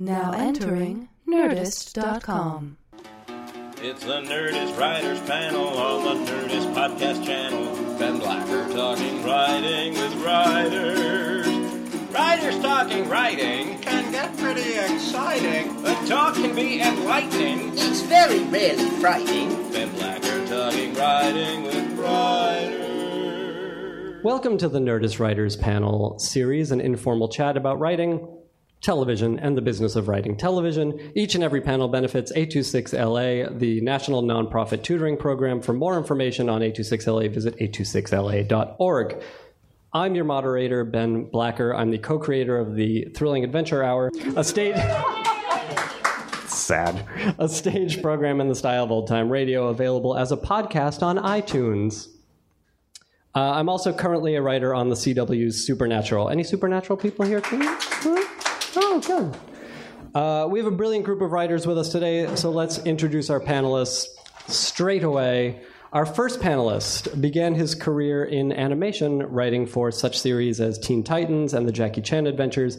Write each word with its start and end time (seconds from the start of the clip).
Now 0.00 0.30
entering 0.30 1.08
Nerdist.com. 1.26 2.76
It's 3.82 4.04
the 4.04 4.20
Nerdist 4.20 4.78
Writers 4.78 5.20
Panel 5.22 5.66
on 5.66 6.04
the 6.24 6.30
Nerdist 6.30 6.72
Podcast 6.72 7.24
Channel. 7.26 7.98
Ben 7.98 8.20
Blacker 8.20 8.72
talking 8.72 9.24
writing 9.24 9.94
with 9.94 10.14
writers. 10.24 11.48
Writers 12.14 12.60
talking 12.60 13.08
writing 13.08 13.80
can 13.80 14.12
get 14.12 14.36
pretty 14.36 14.74
exciting. 14.74 15.82
The 15.82 15.94
talk 16.06 16.34
can 16.36 16.54
be 16.54 16.80
enlightening. 16.80 17.72
It's 17.72 18.02
very 18.02 18.44
rarely 18.44 18.88
frightening. 19.00 19.72
Ben 19.72 19.90
Blacker 19.96 20.46
talking 20.46 20.94
writing 20.94 21.64
with 21.64 21.98
writers. 21.98 22.78
Welcome 24.22 24.58
to 24.58 24.68
the 24.68 24.78
Nerdist 24.78 25.18
Writers 25.18 25.56
Panel 25.56 26.16
series, 26.20 26.70
an 26.70 26.80
informal 26.80 27.28
chat 27.28 27.56
about 27.56 27.80
writing, 27.80 28.37
television, 28.80 29.38
and 29.38 29.56
the 29.56 29.62
business 29.62 29.96
of 29.96 30.08
writing 30.08 30.36
television. 30.36 31.12
Each 31.14 31.34
and 31.34 31.42
every 31.42 31.60
panel 31.60 31.88
benefits 31.88 32.32
826LA, 32.32 33.58
the 33.58 33.80
national 33.80 34.22
nonprofit 34.22 34.82
tutoring 34.82 35.16
program. 35.16 35.60
For 35.60 35.72
more 35.72 35.98
information 35.98 36.48
on 36.48 36.60
826LA, 36.60 37.32
visit 37.32 37.56
826LA.org. 37.58 39.22
I'm 39.92 40.14
your 40.14 40.24
moderator, 40.24 40.84
Ben 40.84 41.24
Blacker. 41.24 41.74
I'm 41.74 41.90
the 41.90 41.98
co 41.98 42.18
creator 42.18 42.58
of 42.58 42.74
the 42.74 43.06
Thrilling 43.16 43.42
Adventure 43.42 43.82
Hour, 43.82 44.10
a 44.36 44.44
stage. 44.44 44.76
Sad. 46.46 47.06
A 47.38 47.48
stage 47.48 48.02
program 48.02 48.40
in 48.42 48.48
the 48.48 48.54
style 48.54 48.84
of 48.84 48.90
old 48.90 49.08
time 49.08 49.30
radio 49.30 49.68
available 49.68 50.16
as 50.16 50.32
a 50.32 50.36
podcast 50.36 51.02
on 51.02 51.16
iTunes. 51.16 52.08
Uh, 53.34 53.52
I'm 53.52 53.68
also 53.68 53.92
currently 53.92 54.34
a 54.34 54.42
writer 54.42 54.74
on 54.74 54.88
the 54.88 54.94
CW's 54.94 55.66
Supernatural. 55.66 56.28
Any 56.28 56.44
Supernatural 56.44 56.98
people 56.98 57.24
here 57.24 57.40
too? 57.40 58.27
Good. 59.06 59.36
Uh, 60.14 60.48
we 60.50 60.58
have 60.58 60.66
a 60.66 60.74
brilliant 60.74 61.04
group 61.04 61.20
of 61.20 61.30
writers 61.30 61.66
with 61.66 61.78
us 61.78 61.90
today, 61.90 62.34
so 62.34 62.50
let's 62.50 62.78
introduce 62.78 63.30
our 63.30 63.38
panelists 63.38 64.06
straight 64.48 65.04
away. 65.04 65.60
Our 65.92 66.04
first 66.04 66.40
panelist 66.40 67.20
began 67.20 67.54
his 67.54 67.74
career 67.74 68.24
in 68.24 68.52
animation, 68.52 69.18
writing 69.18 69.66
for 69.66 69.92
such 69.92 70.18
series 70.18 70.60
as 70.60 70.78
Teen 70.78 71.04
Titans 71.04 71.54
and 71.54 71.66
the 71.66 71.72
Jackie 71.72 72.02
Chan 72.02 72.26
Adventures. 72.26 72.78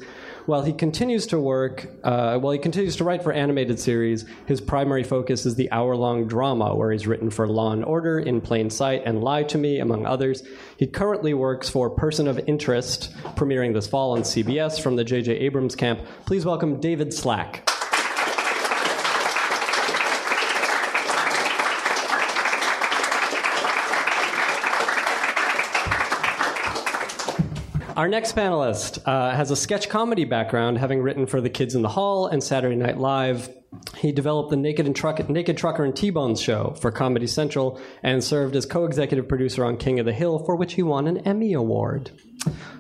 While 0.50 0.64
he 0.64 0.74
continues 0.74 1.28
to 1.28 1.40
work, 1.40 1.88
uh, 2.04 2.40
while 2.40 2.52
he 2.54 2.58
continues 2.58 2.96
to 2.96 3.04
write 3.04 3.22
for 3.22 3.32
animated 3.32 3.80
series, 3.80 4.26
his 4.48 4.60
primary 4.60 5.04
focus 5.04 5.46
is 5.46 5.54
the 5.54 5.72
hour-long 5.72 6.28
drama, 6.28 6.76
where 6.76 6.92
he's 6.92 7.06
written 7.06 7.30
for 7.30 7.48
Law 7.48 7.72
and 7.72 7.86
Order, 7.86 8.18
In 8.18 8.42
Plain 8.42 8.72
Sight, 8.72 9.04
and 9.06 9.24
Lie 9.24 9.44
to 9.44 9.60
Me, 9.60 9.78
among 9.78 10.08
others. 10.08 10.42
He 10.78 10.88
currently 10.88 11.36
works 11.36 11.70
for 11.70 11.92
Person 11.92 12.28
of 12.28 12.40
Interest, 12.48 13.14
premiering 13.36 13.76
this 13.76 13.86
fall 13.86 14.14
on 14.14 14.22
CBS 14.22 14.82
from 14.82 14.96
the 14.96 15.04
J.J. 15.04 15.34
Abrams 15.34 15.76
camp. 15.76 16.00
Please 16.26 16.48
welcome 16.48 16.80
David 16.80 17.14
Slack. 17.14 17.70
Our 28.00 28.08
next 28.08 28.34
panelist 28.34 29.06
uh, 29.06 29.36
has 29.36 29.52
a 29.52 29.58
sketch 29.58 29.90
comedy 29.90 30.24
background, 30.24 30.78
having 30.78 31.02
written 31.02 31.26
for 31.26 31.42
The 31.42 31.50
Kids 31.50 31.76
in 31.76 31.82
the 31.82 31.90
Hall 31.90 32.28
and 32.28 32.42
Saturday 32.42 32.78
Night 32.78 32.98
Live. 32.98 33.50
He 33.98 34.14
developed 34.14 34.52
the 34.52 34.56
Naked, 34.56 34.86
and 34.86 34.96
Truck- 34.96 35.28
Naked 35.28 35.58
Trucker 35.58 35.84
and 35.84 35.94
T-Bones 35.94 36.40
show 36.40 36.78
for 36.80 36.92
Comedy 36.92 37.28
Central 37.28 37.78
and 38.02 38.24
served 38.24 38.56
as 38.56 38.66
co-executive 38.66 39.28
producer 39.28 39.66
on 39.66 39.76
King 39.76 40.00
of 40.00 40.06
the 40.06 40.14
Hill, 40.14 40.40
for 40.46 40.56
which 40.56 40.76
he 40.76 40.82
won 40.82 41.08
an 41.08 41.18
Emmy 41.28 41.52
Award. 41.52 42.12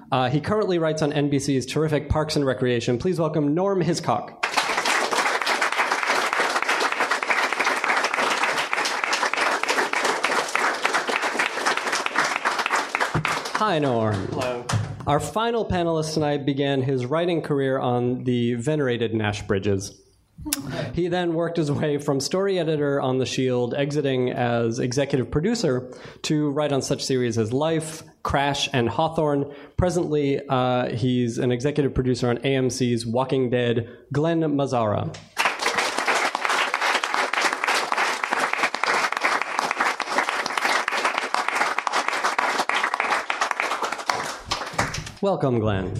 Uh, 0.09 0.29
he 0.29 0.39
currently 0.39 0.79
writes 0.79 1.01
on 1.01 1.11
NBC's 1.11 1.65
terrific 1.65 2.07
Parks 2.07 2.37
and 2.37 2.45
Recreation. 2.45 2.97
Please 2.97 3.19
welcome 3.19 3.53
Norm 3.53 3.81
Hiscock. 3.81 4.45
Hi, 13.57 13.79
Norm. 13.79 14.15
Hello. 14.27 14.65
Our 15.09 15.19
final 15.19 15.65
panelist 15.65 16.13
tonight 16.13 16.45
began 16.45 16.83
his 16.83 17.03
writing 17.03 17.41
career 17.41 17.79
on 17.79 18.25
the 18.25 18.53
venerated 18.53 19.11
Nash 19.15 19.41
Bridges. 19.41 19.99
He 20.93 21.07
then 21.07 21.33
worked 21.33 21.57
his 21.57 21.71
way 21.71 21.97
from 21.97 22.19
story 22.19 22.59
editor 22.59 23.01
on 23.01 23.17
The 23.17 23.25
Shield, 23.25 23.73
exiting 23.73 24.29
as 24.29 24.77
executive 24.77 25.31
producer, 25.31 25.91
to 26.21 26.51
write 26.51 26.71
on 26.71 26.83
such 26.83 27.03
series 27.03 27.39
as 27.39 27.51
Life, 27.51 28.03
Crash, 28.21 28.69
and 28.71 28.87
Hawthorne. 28.87 29.51
Presently, 29.77 30.41
uh, 30.47 30.89
he's 30.89 31.39
an 31.39 31.51
executive 31.51 31.95
producer 31.95 32.29
on 32.29 32.37
AMC's 32.37 33.07
Walking 33.07 33.49
Dead, 33.49 33.89
Glen 34.13 34.41
Mazzara. 34.41 35.17
Welcome, 45.21 45.59
Glen. 45.59 45.93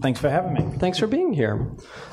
Thanks 0.00 0.20
for 0.20 0.28
having 0.28 0.52
me. 0.52 0.78
Thanks 0.78 0.98
for 0.98 1.06
being 1.06 1.32
here, 1.32 1.66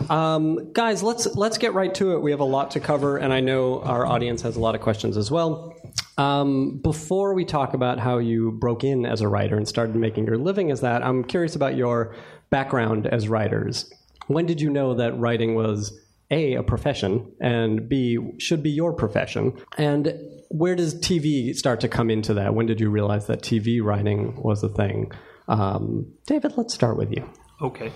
um, 0.09 0.71
guys. 0.71 1.03
Let's 1.03 1.25
let's 1.35 1.57
get 1.57 1.73
right 1.73 1.93
to 1.95 2.13
it. 2.13 2.21
We 2.21 2.31
have 2.31 2.39
a 2.39 2.45
lot 2.45 2.71
to 2.71 2.79
cover, 2.79 3.17
and 3.17 3.33
I 3.33 3.41
know 3.41 3.81
our 3.81 4.05
audience 4.05 4.41
has 4.43 4.55
a 4.55 4.61
lot 4.61 4.75
of 4.75 4.79
questions 4.79 5.17
as 5.17 5.29
well. 5.29 5.75
Um, 6.17 6.79
before 6.81 7.33
we 7.33 7.43
talk 7.43 7.73
about 7.73 7.99
how 7.99 8.19
you 8.19 8.51
broke 8.51 8.85
in 8.85 9.05
as 9.05 9.19
a 9.19 9.27
writer 9.27 9.57
and 9.57 9.67
started 9.67 9.97
making 9.97 10.27
your 10.27 10.37
living 10.37 10.71
as 10.71 10.79
that, 10.79 11.03
I'm 11.03 11.25
curious 11.25 11.55
about 11.57 11.75
your 11.75 12.15
background 12.49 13.05
as 13.05 13.27
writers. 13.27 13.91
When 14.27 14.45
did 14.45 14.61
you 14.61 14.69
know 14.69 14.93
that 14.93 15.19
writing 15.19 15.55
was 15.55 15.91
a 16.31 16.53
a 16.53 16.63
profession 16.63 17.29
and 17.41 17.89
b 17.89 18.17
should 18.39 18.63
be 18.63 18.69
your 18.69 18.93
profession? 18.93 19.61
And 19.77 20.13
where 20.49 20.75
does 20.75 20.95
TV 20.95 21.53
start 21.53 21.81
to 21.81 21.89
come 21.89 22.09
into 22.09 22.33
that? 22.35 22.55
When 22.55 22.67
did 22.67 22.79
you 22.79 22.89
realize 22.89 23.27
that 23.27 23.41
TV 23.41 23.83
writing 23.83 24.41
was 24.41 24.63
a 24.63 24.69
thing? 24.69 25.11
Um, 25.47 26.13
David, 26.25 26.53
let's 26.57 26.73
start 26.73 26.97
with 26.97 27.11
you. 27.11 27.29
Okay. 27.61 27.91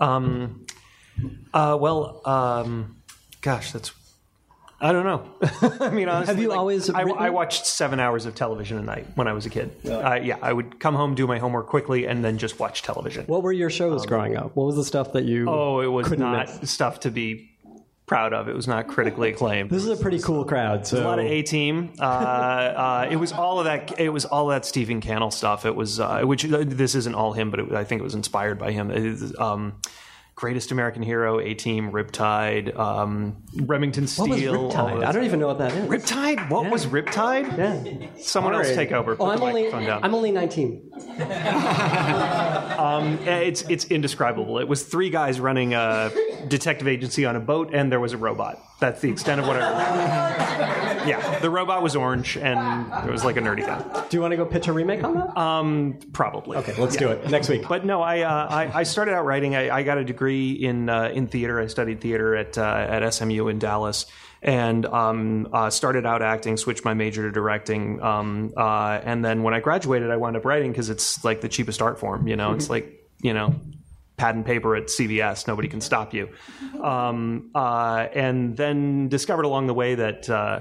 Um, 0.00 0.66
uh, 1.52 1.76
well, 1.80 2.20
um, 2.24 2.96
gosh, 3.40 3.72
that's. 3.72 3.92
I 4.80 4.92
don't 4.92 5.04
know. 5.04 5.30
I 5.80 5.90
mean, 5.90 6.08
honestly, 6.08 6.34
Have 6.34 6.42
you 6.42 6.48
like, 6.48 6.58
always 6.58 6.90
I. 6.90 7.02
I 7.02 7.30
watched 7.30 7.64
seven 7.64 8.00
hours 8.00 8.26
of 8.26 8.34
television 8.34 8.76
a 8.76 8.82
night 8.82 9.06
when 9.14 9.28
I 9.28 9.32
was 9.32 9.46
a 9.46 9.50
kid. 9.50 9.74
Uh, 9.88 10.14
yeah, 10.14 10.36
I 10.42 10.52
would 10.52 10.78
come 10.78 10.94
home, 10.94 11.14
do 11.14 11.26
my 11.26 11.38
homework 11.38 11.68
quickly, 11.68 12.06
and 12.06 12.24
then 12.24 12.38
just 12.38 12.58
watch 12.58 12.82
television. 12.82 13.24
What 13.26 13.42
were 13.42 13.52
your 13.52 13.70
shows 13.70 14.04
growing 14.04 14.36
up? 14.36 14.54
What 14.56 14.66
was 14.66 14.76
the 14.76 14.84
stuff 14.84 15.12
that 15.12 15.24
you? 15.24 15.48
oh, 15.48 15.80
it 15.80 15.86
was 15.86 16.08
couldn't 16.08 16.24
not 16.24 16.60
miss? 16.60 16.70
stuff 16.70 17.00
to 17.00 17.10
be 17.10 17.53
proud 18.14 18.32
of. 18.32 18.48
It 18.48 18.54
was 18.54 18.68
not 18.68 18.86
critically 18.86 19.30
acclaimed. 19.30 19.70
This 19.70 19.82
is 19.84 19.88
a 19.88 20.00
pretty 20.00 20.20
cool 20.20 20.44
crowd. 20.44 20.86
So 20.86 21.02
a 21.02 21.04
lot 21.04 21.18
of 21.18 21.26
A 21.26 21.42
Team. 21.42 21.90
Uh, 21.98 22.04
uh, 22.04 23.08
it 23.10 23.16
was 23.16 23.32
all 23.32 23.58
of 23.58 23.64
that. 23.64 23.98
It 23.98 24.10
was 24.10 24.24
all 24.24 24.46
that 24.48 24.64
Stephen 24.64 25.00
Cannell 25.00 25.32
stuff. 25.32 25.66
It 25.66 25.74
was 25.74 25.98
uh, 25.98 26.22
which 26.22 26.44
this 26.44 26.94
isn't 26.94 27.14
all 27.16 27.32
him, 27.32 27.50
but 27.50 27.58
it, 27.58 27.72
I 27.72 27.82
think 27.82 27.98
it 28.00 28.04
was 28.04 28.14
inspired 28.14 28.56
by 28.56 28.70
him. 28.70 28.92
It 28.92 29.36
um, 29.40 29.74
Greatest 30.36 30.72
American 30.72 31.02
Hero, 31.02 31.38
A 31.38 31.54
Team, 31.54 31.92
Riptide, 31.92 32.76
um, 32.76 33.36
Remington 33.54 34.04
what 34.16 34.30
was 34.30 34.38
Steele. 34.38 34.70
Riptide? 34.70 35.04
I 35.04 35.12
don't 35.12 35.24
even 35.24 35.38
know 35.38 35.46
what 35.46 35.58
that 35.58 35.72
is. 35.72 35.88
Riptide. 35.88 36.50
What 36.50 36.70
was 36.70 36.86
Riptide? 36.86 37.56
Yeah. 37.56 38.08
Someone 38.18 38.54
else 38.54 38.74
take 38.74 38.90
over. 38.90 39.14
Put 39.14 39.22
Oh, 39.24 39.30
I'm 39.30 39.40
only. 39.42 39.72
I'm 39.72 40.14
only 40.14 40.32
19. 40.32 40.90
Uh, 41.20 43.16
It's 43.44 43.62
it's 43.62 43.84
indescribable. 43.86 44.58
It 44.58 44.66
was 44.68 44.82
three 44.82 45.10
guys 45.10 45.38
running 45.40 45.74
a 45.74 46.10
detective 46.48 46.88
agency 46.88 47.24
on 47.24 47.36
a 47.36 47.40
boat, 47.40 47.70
and 47.72 47.90
there 47.92 48.00
was 48.00 48.12
a 48.12 48.16
robot. 48.16 48.58
That's 48.80 49.00
the 49.00 49.10
extent 49.10 49.40
of 49.40 49.46
what 49.46 49.56
I 49.56 49.70
remember. 49.70 51.08
Yeah, 51.08 51.38
the 51.40 51.50
robot 51.50 51.82
was 51.82 51.96
orange, 51.96 52.36
and 52.36 52.92
it 53.06 53.12
was 53.12 53.24
like 53.24 53.36
a 53.36 53.40
nerdy 53.40 53.64
guy. 53.64 54.06
Do 54.08 54.16
you 54.16 54.20
want 54.20 54.32
to 54.32 54.36
go 54.36 54.46
pitch 54.46 54.68
a 54.68 54.72
remake 54.72 55.04
on 55.04 55.14
that? 55.14 55.36
Um, 55.36 55.98
probably. 56.12 56.56
okay, 56.58 56.74
let's 56.80 56.96
do 56.96 57.08
it 57.08 57.28
next 57.30 57.48
week. 57.48 57.68
But 57.68 57.84
no, 57.84 58.02
I, 58.02 58.20
uh, 58.20 58.48
I 58.50 58.80
I 58.80 58.82
started 58.84 59.14
out 59.14 59.24
writing. 59.24 59.54
I, 59.54 59.70
I 59.70 59.82
got 59.82 59.98
a 59.98 60.04
degree 60.04 60.52
in 60.52 60.88
uh, 60.88 61.10
in 61.12 61.26
theater. 61.26 61.60
I 61.60 61.66
studied 61.66 62.00
theater 62.00 62.34
at 62.34 62.56
uh, 62.56 62.62
at 62.62 63.08
SMU 63.12 63.48
in 63.48 63.58
Dallas, 63.58 64.06
and 64.42 64.86
um, 64.86 65.48
uh, 65.52 65.70
started 65.70 66.06
out 66.06 66.22
acting. 66.22 66.56
Switched 66.56 66.84
my 66.84 66.94
major 66.94 67.22
to 67.22 67.30
directing, 67.30 68.02
um, 68.02 68.52
uh, 68.56 69.00
and 69.02 69.24
then 69.24 69.42
when 69.42 69.54
I 69.54 69.60
graduated, 69.60 70.10
I 70.10 70.16
wound 70.16 70.36
up 70.36 70.44
writing 70.44 70.72
because 70.72 70.90
it's 70.90 71.22
like 71.24 71.40
the 71.42 71.48
cheapest 71.48 71.82
art 71.82 72.00
form. 72.00 72.26
You 72.28 72.36
know, 72.36 72.52
it's 72.52 72.70
like 72.70 73.04
you 73.20 73.34
know. 73.34 73.54
Pad 74.16 74.36
and 74.36 74.46
paper 74.46 74.76
at 74.76 74.84
CVS, 74.84 75.48
nobody 75.48 75.68
can 75.68 75.80
stop 75.80 76.14
you. 76.14 76.28
Um, 76.80 77.50
uh, 77.54 78.06
and 78.14 78.56
then 78.56 79.08
discovered 79.08 79.44
along 79.44 79.66
the 79.66 79.74
way 79.74 79.96
that 79.96 80.30
uh, 80.30 80.60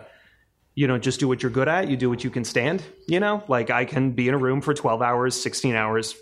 you 0.74 0.88
don't 0.88 1.04
just 1.04 1.20
do 1.20 1.28
what 1.28 1.44
you're 1.44 1.52
good 1.52 1.68
at, 1.68 1.88
you 1.88 1.96
do 1.96 2.10
what 2.10 2.24
you 2.24 2.30
can 2.30 2.44
stand. 2.44 2.84
You 3.08 3.20
know, 3.20 3.44
like 3.48 3.70
I 3.70 3.86
can 3.86 4.12
be 4.12 4.28
in 4.28 4.34
a 4.34 4.38
room 4.38 4.62
for 4.62 4.74
12 4.74 5.02
hours, 5.02 5.40
16 5.40 5.76
hours. 5.76 6.16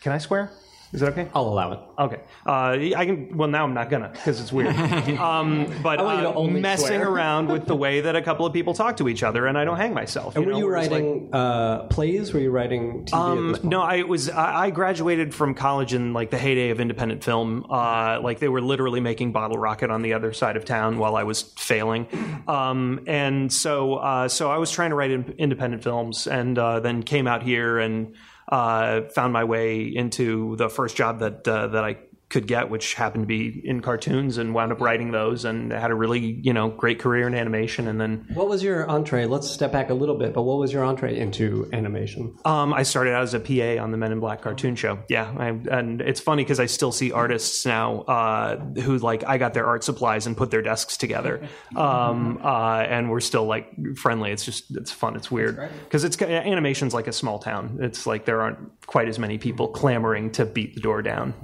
Can 0.00 0.12
I 0.12 0.18
swear? 0.18 0.50
Is 0.92 1.00
that 1.00 1.12
okay? 1.12 1.28
I'll 1.34 1.44
allow 1.46 1.72
it. 1.72 1.80
Okay. 1.98 2.20
Uh, 2.44 2.96
I 2.96 3.06
can. 3.06 3.36
Well, 3.36 3.48
now 3.48 3.64
I'm 3.64 3.74
not 3.74 3.90
gonna 3.90 4.08
because 4.08 4.40
it's 4.40 4.52
weird. 4.52 4.74
um, 5.18 5.72
but 5.84 6.00
I 6.00 6.02
want 6.02 6.22
you 6.22 6.28
uh, 6.28 6.34
only 6.34 6.60
messing 6.60 6.86
swear. 6.88 7.08
around 7.08 7.48
with 7.48 7.66
the 7.66 7.76
way 7.76 8.00
that 8.00 8.16
a 8.16 8.22
couple 8.22 8.44
of 8.44 8.52
people 8.52 8.74
talk 8.74 8.96
to 8.96 9.08
each 9.08 9.22
other, 9.22 9.46
and 9.46 9.56
I 9.56 9.64
don't 9.64 9.76
hang 9.76 9.94
myself. 9.94 10.34
And 10.34 10.46
were 10.46 10.52
know, 10.52 10.58
you 10.58 10.66
where 10.66 10.76
it's 10.78 10.90
like- 10.90 11.02
writing 11.02 11.30
uh, 11.32 11.82
plays? 11.84 12.34
Were 12.34 12.40
you 12.40 12.50
writing 12.50 13.04
TV 13.04 13.12
at 13.12 13.50
this 13.52 13.58
point? 13.58 13.64
no, 13.64 13.82
I 13.82 14.02
was. 14.02 14.30
I 14.30 14.64
I 14.64 14.70
graduated 14.70 15.32
from 15.32 15.54
college 15.54 15.94
in 15.94 16.12
like 16.12 16.30
the 16.30 16.38
heyday 16.38 16.70
of 16.70 16.80
independent 16.80 17.22
film. 17.22 17.66
Uh, 17.70 18.20
like 18.20 18.40
they 18.40 18.48
were 18.48 18.60
literally 18.60 19.00
making 19.00 19.30
Bottle 19.30 19.58
Rocket 19.58 19.90
on 19.90 20.02
the 20.02 20.14
other 20.14 20.32
side 20.32 20.56
of 20.56 20.64
town 20.64 20.98
while 20.98 21.14
I 21.14 21.22
was 21.22 21.42
failing, 21.42 22.08
um, 22.48 23.04
and 23.06 23.52
so 23.52 23.94
uh, 23.94 24.28
so 24.28 24.50
I 24.50 24.58
was 24.58 24.72
trying 24.72 24.90
to 24.90 24.96
write 24.96 25.12
in, 25.12 25.34
independent 25.38 25.84
films, 25.84 26.26
and 26.26 26.58
uh, 26.58 26.80
then 26.80 27.04
came 27.04 27.28
out 27.28 27.44
here 27.44 27.78
and 27.78 28.16
uh, 28.50 29.02
found 29.10 29.32
my 29.32 29.44
way 29.44 29.82
into 29.82 30.56
the 30.56 30.68
first 30.68 30.96
job 30.96 31.20
that 31.20 31.46
uh, 31.46 31.68
that 31.68 31.84
I 31.84 31.96
could 32.30 32.46
get, 32.46 32.70
which 32.70 32.94
happened 32.94 33.24
to 33.24 33.26
be 33.26 33.60
in 33.64 33.82
cartoons, 33.82 34.38
and 34.38 34.54
wound 34.54 34.72
up 34.72 34.80
writing 34.80 35.10
those, 35.10 35.44
and 35.44 35.72
had 35.72 35.90
a 35.90 35.94
really 35.94 36.20
you 36.20 36.52
know 36.52 36.68
great 36.68 36.98
career 36.98 37.26
in 37.26 37.34
animation, 37.34 37.88
and 37.88 38.00
then 38.00 38.24
What 38.34 38.48
was 38.48 38.62
your 38.62 38.88
entree? 38.88 39.26
Let's 39.26 39.50
step 39.50 39.72
back 39.72 39.90
a 39.90 39.94
little 39.94 40.16
bit, 40.16 40.32
but 40.32 40.42
what 40.42 40.58
was 40.58 40.72
your 40.72 40.84
entree 40.84 41.18
into 41.18 41.68
animation? 41.72 42.36
Um, 42.44 42.72
I 42.72 42.84
started 42.84 43.12
out 43.12 43.22
as 43.22 43.34
a 43.34 43.40
PA 43.40 43.82
on 43.82 43.90
the 43.90 43.98
Men 43.98 44.12
in 44.12 44.20
Black 44.20 44.42
cartoon 44.42 44.76
show. 44.76 45.00
Yeah, 45.08 45.34
I, 45.36 45.48
and 45.48 46.00
it's 46.00 46.20
funny 46.20 46.44
because 46.44 46.60
I 46.60 46.66
still 46.66 46.92
see 46.92 47.12
artists 47.12 47.66
now 47.66 48.02
uh, 48.02 48.56
who 48.80 48.98
like 48.98 49.24
I 49.26 49.36
got 49.36 49.52
their 49.52 49.66
art 49.66 49.82
supplies 49.84 50.26
and 50.26 50.36
put 50.36 50.50
their 50.50 50.62
desks 50.62 50.96
together, 50.96 51.46
um, 51.76 52.40
uh, 52.42 52.78
and 52.88 53.10
we're 53.10 53.20
still 53.20 53.44
like 53.44 53.96
friendly. 53.96 54.30
It's 54.30 54.44
just 54.44 54.70
it's 54.76 54.92
fun. 54.92 55.16
It's 55.16 55.30
weird 55.30 55.68
because 55.84 56.04
it's 56.04 56.20
animation's 56.22 56.94
like 56.94 57.08
a 57.08 57.12
small 57.12 57.40
town. 57.40 57.78
It's 57.80 58.06
like 58.06 58.24
there 58.24 58.40
aren't 58.40 58.86
quite 58.86 59.08
as 59.08 59.18
many 59.18 59.36
people 59.36 59.68
clamoring 59.68 60.30
to 60.32 60.44
beat 60.44 60.74
the 60.74 60.80
door 60.80 61.02
down. 61.02 61.34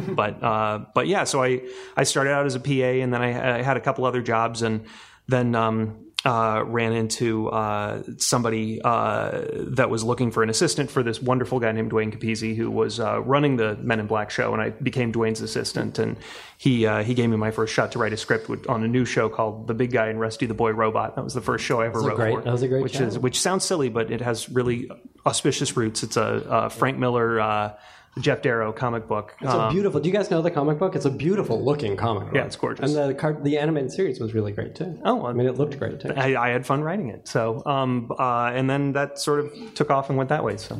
but 0.14 0.42
uh, 0.42 0.84
but 0.94 1.06
yeah, 1.06 1.24
so 1.24 1.42
I 1.42 1.62
I 1.96 2.04
started 2.04 2.32
out 2.32 2.46
as 2.46 2.54
a 2.54 2.60
PA, 2.60 2.70
and 2.70 3.12
then 3.12 3.22
I, 3.22 3.58
I 3.58 3.62
had 3.62 3.76
a 3.76 3.80
couple 3.80 4.04
other 4.04 4.22
jobs, 4.22 4.62
and 4.62 4.86
then 5.26 5.54
um, 5.54 6.04
uh, 6.24 6.62
ran 6.66 6.92
into 6.92 7.48
uh, 7.48 8.02
somebody 8.16 8.80
uh, 8.82 9.42
that 9.52 9.90
was 9.90 10.02
looking 10.02 10.30
for 10.30 10.42
an 10.42 10.48
assistant 10.48 10.90
for 10.90 11.02
this 11.02 11.20
wonderful 11.20 11.60
guy 11.60 11.70
named 11.72 11.90
Duane 11.90 12.10
Capizzi, 12.10 12.56
who 12.56 12.70
was 12.70 12.98
uh, 12.98 13.20
running 13.20 13.56
the 13.56 13.76
Men 13.76 14.00
in 14.00 14.06
Black 14.06 14.30
show, 14.30 14.54
and 14.54 14.62
I 14.62 14.70
became 14.70 15.12
Duane's 15.12 15.42
assistant, 15.42 15.98
and 15.98 16.16
he 16.56 16.86
uh, 16.86 17.02
he 17.02 17.12
gave 17.12 17.28
me 17.28 17.36
my 17.36 17.50
first 17.50 17.74
shot 17.74 17.92
to 17.92 17.98
write 17.98 18.14
a 18.14 18.16
script 18.16 18.66
on 18.68 18.82
a 18.84 18.88
new 18.88 19.04
show 19.04 19.28
called 19.28 19.66
The 19.66 19.74
Big 19.74 19.92
Guy 19.92 20.06
and 20.06 20.18
Rusty 20.18 20.46
the 20.46 20.54
Boy 20.54 20.70
Robot. 20.70 21.14
That 21.16 21.24
was 21.24 21.34
the 21.34 21.42
first 21.42 21.64
show 21.64 21.82
I 21.82 21.86
ever 21.86 22.00
wrote 22.00 22.16
great- 22.16 22.34
for. 22.36 22.42
that 22.42 22.52
was 22.52 22.62
a 22.62 22.68
great 22.68 22.82
which 22.82 22.96
show. 22.96 23.04
is 23.04 23.18
which 23.18 23.38
sounds 23.38 23.64
silly, 23.64 23.90
but 23.90 24.10
it 24.10 24.22
has 24.22 24.48
really 24.48 24.90
auspicious 25.26 25.76
roots. 25.76 26.02
It's 26.02 26.16
a, 26.16 26.50
uh 26.50 26.68
Frank 26.70 26.98
Miller. 26.98 27.76
Geof 28.18 28.42
Darrow 28.42 28.72
comic 28.72 29.08
book. 29.08 29.34
It's 29.40 29.52
a 29.52 29.68
beautiful. 29.70 30.00
Do 30.00 30.08
you 30.08 30.14
guys 30.14 30.30
know 30.30 30.40
the 30.40 30.50
comic 30.50 30.78
book? 30.78 30.94
It's 30.94 31.04
a 31.04 31.10
beautiful 31.10 31.62
looking 31.64 31.96
comic 31.96 32.26
book. 32.26 32.34
Yeah, 32.34 32.44
it's 32.44 32.56
gorgeous. 32.56 32.94
And 32.94 33.10
the 33.10 33.14
car, 33.14 33.36
the 33.42 33.58
animated 33.58 33.90
series 33.92 34.20
was 34.20 34.34
really 34.34 34.52
great 34.52 34.74
too. 34.76 35.00
Oh, 35.04 35.26
I 35.26 35.32
mean, 35.32 35.46
it 35.48 35.56
looked 35.56 35.78
great 35.78 36.00
too. 36.00 36.12
I, 36.16 36.36
I 36.40 36.48
had 36.50 36.64
fun 36.64 36.82
writing 36.82 37.08
it. 37.08 37.26
So, 37.26 37.62
um, 37.66 38.10
uh, 38.16 38.52
and 38.54 38.70
then 38.70 38.92
that 38.92 39.18
sort 39.18 39.40
of 39.40 39.74
took 39.74 39.90
off 39.90 40.08
and 40.10 40.16
went 40.18 40.28
that 40.30 40.44
way. 40.44 40.56
So, 40.56 40.74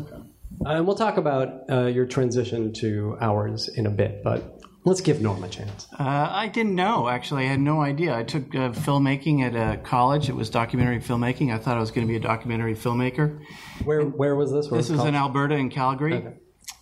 Uh, 0.65 0.69
and 0.69 0.87
we'll 0.87 0.97
talk 0.97 1.17
about 1.17 1.69
uh, 1.69 1.87
your 1.87 2.07
transition 2.07 2.73
to 2.75 3.17
ours 3.21 3.69
in 3.69 3.87
a 3.87 3.91
bit, 3.91 4.23
but 4.23 4.63
let's 4.85 5.01
give 5.01 5.21
Norm 5.21 5.43
a 5.43 5.49
chance. 5.49 5.89
Uh, 5.99 6.29
I 6.31 6.47
didn't 6.47 6.77
know, 6.77 7.09
actually. 7.09 7.47
I 7.47 7.49
had 7.49 7.61
no 7.61 7.81
idea. 7.81 8.15
I 8.17 8.23
took 8.23 8.55
uh, 8.55 8.71
filmmaking 8.71 9.43
at 9.43 9.57
uh, 9.57 9.83
college. 9.83 10.29
It 10.29 10.37
was 10.37 10.51
documentary 10.51 11.01
filmmaking. 11.01 11.53
I 11.53 11.59
thought 11.59 11.77
I 11.77 11.81
was 11.81 11.91
going 11.91 12.07
to 12.07 12.11
be 12.11 12.17
a 12.17 12.21
documentary 12.21 12.77
filmmaker. 12.77 13.41
Where 13.85 14.03
where 14.03 14.37
was 14.37 14.53
this? 14.53 14.71
Where 14.71 14.81
This 14.81 14.91
was 14.91 15.05
in 15.05 15.17
Alberta, 15.17 15.57
in 15.57 15.71
Calgary, 15.71 16.25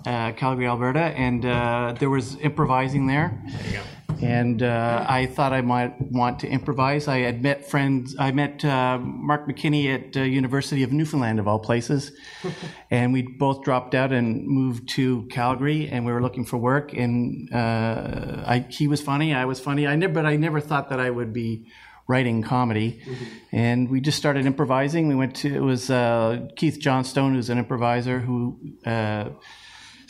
uh, 0.06 0.32
Calgary, 0.32 0.66
Alberta, 0.66 1.00
and 1.00 1.44
uh, 1.44 1.94
there 1.98 2.10
was 2.10 2.36
improvising 2.40 3.06
there. 3.06 3.42
There. 3.70 3.82
And 4.20 4.62
uh, 4.62 5.04
I 5.08 5.26
thought 5.26 5.52
I 5.52 5.62
might 5.62 6.00
want 6.00 6.40
to 6.40 6.48
improvise. 6.48 7.08
I 7.08 7.18
had 7.18 7.42
met 7.42 7.68
friends. 7.68 8.14
I 8.18 8.30
met 8.30 8.64
uh, 8.64 8.98
Mark 8.98 9.48
McKinney 9.48 9.92
at 9.92 10.16
uh, 10.16 10.20
University 10.20 10.84
of 10.84 10.92
Newfoundland, 10.92 11.40
of 11.40 11.48
all 11.48 11.58
places, 11.58 12.12
and 12.90 13.12
we 13.12 13.22
both 13.22 13.64
dropped 13.64 13.94
out 13.94 14.12
and 14.12 14.46
moved 14.46 14.88
to 14.90 15.26
Calgary. 15.28 15.88
And 15.88 16.06
we 16.06 16.12
were 16.12 16.22
looking 16.22 16.44
for 16.44 16.56
work. 16.56 16.92
And 16.92 17.52
uh, 17.52 18.44
I, 18.46 18.66
he 18.68 18.86
was 18.86 19.00
funny. 19.00 19.34
I 19.34 19.44
was 19.44 19.58
funny. 19.58 19.88
I 19.88 19.96
never, 19.96 20.12
but 20.12 20.26
I 20.26 20.36
never 20.36 20.60
thought 20.60 20.90
that 20.90 21.00
I 21.00 21.10
would 21.10 21.32
be 21.32 21.66
writing 22.06 22.42
comedy. 22.42 23.02
And 23.50 23.88
we 23.90 24.00
just 24.00 24.18
started 24.18 24.46
improvising. 24.46 25.08
We 25.08 25.14
went 25.14 25.36
to, 25.36 25.54
it 25.54 25.60
was 25.60 25.90
uh, 25.90 26.48
Keith 26.56 26.78
Johnstone, 26.78 27.34
who's 27.34 27.50
an 27.50 27.58
improviser 27.58 28.20
who 28.20 28.58
uh, 28.84 29.30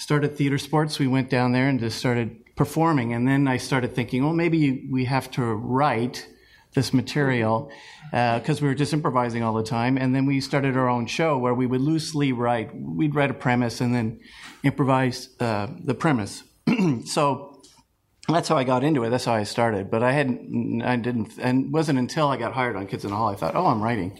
started 0.02 0.36
theater 0.36 0.58
sports. 0.58 0.98
We 0.98 1.06
went 1.06 1.30
down 1.30 1.52
there 1.52 1.68
and 1.68 1.78
just 1.78 1.96
started 1.96 2.56
performing. 2.56 3.12
And 3.12 3.26
then 3.26 3.46
I 3.46 3.56
started 3.56 3.94
thinking, 3.94 4.24
well, 4.24 4.32
maybe 4.32 4.88
we 4.90 5.04
have 5.04 5.30
to 5.32 5.42
write 5.44 6.26
this 6.74 6.92
material 6.92 7.70
because 8.10 8.60
we 8.60 8.66
were 8.66 8.74
just 8.74 8.92
improvising 8.92 9.44
all 9.44 9.54
the 9.54 9.62
time. 9.62 9.96
And 9.96 10.12
then 10.14 10.26
we 10.26 10.40
started 10.40 10.76
our 10.76 10.88
own 10.88 11.06
show 11.06 11.38
where 11.38 11.54
we 11.54 11.66
would 11.66 11.80
loosely 11.80 12.32
write. 12.32 12.74
We'd 12.74 13.14
write 13.14 13.30
a 13.30 13.34
premise 13.34 13.80
and 13.80 13.94
then 13.94 14.20
improvise 14.64 15.28
uh, 15.38 15.68
the 15.84 15.94
premise. 15.94 16.42
so 17.04 17.62
that's 18.28 18.48
how 18.48 18.56
I 18.56 18.64
got 18.64 18.82
into 18.82 19.04
it. 19.04 19.10
That's 19.10 19.24
how 19.24 19.34
I 19.34 19.44
started. 19.44 19.88
But 19.88 20.02
I 20.02 20.12
hadn't, 20.12 20.82
I 20.82 20.96
didn't, 20.96 21.38
and 21.38 21.72
wasn't 21.72 22.00
until 22.00 22.26
I 22.26 22.36
got 22.36 22.52
hired 22.52 22.74
on 22.74 22.88
Kids 22.88 23.04
in 23.04 23.10
the 23.10 23.16
Hall 23.16 23.28
I 23.28 23.36
thought, 23.36 23.54
oh, 23.54 23.66
I'm 23.66 23.80
writing. 23.80 24.18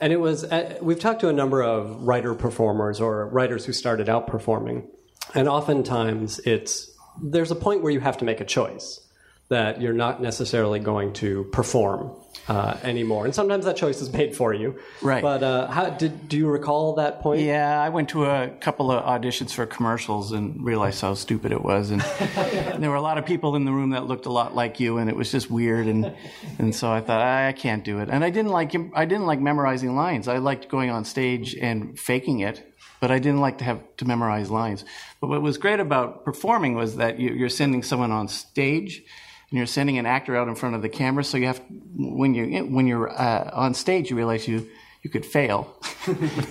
And 0.00 0.12
it 0.12 0.20
was, 0.20 0.44
uh, 0.44 0.78
we've 0.82 1.00
talked 1.00 1.20
to 1.20 1.28
a 1.28 1.32
number 1.32 1.62
of 1.62 2.02
writer 2.02 2.34
performers 2.34 3.00
or 3.00 3.28
writers 3.28 3.64
who 3.64 3.72
started 3.72 4.08
out 4.08 4.26
performing. 4.26 4.88
And 5.34 5.48
oftentimes 5.48 6.38
it's, 6.40 6.90
there's 7.22 7.50
a 7.50 7.56
point 7.56 7.82
where 7.82 7.92
you 7.92 8.00
have 8.00 8.18
to 8.18 8.24
make 8.24 8.40
a 8.40 8.44
choice 8.44 9.05
that 9.48 9.80
you're 9.80 9.92
not 9.92 10.20
necessarily 10.20 10.80
going 10.80 11.12
to 11.14 11.44
perform 11.44 12.10
uh, 12.48 12.76
anymore. 12.82 13.24
And 13.24 13.34
sometimes 13.34 13.64
that 13.64 13.76
choice 13.76 14.00
is 14.00 14.12
made 14.12 14.36
for 14.36 14.52
you. 14.52 14.78
Right. 15.02 15.22
But 15.22 15.42
uh, 15.42 15.66
how, 15.68 15.90
did, 15.90 16.28
do 16.28 16.36
you 16.36 16.46
recall 16.48 16.94
that 16.94 17.20
point? 17.20 17.42
Yeah, 17.42 17.80
I 17.80 17.88
went 17.88 18.10
to 18.10 18.24
a 18.24 18.48
couple 18.48 18.90
of 18.90 19.04
auditions 19.04 19.52
for 19.52 19.66
commercials 19.66 20.32
and 20.32 20.64
realized 20.64 21.00
how 21.00 21.14
stupid 21.14 21.52
it 21.52 21.62
was. 21.62 21.90
And, 21.90 22.02
and 22.36 22.82
there 22.82 22.90
were 22.90 22.96
a 22.96 23.02
lot 23.02 23.18
of 23.18 23.26
people 23.26 23.56
in 23.56 23.64
the 23.64 23.72
room 23.72 23.90
that 23.90 24.06
looked 24.06 24.26
a 24.26 24.32
lot 24.32 24.54
like 24.54 24.80
you, 24.80 24.98
and 24.98 25.10
it 25.10 25.16
was 25.16 25.30
just 25.30 25.50
weird. 25.50 25.86
And 25.86 26.14
and 26.58 26.74
so 26.74 26.90
I 26.90 27.00
thought 27.00 27.20
I, 27.20 27.48
I 27.48 27.52
can't 27.52 27.84
do 27.84 27.98
it. 28.00 28.08
And 28.10 28.22
I 28.22 28.30
didn't 28.30 28.52
like 28.52 28.74
I 28.94 29.04
didn't 29.04 29.26
like 29.26 29.40
memorizing 29.40 29.96
lines. 29.96 30.28
I 30.28 30.38
liked 30.38 30.68
going 30.68 30.90
on 30.90 31.04
stage 31.04 31.54
and 31.54 31.98
faking 31.98 32.40
it, 32.40 32.74
but 33.00 33.10
I 33.10 33.18
didn't 33.18 33.40
like 33.40 33.58
to 33.58 33.64
have 33.64 33.80
to 33.98 34.04
memorize 34.04 34.50
lines. 34.50 34.84
But 35.20 35.28
what 35.28 35.42
was 35.42 35.58
great 35.58 35.80
about 35.80 36.24
performing 36.24 36.74
was 36.74 36.96
that 36.96 37.18
you, 37.18 37.30
you're 37.30 37.48
sending 37.48 37.82
someone 37.82 38.12
on 38.12 38.28
stage. 38.28 39.02
And 39.50 39.58
you're 39.58 39.66
sending 39.66 39.98
an 39.98 40.06
actor 40.06 40.36
out 40.36 40.48
in 40.48 40.56
front 40.56 40.74
of 40.74 40.82
the 40.82 40.88
camera, 40.88 41.22
so 41.22 41.36
you 41.36 41.46
have 41.46 41.62
when 41.96 42.34
you 42.34 42.64
when 42.64 42.86
you're 42.86 43.10
uh, 43.10 43.50
on 43.52 43.74
stage, 43.74 44.10
you 44.10 44.16
realize 44.16 44.48
you 44.48 44.68
you 45.02 45.10
could 45.10 45.24
fail, 45.24 45.80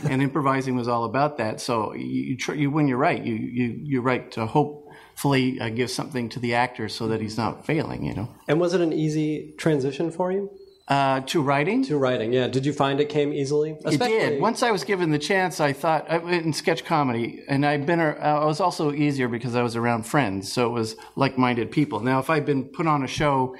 and 0.09 0.21
improvising 0.21 0.77
was 0.77 0.87
all 0.87 1.03
about 1.03 1.37
that. 1.39 1.59
So 1.59 1.93
you, 1.93 2.05
you, 2.05 2.37
tr- 2.37 2.53
you 2.53 2.71
when 2.71 2.87
you're 2.87 2.97
right, 2.97 3.21
you 3.21 3.35
you 3.35 3.79
you 3.83 4.01
write 4.01 4.31
to 4.33 4.45
hopefully 4.45 5.59
uh, 5.59 5.69
give 5.69 5.91
something 5.91 6.29
to 6.29 6.39
the 6.39 6.53
actor 6.55 6.87
so 6.87 7.09
that 7.09 7.19
he's 7.19 7.37
not 7.37 7.65
failing. 7.65 8.05
You 8.05 8.13
know, 8.13 8.29
And 8.47 8.61
was 8.61 8.73
it 8.73 8.79
an 8.79 8.93
easy 8.93 9.53
transition 9.57 10.09
for 10.09 10.31
you 10.31 10.49
uh, 10.87 11.21
to 11.21 11.41
writing. 11.41 11.83
to 11.85 11.97
writing? 11.97 12.31
Yeah. 12.33 12.47
Did 12.47 12.65
you 12.65 12.73
find 12.73 12.99
it 12.99 13.09
came 13.09 13.33
easily? 13.33 13.75
It 13.85 13.99
did. 13.99 14.39
Once 14.41 14.61
I 14.61 14.71
was 14.71 14.83
given 14.83 15.09
the 15.11 15.19
chance, 15.19 15.59
I 15.59 15.73
thought 15.73 16.05
I- 16.09 16.17
in 16.31 16.53
sketch 16.53 16.85
comedy, 16.85 17.43
and 17.47 17.65
I've 17.65 17.85
been. 17.85 17.99
ar- 17.99 18.19
uh, 18.21 18.41
I 18.41 18.45
was 18.45 18.59
also 18.59 18.91
easier 18.91 19.27
because 19.27 19.55
I 19.55 19.63
was 19.63 19.75
around 19.75 20.05
friends, 20.05 20.51
so 20.51 20.67
it 20.67 20.73
was 20.73 20.95
like-minded 21.15 21.71
people. 21.71 21.99
Now, 22.01 22.19
if 22.19 22.29
I'd 22.29 22.45
been 22.45 22.65
put 22.65 22.85
on 22.87 23.03
a 23.03 23.07
show 23.07 23.55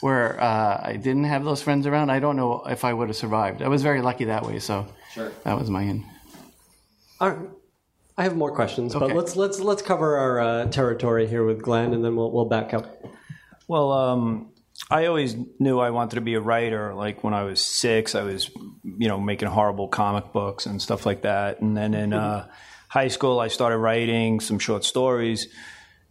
where 0.00 0.40
uh, 0.40 0.80
I 0.82 0.96
didn't 0.96 1.24
have 1.24 1.44
those 1.44 1.60
friends 1.62 1.86
around, 1.86 2.08
I 2.10 2.18
don't 2.20 2.36
know 2.36 2.62
if 2.66 2.84
I 2.84 2.94
would 2.94 3.08
have 3.08 3.16
survived. 3.16 3.60
I 3.60 3.68
was 3.68 3.82
very 3.82 4.00
lucky 4.00 4.24
that 4.24 4.46
way, 4.46 4.58
so 4.58 4.86
that 5.44 5.58
was 5.58 5.68
my 5.68 5.84
end. 5.84 6.04
All 7.20 7.30
right. 7.30 7.48
I 8.16 8.22
have 8.22 8.36
more 8.36 8.54
questions, 8.54 8.94
but 8.94 9.14
let's 9.14 9.34
let's 9.36 9.60
let's 9.60 9.80
cover 9.82 10.16
our 10.16 10.40
uh, 10.40 10.66
territory 10.66 11.26
here 11.26 11.44
with 11.44 11.62
Glen, 11.62 11.94
and 11.94 12.04
then 12.04 12.16
we'll 12.16 12.30
we'll 12.30 12.44
back 12.46 12.74
up. 12.74 13.02
Well, 13.66 13.92
um, 13.92 14.50
I 14.90 15.06
always 15.06 15.36
knew 15.58 15.78
I 15.78 15.90
wanted 15.90 16.16
to 16.16 16.20
be 16.20 16.34
a 16.34 16.40
writer. 16.40 16.94
Like 16.94 17.22
when 17.22 17.32
I 17.32 17.44
was 17.44 17.60
six, 17.60 18.14
I 18.14 18.22
was, 18.22 18.50
you 18.84 19.08
know, 19.08 19.20
making 19.20 19.48
horrible 19.48 19.88
comic 19.88 20.32
books 20.32 20.66
and 20.66 20.82
stuff 20.82 21.06
like 21.06 21.22
that. 21.22 21.60
And 21.60 21.76
then 21.76 21.94
in 21.94 22.12
uh, 22.12 22.48
high 22.88 23.08
school, 23.08 23.38
I 23.38 23.48
started 23.48 23.78
writing 23.78 24.40
some 24.40 24.58
short 24.58 24.84
stories. 24.84 25.48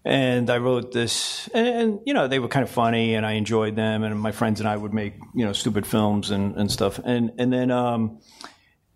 And 0.06 0.50
I 0.50 0.60
wrote 0.60 0.94
this, 0.94 1.50
and, 1.54 1.68
and 1.68 2.00
you 2.06 2.14
know, 2.14 2.30
they 2.30 2.40
were 2.40 2.48
kind 2.48 2.64
of 2.64 2.70
funny, 2.70 3.16
and 3.16 3.26
I 3.26 3.34
enjoyed 3.34 3.76
them. 3.76 4.04
And 4.04 4.18
my 4.18 4.32
friends 4.32 4.62
and 4.62 4.70
I 4.70 4.78
would 4.78 4.94
make, 4.94 5.16
you 5.36 5.46
know, 5.46 5.52
stupid 5.52 5.86
films 5.86 6.32
and, 6.32 6.56
and 6.56 6.72
stuff. 6.72 7.02
And 7.04 7.34
and 7.38 7.52
then 7.52 7.70
um, 7.70 8.22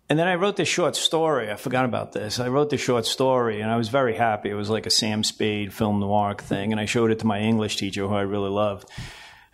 and 0.08 0.18
then 0.18 0.26
I 0.26 0.36
wrote 0.36 0.56
this 0.56 0.68
short 0.68 0.96
story. 0.96 1.50
I 1.50 1.56
forgot 1.56 1.84
about 1.84 2.12
this. 2.12 2.40
I 2.40 2.48
wrote 2.48 2.70
this 2.70 2.80
short 2.80 3.04
story, 3.04 3.60
and 3.60 3.70
I 3.70 3.76
was 3.76 3.90
very 3.90 4.16
happy. 4.16 4.48
It 4.48 4.54
was 4.54 4.70
like 4.70 4.86
a 4.86 4.90
Sam 4.90 5.22
Spade 5.22 5.74
film 5.74 6.00
noir 6.00 6.34
thing, 6.38 6.72
and 6.72 6.80
I 6.80 6.86
showed 6.86 7.10
it 7.10 7.18
to 7.18 7.26
my 7.26 7.40
English 7.40 7.76
teacher, 7.76 8.08
who 8.08 8.14
I 8.14 8.22
really 8.22 8.50
loved. 8.50 8.88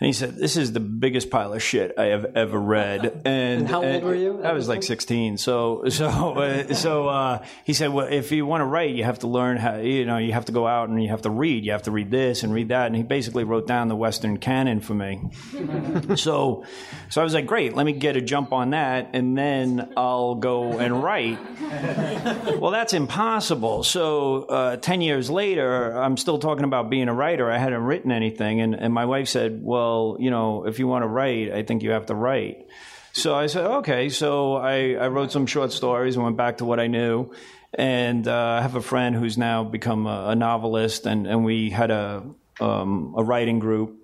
And 0.01 0.07
he 0.07 0.15
said, 0.15 0.37
"This 0.37 0.57
is 0.57 0.73
the 0.73 0.81
biggest 0.81 1.31
pile 1.31 1.53
of 1.53 1.63
shit 1.63 1.93
I 1.99 2.07
have 2.07 2.25
ever 2.35 2.59
read." 2.59 3.23
And, 3.31 3.69
how 3.69 3.85
old 3.85 4.03
were 4.03 4.15
you 4.15 4.43
I 4.43 4.53
was 4.53 4.69
like 4.69 4.83
16. 4.83 5.37
So 5.37 5.85
so 5.89 6.09
uh, 6.09 6.75
so 6.75 7.09
uh, 7.09 7.45
he 7.65 7.75
said, 7.75 7.91
"Well, 7.91 8.07
if 8.11 8.33
you 8.33 8.47
want 8.47 8.63
to 8.63 8.65
write, 8.65 8.95
you 8.95 9.05
have 9.05 9.21
to 9.21 9.29
learn 9.29 9.59
how. 9.59 9.77
You 9.77 10.07
know, 10.07 10.17
you 10.17 10.33
have 10.33 10.47
to 10.47 10.53
go 10.53 10.67
out 10.67 10.89
and 10.89 11.03
you 11.03 11.11
have 11.11 11.23
to 11.23 11.31
read. 11.31 11.65
You 11.65 11.73
have 11.73 11.83
to 11.83 11.91
read 11.91 12.11
this 12.11 12.43
and 12.43 12.53
read 12.53 12.69
that." 12.69 12.87
And 12.87 12.97
he 12.97 13.03
basically 13.03 13.45
wrote 13.45 13.67
down 13.67 13.89
the 13.89 13.97
Western 13.97 14.39
canon 14.39 14.81
for 14.81 14.95
me. 14.95 15.31
so 16.17 16.65
so 17.09 17.21
I 17.21 17.25
was 17.25 17.35
like, 17.35 17.47
"Great, 17.47 17.75
let 17.75 17.85
me 17.85 17.93
get 17.93 18.17
a 18.17 18.23
jump 18.23 18.53
on 18.53 18.71
that, 18.71 19.11
and 19.13 19.37
then 19.37 19.93
I'll 19.97 20.37
go 20.37 20.79
and 20.79 21.03
write." 21.03 21.39
well, 22.59 22.71
that's 22.71 22.95
impossible. 22.95 23.85
So 23.85 24.45
uh, 24.45 24.77
10 24.77 25.03
years 25.03 25.31
later, 25.31 25.97
I'm 25.97 26.17
still 26.17 26.39
talking 26.39 26.65
about 26.65 26.91
being 26.91 27.09
a 27.09 27.15
writer. 27.15 27.51
I 27.51 27.59
hadn't 27.59 27.83
written 27.83 28.11
anything. 28.11 28.61
And, 28.61 28.75
and 28.75 28.93
my 28.93 29.05
wife 29.05 29.29
said, 29.29 29.61
Well, 29.63 29.90
you 30.19 30.31
know, 30.31 30.67
if 30.67 30.79
you 30.79 30.87
want 30.87 31.03
to 31.03 31.09
write, 31.09 31.53
I 31.53 31.63
think 31.63 31.83
you 31.83 31.91
have 31.91 32.07
to 32.07 32.15
write. 32.15 32.67
So 33.13 33.35
I 33.35 33.47
said, 33.47 33.67
Okay. 33.67 34.09
So 34.09 34.55
I, 34.57 34.95
I 34.95 35.09
wrote 35.09 35.33
some 35.33 35.47
short 35.47 35.73
stories 35.73 36.17
and 36.17 36.25
went 36.25 36.37
back 36.37 36.59
to 36.59 36.65
what 36.65 36.81
I 36.81 36.87
knew. 36.87 37.33
And 37.75 38.27
uh, 38.27 38.59
I 38.59 38.63
have 38.63 38.75
a 38.75 38.83
friend 38.83 39.15
who's 39.15 39.39
now 39.39 39.63
become 39.63 40.07
a, 40.07 40.31
a 40.31 40.35
novelist, 40.35 41.07
and, 41.07 41.27
and 41.27 41.45
we 41.45 41.71
had 41.71 41.93
a, 41.93 42.25
um, 42.61 43.15
a 43.17 43.23
writing 43.23 43.61
group 43.61 44.01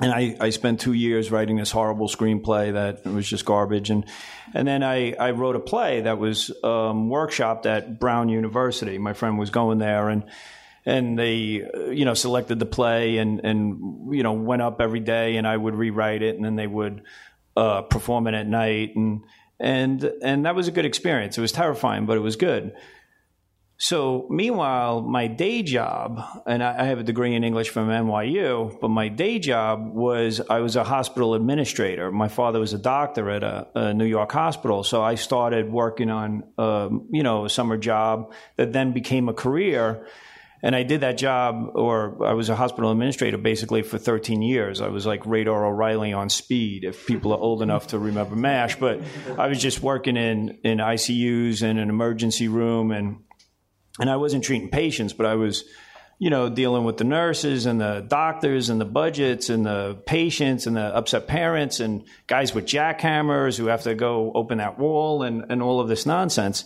and 0.00 0.12
I, 0.12 0.36
I 0.40 0.50
spent 0.50 0.80
two 0.80 0.92
years 0.92 1.30
writing 1.30 1.56
this 1.56 1.70
horrible 1.70 2.08
screenplay 2.08 2.72
that 2.72 3.06
was 3.06 3.28
just 3.28 3.44
garbage 3.44 3.90
and 3.90 4.04
and 4.54 4.66
then 4.68 4.82
I, 4.82 5.12
I 5.14 5.30
wrote 5.30 5.56
a 5.56 5.60
play 5.60 6.02
that 6.02 6.18
was 6.18 6.50
um, 6.62 7.08
workshopped 7.08 7.64
at 7.64 7.98
Brown 7.98 8.28
University. 8.28 8.98
My 8.98 9.14
friend 9.14 9.38
was 9.38 9.48
going 9.48 9.78
there 9.78 10.10
and 10.10 10.24
and 10.84 11.18
they 11.18 11.34
you 11.90 12.04
know 12.04 12.14
selected 12.14 12.58
the 12.58 12.66
play 12.66 13.18
and 13.18 13.40
and 13.44 14.14
you 14.14 14.22
know 14.22 14.32
went 14.32 14.62
up 14.62 14.80
every 14.80 15.00
day 15.00 15.36
and 15.36 15.46
I 15.46 15.56
would 15.56 15.74
rewrite 15.74 16.22
it 16.22 16.36
and 16.36 16.44
then 16.44 16.56
they 16.56 16.66
would 16.66 17.02
uh, 17.56 17.82
perform 17.82 18.26
it 18.26 18.34
at 18.34 18.46
night 18.46 18.96
and 18.96 19.22
and 19.60 20.12
and 20.22 20.44
that 20.44 20.54
was 20.54 20.68
a 20.68 20.72
good 20.72 20.84
experience. 20.84 21.38
It 21.38 21.40
was 21.40 21.52
terrifying, 21.52 22.06
but 22.06 22.16
it 22.16 22.20
was 22.20 22.36
good. 22.36 22.74
So, 23.82 24.28
meanwhile, 24.30 25.00
my 25.00 25.26
day 25.26 25.64
job, 25.64 26.22
and 26.46 26.62
I 26.62 26.84
have 26.84 27.00
a 27.00 27.02
degree 27.02 27.34
in 27.34 27.42
English 27.42 27.70
from 27.70 27.88
NYU, 27.88 28.78
but 28.80 28.90
my 28.90 29.08
day 29.08 29.40
job 29.40 29.92
was 29.92 30.40
I 30.48 30.60
was 30.60 30.76
a 30.76 30.84
hospital 30.84 31.34
administrator. 31.34 32.12
My 32.12 32.28
father 32.28 32.60
was 32.60 32.74
a 32.74 32.78
doctor 32.78 33.28
at 33.28 33.42
a, 33.42 33.66
a 33.74 33.92
New 33.92 34.04
York 34.04 34.30
hospital, 34.30 34.84
so 34.84 35.02
I 35.02 35.16
started 35.16 35.72
working 35.72 36.10
on, 36.10 36.44
um, 36.58 37.08
you 37.10 37.24
know, 37.24 37.44
a 37.44 37.50
summer 37.50 37.76
job 37.76 38.32
that 38.54 38.72
then 38.72 38.92
became 38.92 39.28
a 39.28 39.34
career. 39.34 40.06
And 40.64 40.76
I 40.76 40.84
did 40.84 41.00
that 41.00 41.18
job, 41.18 41.72
or 41.74 42.24
I 42.24 42.34
was 42.34 42.48
a 42.48 42.54
hospital 42.54 42.92
administrator 42.92 43.36
basically 43.36 43.82
for 43.82 43.98
13 43.98 44.42
years. 44.42 44.80
I 44.80 44.88
was 44.88 45.04
like 45.04 45.26
Radar 45.26 45.66
O'Reilly 45.66 46.12
on 46.12 46.30
speed, 46.30 46.84
if 46.84 47.04
people 47.06 47.32
are 47.32 47.38
old 47.38 47.62
enough 47.62 47.88
to 47.88 47.98
remember 47.98 48.36
MASH. 48.36 48.76
But 48.76 49.00
I 49.36 49.48
was 49.48 49.60
just 49.60 49.82
working 49.82 50.16
in, 50.16 50.60
in 50.62 50.78
ICUs 50.78 51.62
and 51.62 51.80
an 51.80 51.90
emergency 51.90 52.46
room 52.46 52.92
and 52.92 53.18
and 54.00 54.08
I 54.08 54.16
wasn't 54.16 54.44
treating 54.44 54.70
patients, 54.70 55.12
but 55.12 55.26
I 55.26 55.34
was, 55.34 55.64
you 56.18 56.30
know, 56.30 56.48
dealing 56.48 56.84
with 56.84 56.96
the 56.96 57.04
nurses 57.04 57.66
and 57.66 57.80
the 57.80 58.04
doctors 58.06 58.70
and 58.70 58.80
the 58.80 58.86
budgets 58.86 59.50
and 59.50 59.66
the 59.66 60.00
patients 60.06 60.66
and 60.66 60.76
the 60.76 60.80
upset 60.96 61.26
parents 61.26 61.80
and 61.80 62.04
guys 62.26 62.54
with 62.54 62.64
jackhammers 62.64 63.58
who 63.58 63.66
have 63.66 63.82
to 63.82 63.94
go 63.94 64.32
open 64.34 64.58
that 64.58 64.78
wall 64.78 65.22
and, 65.22 65.44
and 65.50 65.62
all 65.62 65.80
of 65.80 65.88
this 65.88 66.06
nonsense. 66.06 66.64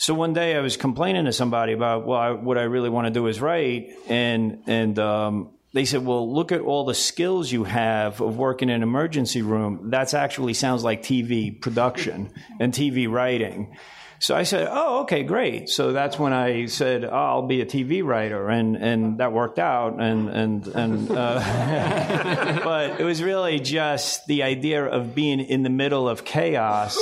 So 0.00 0.14
one 0.14 0.32
day 0.32 0.54
I 0.54 0.60
was 0.60 0.76
complaining 0.76 1.24
to 1.24 1.32
somebody 1.32 1.72
about, 1.72 2.06
well, 2.06 2.18
I, 2.20 2.30
what 2.30 2.56
I 2.56 2.62
really 2.62 2.88
want 2.88 3.08
to 3.08 3.10
do 3.10 3.26
is 3.26 3.40
write, 3.40 3.92
and 4.08 4.62
and 4.68 4.96
um, 4.96 5.50
they 5.72 5.84
said, 5.84 6.06
well, 6.06 6.32
look 6.32 6.52
at 6.52 6.60
all 6.60 6.84
the 6.84 6.94
skills 6.94 7.50
you 7.50 7.64
have 7.64 8.20
of 8.20 8.36
working 8.36 8.68
in 8.68 8.76
an 8.76 8.82
emergency 8.84 9.42
room. 9.42 9.90
That's 9.90 10.14
actually 10.14 10.54
sounds 10.54 10.84
like 10.84 11.02
TV 11.02 11.60
production 11.60 12.30
and 12.60 12.72
TV 12.72 13.10
writing. 13.10 13.76
So 14.20 14.36
I 14.36 14.44
said, 14.44 14.68
"Oh, 14.70 15.02
okay, 15.02 15.22
great." 15.22 15.68
So 15.68 15.92
that's 15.92 16.18
when 16.18 16.32
I 16.32 16.66
said, 16.66 17.04
oh, 17.04 17.08
"I'll 17.08 17.46
be 17.46 17.60
a 17.60 17.66
TV 17.66 18.04
writer," 18.04 18.48
and 18.48 18.76
and 18.76 19.18
that 19.18 19.32
worked 19.32 19.58
out. 19.58 20.00
And 20.00 20.28
and 20.28 20.66
and, 20.68 21.10
uh, 21.10 22.60
but 22.64 23.00
it 23.00 23.04
was 23.04 23.22
really 23.22 23.60
just 23.60 24.26
the 24.26 24.42
idea 24.42 24.84
of 24.84 25.14
being 25.14 25.40
in 25.40 25.62
the 25.62 25.70
middle 25.70 26.08
of 26.08 26.24
chaos. 26.24 26.96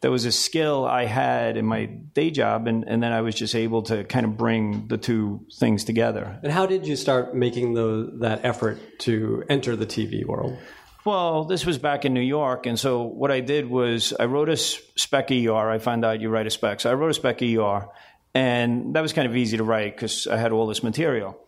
That 0.00 0.10
was 0.10 0.24
a 0.24 0.32
skill 0.32 0.86
I 0.86 1.04
had 1.04 1.58
in 1.58 1.66
my 1.66 1.84
day 1.84 2.30
job, 2.30 2.66
and, 2.66 2.84
and 2.88 3.02
then 3.02 3.12
I 3.12 3.20
was 3.20 3.34
just 3.34 3.54
able 3.54 3.82
to 3.82 4.04
kind 4.04 4.24
of 4.24 4.36
bring 4.36 4.88
the 4.88 4.96
two 4.96 5.46
things 5.58 5.84
together. 5.84 6.38
And 6.42 6.50
how 6.50 6.64
did 6.64 6.86
you 6.86 6.96
start 6.96 7.34
making 7.34 7.74
the, 7.74 8.10
that 8.20 8.44
effort 8.44 8.80
to 9.00 9.44
enter 9.50 9.76
the 9.76 9.86
TV 9.86 10.24
world? 10.24 10.56
Well, 11.04 11.44
this 11.44 11.64
was 11.64 11.78
back 11.78 12.04
in 12.04 12.14
New 12.14 12.20
York, 12.20 12.66
and 12.66 12.78
so 12.78 13.02
what 13.02 13.30
I 13.30 13.40
did 13.40 13.68
was 13.68 14.12
I 14.18 14.24
wrote 14.24 14.48
a 14.48 14.56
spec 14.56 15.30
ER. 15.30 15.70
I 15.70 15.78
found 15.78 16.04
out 16.04 16.20
you 16.20 16.28
write 16.28 16.46
a 16.46 16.50
spec, 16.50 16.80
so 16.80 16.90
I 16.90 16.94
wrote 16.94 17.10
a 17.10 17.14
spec 17.14 17.42
ER, 17.42 17.88
and 18.34 18.94
that 18.94 19.00
was 19.00 19.12
kind 19.12 19.26
of 19.26 19.36
easy 19.36 19.56
to 19.56 19.64
write 19.64 19.96
because 19.96 20.26
I 20.26 20.36
had 20.36 20.52
all 20.52 20.66
this 20.66 20.82
material. 20.82 21.38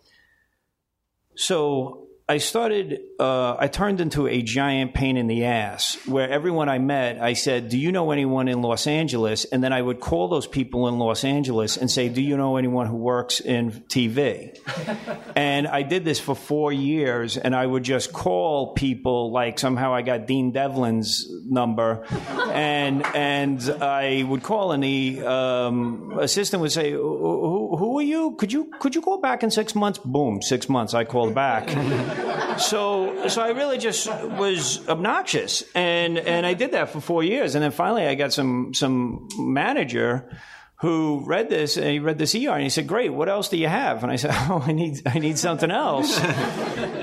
So 1.35 2.07
I 2.27 2.37
started, 2.37 2.99
uh, 3.23 3.55
I 3.57 3.69
turned 3.69 4.01
into 4.01 4.27
a 4.27 4.41
giant 4.41 4.93
pain 4.93 5.15
in 5.15 5.27
the 5.27 5.45
ass 5.45 5.97
where 6.05 6.29
everyone 6.29 6.67
I 6.67 6.77
met, 6.77 7.21
I 7.21 7.33
said, 7.33 7.69
Do 7.69 7.77
you 7.77 7.93
know 7.93 8.11
anyone 8.11 8.49
in 8.49 8.61
Los 8.61 8.85
Angeles? 8.85 9.45
And 9.45 9.63
then 9.63 9.71
I 9.71 9.81
would 9.81 10.01
call 10.01 10.27
those 10.27 10.45
people 10.45 10.89
in 10.89 10.99
Los 10.99 11.23
Angeles 11.23 11.77
and 11.77 11.89
say, 11.89 12.09
Do 12.09 12.21
you 12.21 12.35
know 12.35 12.57
anyone 12.57 12.85
who 12.85 12.97
works 12.97 13.39
in 13.39 13.71
TV? 13.87 14.59
and 15.37 15.69
I 15.69 15.83
did 15.83 16.03
this 16.03 16.19
for 16.19 16.35
four 16.35 16.73
years 16.73 17.37
and 17.37 17.55
I 17.55 17.65
would 17.65 17.83
just 17.83 18.11
call 18.11 18.73
people 18.73 19.31
like 19.31 19.57
somehow 19.57 19.93
I 19.93 20.01
got 20.01 20.27
Dean 20.27 20.51
Devlin's 20.51 21.25
number 21.45 22.05
and, 22.51 23.05
and 23.15 23.61
I 23.81 24.23
would 24.23 24.43
call 24.43 24.73
and 24.73 24.83
the 24.83 25.25
um, 25.25 26.19
assistant 26.19 26.59
would 26.59 26.73
say, 26.73 26.91
who, 26.91 27.77
who 27.77 27.99
are 27.99 28.03
you? 28.03 28.31
Could 28.31 28.51
you, 28.51 28.69
could 28.79 28.95
you 28.95 29.01
call 29.01 29.19
back 29.19 29.43
in 29.43 29.49
six 29.49 29.75
months? 29.75 29.97
Boom, 29.99 30.41
six 30.41 30.67
months. 30.67 30.93
I 30.93 31.05
called 31.05 31.33
back 31.33 31.69
so 32.59 33.12
so 33.27 33.41
I 33.41 33.49
really 33.49 33.77
just 33.77 34.07
was 34.07 34.87
obnoxious, 34.87 35.63
and 35.75 36.17
and 36.17 36.45
I 36.45 36.53
did 36.53 36.71
that 36.71 36.89
for 36.89 37.01
four 37.01 37.23
years, 37.23 37.55
and 37.55 37.63
then 37.63 37.71
finally 37.71 38.05
I 38.05 38.15
got 38.15 38.33
some 38.33 38.73
some 38.73 39.27
manager 39.37 40.29
who 40.83 41.23
read 41.25 41.49
this 41.49 41.77
and 41.77 41.87
he 41.87 41.99
read 41.99 42.17
this 42.17 42.35
ER 42.35 42.49
and 42.49 42.63
he 42.63 42.69
said, 42.69 42.87
"Great, 42.87 43.13
what 43.13 43.29
else 43.29 43.47
do 43.47 43.55
you 43.55 43.69
have?" 43.69 44.03
And 44.03 44.11
I 44.11 44.17
said, 44.17 44.31
"Oh, 44.33 44.61
I 44.67 44.73
need 44.73 45.01
I 45.05 45.17
need 45.17 45.37
something 45.37 45.71
else." 45.71 46.21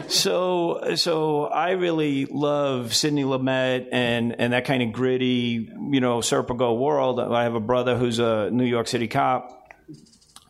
so 0.09 0.95
so 0.97 1.47
I 1.47 1.71
really 1.71 2.26
love 2.26 2.95
Sidney 2.95 3.25
Lumet 3.25 3.88
and 3.90 4.38
and 4.38 4.52
that 4.52 4.67
kind 4.67 4.83
of 4.83 4.93
gritty, 4.93 5.71
you 5.90 6.00
know, 6.00 6.19
Serpico 6.19 6.79
world. 6.79 7.19
I 7.19 7.45
have 7.45 7.55
a 7.55 7.61
brother 7.61 7.97
who's 7.97 8.19
a 8.19 8.50
New 8.50 8.67
York 8.67 8.87
City 8.87 9.09
cop, 9.09 9.73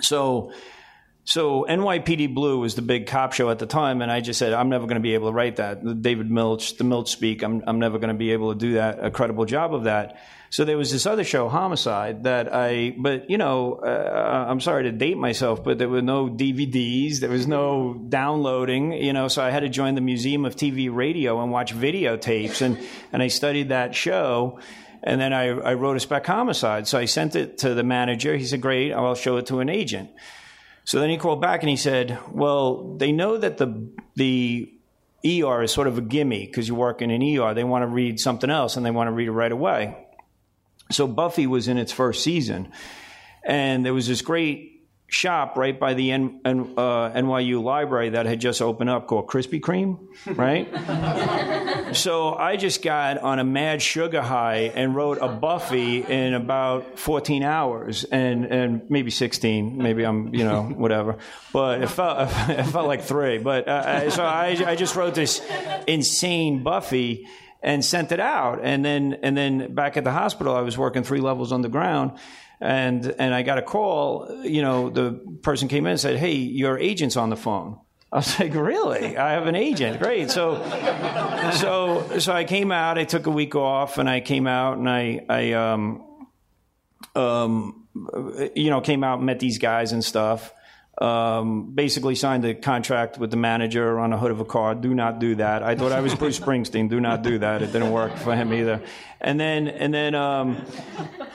so 0.00 0.52
so 1.25 1.67
NYPD 1.69 2.35
Blue 2.35 2.59
was 2.59 2.75
the 2.75 2.83
big 2.83 3.07
cop 3.07 3.33
show 3.33 3.50
at 3.50 3.59
the 3.59 3.67
time, 3.67 4.03
and 4.03 4.11
I 4.11 4.21
just 4.21 4.39
said 4.39 4.53
I'm 4.53 4.69
never 4.69 4.87
going 4.87 4.97
to 4.97 5.03
be 5.03 5.15
able 5.15 5.29
to 5.29 5.35
write 5.35 5.57
that. 5.57 6.03
David 6.03 6.31
Milch, 6.31 6.77
the 6.77 6.85
Milch 6.85 7.11
speak. 7.11 7.43
I'm 7.43 7.62
I'm 7.67 7.79
never 7.79 7.99
going 7.99 8.09
to 8.09 8.19
be 8.19 8.33
able 8.33 8.53
to 8.53 8.59
do 8.59 8.75
that 8.75 9.05
a 9.05 9.11
credible 9.11 9.45
job 9.45 9.75
of 9.75 9.85
that. 9.85 10.19
So 10.53 10.65
there 10.65 10.77
was 10.77 10.91
this 10.91 11.07
other 11.07 11.23
show, 11.23 11.49
Homicide, 11.49 12.25
that 12.25 12.53
I. 12.53 12.95
But 12.99 13.31
you 13.31 13.39
know, 13.39 13.75
uh, 13.75 14.47
I'm 14.49 14.61
sorry 14.61 14.85
to 14.85 14.93
date 14.93 15.17
myself, 15.17 15.62
but 15.62 15.79
there 15.79 15.89
were 15.89 16.03
no 16.03 16.29
DVDs. 16.29 17.21
There 17.21 17.31
was 17.31 17.47
no 17.47 17.95
downloading. 18.09 18.93
You 18.93 19.12
know, 19.12 19.29
so 19.29 19.43
I 19.43 19.50
had 19.50 19.61
to 19.61 19.69
join 19.69 19.95
the 19.95 20.00
Museum 20.00 20.45
of 20.45 20.57
TV 20.57 20.93
Radio 20.93 21.41
and 21.41 21.53
watch 21.53 21.75
videotapes, 21.75 22.62
and 22.62 22.79
and 23.12 23.23
I 23.23 23.29
studied 23.29 23.69
that 23.69 23.95
show. 23.95 24.59
And 25.03 25.19
then 25.19 25.33
I, 25.33 25.47
I 25.47 25.75
wrote 25.75 25.97
a 25.97 26.00
spec 26.00 26.27
homicide. 26.27 26.87
So 26.87 26.99
I 26.99 27.07
sent 27.07 27.35
it 27.35 27.59
to 27.59 27.73
the 27.73 27.85
manager. 27.85 28.37
He 28.37 28.45
said, 28.45 28.61
"Great, 28.61 28.93
I'll 28.93 29.15
show 29.15 29.37
it 29.37 29.47
to 29.47 29.61
an 29.61 29.69
agent." 29.69 30.11
So 30.84 30.99
then 30.99 31.10
he 31.10 31.18
called 31.18 31.40
back 31.40 31.62
and 31.62 31.70
he 31.70 31.76
said, 31.76 32.18
"Well, 32.32 32.96
they 32.96 33.12
know 33.12 33.37
that 33.37 33.58
the 33.58 33.88
the 34.16 34.72
ER 35.25 35.62
is 35.62 35.72
sort 35.72 35.87
of 35.87 35.99
a 35.99 36.00
gimme 36.00 36.46
because 36.46 36.66
you 36.68 36.75
work 36.75 37.02
in 37.02 37.10
an 37.10 37.22
ER. 37.22 37.54
They 37.54 37.64
want 37.64 37.82
to 37.82 37.87
read 37.87 38.18
something 38.18 38.50
else 38.50 38.76
and 38.76 38.84
they 38.84 38.90
want 38.90 39.08
to 39.08 39.12
read 39.12 39.28
it 39.28 39.32
right 39.32 39.52
away." 39.52 39.96
So 40.90 41.06
Buffy 41.06 41.46
was 41.46 41.68
in 41.68 41.78
its 41.78 41.92
first 41.92 42.25
season, 42.25 42.72
and 43.44 43.84
there 43.84 43.94
was 43.94 44.08
this 44.08 44.22
great 44.22 44.70
shop 45.10 45.56
right 45.56 45.78
by 45.78 45.94
the 45.94 46.12
N, 46.12 46.40
N, 46.44 46.75
uh, 46.76 47.10
NYU 47.10 47.62
library 47.62 48.10
that 48.10 48.26
had 48.26 48.40
just 48.40 48.62
opened 48.62 48.90
up 48.90 49.06
called 49.06 49.28
Krispy 49.28 49.60
Kreme, 49.60 49.99
right? 50.37 50.68
so 51.97 52.35
I 52.35 52.56
just 52.56 52.82
got 52.82 53.18
on 53.18 53.38
a 53.38 53.44
mad 53.44 53.82
sugar 53.82 54.23
high 54.23 54.73
and 54.75 54.94
wrote 54.94 55.18
a 55.20 55.28
Buffy 55.28 56.02
in 56.02 56.35
about 56.35 56.99
14 56.99 57.42
hours 57.42 58.04
and, 58.04 58.44
and 58.44 58.90
maybe 58.90 59.11
16. 59.11 59.78
Maybe 59.78 60.04
I'm, 60.04 60.35
you 60.35 60.44
know, 60.44 60.62
whatever. 60.76 61.18
But 61.52 61.82
it 61.82 61.88
felt, 61.88 62.28
it 62.49 62.64
felt 62.64 62.87
like 62.87 63.02
three. 63.02 63.38
But 63.38 63.68
uh, 63.68 64.11
so 64.11 64.25
I, 64.25 64.56
I 64.66 64.76
just 64.76 64.97
wrote 64.97 65.14
this 65.14 65.40
insane 65.87 66.62
Buffy 66.62 67.26
and 67.62 67.85
sent 67.85 68.12
it 68.12 68.20
out. 68.20 68.61
And 68.62 68.85
then, 68.85 69.18
and 69.23 69.37
then 69.37 69.75
back 69.75 69.97
at 69.97 70.04
the 70.04 70.12
hospital, 70.12 70.54
I 70.54 70.61
was 70.61 70.78
working 70.78 71.02
three 71.02 71.20
levels 71.20 71.52
underground 71.52 72.18
and 72.61 73.14
and 73.18 73.35
I 73.35 73.42
got 73.42 73.59
a 73.59 73.62
call. 73.62 74.42
You 74.44 74.62
know, 74.62 74.90
the 74.90 75.12
person 75.42 75.68
came 75.68 75.87
in 75.87 75.92
and 75.92 76.00
said, 76.00 76.18
"Hey, 76.18 76.35
your 76.35 76.78
agent's 76.78 77.16
on 77.16 77.30
the 77.30 77.37
phone." 77.37 77.78
I 78.12 78.17
was 78.17 78.40
like, 78.40 78.55
really? 78.55 79.17
I 79.17 79.33
have 79.33 79.47
an 79.47 79.55
agent. 79.55 80.00
Great. 80.00 80.31
So, 80.33 80.61
so, 81.52 82.19
so 82.19 82.33
I 82.33 82.45
came 82.45 82.73
out. 82.73 82.99
I 82.99 83.05
took 83.05 83.26
a 83.26 83.31
week 83.31 83.55
off, 83.55 83.99
and 83.99 84.11
I 84.11 84.21
came 84.21 84.49
out, 84.49 84.79
and 84.79 84.88
I, 84.88 85.25
I, 85.29 85.52
um, 85.52 86.05
um, 87.14 87.87
you 88.57 88.71
know, 88.71 88.81
came 88.81 89.05
out 89.05 89.19
and 89.19 89.26
met 89.26 89.38
these 89.38 89.59
guys 89.59 89.93
and 89.93 90.05
stuff. 90.05 90.52
Um, 91.00 91.71
basically 91.73 92.14
signed 92.14 92.45
a 92.45 92.54
contract 92.54 93.16
with 93.16 93.30
the 93.30 93.37
manager 93.38 93.99
on 93.99 94.11
the 94.11 94.19
hood 94.19 94.30
of 94.30 94.40
a 94.40 94.45
car. 94.45 94.75
Do 94.75 94.92
not 94.95 95.19
do 95.19 95.35
that. 95.37 95.62
I 95.62 95.75
thought 95.75 95.92
I 95.92 96.00
was 96.00 96.14
Bruce 96.14 96.38
Springsteen. 96.38 96.90
Do 96.90 97.00
not 97.00 97.23
do 97.23 97.38
that. 97.38 97.62
It 97.62 97.73
didn't 97.73 97.90
work 97.90 98.14
for 98.19 98.37
him 98.37 98.52
either. 98.52 98.83
And 99.19 99.40
then, 99.40 99.66
and 99.69 99.95
then, 99.95 100.14
um, 100.14 100.62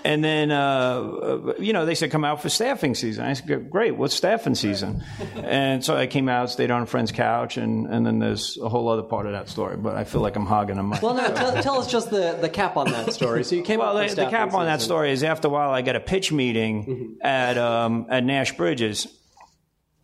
and 0.04 0.24
then, 0.24 0.52
uh, 0.52 1.54
you 1.58 1.74
know, 1.74 1.88
they 1.88 1.96
said 1.96 2.12
come 2.12 2.24
out 2.24 2.44
for 2.44 2.50
staffing 2.50 2.94
season. 2.94 3.26
I 3.26 3.34
said, 3.34 3.72
great. 3.72 3.96
What's 3.98 4.14
staffing 4.14 4.54
season? 4.54 5.04
And 5.36 5.84
so 5.84 5.96
I 5.98 6.06
came 6.06 6.30
out, 6.30 6.52
stayed 6.52 6.70
on 6.70 6.84
a 6.84 6.86
friend's 6.86 7.12
couch, 7.12 7.58
and, 7.58 7.88
and 7.88 8.06
then 8.06 8.20
there's 8.20 8.60
a 8.62 8.70
whole 8.70 8.88
other 8.90 9.02
part 9.04 9.26
of 9.26 9.32
that 9.32 9.50
story. 9.50 9.78
But 9.78 9.96
I 9.96 10.04
feel 10.04 10.22
like 10.22 10.36
I'm 10.36 10.46
hogging 10.46 10.76
them. 10.76 10.92
Well, 11.02 11.16
no, 11.16 11.34
tell, 11.34 11.62
tell 11.64 11.80
us 11.80 11.88
just 11.92 12.12
the, 12.12 12.38
the 12.40 12.50
cap 12.50 12.78
on 12.78 12.92
that 12.92 13.14
story. 13.14 13.44
So 13.44 13.56
you 13.56 13.64
came 13.64 13.80
Well, 13.80 13.98
up 13.98 14.10
the, 14.10 14.16
the 14.16 14.30
cap 14.30 14.54
on 14.54 14.66
that 14.68 14.82
story 14.82 15.12
is 15.12 15.24
after 15.24 15.48
a 15.48 15.52
while 15.52 15.72
I 15.72 15.82
got 15.82 15.96
a 15.96 16.00
pitch 16.00 16.32
meeting 16.32 16.86
Mm-hmm. 16.86 17.26
at 17.26 17.58
um, 17.58 18.06
at 18.10 18.24
Nash 18.24 18.56
Bridges, 18.58 19.08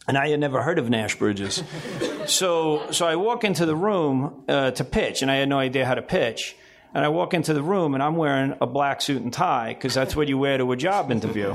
and 0.08 0.18
I 0.18 0.30
had 0.30 0.40
never 0.40 0.62
heard 0.62 0.80
of 0.80 0.90
Nash 0.90 1.16
Bridges. 1.18 1.64
so 2.26 2.92
so 2.92 3.06
I 3.06 3.16
walk 3.16 3.44
into 3.44 3.66
the 3.66 3.76
room 3.76 4.44
uh, 4.48 4.72
to 4.72 4.84
pitch, 4.84 5.22
and 5.22 5.30
I 5.32 5.36
had 5.36 5.50
no 5.50 5.60
idea 5.60 5.86
how 5.86 5.96
to 5.96 6.02
pitch. 6.02 6.56
And 6.94 7.06
I 7.06 7.08
walk 7.08 7.34
into 7.34 7.54
the 7.54 7.64
room, 7.64 7.94
and 7.94 8.04
I'm 8.04 8.18
wearing 8.18 8.54
a 8.60 8.68
black 8.68 9.02
suit 9.02 9.22
and 9.22 9.32
tie 9.32 9.74
because 9.74 9.94
that's 9.94 10.14
what 10.14 10.28
you 10.28 10.38
wear 10.38 10.58
to 10.58 10.70
a 10.74 10.76
job 10.76 11.10
interview. 11.10 11.52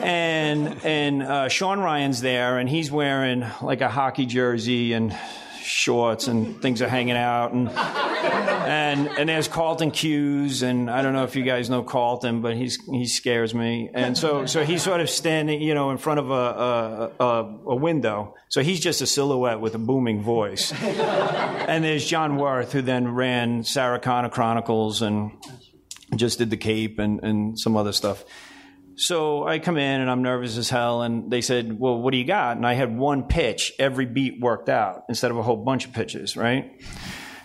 and 0.00 0.84
and 0.84 1.22
uh, 1.22 1.48
Shawn 1.48 1.78
Ryan's 1.78 2.20
there, 2.20 2.58
and 2.58 2.68
he's 2.68 2.90
wearing 2.90 3.44
like 3.62 3.80
a 3.82 3.88
hockey 3.88 4.26
jersey 4.26 4.94
and 4.94 5.16
shorts, 5.64 6.28
and 6.28 6.60
things 6.60 6.82
are 6.82 6.88
hanging 6.88 7.16
out, 7.16 7.52
and 7.52 7.68
and 7.68 9.08
and 9.18 9.28
there's 9.28 9.48
Carlton 9.48 9.90
Cuse, 9.90 10.62
and 10.62 10.90
I 10.90 11.02
don't 11.02 11.12
know 11.12 11.24
if 11.24 11.34
you 11.36 11.42
guys 11.42 11.70
know 11.70 11.82
Carlton, 11.82 12.40
but 12.40 12.56
he's 12.56 12.82
he 12.86 13.06
scares 13.06 13.54
me, 13.54 13.90
and 13.94 14.16
so 14.16 14.46
so 14.46 14.64
he's 14.64 14.82
sort 14.82 15.00
of 15.00 15.10
standing, 15.10 15.60
you 15.60 15.74
know, 15.74 15.90
in 15.90 15.98
front 15.98 16.20
of 16.20 16.30
a 16.30 16.34
a, 16.34 17.24
a, 17.24 17.58
a 17.68 17.76
window, 17.76 18.34
so 18.48 18.62
he's 18.62 18.80
just 18.80 19.00
a 19.00 19.06
silhouette 19.06 19.60
with 19.60 19.74
a 19.74 19.78
booming 19.78 20.22
voice, 20.22 20.72
and 20.82 21.84
there's 21.84 22.06
John 22.06 22.36
Wirth, 22.36 22.72
who 22.72 22.82
then 22.82 23.08
ran 23.08 23.64
Sarah 23.64 24.00
Connor 24.00 24.30
Chronicles 24.30 25.02
and 25.02 25.32
just 26.14 26.38
did 26.38 26.50
the 26.50 26.56
Cape 26.56 26.98
and 26.98 27.22
and 27.22 27.58
some 27.58 27.76
other 27.76 27.92
stuff. 27.92 28.24
So 28.96 29.46
I 29.46 29.58
come 29.58 29.76
in 29.76 30.00
and 30.00 30.10
I'm 30.10 30.22
nervous 30.22 30.56
as 30.56 30.70
hell, 30.70 31.02
and 31.02 31.30
they 31.30 31.40
said, 31.40 31.78
"Well, 31.78 32.00
what 32.00 32.12
do 32.12 32.18
you 32.18 32.24
got?" 32.24 32.56
And 32.56 32.66
I 32.66 32.74
had 32.74 32.96
one 32.96 33.24
pitch, 33.24 33.72
every 33.78 34.06
beat 34.06 34.40
worked 34.40 34.68
out 34.68 35.04
instead 35.08 35.30
of 35.30 35.36
a 35.36 35.42
whole 35.42 35.56
bunch 35.56 35.86
of 35.86 35.92
pitches, 35.92 36.36
right? 36.36 36.80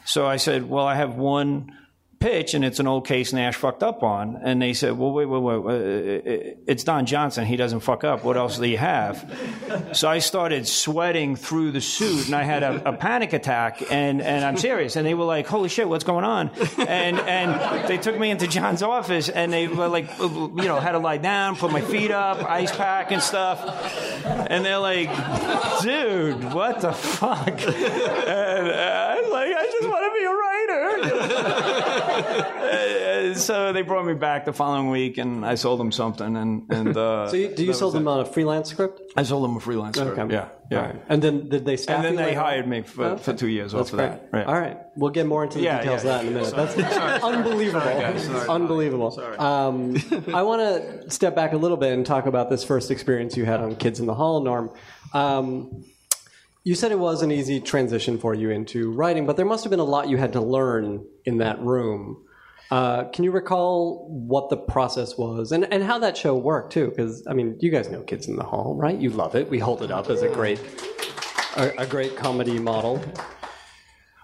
So 0.06 0.26
I 0.28 0.38
said, 0.38 0.70
"Well, 0.70 0.86
I 0.86 0.96
have 0.96 1.16
one 1.16 1.72
pitch, 2.20 2.54
and 2.54 2.66
it's 2.66 2.80
an 2.80 2.88
old 2.88 3.06
case 3.08 3.34
Nash 3.34 3.56
fucked 3.56 3.84
up 3.84 4.04
on." 4.04 4.40
And 4.44 4.62
they 4.62 4.74
said, 4.74 4.98
"Well, 4.98 5.12
wait, 5.12 5.26
wait, 5.26 5.42
wait, 5.42 6.58
it's 6.68 6.84
Don 6.84 7.06
Johnson. 7.06 7.46
He 7.46 7.56
doesn't 7.56 7.80
fuck 7.82 8.04
up. 8.04 8.24
What 8.24 8.38
else 8.38 8.58
do 8.58 8.68
you 8.68 8.78
have?" 8.78 9.26
So 9.94 10.08
I 10.10 10.20
started 10.20 10.68
sweating 10.68 11.36
through 11.36 11.72
the 11.72 11.82
suit, 11.82 12.26
and 12.28 12.36
I 12.36 12.44
had 12.44 12.64
a, 12.64 12.90
a 12.90 12.94
panic 12.94 13.34
attack. 13.34 13.82
And 13.92 14.22
and 14.22 14.44
I'm 14.46 14.58
serious. 14.58 14.96
And 14.96 15.06
they 15.06 15.14
were 15.14 15.26
like, 15.26 15.48
"Holy 15.48 15.70
shit, 15.70 15.88
what's 15.88 16.04
going 16.04 16.26
on?" 16.26 16.52
And 16.88 17.20
and 17.20 17.88
they 17.88 17.98
took 17.98 18.18
me 18.20 18.30
into 18.30 18.48
John's 18.48 18.84
office, 18.84 19.30
and 19.30 19.52
they 19.52 19.68
were 19.68 19.88
like, 19.88 20.10
you 20.20 20.50
know, 20.56 20.80
had 20.80 20.92
to 20.94 21.00
lie 21.00 21.18
down, 21.18 21.56
put 21.56 21.72
my 21.72 21.82
feet 21.82 22.12
up, 22.12 22.44
ice 22.44 22.76
pack 22.76 23.12
and 23.12 23.22
stuff. 23.22 23.60
And 24.26 24.66
they're 24.66 24.80
like, 24.80 25.10
"Dude, 25.82 26.54
what 26.54 26.82
the 26.82 26.92
fuck?" 26.92 27.48
And 27.48 28.72
I'm 28.72 29.32
like, 29.32 29.52
"I 29.56 29.70
just 29.72 29.88
want 29.88 30.04
to 30.06 30.12
be 30.20 30.26
a 30.26 30.34
writer." 30.34 32.09
So 33.36 33.74
they 33.74 33.84
brought 33.84 34.06
me 34.06 34.14
back 34.16 34.46
the 34.46 34.54
following 34.54 34.90
week, 34.90 35.18
and 35.18 35.46
I 35.46 35.56
sold 35.56 35.80
them 35.80 35.92
something, 35.92 36.36
and 36.36 36.64
and 36.72 36.98
uh, 37.08 37.28
So 37.30 37.36
you, 37.36 37.50
do 37.50 37.64
you 37.66 37.74
sell 37.74 37.92
them 37.92 38.08
it. 38.08 38.12
on 38.12 38.20
a 38.22 38.26
freelance 38.26 38.70
script? 38.70 39.02
I 39.16 39.24
sold 39.24 39.44
them 39.44 39.56
a 39.58 39.60
freelance 39.60 39.98
script. 39.98 40.32
Yeah, 40.32 40.48
yeah. 40.72 40.80
Right. 40.86 40.96
And 41.10 41.22
then 41.22 41.50
did 41.50 41.64
they 41.66 41.78
staff 41.78 41.98
And 41.98 42.06
then 42.06 42.16
they 42.26 42.34
hired 42.34 42.68
me 42.68 42.82
for, 42.82 43.18
for 43.18 43.34
two 43.34 43.48
years 43.48 43.74
That's 43.74 43.88
after 43.94 43.98
great. 43.98 44.08
that. 44.10 44.30
Right. 44.32 44.46
All 44.48 44.60
right, 44.60 44.78
we'll 44.96 45.12
get 45.12 45.28
more 45.28 45.44
into 45.44 45.58
the 45.60 45.66
Yeah, 45.66 45.80
details 45.80 46.04
yeah, 46.06 46.20
of 46.20 46.24
that 46.24 46.26
in 46.26 46.36
a 46.36 46.40
minute. 46.40 46.56
That's 46.56 47.24
unbelievable. 47.24 48.50
unbelievable. 48.50 49.20
Um, 49.40 49.96
I 50.34 50.42
want 50.42 50.62
to 50.62 51.12
step 51.12 51.36
back 51.36 51.54
a 51.54 51.58
little 51.58 51.78
bit 51.78 51.94
and 51.94 52.06
talk 52.06 52.26
about 52.26 52.50
this 52.50 52.64
first 52.64 52.90
experience 52.90 53.38
you 53.38 53.46
had 53.46 53.60
on 53.60 53.76
Kids 53.76 54.00
in 54.00 54.06
the 54.06 54.16
Hall, 54.16 54.42
Norm. 54.42 54.72
Um, 55.14 55.84
you 56.64 56.76
said 56.76 56.92
it 56.92 57.00
was 57.00 57.22
an 57.22 57.32
easy 57.32 57.60
transition 57.60 58.18
for 58.18 58.34
you 58.34 58.50
into 58.50 58.92
writing, 58.92 59.26
but 59.26 59.38
there 59.38 59.46
must 59.46 59.64
have 59.64 59.72
been 59.72 59.80
a 59.80 59.86
lot 59.86 60.10
you 60.10 60.18
had 60.18 60.34
to 60.34 60.42
learn 60.42 61.06
in 61.26 61.38
that 61.38 61.60
room. 61.62 62.26
Uh, 62.72 63.06
can 63.06 63.24
you 63.24 63.32
recall 63.32 64.08
what 64.10 64.50
the 64.50 64.58
process 64.58 65.18
was 65.18 65.52
and, 65.52 65.72
and 65.74 65.84
how 65.84 65.98
that 65.98 66.16
show 66.16 66.38
worked 66.38 66.72
too? 66.72 66.90
Because 66.90 67.26
I 67.28 67.34
mean, 67.34 67.58
you 67.60 67.72
guys 67.72 67.90
know 67.90 68.02
Kids 68.02 68.28
in 68.28 68.36
the 68.36 68.44
Hall, 68.44 68.76
right? 68.76 68.98
You 68.98 69.10
love 69.10 69.36
it. 69.36 69.50
We 69.50 69.58
hold 69.58 69.82
it 69.82 69.90
up 69.90 70.10
as 70.10 70.22
a 70.22 70.30
great, 70.30 70.60
a, 71.56 71.82
a 71.82 71.88
great 71.88 72.16
comedy 72.16 72.60
model. 72.60 73.02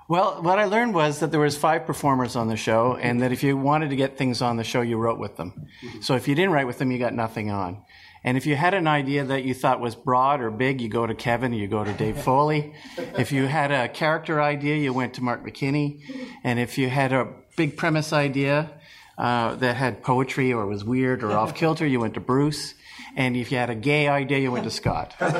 Well, 0.07 0.43
what 0.43 0.60
I 0.60 0.65
learned 0.65 0.93
was 0.93 1.19
that 1.21 1.31
there 1.31 1.39
was 1.39 1.57
five 1.57 1.88
performers 1.88 2.36
on 2.36 2.47
the 2.47 2.55
show, 2.55 2.95
and 2.95 3.23
that 3.23 3.31
if 3.31 3.41
you 3.41 3.57
wanted 3.57 3.89
to 3.89 3.95
get 3.95 4.19
things 4.19 4.39
on 4.43 4.55
the 4.57 4.63
show, 4.63 4.81
you 4.81 4.97
wrote 4.97 5.17
with 5.17 5.36
them. 5.36 5.65
So 6.01 6.15
if 6.15 6.27
you 6.27 6.36
didn't 6.36 6.51
write 6.51 6.67
with 6.67 6.77
them, 6.77 6.91
you 6.91 6.99
got 6.99 7.15
nothing 7.15 7.49
on. 7.49 7.81
And 8.25 8.35
if 8.38 8.45
you 8.47 8.55
had 8.55 8.73
an 8.73 8.88
idea 8.88 9.23
that 9.23 9.43
you 9.43 9.53
thought 9.53 9.79
was 9.79 9.93
broad 9.93 10.41
or 10.41 10.49
big, 10.49 10.81
you 10.81 10.89
go 10.89 11.05
to 11.05 11.13
Kevin, 11.13 11.53
you 11.53 11.67
go 11.67 11.83
to 11.83 11.93
Dave 11.93 12.17
Foley. 12.17 12.73
If 12.97 13.31
you 13.31 13.45
had 13.45 13.71
a 13.71 13.88
character 13.88 14.41
idea, 14.41 14.77
you 14.77 14.93
went 14.93 15.13
to 15.13 15.23
Mark 15.23 15.45
McKinney. 15.45 16.01
And 16.43 16.57
if 16.57 16.79
you 16.79 16.89
had 16.89 17.13
a 17.13 17.27
big 17.55 17.77
premise 17.77 18.13
idea 18.13 18.71
uh, 19.19 19.53
that 19.57 19.75
had 19.75 20.01
poetry 20.01 20.51
or 20.51 20.65
was 20.65 20.83
weird 20.83 21.23
or 21.23 21.33
off 21.33 21.53
kilter, 21.53 21.85
you 21.85 21.99
went 21.99 22.15
to 22.15 22.19
Bruce. 22.19 22.73
And 23.15 23.38
if 23.38 23.51
you 23.51 23.59
had 23.59 23.69
a 23.69 23.75
gay 23.75 24.07
idea, 24.07 24.39
you 24.39 24.51
went 24.51 24.63
to 24.63 24.71
Scott. 24.71 25.13
and 25.19 25.33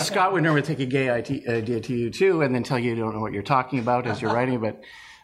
Scott 0.00 0.32
would 0.32 0.42
never 0.42 0.62
take 0.62 0.80
a 0.80 0.86
gay 0.86 1.08
idea 1.08 1.80
to 1.80 1.94
you 1.94 2.10
too, 2.10 2.42
and 2.42 2.52
then 2.52 2.64
tell 2.64 2.80
you 2.80 2.90
you 2.90 2.96
don't 2.96 3.14
know 3.14 3.20
what 3.20 3.32
you're 3.32 3.44
talking 3.44 3.78
about 3.78 4.08
as 4.08 4.20
you're 4.20 4.34
writing. 4.34 4.58
But 4.58 4.82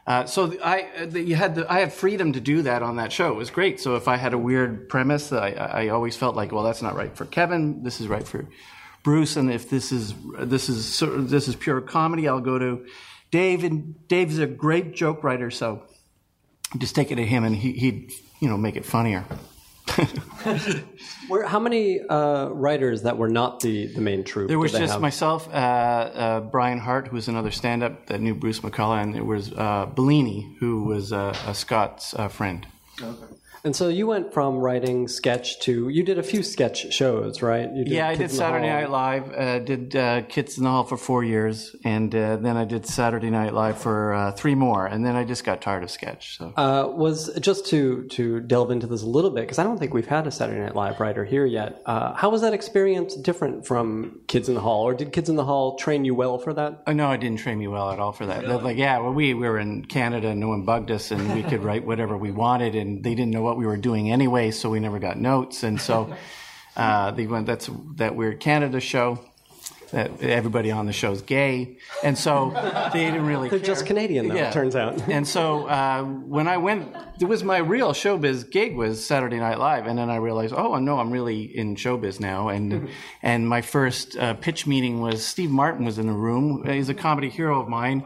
uh, 0.09 0.25
so 0.25 0.49
th- 0.49 0.63
I, 0.63 0.89
uh, 0.97 1.05
the, 1.05 1.21
you 1.21 1.37
had 1.37 1.55
the, 1.55 1.71
I 1.71 1.81
had 1.81 1.93
freedom 1.93 2.33
to 2.33 2.41
do 2.41 2.63
that 2.63 2.83
on 2.83 2.97
that 2.97 3.13
show. 3.13 3.31
It 3.31 3.37
was 3.37 3.51
great. 3.51 3.79
So 3.79 3.97
if 3.97 4.09
I 4.09 4.17
had 4.17 4.33
a 4.33 4.39
weird 4.39 4.89
premise, 4.89 5.31
I, 5.33 5.51
I 5.51 5.89
always 5.89 6.17
felt 6.17 6.35
like, 6.35 6.51
well, 6.51 6.65
that's 6.65 6.81
not 6.81 6.95
right 6.95 7.15
for 7.15 7.27
Kevin. 7.27 7.83
This 7.83 8.01
is 8.01 8.09
right 8.09 8.27
for 8.27 8.47
Bruce. 9.03 9.37
And 9.37 9.53
if 9.53 9.69
this 9.69 9.93
is 9.93 10.15
this 10.39 10.71
is 10.71 10.99
this 10.99 11.47
is 11.47 11.57
pure 11.57 11.83
comedy, 11.83 12.27
I'll 12.27 12.41
go 12.41 12.59
to 12.59 12.87
Dave. 13.31 13.65
And 13.65 14.09
Dave's 14.09 14.39
a 14.39 14.47
great 14.47 14.95
joke 14.95 15.23
writer, 15.23 15.51
so 15.51 15.83
just 16.79 16.95
take 16.95 17.11
it 17.13 17.17
to 17.17 17.27
him, 17.27 17.45
and 17.45 17.55
he, 17.55 17.73
he'd 17.73 18.11
you 18.41 18.49
know 18.49 18.57
make 18.57 18.77
it 18.77 18.87
funnier. 18.87 19.27
Where, 21.29 21.47
how 21.47 21.59
many 21.59 22.01
uh, 22.01 22.49
writers 22.49 23.03
that 23.03 23.19
were 23.19 23.29
not 23.29 23.61
the, 23.61 23.87
the 23.87 24.01
main 24.01 24.25
troupe? 24.25 24.49
There 24.49 24.59
was 24.59 24.73
just 24.73 24.93
have? 24.93 25.01
myself, 25.01 25.49
uh, 25.49 25.51
uh, 25.53 26.41
Brian 26.41 26.79
Hartt, 26.79 27.09
who 27.09 27.17
was 27.17 27.29
another 27.29 27.51
stand-up 27.51 28.07
that 28.07 28.21
knew 28.21 28.35
Bruce 28.35 28.61
McCullough, 28.61 29.03
and 29.03 29.15
there 29.15 29.25
was 29.25 29.53
uh, 29.53 29.87
Bellini, 29.87 30.57
who 30.61 30.85
was 30.85 31.13
uh, 31.13 31.37
a 31.47 31.55
Scott's 31.55 32.15
uh, 32.15 32.29
friend. 32.29 32.67
And 33.65 33.75
so 33.75 33.89
you 33.89 34.07
went 34.07 34.33
from 34.33 34.57
writing 34.57 35.09
sketch 35.09 35.61
to 35.61 35.89
you 35.89 36.03
did 36.03 36.19
a 36.19 36.23
few 36.23 36.43
sketch 36.43 36.93
shows, 36.93 37.43
right? 37.43 37.69
You 37.75 37.85
Yeah, 37.87 38.09
I 38.09 38.11
did 38.13 38.19
Kids 38.19 38.33
in 38.35 38.39
the 38.39 38.45
Saturday. 38.45 38.69
Night 38.69 38.91
Live, 38.91 39.33
uh, 39.33 39.59
did 39.61 39.97
uh, 39.97 40.23
Kids 40.23 40.59
in 40.59 40.65
the 40.65 40.71
Hall 40.71 40.85
for 40.85 40.97
four 40.97 41.25
years, 41.25 41.75
and 41.85 42.15
uh, 42.15 42.37
then 42.37 42.57
I 42.57 42.65
did 42.65 42.87
Saturday 42.87 43.31
Night 43.31 43.55
Live 43.55 43.79
for 43.79 44.15
uh, 44.15 44.33
three 44.33 44.55
more, 44.55 44.87
and 44.87 45.05
then 45.05 45.17
I 45.17 45.25
just 45.25 45.45
got 45.45 45.61
tired 45.61 45.83
of 45.83 45.91
sketch. 45.91 46.39
So 46.39 46.53
Uh, 46.57 46.89
was 46.89 47.35
just 47.41 47.67
to 47.67 48.05
to 48.09 48.41
delve 48.41 48.71
into 48.71 48.87
this 48.87 49.03
a 49.03 49.07
little 49.07 49.31
bit 49.31 49.43
because 49.43 49.59
I 49.59 49.65
don't 49.65 49.79
think 49.79 49.93
we've 49.93 50.07
had 50.07 50.27
a 50.27 50.31
Saturday 50.31 50.61
Night 50.61 50.77
Live 50.77 51.01
writer 51.01 51.25
here 51.25 51.47
yet. 51.47 51.83
Uh, 51.87 52.15
how 52.15 52.31
was 52.31 52.43
that 52.43 52.55
experience 52.55 53.15
different 53.17 53.67
from 53.67 54.21
Kids 54.29 54.49
in 54.49 54.55
the 54.55 54.61
Hall, 54.61 54.83
or 54.85 54.95
did 54.95 55.13
Kids 55.13 55.29
in 55.29 55.37
the 55.37 55.45
Hall 55.45 55.77
train 55.77 56.05
you 56.05 56.15
well 56.15 56.39
for 56.39 56.53
that? 56.55 56.83
Oh, 56.87 56.93
no, 56.93 57.11
it 57.13 57.21
didn't 57.21 57.41
train 57.41 57.59
me 57.59 57.69
well 57.69 57.91
at 57.91 57.99
all 57.99 58.13
for 58.13 58.27
that. 58.27 58.47
They're 58.47 58.59
Like, 58.59 58.77
yeah, 58.77 58.99
well, 58.99 59.13
we, 59.13 59.35
we 59.35 59.49
were 59.49 59.59
in 59.59 59.85
Canada 59.85 60.29
and 60.29 60.41
no 60.41 60.49
one 60.49 60.65
bugged 60.65 60.91
us 60.91 61.11
and 61.11 61.35
we 61.35 61.43
could 61.43 61.63
write 61.63 61.85
whatever 61.85 62.17
we 62.17 62.31
wanted 62.31 62.75
and 62.75 63.03
they 63.03 63.15
didn't 63.15 63.31
know 63.31 63.48
what 63.49 63.57
we 63.57 63.65
were 63.65 63.79
doing 63.79 64.13
anyway, 64.13 64.51
so 64.51 64.69
we 64.69 64.79
never 64.79 64.99
got 64.99 65.17
notes. 65.17 65.63
And 65.63 65.81
so 65.81 66.15
uh, 66.77 67.11
they 67.13 67.27
went, 67.27 67.47
that's 67.47 67.71
that 67.97 68.15
weird 68.15 68.41
Canada 68.41 68.79
show. 68.81 69.19
That 69.93 70.23
everybody 70.23 70.71
on 70.71 70.85
the 70.85 70.93
show 70.93 71.13
is 71.13 71.23
gay, 71.23 71.79
and 72.05 72.19
so 72.19 72.51
they 72.93 73.07
didn't 73.07 73.25
really. 73.25 73.49
They're 73.49 73.59
care. 73.59 73.69
just 73.69 73.87
Canadian, 73.87 74.29
though. 74.29 74.35
It 74.35 74.53
turns 74.53 74.77
out. 74.77 75.09
And 75.09 75.27
so 75.27 75.67
uh, 75.67 76.05
when 76.05 76.47
I 76.47 76.59
went, 76.59 76.95
it 77.19 77.25
was 77.25 77.43
my 77.43 77.57
real 77.57 77.93
showbiz 77.93 78.51
gig 78.51 78.77
was 78.77 79.03
Saturday 79.03 79.39
Night 79.39 79.59
Live, 79.59 79.87
and 79.87 79.99
then 79.99 80.11
I 80.11 80.17
realized, 80.17 80.53
oh 80.53 80.77
no, 80.77 80.99
I'm 80.99 81.11
really 81.11 81.45
in 81.45 81.75
showbiz 81.75 82.21
now. 82.21 82.49
And 82.49 82.91
and 83.23 83.49
my 83.49 83.63
first 83.63 84.15
uh, 84.19 84.35
pitch 84.35 84.67
meeting 84.67 85.01
was 85.01 85.25
Steve 85.25 85.51
Martin 85.51 85.87
was 85.87 85.99
in 85.99 86.07
the 86.07 86.13
room. 86.13 86.67
He's 86.67 86.91
a 86.91 86.95
comedy 86.95 87.31
hero 87.31 87.59
of 87.59 87.69
mine. 87.69 88.05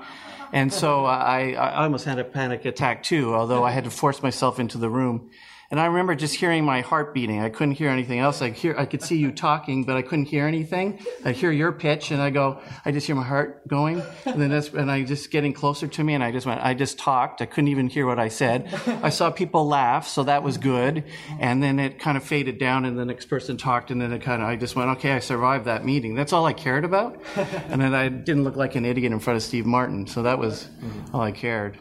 And 0.53 0.73
so 0.73 1.07
I, 1.07 1.53
I 1.53 1.83
almost 1.85 2.05
had 2.05 2.19
a 2.19 2.25
panic 2.25 2.67
attack 2.67 3.03
too, 3.03 3.35
although 3.35 3.65
I 3.65 3.71
had 3.71 3.85
to 3.85 3.91
force 3.91 4.23
myself 4.23 4.61
into 4.61 4.77
the 4.77 4.91
room. 4.91 5.31
And 5.73 5.81
I 5.81 5.87
remember 5.87 6.15
just 6.15 6.35
hearing 6.35 6.67
my 6.67 6.83
heart 6.83 7.15
beating. 7.15 7.41
I 7.41 7.49
couldn't 7.49 7.77
hear 7.77 7.89
anything 7.89 8.19
else. 8.19 8.43
I 8.43 8.51
hear, 8.51 8.77
I 8.77 8.85
could 8.85 9.01
see 9.01 9.17
you 9.17 9.33
talking, 9.33 9.85
but 9.85 9.97
I 9.97 10.03
couldn't 10.03 10.27
hear 10.27 10.47
anything. 10.47 10.99
I 11.25 11.33
hear 11.33 11.51
your 11.51 11.73
pitch, 11.73 12.11
and 12.11 12.21
I 12.21 12.29
go, 12.29 12.61
I 12.85 12.93
just 12.93 13.07
hear 13.07 13.17
my 13.17 13.23
heart 13.25 13.67
going, 13.67 14.03
and 14.27 14.39
then 14.39 14.51
that's, 14.51 14.69
and 14.69 14.91
I 14.91 15.03
just 15.03 15.31
getting 15.31 15.55
closer 15.55 15.89
to 15.89 16.05
me, 16.05 16.13
and 16.13 16.23
I 16.23 16.31
just 16.31 16.45
went, 16.45 16.61
I 16.61 16.75
just 16.75 16.99
talked. 16.99 17.41
I 17.41 17.47
couldn't 17.47 17.69
even 17.69 17.89
hear 17.89 18.05
what 18.05 18.19
I 18.19 18.29
said. 18.29 18.69
I 19.03 19.09
saw 19.09 19.31
people 19.31 19.67
laugh, 19.67 20.07
so 20.07 20.25
that 20.25 20.43
was 20.43 20.59
good. 20.59 21.05
And 21.41 21.63
then 21.63 21.79
it 21.79 21.99
kind 21.99 22.19
of 22.19 22.23
faded 22.23 22.59
down, 22.59 22.85
and 22.85 22.99
the 22.99 23.07
next 23.07 23.31
person 23.31 23.57
talked, 23.57 23.91
and 23.91 23.99
then 23.99 24.13
it 24.13 24.21
kind 24.21 24.43
of, 24.43 24.49
I 24.49 24.57
just 24.57 24.77
went, 24.77 24.91
okay, 24.99 25.13
I 25.13 25.21
survived 25.21 25.65
that 25.65 25.87
meeting. 25.87 26.15
That's 26.15 26.35
all 26.35 26.45
I 26.45 26.53
cared 26.53 26.85
about. 26.85 27.19
And 27.35 27.81
then 27.81 27.95
I 27.95 28.11
didn't 28.11 28.45
look 28.45 28.57
like 28.57 28.75
an 28.75 28.85
idiot 28.85 29.11
in 29.11 29.21
front 29.21 29.39
of 29.39 29.43
Steve 29.43 29.65
Martin, 29.65 30.07
so 30.07 30.23
that 30.25 30.39
was 30.39 30.69
all 31.15 31.23
I 31.23 31.33
cared. 31.33 31.79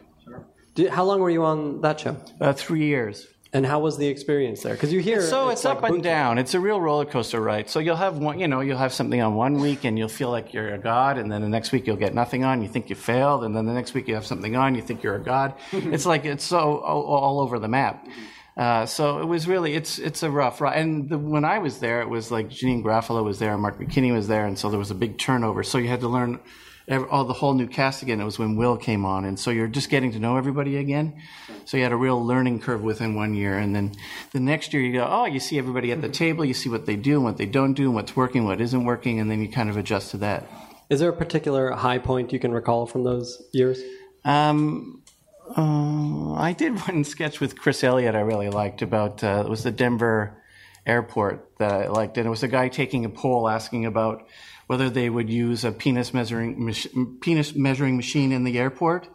Did, 0.74 0.88
how 0.88 1.04
long 1.04 1.20
were 1.20 1.28
you 1.28 1.44
on 1.44 1.82
that 1.82 2.00
show? 2.00 2.16
Uh, 2.40 2.54
three 2.54 2.86
years. 2.86 3.26
And 3.54 3.66
how 3.66 3.80
was 3.80 3.98
the 3.98 4.06
experience 4.06 4.62
there? 4.62 4.72
Because 4.72 4.94
you 4.94 5.00
hear 5.00 5.20
So 5.20 5.50
it's, 5.50 5.64
like 5.64 5.76
up 5.76 5.84
and 5.84 6.02
down. 6.02 6.38
It's 6.38 6.54
a 6.54 6.60
real 6.60 6.80
roller 6.80 7.04
coaster 7.04 7.38
ride. 7.38 7.68
So 7.68 7.80
you'll 7.80 7.96
have 7.96 8.16
one, 8.16 8.38
you 8.38 8.48
know, 8.48 8.60
you'll 8.60 8.78
have 8.78 8.94
something 8.94 9.20
on 9.20 9.34
one 9.34 9.60
week 9.60 9.84
and 9.84 9.98
you'll 9.98 10.08
feel 10.08 10.30
like 10.30 10.54
you're 10.54 10.72
a 10.72 10.78
god, 10.78 11.18
and 11.18 11.30
then 11.30 11.42
the 11.42 11.50
next 11.50 11.70
week 11.70 11.86
you'll 11.86 11.96
get 11.96 12.14
nothing 12.14 12.44
on. 12.44 12.62
You 12.62 12.68
think 12.68 12.88
you 12.88 12.96
failed, 12.96 13.44
and 13.44 13.54
then 13.54 13.66
the 13.66 13.74
next 13.74 13.92
week 13.92 14.08
you 14.08 14.14
have 14.14 14.24
something 14.24 14.56
on. 14.56 14.74
You 14.74 14.80
think 14.80 15.02
you're 15.02 15.16
a 15.16 15.22
god. 15.22 15.54
it's 15.72 16.06
like 16.06 16.24
it's 16.24 16.44
so 16.44 16.78
all, 16.78 17.02
all 17.02 17.40
over 17.40 17.58
the 17.58 17.68
map. 17.68 18.08
Uh, 18.56 18.86
so 18.86 19.18
it 19.20 19.26
was 19.26 19.46
really 19.46 19.74
it's 19.74 19.98
it's 19.98 20.22
a 20.22 20.30
rough 20.30 20.62
ride. 20.62 20.78
And 20.78 21.10
the, 21.10 21.18
when 21.18 21.44
I 21.44 21.58
was 21.58 21.78
there, 21.78 22.00
it 22.00 22.08
was 22.08 22.30
like 22.30 22.48
Janeane 22.48 22.82
Garofalo 22.82 23.22
was 23.22 23.38
there, 23.38 23.52
and 23.52 23.60
Mark 23.60 23.78
McKinney 23.78 24.14
was 24.14 24.28
there, 24.28 24.46
and 24.46 24.58
so 24.58 24.70
there 24.70 24.78
was 24.78 24.90
a 24.90 24.94
big 24.94 25.18
turnover. 25.18 25.62
So 25.62 25.76
you 25.76 25.88
had 25.88 26.00
to 26.00 26.08
learn 26.08 26.40
all 26.90 27.24
the 27.24 27.32
whole 27.32 27.54
new 27.54 27.66
cast 27.66 28.02
again. 28.02 28.20
It 28.20 28.24
was 28.24 28.38
when 28.38 28.56
Will 28.56 28.76
came 28.76 29.04
on, 29.04 29.24
and 29.24 29.38
so 29.38 29.50
you're 29.50 29.68
just 29.68 29.90
getting 29.90 30.12
to 30.12 30.18
know 30.18 30.36
everybody 30.36 30.76
again. 30.76 31.20
So 31.64 31.76
you 31.76 31.82
had 31.82 31.92
a 31.92 31.96
real 31.96 32.24
learning 32.24 32.60
curve 32.60 32.82
within 32.82 33.14
one 33.14 33.34
year, 33.34 33.58
and 33.58 33.74
then 33.74 33.92
the 34.32 34.40
next 34.40 34.72
year 34.72 34.82
you 34.82 34.92
go, 34.92 35.06
oh, 35.08 35.26
you 35.26 35.40
see 35.40 35.58
everybody 35.58 35.92
at 35.92 36.00
the 36.00 36.08
table, 36.08 36.44
you 36.44 36.54
see 36.54 36.68
what 36.68 36.86
they 36.86 36.96
do 36.96 37.16
and 37.16 37.24
what 37.24 37.36
they 37.36 37.46
don't 37.46 37.74
do, 37.74 37.84
and 37.84 37.94
what's 37.94 38.16
working, 38.16 38.44
what 38.44 38.60
isn't 38.60 38.84
working, 38.84 39.20
and 39.20 39.30
then 39.30 39.40
you 39.40 39.48
kind 39.48 39.70
of 39.70 39.76
adjust 39.76 40.10
to 40.12 40.16
that. 40.18 40.46
Is 40.90 41.00
there 41.00 41.10
a 41.10 41.16
particular 41.16 41.70
high 41.70 41.98
point 41.98 42.32
you 42.32 42.38
can 42.38 42.52
recall 42.52 42.86
from 42.86 43.04
those 43.04 43.42
years? 43.52 43.80
Um, 44.24 45.02
uh, 45.56 46.34
I 46.34 46.52
did 46.52 46.78
one 46.80 47.04
sketch 47.04 47.40
with 47.40 47.58
Chris 47.58 47.82
Elliott 47.84 48.14
I 48.14 48.20
really 48.20 48.50
liked 48.50 48.82
about 48.82 49.22
uh, 49.22 49.44
it 49.46 49.48
was 49.48 49.62
the 49.62 49.70
Denver 49.70 50.42
airport 50.86 51.48
that 51.58 51.72
I 51.72 51.86
liked, 51.88 52.18
and 52.18 52.26
it 52.26 52.30
was 52.30 52.42
a 52.42 52.48
guy 52.48 52.68
taking 52.68 53.04
a 53.04 53.08
poll 53.08 53.48
asking 53.48 53.86
about 53.86 54.26
whether 54.66 54.88
they 54.88 55.10
would 55.10 55.28
use 55.28 55.64
a 55.64 55.72
penis 55.72 56.14
measuring 56.14 56.64
mach- 56.64 57.20
penis 57.20 57.54
measuring 57.54 57.96
machine 57.96 58.32
in 58.32 58.44
the 58.44 58.58
airport, 58.58 59.08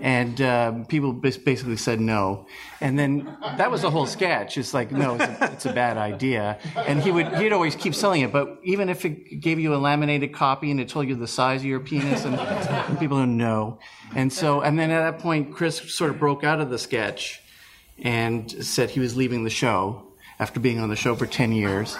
and 0.00 0.40
um, 0.40 0.84
people 0.86 1.12
bas- 1.12 1.36
basically 1.36 1.76
said 1.76 2.00
no. 2.00 2.46
And 2.80 2.98
then 2.98 3.36
that 3.56 3.70
was 3.70 3.82
the 3.82 3.90
whole 3.90 4.06
sketch. 4.06 4.58
It's 4.58 4.74
like 4.74 4.90
no, 4.90 5.14
it's 5.14 5.24
a, 5.24 5.52
it's 5.52 5.66
a 5.66 5.72
bad 5.72 5.96
idea. 5.96 6.58
And 6.76 7.02
he 7.02 7.10
would 7.10 7.34
he'd 7.36 7.52
always 7.52 7.74
keep 7.74 7.94
selling 7.94 8.22
it, 8.22 8.32
but 8.32 8.58
even 8.64 8.88
if 8.88 9.04
it 9.04 9.40
gave 9.40 9.58
you 9.58 9.74
a 9.74 9.76
laminated 9.76 10.32
copy 10.32 10.70
and 10.70 10.80
it 10.80 10.88
told 10.88 11.08
you 11.08 11.14
the 11.14 11.28
size 11.28 11.60
of 11.60 11.66
your 11.66 11.80
penis, 11.80 12.24
and, 12.24 12.38
people 12.98 13.18
don't 13.18 13.36
know. 13.36 13.78
And 14.14 14.32
so, 14.32 14.60
and 14.60 14.78
then 14.78 14.90
at 14.90 15.10
that 15.10 15.20
point, 15.20 15.54
Chris 15.54 15.94
sort 15.94 16.10
of 16.10 16.18
broke 16.18 16.44
out 16.44 16.60
of 16.60 16.70
the 16.70 16.78
sketch 16.78 17.40
and 17.98 18.50
said 18.64 18.90
he 18.90 19.00
was 19.00 19.16
leaving 19.16 19.44
the 19.44 19.50
show 19.50 20.12
after 20.38 20.60
being 20.60 20.80
on 20.80 20.88
the 20.88 20.96
show 20.96 21.14
for 21.14 21.26
10 21.26 21.52
years. 21.52 21.96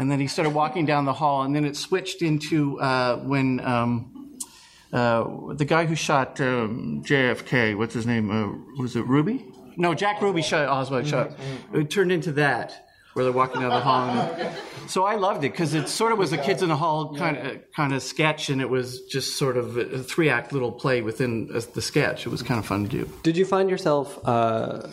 And 0.00 0.10
then 0.10 0.18
he 0.18 0.28
started 0.28 0.54
walking 0.54 0.86
down 0.86 1.04
the 1.04 1.12
hall, 1.12 1.42
and 1.42 1.54
then 1.54 1.66
it 1.66 1.76
switched 1.76 2.22
into 2.22 2.80
uh, 2.80 3.18
when 3.18 3.60
um, 3.60 4.38
uh, 4.94 5.52
the 5.52 5.66
guy 5.66 5.84
who 5.84 5.94
shot 5.94 6.40
um, 6.40 7.02
JFK, 7.04 7.76
what's 7.76 7.92
his 7.92 8.06
name? 8.06 8.30
Uh, 8.30 8.80
was 8.80 8.96
it 8.96 9.06
Ruby? 9.06 9.44
No, 9.76 9.92
Jack 9.92 10.22
Ruby 10.22 10.40
shot 10.40 10.66
Oswald 10.66 11.06
shot. 11.06 11.32
It 11.74 11.90
turned 11.90 12.12
into 12.12 12.32
that. 12.32 12.86
Where 13.12 13.24
they're 13.24 13.32
walking 13.32 13.60
down 13.60 13.70
the 13.70 13.80
hall, 13.80 14.08
and 14.08 14.88
so 14.88 15.04
I 15.04 15.16
loved 15.16 15.42
it 15.42 15.50
because 15.50 15.74
it 15.74 15.88
sort 15.88 16.12
of 16.12 16.18
was 16.18 16.32
a 16.32 16.38
kids 16.38 16.62
in 16.62 16.68
the 16.68 16.76
hall 16.76 17.16
kind 17.16 17.36
of 17.36 17.58
kind 17.74 17.92
of 17.92 18.04
sketch, 18.04 18.50
and 18.50 18.60
it 18.60 18.70
was 18.70 19.00
just 19.06 19.36
sort 19.36 19.56
of 19.56 19.76
a 19.76 19.98
three 19.98 20.30
act 20.30 20.52
little 20.52 20.70
play 20.70 21.02
within 21.02 21.50
uh, 21.52 21.60
the 21.74 21.82
sketch. 21.82 22.24
It 22.24 22.28
was 22.28 22.40
kind 22.40 22.60
of 22.60 22.66
fun 22.66 22.84
to 22.84 22.88
do. 22.88 23.10
Did 23.24 23.36
you 23.36 23.44
find 23.44 23.68
yourself 23.68 24.16
uh, 24.24 24.86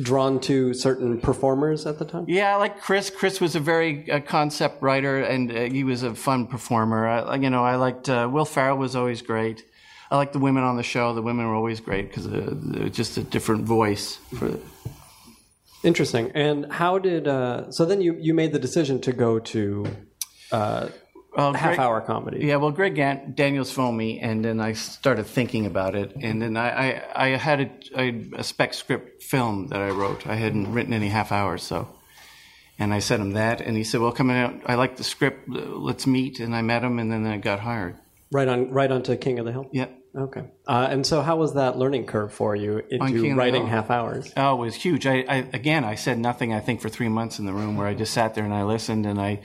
drawn 0.00 0.40
to 0.40 0.74
certain 0.74 1.20
performers 1.20 1.86
at 1.86 1.98
the 1.98 2.04
time? 2.04 2.24
Yeah, 2.28 2.56
like 2.56 2.80
Chris. 2.80 3.10
Chris 3.10 3.40
was 3.40 3.54
a 3.54 3.60
very 3.60 4.10
uh, 4.10 4.20
concept 4.20 4.82
writer, 4.82 5.22
and 5.22 5.50
uh, 5.50 5.60
he 5.62 5.84
was 5.84 6.02
a 6.02 6.14
fun 6.14 6.46
performer. 6.46 7.06
I, 7.06 7.36
you 7.36 7.50
know, 7.50 7.64
I 7.64 7.76
liked 7.76 8.08
uh, 8.08 8.28
Will 8.30 8.44
Ferrell 8.44 8.78
was 8.78 8.96
always 8.96 9.22
great. 9.22 9.64
I 10.10 10.16
liked 10.16 10.34
the 10.34 10.38
women 10.38 10.62
on 10.62 10.76
the 10.76 10.82
show. 10.82 11.14
The 11.14 11.22
women 11.22 11.46
were 11.48 11.54
always 11.54 11.80
great 11.80 12.08
because 12.08 12.26
uh, 12.26 12.88
just 12.92 13.16
a 13.16 13.22
different 13.22 13.64
voice. 13.64 14.16
For 14.38 14.58
Interesting. 15.82 16.30
And 16.34 16.70
how 16.70 16.98
did 16.98 17.26
uh, 17.26 17.70
so 17.72 17.84
then 17.84 18.00
you 18.00 18.16
you 18.20 18.34
made 18.34 18.52
the 18.52 18.58
decision 18.58 19.00
to 19.00 19.12
go 19.12 19.38
to 19.38 19.86
uh, 21.34 21.36
Well, 21.36 21.52
half 21.54 21.70
Greg- 21.70 21.78
hour 21.80 22.00
comedy? 22.00 22.46
Yeah, 22.46 22.56
well, 22.56 22.70
Greg 22.70 22.94
Gan- 22.94 23.32
Daniels 23.34 23.70
phoned 23.72 23.96
me, 23.96 24.20
and 24.20 24.44
then 24.44 24.60
I 24.60 24.72
started 24.74 25.24
thinking 25.26 25.66
about 25.66 25.94
it, 25.94 26.14
and 26.16 26.40
then 26.42 26.56
I, 26.56 26.68
I, 26.70 27.02
I 27.14 27.28
had 27.36 27.60
a, 27.60 27.70
a, 28.00 28.24
a 28.38 28.44
spec 28.44 28.74
script 28.74 29.22
film 29.22 29.68
that 29.68 29.80
I 29.80 29.90
wrote. 29.90 30.26
I 30.26 30.34
hadn't 30.34 30.72
written 30.72 30.92
any 30.92 31.08
half 31.08 31.32
hours, 31.32 31.62
so, 31.62 31.88
and 32.78 32.92
I 32.92 32.98
sent 33.00 33.22
him 33.22 33.32
that, 33.32 33.60
and 33.60 33.76
he 33.76 33.84
said, 33.84 34.00
"Well, 34.00 34.12
come 34.12 34.30
out. 34.30 34.54
I 34.66 34.74
like 34.74 34.96
the 34.96 35.04
script. 35.04 35.48
uh, 35.48 35.60
Let's 35.60 36.06
meet." 36.06 36.40
And 36.40 36.54
I 36.54 36.62
met 36.62 36.82
him, 36.82 36.98
and 36.98 37.10
then 37.10 37.26
I 37.26 37.36
got 37.38 37.60
hired. 37.60 37.96
Right 38.30 38.48
on 38.48 38.70
right 38.70 38.90
onto 38.90 39.14
King 39.16 39.38
of 39.38 39.44
the 39.46 39.52
Hill. 39.52 39.68
Yeah. 39.72 39.86
Okay. 40.14 40.42
Uh, 40.66 40.88
and 40.90 41.06
so 41.06 41.22
how 41.22 41.36
was 41.36 41.54
that 41.54 41.78
learning 41.78 42.04
curve 42.06 42.32
for 42.34 42.54
you 42.54 42.82
King 42.90 43.00
into 43.00 43.34
writing 43.34 43.66
half 43.66 43.90
hours? 43.90 44.30
Oh, 44.36 44.54
it 44.56 44.66
was 44.66 44.74
huge. 44.74 45.06
I, 45.06 45.24
I 45.28 45.36
again, 45.54 45.84
I 45.84 45.94
said 45.94 46.18
nothing. 46.18 46.52
I 46.52 46.60
think 46.60 46.80
for 46.82 46.88
three 46.90 47.08
months 47.08 47.38
in 47.38 47.46
the 47.46 47.52
room, 47.54 47.76
where 47.78 47.86
I 47.86 47.94
just 47.94 48.12
sat 48.12 48.34
there 48.34 48.44
and 48.44 48.52
I 48.52 48.64
listened 48.64 49.06
and 49.06 49.18
I 49.20 49.40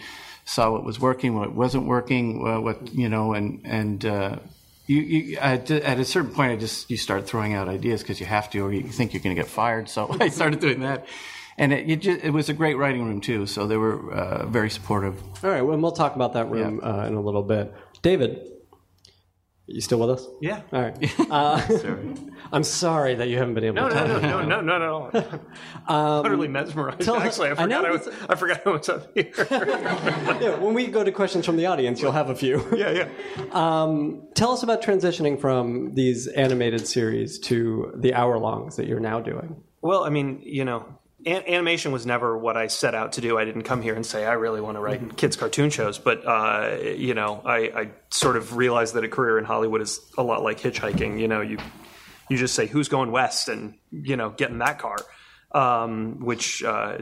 saw 0.48 0.72
what 0.72 0.86
was 0.86 1.00
working, 1.00 1.36
what 1.36 1.54
wasn't 1.54 1.86
working, 1.86 2.48
uh, 2.48 2.60
what 2.60 2.94
you 2.94 3.10
know, 3.10 3.34
and 3.34 3.62
and 3.66 4.06
uh, 4.06 4.38
you, 4.88 5.02
you 5.02 5.38
at, 5.38 5.70
at 5.70 6.00
a 6.00 6.06
certain 6.06 6.32
point, 6.32 6.54
I 6.54 6.56
just 6.56 6.90
you 6.90 6.96
start 6.96 7.28
throwing 7.28 7.54
out 7.54 7.68
ideas 7.68 8.02
because 8.02 8.20
you 8.20 8.26
have 8.26 8.50
to, 8.52 8.60
or 8.60 8.74
you 8.74 8.84
think 8.84 9.14
you're 9.14 9.22
going 9.22 9.36
to 9.36 9.42
get 9.42 9.52
fired. 9.52 9.90
So 9.90 10.08
I 10.20 10.30
started 10.30 10.62
doing 10.62 10.80
that, 10.80 11.06
and 11.58 11.74
it, 11.74 11.90
it, 11.90 11.96
just, 11.98 12.24
it 12.24 12.32
was 12.32 12.48
a 12.48 12.54
great 12.54 12.78
writing 12.78 13.06
room 13.06 13.20
too. 13.20 13.46
So 13.46 13.68
they 13.68 13.76
were 13.76 14.12
uh, 14.12 14.46
very 14.48 14.70
supportive. 14.70 15.22
All 15.44 15.50
right. 15.50 15.62
Well, 15.62 15.78
we'll 15.78 15.92
talk 15.92 16.16
about 16.16 16.34
that 16.34 16.50
room 16.50 16.80
uh, 16.82 17.06
in 17.06 17.14
a 17.14 17.22
little 17.22 17.44
bit. 17.44 17.74
David, 18.02 18.50
you 19.68 19.82
still 19.82 20.00
with 20.00 20.10
us? 20.12 20.28
Yeah. 20.42 20.62
All 20.74 20.82
right. 20.82 21.14
Uh, 21.30 21.62
I'm 22.54 22.64
sorry 22.64 23.16
that 23.16 23.28
you 23.28 23.38
haven't 23.38 23.54
been 23.56 23.66
able 23.66 23.76
No, 23.76 23.90
to 23.90 23.96
no, 23.96 24.08
talk. 24.08 24.22
no, 24.22 24.42
no, 24.46 24.62
no, 24.62 24.78
no, 24.78 25.10
no. 25.14 25.40
I'm 25.88 26.26
utterly 26.26 26.48
mesmerized. 26.48 27.02
tell- 27.02 27.18
Actually, 27.18 27.50
I 27.50 27.52
I 27.52 27.56
forgot 27.56 27.84
know 27.84 27.90
I, 27.90 27.92
was. 27.92 28.08
I 28.30 28.36
forgot 28.36 28.62
I 28.66 28.70
was 28.70 28.90
up 28.90 29.12
here. 29.14 29.32
Yeah, 30.42 30.56
when 30.60 30.74
we 30.74 30.88
go 30.88 31.04
to 31.04 31.12
questions 31.12 31.46
from 31.46 31.58
the 31.58 31.66
audience, 31.66 32.02
you'll 32.02 32.12
have 32.14 32.30
a 32.30 32.36
few. 32.36 32.66
yeah, 32.76 32.92
yeah. 32.92 33.10
Um, 33.52 34.28
tell 34.36 34.52
us 34.52 34.64
about 34.64 34.82
transitioning 34.82 35.40
from 35.40 35.94
these 35.96 36.28
animated 36.28 36.88
series 36.88 37.38
to 37.40 37.92
the 37.98 38.14
hour 38.14 38.38
longs 38.40 38.76
that 38.78 38.88
you're 38.88 39.00
now 39.02 39.20
doing. 39.20 39.62
Well, 39.82 40.04
I 40.06 40.10
mean, 40.10 40.42
you 40.44 40.64
know, 40.64 40.86
an- 41.28 41.44
animation 41.48 41.92
was 41.92 42.06
never 42.06 42.38
what 42.38 42.58
I 42.58 42.68
set 42.68 42.96
out 42.96 43.14
to 43.14 43.22
do. 43.22 43.38
I 43.38 43.46
didn't 43.46 43.64
come 43.64 43.82
here 43.82 43.94
and 43.94 44.06
say 44.06 44.26
I 44.26 44.34
really 44.34 44.62
want 44.62 44.78
to 44.78 44.82
write 44.82 45.18
kids' 45.18 45.36
cartoon 45.36 45.70
shows, 45.70 45.98
but 46.00 46.26
uh, 46.26 46.78
you 46.82 47.14
know, 47.14 47.42
I, 47.46 47.58
I 47.58 47.90
sort 48.10 48.38
of 48.38 48.56
realized 48.56 48.94
that 48.96 49.04
a 49.04 49.10
career 49.10 49.38
in 49.38 49.46
Hollywood 49.46 49.82
is 49.82 50.00
a 50.18 50.24
lot 50.24 50.42
like 50.42 50.60
hitchhiking. 50.60 51.20
You 51.20 51.28
know, 51.28 51.42
you 51.42 51.58
you 52.30 52.38
just 52.38 52.56
say 52.56 52.66
who's 52.66 52.88
going 52.88 53.12
west, 53.12 53.50
and 53.50 53.76
you 53.92 54.16
know, 54.16 54.30
get 54.30 54.50
in 54.50 54.60
that 54.60 54.80
car, 54.80 54.98
um, 55.52 56.20
which. 56.20 56.64
Uh, 56.64 57.00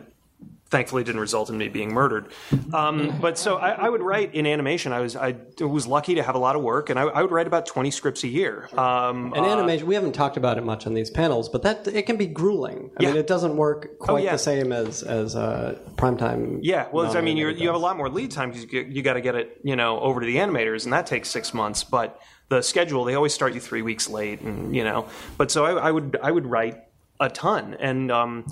Thankfully, 0.68 1.04
didn't 1.04 1.22
result 1.22 1.52
in 1.52 1.60
me 1.60 1.70
being 1.70 1.94
murdered. 1.94 2.34
Um, 2.74 3.20
but 3.22 3.38
so 3.38 3.58
I, 3.58 3.86
I 3.86 3.88
would 3.88 4.02
write 4.02 4.34
in 4.34 4.48
animation. 4.48 4.92
I 4.92 5.00
was 5.00 5.16
I 5.16 5.36
was 5.60 5.86
lucky 5.86 6.16
to 6.16 6.24
have 6.24 6.34
a 6.34 6.40
lot 6.40 6.56
of 6.56 6.64
work, 6.64 6.90
and 6.90 7.00
I, 7.00 7.04
I 7.04 7.22
would 7.22 7.32
write 7.32 7.46
about 7.46 7.68
twenty 7.68 7.92
scripts 7.92 8.24
a 8.24 8.28
year. 8.28 8.68
Um, 8.76 9.32
And 9.36 9.46
animation, 9.46 9.86
we 9.86 9.94
haven't 9.94 10.14
talked 10.14 10.38
about 10.38 10.58
it 10.58 10.64
much 10.64 10.88
on 10.88 10.96
these 10.96 11.12
panels, 11.12 11.50
but 11.50 11.62
that 11.62 11.88
it 11.88 12.08
can 12.08 12.18
be 12.18 12.26
grueling. 12.26 12.90
I 13.00 13.06
mean, 13.06 13.16
it 13.16 13.28
doesn't 13.28 13.56
work 13.56 14.00
quite 14.00 14.24
yeah. 14.24 14.32
the 14.34 14.40
same 14.40 14.72
as 14.72 15.04
as 15.04 15.36
uh, 15.36 15.78
primetime. 15.98 16.60
Yeah, 16.64 16.88
well, 16.92 17.16
I 17.16 17.22
mean, 17.22 17.38
you're, 17.38 17.52
you 17.52 17.68
have 17.68 17.76
a 17.76 17.86
lot 17.88 17.96
more 17.96 18.10
lead 18.10 18.32
time 18.32 18.50
because 18.50 18.66
you, 18.70 18.82
you 18.82 19.02
got 19.04 19.14
to 19.14 19.22
get 19.22 19.36
it, 19.36 19.62
you 19.64 19.76
know, 19.76 20.00
over 20.00 20.20
to 20.20 20.26
the 20.26 20.38
animators, 20.38 20.84
and 20.84 20.92
that 20.94 21.06
takes 21.06 21.30
six 21.30 21.54
months. 21.54 21.84
But 21.84 22.20
the 22.50 22.64
schedule, 22.64 23.06
they 23.06 23.14
always 23.14 23.36
start 23.36 23.54
you 23.54 23.60
three 23.60 23.84
weeks 23.84 24.10
late, 24.10 24.42
and 24.42 24.76
you 24.76 24.84
know. 24.84 25.08
But 25.38 25.52
so 25.52 25.64
I, 25.64 25.88
I 25.88 25.92
would 25.92 26.18
I 26.22 26.32
would 26.32 26.48
write 26.48 26.80
a 27.20 27.30
ton, 27.30 27.76
and 27.80 28.12
um, 28.12 28.46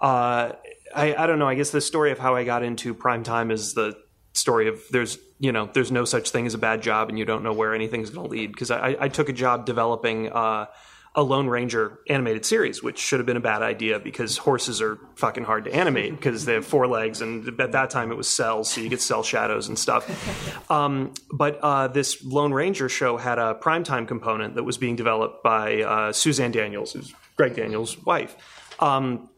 uh, 0.00 0.52
I 0.94 1.14
I 1.14 1.26
don't 1.26 1.38
know. 1.38 1.48
I 1.48 1.54
guess 1.54 1.70
the 1.70 1.80
story 1.80 2.12
of 2.12 2.18
how 2.18 2.34
I 2.34 2.44
got 2.44 2.62
into 2.62 2.94
prime 2.94 3.22
time 3.22 3.50
is 3.50 3.74
the 3.74 3.96
story 4.32 4.68
of 4.68 4.82
there's 4.90 5.18
you 5.38 5.52
know 5.52 5.68
there's 5.72 5.92
no 5.92 6.04
such 6.04 6.30
thing 6.30 6.46
as 6.46 6.54
a 6.54 6.58
bad 6.58 6.82
job, 6.82 7.08
and 7.08 7.18
you 7.18 7.24
don't 7.24 7.42
know 7.42 7.52
where 7.52 7.74
anything's 7.74 8.10
going 8.10 8.28
to 8.28 8.30
lead. 8.30 8.52
Because 8.52 8.70
I, 8.70 8.96
I 8.98 9.08
took 9.08 9.28
a 9.28 9.32
job 9.32 9.66
developing. 9.66 10.30
Uh, 10.30 10.66
a 11.16 11.22
Lone 11.22 11.46
Ranger 11.46 12.00
animated 12.08 12.44
series, 12.44 12.82
which 12.82 12.98
should 12.98 13.20
have 13.20 13.26
been 13.26 13.36
a 13.36 13.40
bad 13.40 13.62
idea 13.62 14.00
because 14.00 14.36
horses 14.36 14.82
are 14.82 14.98
fucking 15.14 15.44
hard 15.44 15.64
to 15.66 15.72
animate 15.72 16.16
because 16.16 16.44
they 16.44 16.54
have 16.54 16.66
four 16.66 16.88
legs, 16.88 17.20
and 17.20 17.60
at 17.60 17.72
that 17.72 17.90
time 17.90 18.10
it 18.10 18.16
was 18.16 18.28
cells, 18.28 18.68
so 18.68 18.80
you 18.80 18.88
get 18.88 19.00
cell 19.00 19.22
shadows 19.22 19.68
and 19.68 19.78
stuff. 19.78 20.04
Um, 20.70 21.12
but 21.30 21.60
uh, 21.62 21.88
this 21.88 22.24
Lone 22.24 22.52
Ranger 22.52 22.88
show 22.88 23.16
had 23.16 23.38
a 23.38 23.54
primetime 23.54 24.08
component 24.08 24.54
that 24.54 24.64
was 24.64 24.78
being 24.78 24.96
developed 24.96 25.44
by 25.44 25.82
uh, 25.82 26.12
Suzanne 26.12 26.50
Daniels, 26.50 26.94
who's 26.94 27.14
Greg 27.36 27.54
Daniels' 27.54 28.02
wife. 28.02 28.34
Um, 28.80 29.28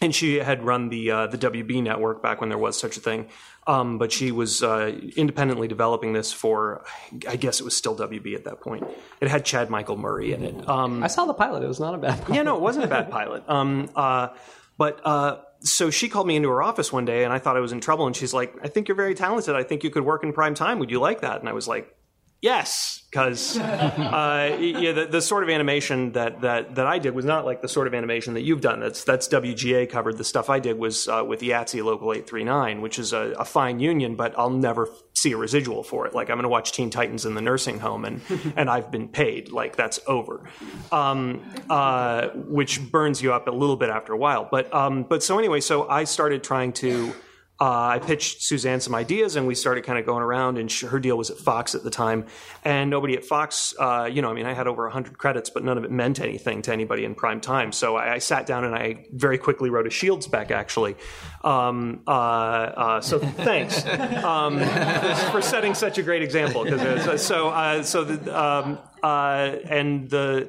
and 0.00 0.14
she 0.14 0.36
had 0.36 0.62
run 0.62 0.88
the 0.88 1.10
uh, 1.10 1.26
the 1.26 1.38
WB 1.38 1.82
network 1.82 2.22
back 2.22 2.40
when 2.40 2.48
there 2.48 2.58
was 2.58 2.78
such 2.78 2.96
a 2.96 3.00
thing. 3.00 3.28
Um, 3.66 3.98
but 3.98 4.12
she 4.12 4.30
was 4.30 4.62
uh, 4.62 4.96
independently 5.16 5.66
developing 5.66 6.12
this 6.12 6.32
for, 6.32 6.84
I 7.28 7.34
guess 7.34 7.58
it 7.58 7.64
was 7.64 7.76
still 7.76 7.96
WB 7.96 8.36
at 8.36 8.44
that 8.44 8.60
point. 8.60 8.86
It 9.20 9.26
had 9.26 9.44
Chad 9.44 9.70
Michael 9.70 9.96
Murray 9.96 10.32
in 10.32 10.44
it. 10.44 10.68
Um, 10.68 11.02
I 11.02 11.08
saw 11.08 11.24
the 11.24 11.34
pilot. 11.34 11.64
It 11.64 11.66
was 11.66 11.80
not 11.80 11.92
a 11.92 11.98
bad 11.98 12.20
pilot. 12.22 12.36
yeah, 12.36 12.42
no, 12.42 12.54
it 12.54 12.62
wasn't 12.62 12.84
a 12.84 12.88
bad 12.88 13.10
pilot. 13.10 13.42
Um, 13.48 13.90
uh, 13.96 14.28
but 14.78 15.00
uh, 15.04 15.38
so 15.60 15.90
she 15.90 16.08
called 16.08 16.28
me 16.28 16.36
into 16.36 16.48
her 16.48 16.62
office 16.62 16.92
one 16.92 17.06
day, 17.06 17.24
and 17.24 17.32
I 17.32 17.40
thought 17.40 17.56
I 17.56 17.60
was 17.60 17.72
in 17.72 17.80
trouble. 17.80 18.06
And 18.06 18.14
she's 18.14 18.32
like, 18.32 18.54
"I 18.62 18.68
think 18.68 18.86
you're 18.86 18.96
very 18.96 19.14
talented. 19.14 19.56
I 19.56 19.64
think 19.64 19.82
you 19.82 19.90
could 19.90 20.04
work 20.04 20.22
in 20.22 20.32
prime 20.32 20.54
time. 20.54 20.78
Would 20.78 20.90
you 20.92 21.00
like 21.00 21.22
that?" 21.22 21.40
And 21.40 21.48
I 21.48 21.52
was 21.52 21.66
like, 21.66 21.92
"Yes," 22.40 23.02
because 23.10 23.58
uh, 23.58 24.56
yeah, 24.60 24.92
the, 24.92 25.06
the 25.06 25.20
sort 25.20 25.42
of 25.42 25.48
animation 25.48 26.12
that, 26.12 26.40
that 26.42 26.74
that 26.74 26.86
I 26.86 26.98
did 26.98 27.14
was 27.14 27.24
not 27.24 27.44
like 27.44 27.62
the 27.62 27.68
sort 27.68 27.86
of 27.86 27.94
animation 27.94 28.34
that 28.34 28.42
you've 28.42 28.60
done. 28.60 28.80
That's 28.80 29.04
that's 29.04 29.28
WGA 29.28 29.88
covered. 29.88 30.18
The 30.18 30.24
stuff 30.24 30.50
I 30.50 30.58
did 30.58 30.78
was 30.78 31.08
uh, 31.08 31.24
with 31.26 31.40
IATSE 31.40 31.82
Local 31.84 32.12
Eight 32.12 32.26
Three 32.26 32.44
Nine, 32.44 32.80
which 32.80 32.98
is 32.98 33.12
a, 33.12 33.34
a 33.38 33.44
fine 33.44 33.80
union, 33.80 34.16
but 34.16 34.38
I'll 34.38 34.50
never 34.50 34.88
see 35.14 35.32
a 35.32 35.36
residual 35.36 35.82
for 35.82 36.06
it. 36.06 36.14
Like 36.14 36.28
I'm 36.28 36.36
going 36.36 36.44
to 36.44 36.48
watch 36.48 36.72
Teen 36.72 36.90
Titans 36.90 37.24
in 37.24 37.34
the 37.34 37.40
nursing 37.40 37.78
home, 37.78 38.04
and 38.04 38.20
and 38.56 38.68
I've 38.68 38.90
been 38.90 39.08
paid. 39.08 39.50
Like 39.50 39.76
that's 39.76 39.98
over, 40.06 40.48
um, 40.92 41.42
uh, 41.70 42.28
which 42.34 42.90
burns 42.90 43.22
you 43.22 43.32
up 43.32 43.48
a 43.48 43.50
little 43.50 43.76
bit 43.76 43.88
after 43.88 44.12
a 44.12 44.18
while. 44.18 44.46
But 44.50 44.72
um, 44.74 45.04
but 45.04 45.22
so 45.22 45.38
anyway, 45.38 45.60
so 45.60 45.88
I 45.88 46.04
started 46.04 46.44
trying 46.44 46.72
to. 46.74 47.12
Uh, 47.58 47.86
I 47.86 47.98
pitched 47.98 48.42
Suzanne 48.42 48.80
some 48.80 48.94
ideas, 48.94 49.36
and 49.36 49.46
we 49.46 49.54
started 49.54 49.84
kind 49.84 49.98
of 49.98 50.04
going 50.04 50.22
around. 50.22 50.58
And 50.58 50.70
her 50.72 51.00
deal 51.00 51.16
was 51.16 51.30
at 51.30 51.38
Fox 51.38 51.74
at 51.74 51.82
the 51.82 51.90
time, 51.90 52.26
and 52.64 52.90
nobody 52.90 53.14
at 53.14 53.24
Fox, 53.24 53.74
uh, 53.78 54.08
you 54.12 54.20
know, 54.20 54.30
I 54.30 54.34
mean, 54.34 54.44
I 54.44 54.52
had 54.52 54.66
over 54.66 54.88
hundred 54.90 55.16
credits, 55.16 55.48
but 55.48 55.64
none 55.64 55.78
of 55.78 55.84
it 55.84 55.90
meant 55.90 56.20
anything 56.20 56.62
to 56.62 56.72
anybody 56.72 57.04
in 57.04 57.14
prime 57.14 57.40
time. 57.40 57.72
So 57.72 57.96
I, 57.96 58.14
I 58.14 58.18
sat 58.18 58.46
down 58.46 58.64
and 58.64 58.74
I 58.74 59.06
very 59.12 59.38
quickly 59.38 59.70
wrote 59.70 59.86
a 59.86 59.90
Shield 59.90 60.22
spec, 60.22 60.50
actually. 60.50 60.96
Um, 61.42 62.02
uh, 62.06 62.10
uh, 62.10 63.00
so 63.00 63.18
thanks 63.18 63.86
um, 64.22 64.58
for 65.30 65.40
setting 65.40 65.74
such 65.74 65.96
a 65.96 66.02
great 66.02 66.22
example. 66.22 66.64
Because 66.64 67.24
so 67.24 67.48
uh, 67.48 67.82
so 67.82 68.04
the, 68.04 68.38
um, 68.38 68.78
uh, 69.02 69.56
and 69.68 70.08
the 70.10 70.48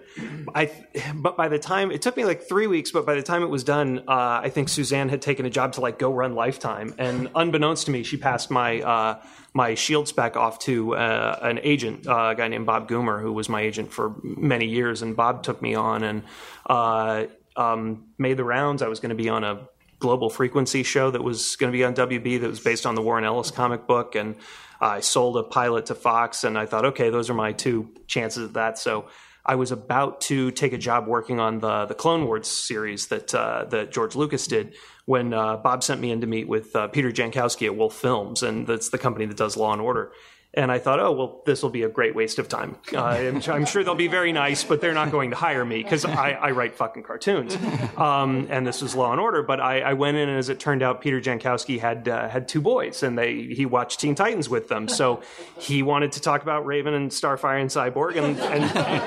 I 0.54 0.72
but 1.16 1.38
by 1.38 1.48
the 1.48 1.60
time 1.60 1.92
it 1.92 2.02
took 2.02 2.18
me 2.18 2.26
like 2.26 2.44
three 2.44 2.68
weeks, 2.68 2.92
but 2.92 3.06
by 3.06 3.16
the 3.16 3.24
time 3.24 3.44
it 3.44 3.48
was 3.50 3.64
done, 3.64 4.00
uh, 4.08 4.42
I 4.44 4.50
think 4.50 4.70
Suzanne 4.70 5.10
had 5.10 5.22
taken 5.22 5.46
a 5.46 5.50
job 5.50 5.74
to 5.74 5.82
like 5.82 6.00
go 6.00 6.12
run 6.14 6.36
Lifetime, 6.36 6.94
and 6.98 7.30
unbeknownst 7.36 7.86
to 7.86 7.92
me, 7.92 8.04
she 8.04 8.18
passed 8.18 8.50
my 8.50 8.82
uh, 8.82 9.22
my 9.54 9.74
Shield 9.76 10.08
spec 10.08 10.36
off 10.36 10.60
to 10.60 10.96
uh, 10.96 11.40
an 11.42 11.60
agent, 11.64 12.08
uh, 12.08 12.30
a 12.32 12.36
guy 12.36 12.48
named 12.48 12.66
Bob 12.66 12.88
Goomer, 12.88 13.22
who 13.22 13.34
was 13.34 13.50
my 13.50 13.62
agent 13.62 13.92
for 13.92 14.16
many 14.24 14.68
years, 14.68 15.02
and 15.02 15.16
Bob 15.16 15.44
took 15.44 15.62
me 15.62 15.76
on 15.76 16.04
and 16.04 16.24
uh, 16.68 17.26
um, 17.56 18.06
made 18.18 18.38
the 18.38 18.44
rounds. 18.44 18.82
I 18.82 18.88
was 18.88 19.00
going 19.00 19.10
to 19.10 19.16
be 19.16 19.30
on 19.30 19.44
a 19.44 19.68
global 20.00 20.30
frequency 20.30 20.84
show 20.84 21.12
that 21.12 21.24
was 21.24 21.56
going 21.56 21.72
to 21.72 21.78
be 21.78 21.84
on 21.84 21.94
WB 21.94 22.42
that 22.42 22.48
was 22.48 22.60
based 22.60 22.86
on 22.86 22.96
the 22.96 23.02
Warren 23.02 23.24
Ellis 23.24 23.52
comic 23.52 23.88
book, 23.88 24.16
and 24.16 24.36
I 24.80 25.00
sold 25.00 25.38
a 25.38 25.44
pilot 25.44 25.88
to 25.88 25.96
Fox, 25.96 26.44
and 26.44 26.58
I 26.58 26.66
thought, 26.66 26.86
okay, 26.86 27.10
those 27.10 27.30
are 27.30 27.34
my 27.34 27.52
two 27.52 27.90
chances 28.08 28.46
at 28.46 28.54
that. 28.54 28.78
So 28.78 29.08
I 29.46 29.56
was 29.56 29.72
about 29.72 30.22
to 30.22 30.52
take 30.52 30.74
a 30.74 30.78
job 30.78 31.08
working 31.08 31.40
on 31.40 31.60
the 31.60 31.86
the 31.86 31.96
Clone 31.96 32.26
Wars 32.26 32.48
series 32.48 33.08
that 33.08 33.34
uh, 33.34 33.66
that 33.70 33.92
George 33.92 34.16
Lucas 34.16 34.46
did 34.46 34.76
when 35.06 35.34
uh, 35.34 35.56
Bob 35.58 35.84
sent 35.84 36.02
me 36.02 36.12
in 36.12 36.22
to 36.22 36.28
meet 36.28 36.48
with 36.48 36.76
uh, 36.76 36.90
Peter 36.90 37.12
Jankowski 37.12 37.66
at 37.66 37.76
Wolf 37.76 37.96
Films, 37.96 38.44
and 38.44 38.68
that's 38.68 38.90
the 38.90 38.98
company 38.98 39.26
that 39.26 39.38
does 39.38 39.56
Law 39.56 39.72
and 39.72 39.82
Order. 39.82 40.12
And 40.58 40.72
I 40.72 40.80
thought, 40.80 41.00
oh, 41.00 41.12
well, 41.12 41.42
this 41.46 41.62
will 41.62 41.70
be 41.70 41.84
a 41.84 41.88
great 41.88 42.16
waste 42.16 42.40
of 42.40 42.50
time. 42.50 42.78
Uh, 42.92 43.06
I'm, 43.06 43.42
I'm, 43.48 43.66
sure 43.66 43.84
they'll 43.84 43.94
be 43.94 44.08
very 44.08 44.32
nice, 44.32 44.64
but 44.64 44.82
they're 44.82 44.96
not 44.96 45.12
going 45.12 45.30
to 45.30 45.36
hire 45.36 45.64
me 45.64 45.84
because 45.84 46.04
I, 46.04 46.32
I, 46.32 46.50
write 46.50 46.74
fucking 46.74 47.04
cartoons. 47.04 47.56
Um, 47.96 48.48
and 48.50 48.66
this 48.66 48.82
was 48.82 48.96
Law 48.96 49.12
and 49.12 49.22
Order. 49.22 49.44
But 49.44 49.60
I, 49.60 49.82
I, 49.82 49.94
went 49.94 50.18
in, 50.18 50.30
and 50.30 50.38
as 50.38 50.50
it 50.50 50.60
turned 50.60 50.82
out, 50.82 51.02
Peter 51.02 51.22
Jankowski 51.22 51.80
had 51.80 52.08
uh, 52.08 52.28
had 52.28 52.48
two 52.48 52.62
boys, 52.62 53.04
and 53.04 53.18
they 53.18 53.44
he 53.44 53.66
watched 53.66 54.00
Teen 54.00 54.16
Titans 54.16 54.50
with 54.50 54.68
them. 54.68 54.88
So 54.88 55.22
he 55.60 55.84
wanted 55.84 56.14
to 56.14 56.22
talk 56.22 56.42
about 56.42 56.66
Raven 56.66 56.94
and 56.96 57.12
Starfire 57.12 57.62
and 57.62 57.70
Cyborg, 57.70 58.18
and 58.18 58.40
and, 58.40 58.64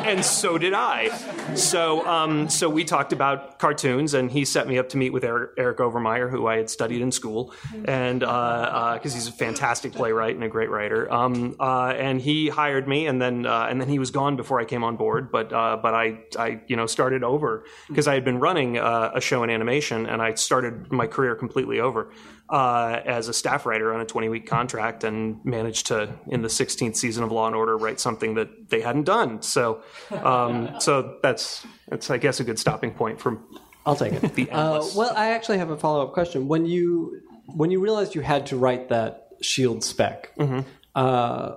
and 0.06 0.24
so 0.24 0.56
did 0.56 0.72
I. 0.72 1.08
So 1.56 2.06
um, 2.06 2.48
so 2.48 2.68
we 2.68 2.84
talked 2.84 3.12
about 3.12 3.58
cartoons, 3.58 4.14
and 4.14 4.30
he 4.30 4.44
set 4.44 4.68
me 4.68 4.78
up 4.78 4.88
to 4.90 4.96
meet 4.96 5.10
with 5.10 5.24
Eric, 5.24 5.50
Eric 5.56 5.78
Overmyer, 5.78 6.30
who 6.30 6.46
I 6.46 6.56
had 6.56 6.70
studied 6.70 7.00
in 7.00 7.10
school, 7.12 7.52
and 7.84 8.20
because 8.20 8.28
uh, 8.28 8.36
uh 8.36 8.98
he's 9.02 9.28
a 9.28 9.32
fantastic 9.32 9.92
playwright 9.92 10.34
and 10.34 10.44
a 10.44 10.48
great 10.48 10.70
writer. 10.70 11.12
Um, 11.12 11.39
uh, 11.61 11.94
and 11.96 12.20
he 12.20 12.48
hired 12.48 12.87
me, 12.87 13.07
and 13.07 13.20
then 13.20 13.46
uh, 13.46 13.66
and 13.70 13.81
then 13.81 13.88
he 13.88 13.98
was 13.98 14.11
gone 14.11 14.37
before 14.37 14.61
I 14.61 14.64
came 14.64 14.85
on 14.85 14.96
board. 14.96 15.31
But 15.31 15.53
uh, 15.53 15.79
but 15.83 15.94
I 15.94 16.20
I 16.38 16.61
you 16.66 16.76
know 16.76 16.87
started 16.87 17.22
over 17.22 17.64
because 17.88 18.07
I 18.09 18.14
had 18.14 18.24
been 18.24 18.38
running 18.38 18.79
uh, 18.79 19.12
a 19.14 19.20
show 19.20 19.42
in 19.42 19.50
animation, 19.50 20.07
and 20.07 20.20
I 20.22 20.35
started 20.35 20.90
my 20.90 21.07
career 21.07 21.35
completely 21.35 21.81
over 21.81 22.11
uh, 22.48 23.00
as 23.05 23.29
a 23.29 23.33
staff 23.33 23.66
writer 23.66 23.92
on 23.94 24.00
a 24.00 24.07
20 24.07 24.29
week 24.29 24.46
contract, 24.46 25.05
and 25.05 25.44
managed 25.44 25.87
to 25.87 26.12
in 26.29 26.42
the 26.42 26.48
16th 26.48 26.96
season 26.96 27.24
of 27.24 27.33
Law 27.33 27.46
and 27.46 27.57
Order 27.57 27.76
write 27.76 28.00
something 28.00 28.35
that 28.35 28.70
they 28.70 28.81
hadn't 28.81 29.05
done. 29.05 29.42
So 29.42 29.83
um, 30.11 30.81
so 30.81 31.18
that's 31.22 31.66
that's 31.88 32.11
I 32.11 32.18
guess 32.18 32.40
a 32.40 32.44
good 32.44 32.59
stopping 32.59 32.92
point 32.92 33.20
from. 33.20 33.44
I'll 33.87 33.96
take 33.96 34.12
it. 34.12 34.35
The 34.35 34.50
uh, 34.50 34.85
well, 34.94 35.12
I 35.16 35.31
actually 35.31 35.59
have 35.59 35.70
a 35.70 35.76
follow 35.76 36.07
up 36.07 36.12
question. 36.12 36.48
When 36.48 36.66
you 36.66 37.22
when 37.46 37.70
you 37.70 37.81
realized 37.81 38.14
you 38.14 38.20
had 38.20 38.46
to 38.46 38.57
write 38.57 38.88
that 38.90 39.29
Shield 39.40 39.83
spec, 39.83 40.37
Mm-hmm. 40.37 40.61
Uh, 40.94 41.57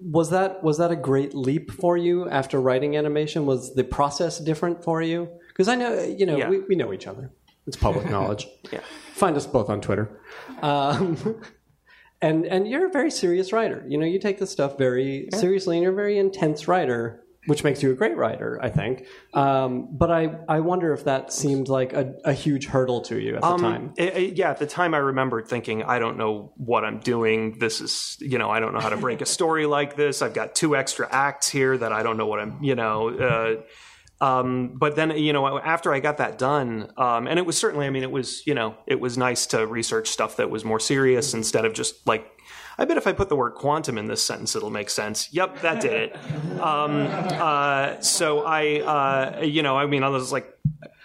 was 0.00 0.30
that 0.30 0.62
was 0.62 0.78
that 0.78 0.90
a 0.90 0.96
great 0.96 1.34
leap 1.34 1.70
for 1.72 1.96
you 1.96 2.28
after 2.28 2.60
writing 2.60 2.96
animation? 2.96 3.46
Was 3.46 3.74
the 3.74 3.84
process 3.84 4.38
different 4.38 4.84
for 4.84 5.02
you? 5.02 5.28
Because 5.48 5.68
I 5.68 5.74
know 5.74 6.00
you 6.02 6.24
know 6.26 6.36
Yeah. 6.36 6.48
we, 6.48 6.60
we 6.60 6.74
know 6.76 6.92
each 6.92 7.06
other. 7.06 7.30
It's 7.66 7.76
public 7.76 8.08
knowledge. 8.10 8.46
Yeah. 8.72 8.80
Find 9.14 9.36
us 9.36 9.46
both 9.46 9.68
on 9.68 9.80
Twitter. 9.80 10.20
Um, 10.62 11.40
and 12.22 12.46
and 12.46 12.68
you're 12.68 12.86
a 12.86 12.90
very 12.92 13.10
serious 13.10 13.52
writer. 13.52 13.84
You 13.88 13.98
know, 13.98 14.06
you 14.06 14.18
take 14.18 14.38
this 14.38 14.50
stuff 14.50 14.78
very 14.78 15.28
seriously, 15.34 15.76
and 15.76 15.82
you're 15.82 15.92
a 15.92 15.96
very 15.96 16.18
intense 16.18 16.68
writer, 16.68 17.24
which 17.48 17.64
makes 17.64 17.82
you 17.82 17.90
a 17.90 17.94
great 17.94 18.16
writer, 18.16 18.58
I 18.62 18.68
think. 18.70 19.06
Um, 19.34 19.88
but 19.90 20.10
I 20.10 20.36
I 20.48 20.60
wonder 20.60 20.92
if 20.92 21.04
that 21.04 21.32
seemed 21.32 21.68
like 21.68 21.92
a, 21.92 22.14
a 22.24 22.32
huge 22.32 22.66
hurdle 22.66 23.00
to 23.02 23.18
you 23.18 23.36
at 23.36 23.42
the 23.42 23.56
time. 23.56 23.94
I- 23.98 24.10
I- 24.10 24.32
yeah, 24.36 24.50
at 24.50 24.58
the 24.58 24.66
time 24.66 24.94
I 24.94 24.98
remembered 24.98 25.48
thinking, 25.48 25.82
I 25.82 25.98
don't 25.98 26.16
know 26.18 26.52
what 26.56 26.84
I'm 26.84 27.00
doing. 27.00 27.58
This 27.58 27.80
is, 27.80 28.16
you 28.20 28.38
know, 28.38 28.50
I 28.50 28.60
don't 28.60 28.72
know 28.74 28.80
how 28.80 28.90
to 28.90 28.96
break 28.96 29.20
a 29.20 29.26
story 29.38 29.66
like 29.66 29.96
this. 29.96 30.22
I've 30.22 30.34
got 30.34 30.54
two 30.54 30.76
extra 30.76 31.08
acts 31.10 31.48
here 31.48 31.76
that 31.76 31.92
I 31.92 32.02
don't 32.02 32.16
know 32.16 32.26
what 32.26 32.38
I'm, 32.38 32.62
you 32.62 32.74
know. 32.74 33.08
Uh, 33.10 33.54
um, 34.20 34.74
but 34.74 34.96
then, 34.96 35.10
you 35.16 35.32
know, 35.32 35.58
after 35.58 35.94
I 35.94 36.00
got 36.00 36.16
that 36.18 36.38
done, 36.38 36.90
um, 36.96 37.26
and 37.28 37.38
it 37.38 37.46
was 37.46 37.56
certainly, 37.56 37.86
I 37.86 37.90
mean, 37.90 38.02
it 38.02 38.10
was, 38.10 38.44
you 38.46 38.54
know, 38.54 38.74
it 38.86 38.98
was 39.00 39.16
nice 39.16 39.46
to 39.46 39.64
research 39.66 40.08
stuff 40.08 40.36
that 40.36 40.50
was 40.50 40.64
more 40.64 40.80
serious 40.80 41.34
instead 41.34 41.64
of 41.64 41.72
just 41.72 42.04
like, 42.06 42.26
I 42.78 42.84
bet 42.84 42.96
if 42.96 43.06
I 43.06 43.12
put 43.12 43.28
the 43.28 43.36
word 43.36 43.54
quantum 43.54 43.98
in 43.98 44.06
this 44.06 44.22
sentence, 44.22 44.54
it'll 44.54 44.70
make 44.70 44.88
sense. 44.88 45.32
Yep, 45.32 45.60
that 45.62 45.80
did 45.80 45.92
it. 45.92 46.16
Um, 46.58 47.06
uh, 47.06 48.00
so 48.00 48.40
I, 48.44 48.80
uh, 48.80 49.42
you 49.42 49.62
know, 49.62 49.78
I 49.78 49.86
mean, 49.86 50.02
I 50.02 50.08
was 50.08 50.32
like, 50.32 50.58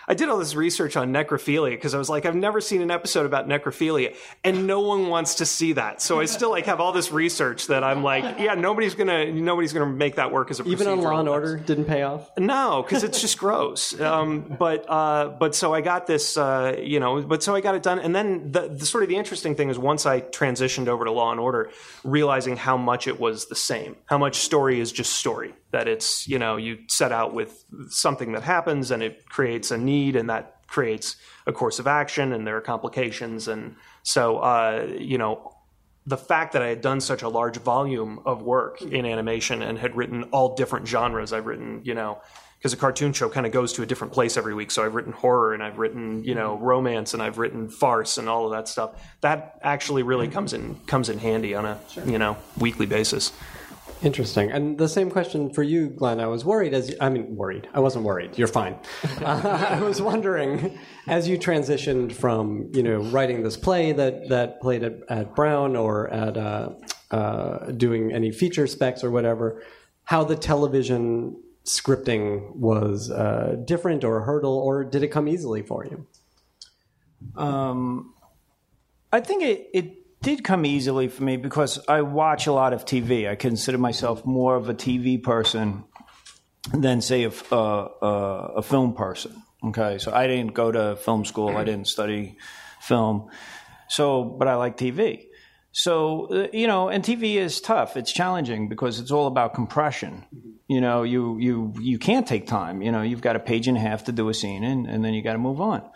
I 0.07 0.13
did 0.13 0.29
all 0.29 0.37
this 0.37 0.55
research 0.55 0.97
on 0.97 1.13
necrophilia 1.13 1.71
because 1.71 1.93
I 1.93 1.97
was 1.97 2.09
like, 2.09 2.25
I've 2.25 2.35
never 2.35 2.61
seen 2.61 2.81
an 2.81 2.91
episode 2.91 3.25
about 3.25 3.47
necrophilia, 3.47 4.15
and 4.43 4.67
no 4.67 4.81
one 4.81 5.07
wants 5.07 5.35
to 5.35 5.45
see 5.45 5.73
that. 5.73 6.01
So 6.01 6.19
I 6.19 6.25
still 6.25 6.49
like 6.49 6.65
have 6.65 6.79
all 6.79 6.91
this 6.91 7.11
research 7.11 7.67
that 7.67 7.83
I'm 7.83 8.03
like, 8.03 8.23
yeah, 8.39 8.55
nobody's 8.55 8.95
gonna, 8.95 9.31
nobody's 9.31 9.73
gonna 9.73 9.85
make 9.85 10.15
that 10.15 10.31
work 10.31 10.51
as 10.51 10.59
a 10.59 10.63
Even 10.63 10.87
on 10.87 11.01
Law 11.01 11.19
and 11.19 11.29
Order 11.29 11.57
didn't 11.57 11.85
pay 11.85 12.03
off. 12.03 12.29
No, 12.37 12.83
because 12.83 13.03
it's 13.03 13.19
just 13.21 13.37
gross. 13.37 13.93
Um, 14.13 14.55
but 14.59 14.85
uh, 14.89 15.29
but 15.39 15.55
so 15.55 15.73
I 15.73 15.81
got 15.81 16.07
this, 16.07 16.37
uh, 16.37 16.77
you 16.79 16.99
know, 16.99 17.21
but 17.21 17.41
so 17.41 17.55
I 17.55 17.61
got 17.61 17.73
it 17.73 17.81
done, 17.83 17.99
and 17.99 18.13
then 18.13 18.51
the, 18.51 18.67
the 18.67 18.85
sort 18.85 19.03
of 19.03 19.09
the 19.09 19.15
interesting 19.15 19.55
thing 19.55 19.69
is 19.69 19.79
once 19.79 20.05
I 20.05 20.21
transitioned 20.21 20.87
over 20.87 21.05
to 21.05 21.11
Law 21.11 21.31
and 21.31 21.39
Order, 21.39 21.71
realizing 22.03 22.57
how 22.57 22.75
much 22.75 23.07
it 23.07 23.19
was 23.19 23.47
the 23.47 23.55
same, 23.55 23.95
how 24.05 24.17
much 24.17 24.35
story 24.35 24.79
is 24.79 24.91
just 24.91 25.13
story. 25.13 25.53
That 25.73 25.89
it's 25.89 26.27
you 26.27 26.39
know 26.39 26.55
you 26.55 26.79
set 26.88 27.12
out 27.12 27.33
with 27.33 27.65
something 27.89 28.31
that 28.31 28.43
happens 28.43 28.91
and 28.91 29.03
it 29.03 29.27
creates 29.27 29.69
a 29.71 29.77
need, 29.77 30.15
and 30.15 30.29
that 30.29 30.65
creates 30.67 31.17
a 31.45 31.51
course 31.51 31.79
of 31.79 31.88
action, 31.88 32.31
and 32.31 32.47
there 32.47 32.55
are 32.55 32.62
complications, 32.62 33.49
and 33.49 33.75
so 34.03 34.38
uh, 34.38 34.88
you 34.97 35.17
know 35.17 35.53
the 36.05 36.17
fact 36.17 36.53
that 36.53 36.62
I 36.62 36.67
had 36.67 36.81
done 36.81 36.99
such 36.99 37.21
a 37.21 37.29
large 37.29 37.57
volume 37.57 38.19
of 38.25 38.41
work 38.41 38.81
in 38.81 39.05
animation 39.05 39.62
and 39.62 39.77
had 39.77 39.95
written 39.95 40.23
all 40.31 40.55
different 40.55 40.88
genres, 40.88 41.31
I've 41.31 41.45
written, 41.45 41.81
you 41.83 41.93
know, 41.93 42.21
because 42.57 42.73
a 42.73 42.77
cartoon 42.77 43.12
show 43.12 43.29
kind 43.29 43.45
of 43.45 43.51
goes 43.51 43.73
to 43.73 43.83
a 43.83 43.86
different 43.86 44.13
place 44.13 44.38
every 44.38 44.53
week. 44.53 44.71
So 44.71 44.86
I've 44.86 44.95
written 44.95 45.12
horror 45.12 45.53
and 45.53 45.62
I've 45.62 45.79
written, 45.79 46.23
you 46.23 46.33
know, 46.33 46.57
romance 46.57 47.13
and 47.13 47.21
I've 47.21 47.38
written 47.38 47.67
farce 47.69 48.17
and 48.17 48.29
all 48.29 48.45
of 48.45 48.51
that 48.51 48.69
stuff. 48.69 49.01
That 49.21 49.59
actually 49.62 50.03
really 50.03 50.29
comes 50.29 50.53
in 50.53 50.75
comes 50.88 51.09
in 51.09 51.19
handy 51.19 51.55
on 51.55 51.65
a 51.65 51.77
you 52.05 52.17
know 52.17 52.38
weekly 52.57 52.86
basis. 52.86 53.33
Interesting. 54.03 54.51
And 54.51 54.77
the 54.77 54.89
same 54.89 55.09
question 55.09 55.49
for 55.49 55.63
you, 55.63 55.89
Glen. 55.89 56.19
I 56.19 56.27
was 56.27 56.43
worried 56.43 56.73
as 56.73 56.93
I 56.99 57.07
mean, 57.07 57.37
worried. 57.37 57.69
I 57.73 57.79
wasn't 57.79 58.03
worried. 58.03 58.37
You're 58.37 58.49
fine. 58.49 58.77
Uh, 59.21 59.67
I 59.79 59.79
was 59.79 60.01
wondering 60.01 60.77
as 61.07 61.27
you 61.27 61.37
transitioned 61.37 62.11
from 62.11 62.69
you 62.73 62.83
know 62.83 62.97
writing 62.97 63.43
this 63.43 63.55
play 63.55 63.93
that 63.93 64.27
that 64.27 64.59
played 64.59 64.83
at, 64.83 64.99
at 65.07 65.35
Brown 65.35 65.77
or 65.77 66.09
at 66.09 66.35
uh, 66.35 66.71
uh, 67.11 67.71
doing 67.71 68.11
any 68.11 68.31
feature 68.31 68.67
specs 68.67 69.05
or 69.05 69.11
whatever, 69.11 69.63
how 70.03 70.25
the 70.25 70.35
television 70.35 71.41
scripting 71.63 72.53
was 72.55 73.09
uh, 73.09 73.55
different 73.63 74.03
or 74.03 74.17
a 74.17 74.23
hurdle, 74.25 74.57
or 74.57 74.83
did 74.83 75.03
it 75.03 75.09
come 75.09 75.29
easily 75.29 75.61
for 75.61 75.85
you? 75.85 76.05
Um, 77.41 78.13
I 79.13 79.21
think 79.21 79.43
it, 79.43 79.69
it 79.73 80.02
did 80.23 80.43
come 80.43 80.65
easily 80.65 81.09
for 81.09 81.21
me 81.21 81.38
because 81.38 81.79
I 81.88 82.01
watch 82.01 82.47
a 82.47 82.53
lot 82.53 82.73
of 82.73 82.86
TV. 82.86 83.29
I 83.29 83.36
consider 83.36 83.77
myself 83.77 84.25
more 84.25 84.55
of 84.55 84.69
a 84.69 84.73
TV 84.73 85.21
person 85.21 85.83
than, 86.73 87.01
say, 87.01 87.23
a, 87.25 87.27
f- 87.27 87.51
uh, 87.51 87.83
uh, 88.01 88.53
a 88.55 88.62
film 88.63 88.93
person. 88.95 89.43
Okay, 89.65 89.97
so 89.97 90.13
I 90.13 90.27
didn't 90.27 90.53
go 90.53 90.71
to 90.71 90.95
film 90.95 91.25
school. 91.25 91.55
I 91.55 91.63
didn't 91.63 91.88
study 91.88 92.38
film. 92.81 93.29
So, 93.89 94.23
but 94.23 94.47
I 94.47 94.55
like 94.55 94.77
TV. 94.77 95.27
So, 95.73 96.27
uh, 96.27 96.47
you 96.53 96.67
know, 96.67 96.89
and 96.89 97.03
TV 97.03 97.36
is 97.36 97.59
tough. 97.59 97.97
It's 97.97 98.12
challenging 98.12 98.69
because 98.69 98.99
it's 98.99 99.12
all 99.12 99.27
about 99.27 99.53
compression. 99.53 100.25
You 100.67 100.81
know, 100.81 101.03
you 101.03 101.38
you 101.39 101.73
you 101.79 101.99
can't 101.99 102.27
take 102.27 102.47
time. 102.47 102.81
You 102.81 102.91
know, 102.91 103.01
you've 103.01 103.21
got 103.21 103.36
a 103.36 103.39
page 103.39 103.67
and 103.67 103.77
a 103.77 103.79
half 103.79 104.05
to 104.05 104.12
do 104.12 104.29
a 104.29 104.33
scene, 104.33 104.63
and, 104.63 104.88
and 104.88 105.03
then 105.03 105.13
you 105.13 105.21
got 105.21 105.33
to 105.33 105.39
move 105.39 105.59
on. 105.59 105.89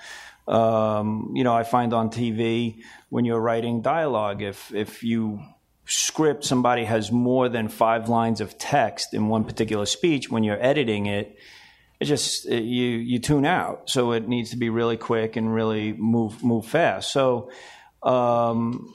Um, 0.48 1.34
you 1.36 1.44
know, 1.44 1.54
I 1.54 1.64
find 1.64 1.94
on 1.94 2.10
TV 2.10 2.82
when 3.10 3.26
you're 3.26 3.40
writing 3.40 3.82
dialogue, 3.82 4.42
if 4.42 4.74
if 4.74 5.04
you 5.04 5.42
script 5.86 6.44
somebody 6.44 6.84
has 6.84 7.12
more 7.12 7.50
than 7.50 7.68
five 7.68 8.10
lines 8.10 8.42
of 8.42 8.58
text 8.58 9.14
in 9.14 9.28
one 9.28 9.44
particular 9.44 9.86
speech, 9.86 10.30
when 10.30 10.44
you're 10.44 10.62
editing 10.62 11.06
it, 11.06 11.38
it 12.00 12.06
just 12.06 12.48
it, 12.48 12.64
you 12.64 12.88
you 12.88 13.20
tune 13.20 13.46
out. 13.46 13.90
So 13.90 14.14
it 14.14 14.28
needs 14.28 14.52
to 14.52 14.58
be 14.58 14.70
really 14.70 14.98
quick 14.98 15.36
and 15.36 15.54
really 15.54 15.94
move 15.94 16.44
move 16.44 16.66
fast. 16.66 17.12
So. 17.12 17.52
Um, 18.04 18.94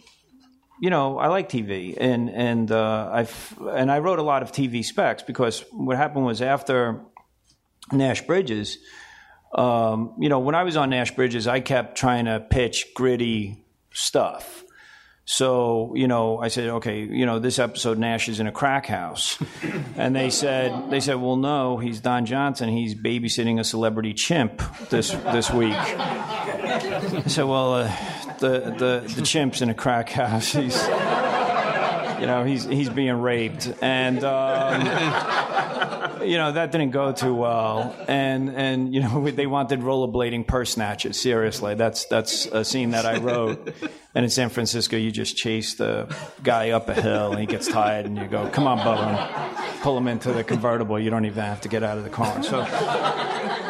you 0.81 0.91
know, 0.91 1.17
I 1.17 1.29
like 1.29 1.49
TV, 1.49 1.97
and 1.97 2.29
and 2.29 2.73
uh, 2.73 3.09
I 3.13 3.29
and 3.71 3.91
I 3.91 4.01
wrote 4.01 4.19
a 4.19 4.23
lot 4.23 4.43
of 4.43 4.51
TV 4.51 4.85
specs 4.85 5.23
because 5.23 5.65
what 5.71 5.97
happened 5.97 6.25
was 6.25 6.43
after 6.43 7.05
Nash 7.93 8.23
Bridges, 8.23 8.79
um, 9.55 10.15
you 10.19 10.29
know, 10.29 10.39
when 10.39 10.55
I 10.55 10.63
was 10.63 10.77
on 10.77 10.91
Nash 10.91 11.15
Bridges, 11.15 11.47
I 11.47 11.61
kept 11.61 11.97
trying 11.97 12.25
to 12.25 12.41
pitch 12.41 12.89
gritty 12.95 13.65
stuff. 13.93 14.65
So, 15.25 15.93
you 15.95 16.09
know, 16.09 16.39
I 16.39 16.49
said, 16.49 16.69
okay, 16.69 17.01
you 17.05 17.27
know, 17.27 17.39
this 17.39 17.59
episode 17.59 17.97
Nash 17.97 18.29
is 18.29 18.41
in 18.41 18.47
a 18.47 18.53
crack 18.53 18.87
house. 18.87 19.39
And 19.95 20.17
they 20.17 20.31
said 20.31 20.91
they 20.91 21.01
said, 21.01 21.17
"Well, 21.17 21.37
no, 21.37 21.77
he's 21.77 22.01
Don 22.01 22.25
Johnson. 22.25 22.71
He's 22.71 22.95
babysitting 22.95 23.61
a 23.61 23.65
celebrity 23.65 24.15
chimp 24.15 24.63
this 24.89 25.11
this 25.11 25.51
week." 25.51 25.75
I 25.75 27.23
said, 27.27 27.45
"Well, 27.45 27.75
uh, 27.75 27.97
the 28.39 28.75
the 29.07 29.15
the 29.15 29.23
chimp's 29.23 29.61
in 29.61 29.69
a 29.69 29.75
crack 29.75 30.09
house. 30.09 30.53
He's 30.53 30.75
you 32.23 32.29
know, 32.29 32.45
he's 32.45 32.65
he's 32.65 32.89
being 32.89 33.21
raped." 33.21 33.73
And 33.83 34.23
um, 34.23 34.81
you 36.23 36.37
know 36.37 36.53
that 36.53 36.71
didn't 36.71 36.93
go 36.93 37.13
too 37.13 37.35
well, 37.35 37.95
and 38.07 38.49
and 38.51 38.95
you 38.95 39.01
know 39.01 39.29
they 39.31 39.47
wanted 39.47 39.81
rollerblading 39.81 40.47
purse 40.47 40.71
snatches. 40.71 41.21
Seriously, 41.21 41.75
that's 41.75 42.07
that's 42.07 42.47
a 42.47 42.65
scene 42.65 42.93
that 42.93 43.05
I 43.05 43.19
wrote. 43.19 43.75
And 44.15 44.25
in 44.25 44.31
San 44.31 44.51
Francisco, 44.51 44.97
you 44.97 45.11
just 45.11 45.37
chase 45.37 45.75
the 45.75 46.15
guy 46.43 46.71
up 46.71 46.89
a 46.89 46.95
hill, 46.95 47.33
and 47.33 47.41
he 47.41 47.47
gets 47.47 47.67
tired, 47.67 48.07
and 48.07 48.17
you 48.17 48.27
go, 48.27 48.49
"Come 48.51 48.67
on, 48.67 48.79
Bubba," 48.79 49.81
pull 49.83 49.99
him 49.99 50.07
into 50.07 50.33
the 50.33 50.45
convertible. 50.45 51.01
You 51.01 51.11
don't 51.11 51.25
even 51.25 51.43
have 51.43 51.63
to 51.63 51.69
get 51.69 51.83
out 51.83 51.99
of 51.99 52.05
the 52.05 52.11
car. 52.11 52.43
So, 52.43 52.65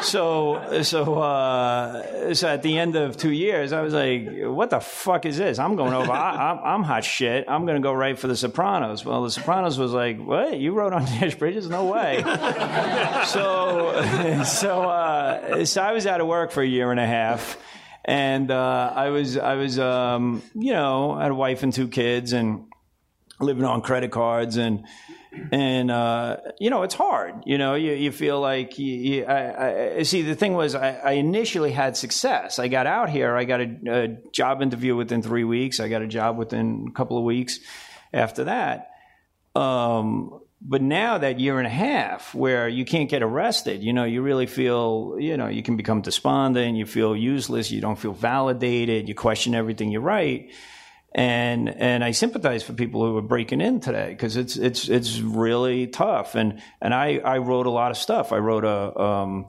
so 0.03 0.83
so 0.83 1.15
uh, 1.15 2.35
so 2.35 2.49
at 2.49 2.62
the 2.62 2.77
end 2.77 2.97
of 2.97 3.17
two 3.17 3.31
years, 3.31 3.73
I 3.73 3.83
was 3.83 3.95
like, 3.95 4.29
"What 4.43 4.71
the 4.71 4.81
fuck 4.81 5.25
is 5.27 5.38
this? 5.38 5.59
I'm 5.59 5.77
going 5.77 5.95
over. 5.95 6.12
I, 6.12 6.51
I'm, 6.51 6.59
I'm 6.65 6.83
hot 6.83 7.05
shit. 7.05 7.45
I'm 7.49 7.65
going 7.65 7.81
to 7.81 7.83
go 7.83 7.93
right 7.93 8.19
for 8.19 8.27
The 8.27 8.37
Sopranos." 8.42 9.05
Well, 9.05 9.22
The 9.22 9.31
Sopranos 9.31 9.78
was 9.78 9.92
like, 9.92 10.18
"What? 10.18 10.59
You 10.59 10.72
wrote 10.72 10.92
on 10.92 11.05
Nash 11.20 11.35
Bridges? 11.37 11.68
No 11.68 11.87
way." 11.87 12.22
so 13.26 14.42
so 14.44 14.83
uh, 14.83 15.64
so 15.64 15.83
I 15.83 15.92
was 15.92 16.07
out 16.07 16.20
of 16.20 16.26
work 16.26 16.50
for 16.52 16.62
a 16.62 16.66
year 16.66 16.90
and 16.90 17.00
a 17.00 17.07
half, 17.07 17.59
and 18.05 18.50
uh, 18.50 18.92
I 18.94 19.09
was 19.11 19.37
I 19.37 19.55
was 19.55 19.78
um, 19.78 20.42
you 20.55 20.72
know 20.72 21.12
I 21.12 21.22
had 21.22 21.31
a 21.33 21.35
wife 21.35 21.62
and 21.62 21.72
two 21.72 21.88
kids 21.88 22.33
and 22.33 22.64
living 23.40 23.64
on 23.64 23.83
credit 23.83 24.11
cards 24.12 24.57
and 24.57 24.85
and 25.50 25.90
uh, 25.90 26.37
you 26.61 26.70
know 26.70 26.83
it's 26.83 26.94
hard. 26.94 27.35
You 27.46 27.59
know, 27.59 27.74
you, 27.74 27.92
you 27.92 28.12
feel 28.12 28.40
like 28.40 28.78
you, 28.78 28.94
you, 28.94 29.24
I, 29.24 29.96
I 29.98 30.02
see. 30.02 30.22
The 30.22 30.35
thing 30.35 30.55
was, 30.55 30.74
I, 30.74 30.92
I 30.92 31.12
initially 31.12 31.72
had 31.72 31.96
success. 31.96 32.59
I 32.59 32.68
got 32.68 32.87
out 32.87 33.09
here. 33.09 33.35
I 33.37 33.44
got 33.44 33.61
a, 33.61 33.76
a 33.88 34.09
job 34.33 34.62
interview 34.62 34.94
within 34.94 35.22
three 35.22 35.44
weeks. 35.44 35.81
I 35.81 35.88
got 35.88 36.02
a 36.02 36.07
job 36.07 36.37
within 36.37 36.87
a 36.88 36.92
couple 36.92 37.16
of 37.18 37.24
weeks. 37.24 37.61
After 38.12 38.44
that, 38.44 38.90
um, 39.55 40.40
but 40.61 40.83
now 40.83 41.18
that 41.18 41.40
year 41.40 41.59
and 41.59 41.66
a 41.66 41.70
half 41.70 42.35
where 42.35 42.68
you 42.68 42.85
can't 42.85 43.09
get 43.09 43.22
arrested, 43.22 43.83
you 43.83 43.92
know, 43.92 44.05
you 44.05 44.22
really 44.22 44.46
feel, 44.46 45.16
you 45.18 45.37
know, 45.37 45.48
you 45.48 45.62
can 45.62 45.77
become 45.77 46.03
despondent. 46.03 46.77
You 46.77 46.87
feel 46.87 47.16
useless. 47.16 47.70
You 47.70 47.81
don't 47.81 47.98
feel 47.98 48.12
validated. 48.12 49.09
You 49.09 49.14
question 49.14 49.55
everything 49.55 49.90
you 49.90 50.01
write 50.01 50.53
and 51.14 51.68
and 51.68 52.03
I 52.03 52.12
sympathize 52.12 52.62
for 52.62 52.72
people 52.72 53.05
who 53.05 53.16
are 53.16 53.22
breaking 53.22 53.61
in 53.61 53.81
today 53.81 54.11
because 54.11 54.37
it's 54.37 54.57
it's 54.57 54.88
it's 54.88 55.20
really 55.20 55.87
tough. 55.87 56.35
And 56.35 56.61
and 56.81 56.94
I 56.94 57.18
I 57.18 57.38
wrote 57.38 57.66
a 57.66 57.70
lot 57.70 57.90
of 57.90 57.98
stuff. 57.98 58.33
I 58.33 58.38
wrote 58.38 58.64
a 58.64 58.98
um, 58.98 59.46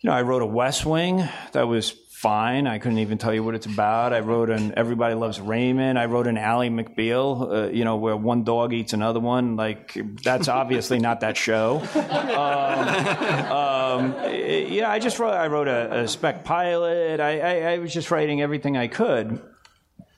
you 0.00 0.10
know 0.10 0.16
I 0.16 0.22
wrote 0.22 0.42
a 0.42 0.46
West 0.46 0.84
Wing 0.84 1.26
that 1.52 1.66
was 1.66 1.90
fine. 2.20 2.66
I 2.66 2.78
couldn't 2.78 2.98
even 2.98 3.16
tell 3.16 3.32
you 3.32 3.42
what 3.42 3.54
it's 3.54 3.64
about. 3.64 4.12
I 4.12 4.20
wrote 4.20 4.50
an 4.50 4.74
Everybody 4.76 5.14
Loves 5.14 5.40
Raymond. 5.40 5.98
I 5.98 6.04
wrote 6.04 6.26
an 6.26 6.36
Ally 6.36 6.68
McBeal, 6.68 7.50
uh, 7.50 7.70
you 7.70 7.82
know, 7.84 7.96
where 7.96 8.14
one 8.14 8.44
dog 8.44 8.74
eats 8.74 8.92
another 8.92 9.20
one. 9.20 9.56
Like 9.56 9.96
that's 10.22 10.46
obviously 10.60 10.98
not 10.98 11.20
that 11.20 11.38
show. 11.38 11.80
Um, 11.94 13.50
um, 13.50 14.14
yeah, 14.30 14.90
I 14.90 14.98
just 14.98 15.18
wrote. 15.18 15.32
I 15.32 15.46
wrote 15.46 15.68
a, 15.68 16.00
a 16.00 16.08
spec 16.08 16.44
pilot. 16.44 17.20
I, 17.20 17.40
I, 17.40 17.72
I 17.72 17.78
was 17.78 17.92
just 17.92 18.10
writing 18.10 18.42
everything 18.42 18.76
I 18.76 18.88
could. 18.88 19.40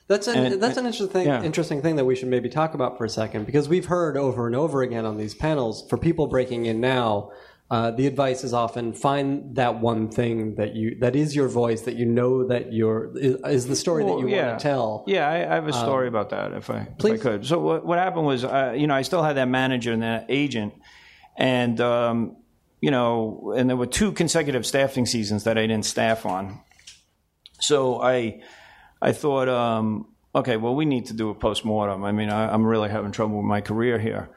That's 0.09 0.27
an, 0.27 0.45
And- 0.45 0.61
that's 0.61 0.75
an 0.75 0.85
interesting 0.85 1.25
yeah. 1.25 1.41
interesting 1.41 1.81
thing 1.81 1.95
that 1.95 2.05
we 2.05 2.15
should 2.15 2.27
maybe 2.27 2.49
talk 2.49 2.73
about 2.73 2.97
for 2.97 3.05
a 3.05 3.09
second 3.09 3.45
because 3.45 3.69
we've 3.69 3.85
heard 3.85 4.17
over 4.17 4.45
and 4.45 4.55
over 4.57 4.81
again 4.81 5.05
on 5.05 5.15
these 5.17 5.33
panels 5.33 5.87
for 5.89 5.97
people 5.97 6.27
breaking 6.27 6.65
in 6.65 6.81
now. 6.81 7.31
Uh, 7.73 7.89
the 7.89 8.05
advice 8.05 8.43
is 8.43 8.53
often 8.53 8.93
find 8.93 9.55
that 9.55 9.79
one 9.79 10.07
thing 10.07 10.53
that 10.57 10.75
you 10.75 10.95
that 10.99 11.15
is 11.15 11.35
your 11.35 11.47
voice 11.47 11.81
that 11.81 11.95
you 11.95 12.05
know 12.05 12.45
that 12.45 12.71
your 12.71 13.17
is, 13.17 13.35
is 13.47 13.65
the 13.65 13.75
story 13.75 14.03
Well, 14.03 14.17
that 14.17 14.21
you 14.21 14.27
yeah. 14.27 14.49
want 14.49 14.59
to 14.59 14.63
tell. 14.63 15.03
Yeah, 15.07 15.27
I, 15.27 15.37
I 15.37 15.55
have 15.55 15.67
a 15.67 15.73
story 15.73 16.07
about 16.07 16.29
that 16.29 16.53
if 16.53 16.69
I, 16.69 16.87
if 16.99 17.03
I 17.03 17.17
could. 17.17 17.47
So 17.47 17.57
what, 17.57 17.83
what 17.83 17.97
happened 17.97 18.27
was, 18.27 18.43
uh, 18.43 18.75
you 18.77 18.85
know, 18.85 18.93
I 18.93 19.01
still 19.01 19.23
had 19.23 19.37
that 19.37 19.47
manager 19.47 19.91
and 19.91 20.03
that 20.03 20.27
agent, 20.29 20.75
and 21.35 21.81
um, 21.81 22.37
you 22.79 22.91
know, 22.91 23.55
and 23.57 23.67
there 23.67 23.75
were 23.75 23.87
two 23.87 24.11
consecutive 24.11 24.67
staffing 24.67 25.07
seasons 25.07 25.45
that 25.45 25.57
I 25.57 25.65
didn't 25.65 25.85
staff 25.85 26.27
on. 26.27 26.61
So 27.59 27.99
I, 27.99 28.43
I 29.01 29.13
thought, 29.13 29.49
um, 29.49 30.13
okay, 30.35 30.57
well, 30.57 30.75
we 30.75 30.85
need 30.85 31.07
to 31.07 31.13
do 31.13 31.31
a 31.31 31.33
post 31.33 31.65
mortem. 31.65 32.03
I 32.03 32.11
mean, 32.11 32.29
I, 32.29 32.53
I'm 32.53 32.67
really 32.67 32.91
having 32.91 33.11
trouble 33.11 33.37
with 33.37 33.47
my 33.47 33.61
career 33.61 33.97
here, 33.97 34.29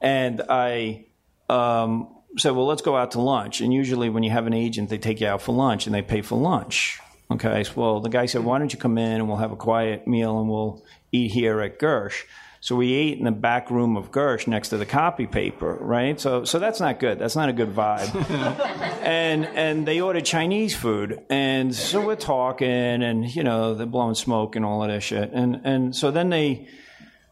and 0.00 0.40
I. 0.48 1.06
Um, 1.48 2.12
said, 2.38 2.50
well, 2.50 2.66
let's 2.66 2.82
go 2.82 2.96
out 2.96 3.12
to 3.12 3.20
lunch. 3.20 3.60
And 3.60 3.72
usually, 3.72 4.08
when 4.08 4.22
you 4.22 4.30
have 4.30 4.46
an 4.46 4.52
agent, 4.52 4.90
they 4.90 4.98
take 4.98 5.20
you 5.20 5.28
out 5.28 5.42
for 5.42 5.52
lunch 5.52 5.86
and 5.86 5.94
they 5.94 6.02
pay 6.02 6.22
for 6.22 6.38
lunch. 6.38 7.00
Okay. 7.30 7.64
So, 7.64 7.72
well, 7.76 8.00
the 8.00 8.08
guy 8.08 8.26
said, 8.26 8.44
why 8.44 8.58
don't 8.58 8.72
you 8.72 8.78
come 8.78 8.98
in 8.98 9.12
and 9.12 9.28
we'll 9.28 9.38
have 9.38 9.52
a 9.52 9.56
quiet 9.56 10.06
meal 10.06 10.38
and 10.38 10.48
we'll 10.48 10.84
eat 11.12 11.32
here 11.32 11.60
at 11.60 11.78
Gersh. 11.78 12.24
So 12.60 12.74
we 12.74 12.94
ate 12.94 13.18
in 13.18 13.24
the 13.24 13.30
back 13.30 13.70
room 13.70 13.96
of 13.96 14.10
Gersh 14.10 14.48
next 14.48 14.70
to 14.70 14.76
the 14.76 14.86
copy 14.86 15.26
paper, 15.26 15.76
right? 15.80 16.20
So, 16.20 16.44
so 16.44 16.58
that's 16.58 16.80
not 16.80 16.98
good. 16.98 17.18
That's 17.18 17.36
not 17.36 17.48
a 17.48 17.52
good 17.52 17.72
vibe. 17.72 18.12
and 19.02 19.44
and 19.44 19.86
they 19.86 20.00
ordered 20.00 20.24
Chinese 20.24 20.74
food, 20.74 21.22
and 21.30 21.72
so 21.72 22.04
we're 22.04 22.16
talking, 22.16 22.68
and 22.68 23.32
you 23.32 23.44
know 23.44 23.74
they're 23.74 23.86
blowing 23.86 24.16
smoke 24.16 24.56
and 24.56 24.64
all 24.64 24.82
of 24.82 24.88
that 24.88 25.00
shit, 25.02 25.30
and 25.32 25.60
and 25.62 25.94
so 25.94 26.10
then 26.10 26.30
they 26.30 26.66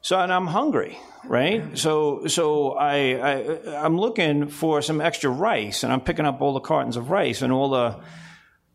so 0.05 0.21
and 0.21 0.31
I'm 0.31 0.47
hungry, 0.47 0.99
right? 1.25 1.79
So 1.79 2.27
so 2.27 2.73
I, 2.73 2.97
I 3.15 3.85
I'm 3.87 3.97
looking 3.97 4.49
for 4.49 4.83
some 4.83 5.01
extra 5.01 5.31
rice, 5.31 5.83
and 5.83 5.91
I'm 5.91 6.03
picking 6.03 6.27
up 6.27 6.43
all 6.43 6.53
the 6.53 6.61
cartons 6.61 6.99
of 6.99 7.09
rice, 7.09 7.41
and 7.41 7.51
all 7.51 7.71
the 7.71 8.03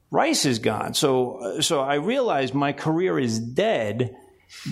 rice 0.10 0.46
is 0.46 0.58
gone. 0.58 0.96
So 0.96 1.58
so 1.62 1.82
I 1.82 1.96
realized 1.96 2.56
my 2.56 2.74
career 2.74 3.20
is 3.20 3.38
dead. 3.40 4.16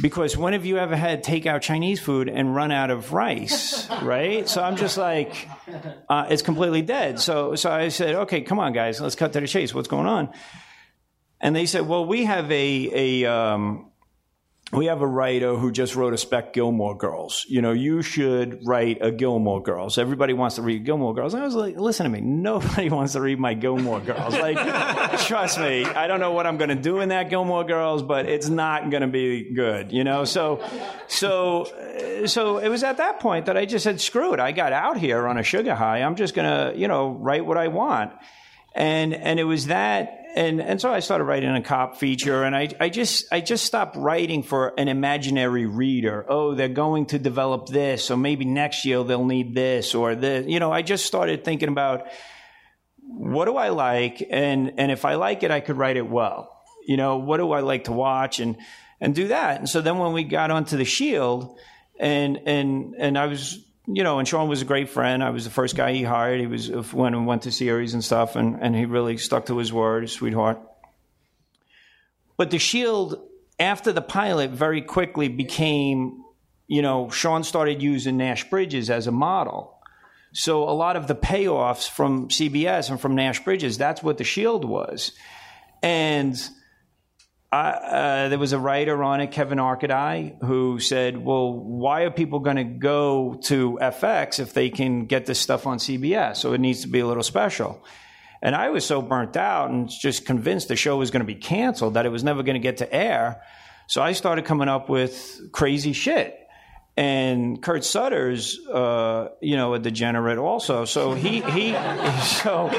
Because 0.01 0.35
when 0.35 0.53
have 0.53 0.65
you 0.65 0.79
ever 0.79 0.95
had 0.95 1.23
takeout 1.23 1.61
Chinese 1.61 1.99
food 1.99 2.27
and 2.29 2.55
run 2.55 2.71
out 2.71 2.89
of 2.89 3.13
rice, 3.13 3.87
right? 4.01 4.49
So 4.49 4.63
I'm 4.63 4.75
just 4.75 4.97
like, 4.97 5.47
uh, 6.09 6.25
it's 6.31 6.41
completely 6.41 6.81
dead. 6.81 7.19
So 7.19 7.53
so 7.53 7.69
I 7.71 7.89
said, 7.89 8.15
okay, 8.15 8.41
come 8.41 8.57
on, 8.57 8.73
guys, 8.73 8.99
let's 8.99 9.13
cut 9.13 9.33
to 9.33 9.39
the 9.39 9.45
chase. 9.45 9.75
What's 9.75 9.87
going 9.87 10.07
on? 10.07 10.33
And 11.39 11.55
they 11.55 11.67
said, 11.67 11.87
well, 11.87 12.07
we 12.07 12.25
have 12.25 12.51
a 12.51 13.21
a 13.21 13.31
um, 13.31 13.86
we 14.73 14.87
have 14.87 15.01
a 15.01 15.07
writer 15.07 15.55
who 15.55 15.71
just 15.71 15.95
wrote 15.95 16.13
a 16.13 16.17
spec 16.17 16.51
Gilmore 16.51 16.97
Girls. 16.97 17.45
You 17.47 17.61
know, 17.61 17.71
you 17.71 18.01
should 18.01 18.59
write 18.65 18.97
a 19.01 19.11
Gilmore 19.11 19.61
Girls. 19.61 19.97
Everybody 19.97 20.33
wants 20.33 20.57
to 20.57 20.61
read 20.61 20.83
Gilmore 20.83 21.13
Girls. 21.13 21.33
And 21.33 21.41
I 21.41 21.45
was 21.45 21.55
like, 21.55 21.77
listen 21.77 22.03
to 22.03 22.09
me. 22.09 22.19
Nobody 22.19 22.89
wants 22.97 23.13
to 23.13 23.21
read 23.21 23.39
my 23.39 23.53
Gilmore 23.53 24.01
Girls. 24.01 24.33
Like, 24.33 24.57
trust 25.25 25.59
me. 25.59 25.85
I 25.85 26.07
don't 26.07 26.19
know 26.19 26.33
what 26.33 26.45
I'm 26.45 26.57
going 26.57 26.69
to 26.69 26.75
do 26.75 26.99
in 26.99 27.09
that 27.09 27.29
Gilmore 27.29 27.63
Girls, 27.63 28.03
but 28.03 28.25
it's 28.25 28.49
not 28.49 28.89
going 28.89 29.01
to 29.01 29.07
be 29.07 29.53
good. 29.53 29.93
You 29.93 30.03
know, 30.03 30.25
so 30.25 30.61
so 31.07 31.63
uh, 31.63 32.27
so 32.27 32.57
it 32.57 32.67
was 32.67 32.83
at 32.83 32.97
that 32.97 33.21
point 33.21 33.45
that 33.45 33.55
I 33.55 33.65
just 33.65 33.83
said, 33.83 34.01
screw 34.01 34.33
it. 34.33 34.39
I 34.41 34.51
got 34.51 34.73
out 34.73 34.97
here 34.97 35.27
on 35.27 35.37
a 35.37 35.43
sugar 35.43 35.75
high. 35.75 36.01
I'm 36.01 36.15
just 36.15 36.33
going 36.33 36.47
to 36.73 36.77
you 36.77 36.89
know 36.89 37.11
write 37.11 37.45
what 37.45 37.57
I 37.57 37.69
want. 37.69 38.11
And 38.77 39.13
and 39.13 39.39
it 39.39 39.43
was 39.43 39.67
that 39.67 40.17
and 40.37 40.61
and 40.61 40.79
so 40.79 40.93
I 40.93 40.99
started 40.99 41.23
writing 41.23 41.49
a 41.49 41.63
cop 41.63 41.97
feature, 41.97 42.43
and 42.43 42.55
I 42.55 42.69
I 42.79 42.89
just 42.89 43.25
I 43.31 43.41
just 43.41 43.65
stopped 43.65 43.95
writing 43.95 44.43
for 44.43 44.73
an 44.77 44.87
imaginary 44.87 45.65
reader. 45.65 46.25
Oh, 46.29 46.53
they're 46.53 46.67
going 46.67 47.07
to 47.07 47.17
develop 47.19 47.67
this, 47.69 48.11
or 48.11 48.17
maybe 48.17 48.45
next 48.45 48.85
year 48.85 49.03
they'll 49.03 49.25
need 49.25 49.55
this 49.55 49.95
or 49.95 50.13
this. 50.13 50.45
You 50.47 50.59
know, 50.59 50.71
I 50.71 50.83
just 50.83 51.05
started 51.05 51.43
thinking 51.43 51.69
about 51.69 52.07
what 52.99 53.45
do 53.45 53.57
I 53.57 53.69
like, 53.69 54.25
and 54.29 54.73
and 54.77 54.91
if 54.91 55.05
I 55.05 55.15
like 55.15 55.41
it, 55.41 55.49
I 55.49 55.59
could 55.59 55.75
write 55.77 55.97
it 55.97 56.07
well. 56.07 56.61
You 56.85 56.97
know, 56.97 57.17
what 57.17 57.37
do 57.37 57.51
I 57.51 57.61
like 57.61 57.85
to 57.85 57.91
watch, 57.91 58.39
and 58.39 58.57
and 59.01 59.15
do 59.15 59.29
that. 59.29 59.57
And 59.57 59.67
so 59.67 59.81
then 59.81 59.97
when 59.97 60.13
we 60.13 60.23
got 60.23 60.51
onto 60.51 60.77
the 60.77 60.85
Shield, 60.85 61.57
and 61.99 62.37
and 62.45 62.93
and 62.99 63.17
I 63.17 63.25
was 63.25 63.66
you 63.87 64.03
know, 64.03 64.19
and 64.19 64.27
Shawn 64.27 64.49
was 64.49 64.61
a 64.61 64.65
great 64.65 64.89
friend. 64.89 65.23
I 65.23 65.29
was 65.29 65.45
the 65.45 65.49
first 65.49 65.75
guy 65.75 65.93
he 65.93 66.03
hired. 66.03 66.41
He 66.41 66.47
was 66.47 66.69
when 66.91 67.17
we 67.17 67.25
went 67.25 67.43
to 67.43 67.51
series 67.51 67.93
and 67.93 68.03
stuff, 68.03 68.35
and, 68.35 68.57
and 68.61 68.75
he 68.75 68.85
really 68.85 69.17
stuck 69.17 69.45
to 69.45 69.57
his 69.57 69.71
word, 69.71 70.09
sweetheart. 70.09 70.59
But 72.35 72.51
the 72.51 72.59
Shield, 72.59 73.19
after 73.59 73.93
the 73.93 74.01
pilot, 74.01 74.51
very 74.51 74.81
quickly 74.81 75.29
became, 75.29 76.21
you 76.67 76.81
know, 76.81 77.09
Shawn 77.09 77.43
started 77.43 77.81
using 77.81 78.17
Nash 78.17 78.49
Bridges 78.49 78.89
as 78.89 79.07
a 79.07 79.11
model. 79.11 79.79
So 80.33 80.63
a 80.63 80.71
lot 80.71 80.97
of 80.97 81.07
the 81.07 81.15
payoffs 81.15 81.89
from 81.89 82.27
CBS 82.27 82.89
and 82.89 82.99
from 82.99 83.15
Nash 83.15 83.43
Bridges, 83.43 83.77
that's 83.77 84.03
what 84.03 84.17
the 84.17 84.25
Shield 84.25 84.65
was, 84.65 85.13
and 85.81 86.37
uh, 87.55 88.27
there 88.27 88.39
was 88.39 88.51
a 88.51 88.59
writer 88.59 89.01
on 89.03 89.21
it, 89.21 89.31
Kevin 89.31 89.57
Arkadie, 89.57 90.43
who 90.43 90.79
said, 90.79 91.17
"Well, 91.17 91.53
why 91.53 92.01
are 92.01 92.11
people 92.11 92.39
going 92.39 92.57
to 92.57 92.63
go 92.63 93.39
to 93.43 93.79
FX 93.81 94.39
if 94.39 94.53
they 94.53 94.69
can 94.69 95.05
get 95.05 95.25
this 95.25 95.39
stuff 95.39 95.65
on 95.65 95.77
CBS? 95.77 96.37
So 96.37 96.53
it 96.53 96.59
needs 96.59 96.81
to 96.81 96.87
be 96.87 96.99
a 96.99 97.07
little 97.07 97.23
special." 97.23 97.83
And 98.41 98.55
I 98.55 98.69
was 98.69 98.85
so 98.85 99.01
burnt 99.01 99.35
out 99.35 99.71
and 99.71 99.89
just 99.89 100.25
convinced 100.25 100.67
the 100.67 100.75
show 100.75 100.97
was 100.97 101.09
going 101.09 101.21
to 101.21 101.25
be 101.25 101.35
canceled 101.35 101.95
that 101.95 102.05
it 102.05 102.09
was 102.09 102.23
never 102.23 102.43
going 102.43 102.55
to 102.55 102.59
get 102.59 102.77
to 102.77 102.93
air. 102.93 103.41
So 103.87 104.01
I 104.01 104.11
started 104.11 104.45
coming 104.45 104.67
up 104.67 104.89
with 104.89 105.39
crazy 105.51 105.93
shit 105.93 106.46
and 106.97 107.61
Kurt 107.61 107.85
Sutter's, 107.85 108.59
uh, 108.67 109.29
you 109.39 109.55
know, 109.55 109.75
a 109.75 109.79
degenerate 109.79 110.39
also. 110.39 110.85
So 110.85 111.13
he 111.13 111.41
he 111.41 111.73
so 112.23 112.71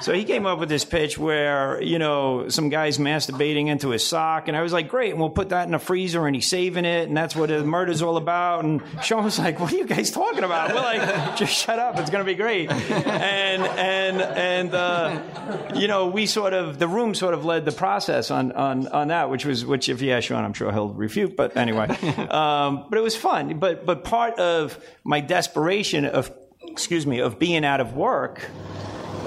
so 0.00 0.12
he 0.12 0.22
came 0.22 0.46
up 0.46 0.60
with 0.60 0.68
this 0.68 0.84
pitch 0.84 1.18
where 1.18 1.82
you 1.82 1.98
know 1.98 2.48
some 2.48 2.68
guy's 2.68 2.98
masturbating 2.98 3.66
into 3.66 3.90
his 3.90 4.06
sock, 4.06 4.46
and 4.46 4.56
I 4.56 4.62
was 4.62 4.72
like, 4.72 4.88
great, 4.88 5.10
and 5.10 5.18
we'll 5.18 5.30
put 5.30 5.48
that 5.48 5.66
in 5.66 5.74
a 5.74 5.80
freezer, 5.80 6.26
and 6.26 6.36
he's 6.36 6.48
saving 6.48 6.84
it, 6.84 7.08
and 7.08 7.16
that's 7.16 7.34
what 7.34 7.48
the 7.48 7.64
murder's 7.64 8.02
all 8.02 8.16
about. 8.16 8.64
And 8.64 8.80
Shawn 9.02 9.24
was 9.24 9.38
like, 9.40 9.58
what 9.58 9.72
are 9.72 9.76
you 9.76 9.86
guys 9.86 10.12
talking 10.12 10.44
about? 10.44 10.72
We're 10.72 10.80
like, 10.80 11.36
just 11.36 11.52
shut 11.52 11.80
up, 11.80 11.98
it's 11.98 12.10
gonna 12.10 12.22
be 12.22 12.36
great. 12.36 12.70
And 12.70 13.62
and 13.62 14.22
and 14.22 14.74
uh, 14.74 15.72
you 15.74 15.88
know, 15.88 16.06
we 16.06 16.26
sort 16.26 16.52
of 16.52 16.78
the 16.78 16.86
room 16.86 17.16
sort 17.16 17.34
of 17.34 17.44
led 17.44 17.64
the 17.64 17.72
process 17.72 18.30
on 18.30 18.52
on 18.52 18.86
on 18.86 19.08
that, 19.08 19.28
which 19.28 19.44
was 19.44 19.66
which 19.66 19.88
if 19.88 20.00
you 20.02 20.12
ask 20.12 20.28
Shawn, 20.28 20.44
I'm 20.44 20.52
sure 20.52 20.70
he'll 20.70 20.90
refute, 20.90 21.34
but 21.34 21.56
anyway, 21.56 21.88
um, 22.30 22.86
but 22.88 22.96
it 22.96 23.02
was 23.02 23.16
fun 23.16 23.55
but 23.58 23.86
but 23.86 24.04
part 24.04 24.38
of 24.38 24.78
my 25.04 25.20
desperation 25.20 26.04
of 26.04 26.32
excuse 26.68 27.06
me 27.06 27.20
of 27.20 27.38
being 27.38 27.64
out 27.64 27.80
of 27.80 27.94
work 27.94 28.48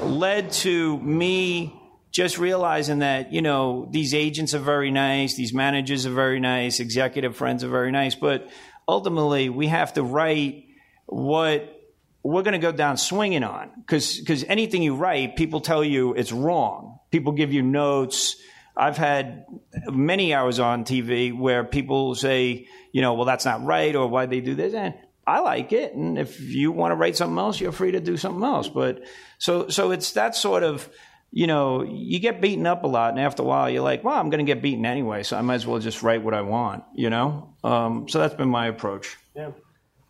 led 0.02 0.52
to 0.52 0.98
me 1.00 1.76
just 2.12 2.38
realizing 2.38 3.00
that 3.00 3.32
you 3.34 3.42
know 3.42 3.88
these 3.92 4.14
agents 4.14 4.54
are 4.54 4.60
very 4.60 4.92
nice 4.92 5.36
these 5.36 5.54
managers 5.54 6.06
are 6.06 6.14
very 6.14 6.40
nice 6.40 6.80
executive 6.80 7.36
friends 7.36 7.64
are 7.64 7.70
very 7.70 7.92
nice 7.92 8.16
but 8.16 8.50
ultimately 8.88 9.50
we 9.50 9.68
have 9.68 9.94
to 9.94 10.04
write 10.04 10.66
what 11.06 11.76
we're 12.24 12.44
going 12.44 12.54
to 12.54 12.60
go 12.60 12.72
down 12.72 12.98
swinging 12.98 13.44
on. 13.44 13.72
Because 13.78 14.20
because 14.20 14.44
anything 14.44 14.84
you 14.84 14.96
write 14.96 15.36
people 15.36 15.62
tell 15.62 15.84
you 15.84 16.14
it's 16.14 16.32
wrong. 16.32 17.00
People 17.12 17.32
give 17.34 17.54
you 17.54 17.62
notes 17.62 18.36
I've 18.80 18.98
had 18.98 19.46
many 19.88 20.34
hours 20.34 20.60
on 20.60 20.86
TV 20.86 21.38
where 21.38 21.64
people 21.64 22.16
say, 22.16 22.68
you 22.92 23.02
know, 23.02 23.14
well, 23.14 23.26
that's 23.26 23.46
not 23.46 23.64
right, 23.66 23.96
or 23.96 24.08
why 24.08 24.26
they 24.26 24.40
do 24.40 24.56
this. 24.56 24.74
And 24.74 24.94
I 25.28 25.42
like 25.42 25.74
it, 25.74 25.94
and 25.94 26.18
if 26.18 26.40
you 26.40 26.72
want 26.72 26.92
to 26.92 26.96
write 26.96 27.16
something 27.16 27.38
else, 27.38 27.60
you're 27.60 27.72
free 27.72 27.92
to 27.92 28.00
do 28.00 28.18
something 28.18 28.44
else. 28.44 28.68
But 28.68 29.04
so, 29.38 29.68
so 29.68 29.92
it's 29.92 30.14
that 30.14 30.36
sort 30.36 30.64
of, 30.64 30.90
you 31.32 31.46
know, 31.46 31.84
you 31.84 32.20
get 32.20 32.42
beaten 32.42 32.66
up 32.66 32.84
a 32.84 32.88
lot, 32.88 33.12
and 33.12 33.20
after 33.20 33.44
a 33.44 33.46
while, 33.46 33.70
you're 33.70 33.84
like, 33.84 34.04
well, 34.04 34.16
I'm 34.16 34.30
going 34.30 34.44
to 34.44 34.52
get 34.52 34.62
beaten 34.62 34.86
anyway, 34.86 35.24
so 35.24 35.38
I 35.38 35.42
might 35.42 35.56
as 35.56 35.68
well 35.68 35.80
just 35.80 36.02
write 36.02 36.24
what 36.24 36.34
I 36.34 36.42
want, 36.42 36.84
you 36.96 37.10
know. 37.10 37.54
Um, 37.64 38.08
so 38.08 38.20
that's 38.20 38.34
been 38.34 38.50
my 38.50 38.68
approach. 38.68 39.18
Yeah. 39.36 39.52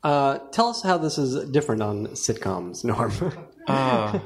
Uh, 0.04 0.38
tell 0.52 0.70
us 0.70 0.82
how 0.82 0.98
this 0.98 1.18
is 1.18 1.50
different 1.50 1.82
on 1.82 2.08
sitcoms, 2.10 2.86
Norm. 2.86 3.12
uh, 3.68 4.20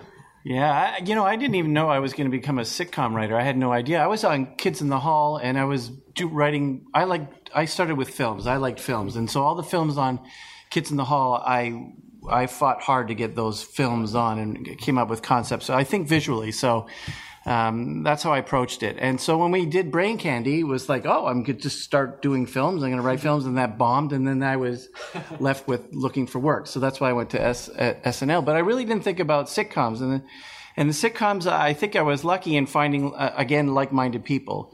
yeah, 0.43 0.95
I, 0.99 1.03
you 1.03 1.15
know, 1.15 1.23
I 1.23 1.37
didn't 1.37 1.55
even 1.55 1.71
know 1.73 1.87
I 1.89 1.99
was 1.99 2.13
going 2.13 2.29
to 2.29 2.37
become 2.37 2.59
a 2.59 2.63
sitcom 2.63 3.13
writer. 3.13 3.37
I 3.37 3.43
had 3.43 3.57
no 3.57 3.71
idea. 3.71 4.03
I 4.03 4.07
was 4.07 4.23
on 4.23 4.55
Kids 4.57 4.81
in 4.81 4.89
the 4.89 4.99
Hall, 4.99 5.37
and 5.37 5.57
I 5.57 5.65
was 5.65 5.89
do, 5.89 6.27
writing. 6.27 6.87
I 6.93 7.05
like. 7.05 7.49
I 7.55 7.65
started 7.65 7.95
with 7.95 8.09
films. 8.09 8.45
I 8.45 8.57
liked 8.57 8.79
films, 8.79 9.15
and 9.15 9.29
so 9.29 9.41
all 9.41 9.55
the 9.55 9.63
films 9.63 9.97
on 9.97 10.19
Kids 10.69 10.91
in 10.91 10.97
the 10.97 11.05
Hall, 11.05 11.41
I 11.45 11.93
I 12.29 12.47
fought 12.47 12.81
hard 12.81 13.07
to 13.07 13.15
get 13.15 13.35
those 13.35 13.63
films 13.63 14.15
on 14.15 14.39
and 14.39 14.77
came 14.79 14.97
up 14.97 15.09
with 15.09 15.21
concepts. 15.21 15.65
So 15.65 15.73
I 15.73 15.85
think 15.85 16.07
visually. 16.07 16.51
So 16.51 16.87
um, 17.45 18.03
that's 18.03 18.23
how 18.23 18.31
I 18.31 18.37
approached 18.37 18.83
it. 18.83 18.95
And 18.99 19.19
so 19.19 19.37
when 19.37 19.51
we 19.51 19.65
did 19.65 19.91
Brain 19.91 20.17
Candy, 20.17 20.61
it 20.61 20.67
was 20.67 20.87
like, 20.87 21.05
oh, 21.05 21.25
I'm 21.25 21.43
going 21.43 21.57
to 21.57 21.61
just 21.61 21.81
start 21.81 22.21
doing 22.21 22.45
films. 22.45 22.83
I'm 22.83 22.89
going 22.89 23.01
to 23.01 23.05
write 23.05 23.19
films, 23.19 23.45
and 23.45 23.57
that 23.57 23.77
bombed. 23.77 24.13
And 24.13 24.25
then 24.25 24.41
I 24.41 24.55
was 24.55 24.89
left 25.39 25.67
with 25.67 25.93
looking 25.93 26.25
for 26.25 26.39
work. 26.39 26.67
So 26.67 26.79
that's 26.79 27.01
why 27.01 27.09
I 27.09 27.13
went 27.13 27.31
to 27.31 27.41
S- 27.41 27.69
uh, 27.69 27.95
SNL. 28.05 28.45
But 28.45 28.55
I 28.55 28.59
really 28.59 28.85
didn't 28.85 29.03
think 29.03 29.19
about 29.19 29.47
sitcoms. 29.47 30.01
And 30.01 30.13
the, 30.13 30.23
and 30.77 30.89
the 30.89 30.93
sitcoms, 30.93 31.45
I 31.45 31.73
think 31.73 31.97
I 31.97 32.01
was 32.01 32.23
lucky 32.23 32.55
in 32.55 32.65
finding 32.65 33.13
uh, 33.13 33.33
again 33.35 33.73
like-minded 33.73 34.23
people. 34.23 34.73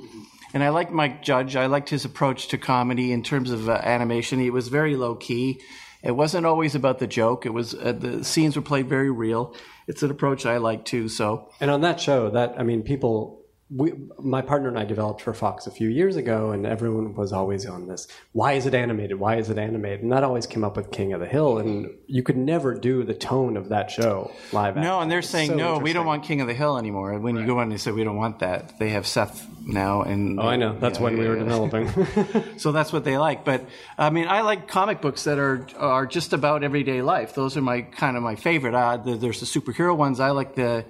And 0.53 0.63
I 0.63 0.69
liked 0.69 0.91
Mike 0.91 1.23
Judge. 1.23 1.55
I 1.55 1.65
liked 1.65 1.89
his 1.89 2.05
approach 2.05 2.47
to 2.49 2.57
comedy 2.57 3.11
in 3.11 3.23
terms 3.23 3.51
of 3.51 3.67
uh, 3.67 3.73
animation. 3.83 4.39
It 4.39 4.53
was 4.53 4.67
very 4.67 4.95
low 4.95 5.15
key. 5.15 5.59
It 6.01 6.11
wasn't 6.11 6.45
always 6.45 6.75
about 6.75 6.99
the 6.99 7.07
joke. 7.07 7.45
It 7.45 7.53
was 7.53 7.73
uh, 7.73 7.91
the 7.91 8.23
scenes 8.23 8.55
were 8.55 8.61
played 8.61 8.87
very 8.87 9.11
real 9.11 9.53
it's 9.89 10.03
an 10.03 10.11
approach 10.11 10.45
I 10.45 10.57
like 10.57 10.85
too. 10.85 11.09
So, 11.09 11.49
and 11.59 11.71
on 11.71 11.81
that 11.81 11.99
show, 11.99 12.29
that 12.29 12.53
I 12.59 12.63
mean, 12.63 12.83
people 12.83 13.38
we, 13.71 13.93
my 14.17 14.41
partner 14.41 14.67
and 14.67 14.79
I 14.79 14.83
developed 14.83 15.21
for 15.21 15.31
Fox 15.33 15.67
a 15.67 15.71
few 15.71 15.89
years 15.89 16.15
ago, 16.15 16.51
and 16.51 16.65
everyone 16.65 17.13
was 17.13 17.31
always 17.31 17.67
on 17.67 17.87
this. 17.87 18.07
Why 18.31 18.53
is 18.53 18.65
it 18.65 18.73
animated? 18.73 19.19
Why 19.19 19.35
is 19.35 19.51
it 19.51 19.59
animated? 19.59 20.01
And 20.01 20.11
that 20.11 20.23
always 20.23 20.47
came 20.47 20.63
up 20.63 20.75
with 20.75 20.89
King 20.91 21.13
of 21.13 21.19
the 21.19 21.27
Hill, 21.27 21.59
and 21.59 21.89
you 22.07 22.23
could 22.23 22.37
never 22.37 22.73
do 22.73 23.03
the 23.03 23.13
tone 23.13 23.57
of 23.57 23.69
that 23.69 23.91
show 23.91 24.31
live. 24.51 24.75
No, 24.75 24.81
action. 24.81 25.01
and 25.03 25.11
they're 25.11 25.21
saying 25.21 25.49
so 25.49 25.55
no, 25.55 25.77
we 25.77 25.93
don't 25.93 26.07
want 26.07 26.23
King 26.23 26.41
of 26.41 26.47
the 26.47 26.53
Hill 26.55 26.79
anymore. 26.79 27.13
And 27.13 27.23
when 27.23 27.35
right. 27.35 27.41
you 27.41 27.47
go 27.47 27.59
on, 27.59 27.69
they 27.69 27.77
say 27.77 27.91
we 27.91 28.03
don't 28.03 28.17
want 28.17 28.39
that. 28.39 28.79
They 28.79 28.89
have 28.89 29.05
Seth 29.05 29.47
now, 29.67 30.01
and 30.01 30.39
oh, 30.39 30.43
I 30.43 30.55
know 30.55 30.75
that's 30.79 30.97
yeah, 30.97 31.03
when 31.03 31.17
yeah, 31.17 31.19
we 31.19 31.27
were 31.27 31.37
developing. 31.37 32.57
so 32.57 32.71
that's 32.71 32.91
what 32.91 33.03
they 33.03 33.19
like. 33.19 33.45
But 33.45 33.67
I 33.99 34.09
mean, 34.09 34.27
I 34.27 34.41
like 34.41 34.67
comic 34.67 34.99
books 34.99 35.25
that 35.25 35.37
are 35.37 35.67
are 35.77 36.07
just 36.07 36.33
about 36.33 36.63
everyday 36.63 37.03
life. 37.03 37.35
Those 37.35 37.55
are 37.55 37.61
my 37.61 37.81
kind 37.81 38.17
of 38.17 38.23
my 38.23 38.35
favorite. 38.35 38.73
Uh, 38.73 38.97
there's 38.97 39.41
the 39.41 39.45
superhero 39.45 39.95
ones. 39.95 40.19
I 40.19 40.31
like 40.31 40.55
the 40.55 40.85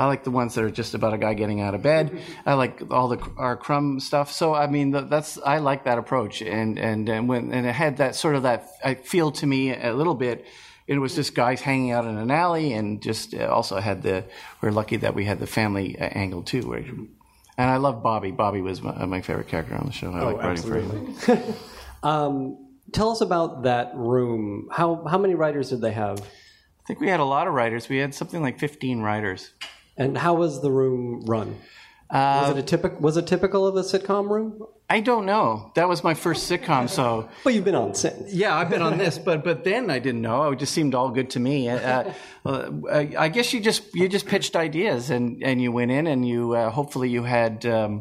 I 0.00 0.06
like 0.06 0.24
the 0.24 0.30
ones 0.30 0.54
that 0.54 0.64
are 0.64 0.70
just 0.70 0.94
about 0.94 1.12
a 1.12 1.18
guy 1.18 1.34
getting 1.34 1.60
out 1.60 1.74
of 1.74 1.82
bed. 1.82 2.22
I 2.46 2.54
like 2.54 2.90
all 2.90 3.08
the 3.08 3.18
R. 3.36 3.54
Crumb 3.54 4.00
stuff. 4.00 4.32
So 4.32 4.54
I 4.54 4.66
mean, 4.66 4.92
that's 4.92 5.36
I 5.36 5.58
like 5.58 5.84
that 5.84 5.98
approach, 5.98 6.40
and 6.40 6.78
and 6.78 7.06
and 7.06 7.28
when 7.28 7.52
and 7.52 7.66
it 7.66 7.74
had 7.74 7.98
that 7.98 8.14
sort 8.14 8.34
of 8.34 8.44
that 8.44 9.06
feel 9.06 9.30
to 9.32 9.46
me 9.46 9.76
a 9.76 9.92
little 9.92 10.14
bit. 10.14 10.46
It 10.86 10.98
was 10.98 11.14
just 11.14 11.34
guys 11.34 11.60
hanging 11.60 11.90
out 11.90 12.06
in 12.06 12.16
an 12.16 12.30
alley, 12.30 12.72
and 12.72 13.02
just 13.02 13.34
uh, 13.34 13.44
also 13.48 13.78
had 13.78 14.02
the. 14.02 14.24
We're 14.62 14.70
lucky 14.70 14.96
that 14.96 15.14
we 15.14 15.26
had 15.26 15.38
the 15.38 15.46
family 15.46 15.98
uh, 15.98 16.04
angle 16.04 16.44
too. 16.44 16.62
Where, 16.62 16.78
and 16.78 17.10
I 17.58 17.76
love 17.76 18.02
Bobby. 18.02 18.30
Bobby 18.30 18.62
was 18.62 18.80
my, 18.80 19.04
my 19.04 19.20
favorite 19.20 19.48
character 19.48 19.74
on 19.74 19.84
the 19.84 19.92
show. 19.92 20.12
I 20.12 20.20
oh, 20.22 20.26
like 20.28 20.36
writing 20.38 20.50
absolutely. 20.50 21.12
for 21.12 21.34
him. 21.34 21.54
um, 22.02 22.68
tell 22.92 23.10
us 23.10 23.20
about 23.20 23.64
that 23.64 23.92
room. 23.94 24.70
How 24.72 25.04
how 25.04 25.18
many 25.18 25.34
writers 25.34 25.68
did 25.68 25.82
they 25.82 25.92
have? 25.92 26.20
I 26.20 26.86
think 26.86 27.00
we 27.00 27.08
had 27.08 27.20
a 27.20 27.24
lot 27.24 27.46
of 27.46 27.52
writers. 27.52 27.90
We 27.90 27.98
had 27.98 28.14
something 28.14 28.40
like 28.40 28.58
fifteen 28.58 29.02
writers. 29.02 29.50
And 30.00 30.16
how 30.16 30.32
was 30.34 30.62
the 30.62 30.70
room 30.72 31.20
run? 31.26 31.56
Uh, 32.08 32.46
was 32.48 32.56
it 32.56 32.58
a 32.58 32.62
typical? 32.62 32.98
Was 33.00 33.16
it 33.18 33.26
typical 33.26 33.66
of 33.66 33.76
a 33.76 33.82
sitcom 33.82 34.28
room? 34.30 34.66
I 34.88 35.00
don't 35.00 35.26
know. 35.26 35.70
That 35.76 35.88
was 35.88 36.02
my 36.02 36.14
first 36.14 36.50
sitcom, 36.50 36.88
so. 36.88 37.28
But 37.44 37.54
you've 37.54 37.64
been 37.64 37.76
on 37.76 37.94
since. 37.94 38.32
Yeah, 38.32 38.56
I've 38.56 38.70
been 38.70 38.82
on 38.82 38.98
this, 38.98 39.18
but 39.18 39.44
but 39.44 39.62
then 39.62 39.90
I 39.90 39.98
didn't 40.00 40.22
know. 40.22 40.50
It 40.50 40.58
just 40.58 40.72
seemed 40.72 40.94
all 40.94 41.10
good 41.10 41.30
to 41.30 41.38
me. 41.38 41.68
Uh, 41.68 42.12
uh, 42.44 42.70
I 43.16 43.28
guess 43.28 43.52
you 43.52 43.60
just 43.60 43.94
you 43.94 44.08
just 44.08 44.26
pitched 44.26 44.56
ideas 44.56 45.10
and 45.10 45.44
and 45.44 45.60
you 45.62 45.70
went 45.70 45.90
in 45.90 46.06
and 46.06 46.26
you 46.26 46.54
uh, 46.54 46.70
hopefully 46.70 47.10
you 47.10 47.22
had. 47.22 47.66
Um, 47.66 48.00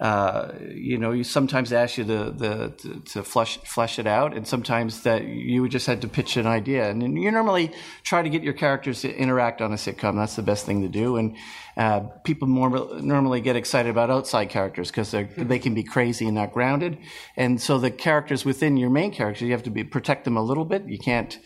uh, 0.00 0.52
you 0.74 0.98
know, 0.98 1.12
you 1.12 1.24
sometimes 1.24 1.72
ask 1.72 1.98
you 1.98 2.04
to, 2.04 2.30
the, 2.30 2.70
to, 2.78 3.00
to 3.00 3.22
flesh, 3.22 3.58
flesh 3.58 3.98
it 3.98 4.06
out, 4.06 4.36
and 4.36 4.46
sometimes 4.46 5.02
that 5.02 5.24
you 5.24 5.68
just 5.68 5.86
had 5.86 6.02
to 6.02 6.08
pitch 6.08 6.36
an 6.36 6.46
idea. 6.46 6.90
And 6.90 7.16
you 7.16 7.30
normally 7.30 7.70
try 8.02 8.22
to 8.22 8.28
get 8.28 8.42
your 8.42 8.54
characters 8.54 9.02
to 9.02 9.14
interact 9.14 9.62
on 9.62 9.72
a 9.72 9.76
sitcom. 9.76 10.16
That's 10.16 10.36
the 10.36 10.42
best 10.42 10.66
thing 10.66 10.82
to 10.82 10.88
do. 10.88 11.16
And 11.16 11.36
uh, 11.76 12.00
people 12.24 12.48
more 12.48 12.70
normally 13.00 13.40
get 13.40 13.56
excited 13.56 13.88
about 13.88 14.10
outside 14.10 14.46
characters 14.46 14.90
because 14.90 15.10
they 15.10 15.58
can 15.58 15.74
be 15.74 15.82
crazy 15.82 16.26
and 16.26 16.34
not 16.34 16.52
grounded. 16.52 16.98
And 17.36 17.60
so 17.60 17.78
the 17.78 17.90
characters 17.90 18.44
within 18.44 18.76
your 18.76 18.90
main 18.90 19.12
characters, 19.12 19.42
you 19.42 19.52
have 19.52 19.64
to 19.64 19.70
be 19.70 19.84
protect 19.84 20.24
them 20.24 20.36
a 20.36 20.42
little 20.42 20.64
bit. 20.64 20.86
You 20.86 20.98
can't 20.98 21.38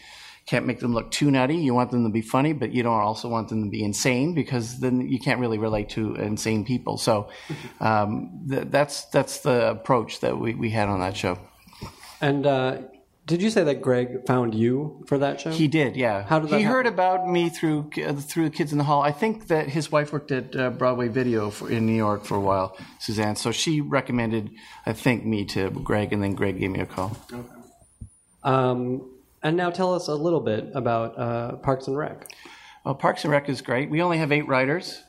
can't 0.49 0.67
make 0.67 0.81
them 0.81 0.95
look 0.95 1.11
too 1.11 1.31
nutty. 1.31 1.57
You 1.57 1.75
want 1.75 1.91
them 1.91 2.05
to 2.05 2.11
be 2.11 2.23
funny, 2.23 2.55
but 2.55 2.73
you 2.73 2.83
don't 2.83 3.01
also 3.01 3.29
want 3.29 3.49
them 3.49 3.65
to 3.65 3.71
be 3.71 3.83
insane 3.83 4.35
because 4.35 4.81
then 4.81 5.09
you 5.09 5.19
can't 5.19 5.41
really 5.41 5.59
relate 5.59 5.91
to 5.91 6.15
insane 6.15 6.65
people. 6.65 6.97
So 6.97 7.29
um, 7.81 8.47
th- 8.49 8.69
that's 8.71 9.05
that's 9.07 9.41
the 9.41 9.71
approach 9.71 10.21
that 10.21 10.39
we, 10.39 10.55
we 10.55 10.71
had 10.71 10.89
on 10.89 11.01
that 11.01 11.17
show. 11.17 11.39
And 12.21 12.47
uh, 12.47 12.79
did 13.27 13.43
you 13.43 13.51
say 13.51 13.63
that 13.65 13.83
Greg 13.83 14.27
found 14.27 14.55
you 14.55 15.05
for 15.07 15.19
that 15.19 15.39
show? 15.39 15.51
He 15.51 15.69
did, 15.69 15.97
yeah. 15.97 16.23
How 16.23 16.39
did 16.39 16.49
that 16.49 16.59
he 16.59 16.65
heard 16.65 16.87
about 16.87 17.29
me 17.29 17.51
through 17.51 17.91
uh, 18.03 18.15
through 18.15 18.49
Kids 18.51 18.73
in 18.73 18.79
the 18.79 18.85
Hall. 18.85 19.03
I 19.03 19.13
think 19.13 19.49
that 19.49 19.69
his 19.69 19.93
wife 19.93 20.15
worked 20.15 20.33
at 20.33 20.57
uh, 20.57 20.71
Broadway 20.71 21.09
Video 21.09 21.51
for, 21.51 21.71
in 21.71 21.85
New 21.85 21.93
York 21.93 22.25
for 22.25 22.37
a 22.37 22.41
while, 22.41 22.75
Suzanne. 23.01 23.37
So 23.37 23.53
she 23.53 23.83
recommended, 23.83 24.51
I 24.87 24.95
think, 24.95 25.27
me 25.27 25.45
to 25.47 25.69
Greg, 25.69 26.15
and 26.15 26.23
then 26.23 26.35
Greg 26.35 26.59
gave 26.59 26.71
me 26.71 26.81
a 26.81 26.87
call. 26.87 27.15
Okay. 27.31 27.43
Um, 28.45 29.18
and 29.43 29.57
now 29.57 29.71
tell 29.71 29.95
us 29.95 30.09
a 30.09 30.15
little 30.15 30.41
bit 30.41 30.71
about 30.75 31.19
uh, 31.19 31.57
Parks 31.57 31.87
and 31.87 31.97
Rec. 31.97 32.31
Well, 32.85 32.95
Parks 32.95 33.25
and 33.25 33.33
Rec 33.33 33.49
is 33.49 33.61
great. 33.61 33.91
We 33.91 34.03
only 34.03 34.19
have 34.19 34.33
eight 34.33 34.49
writers, 34.49 35.03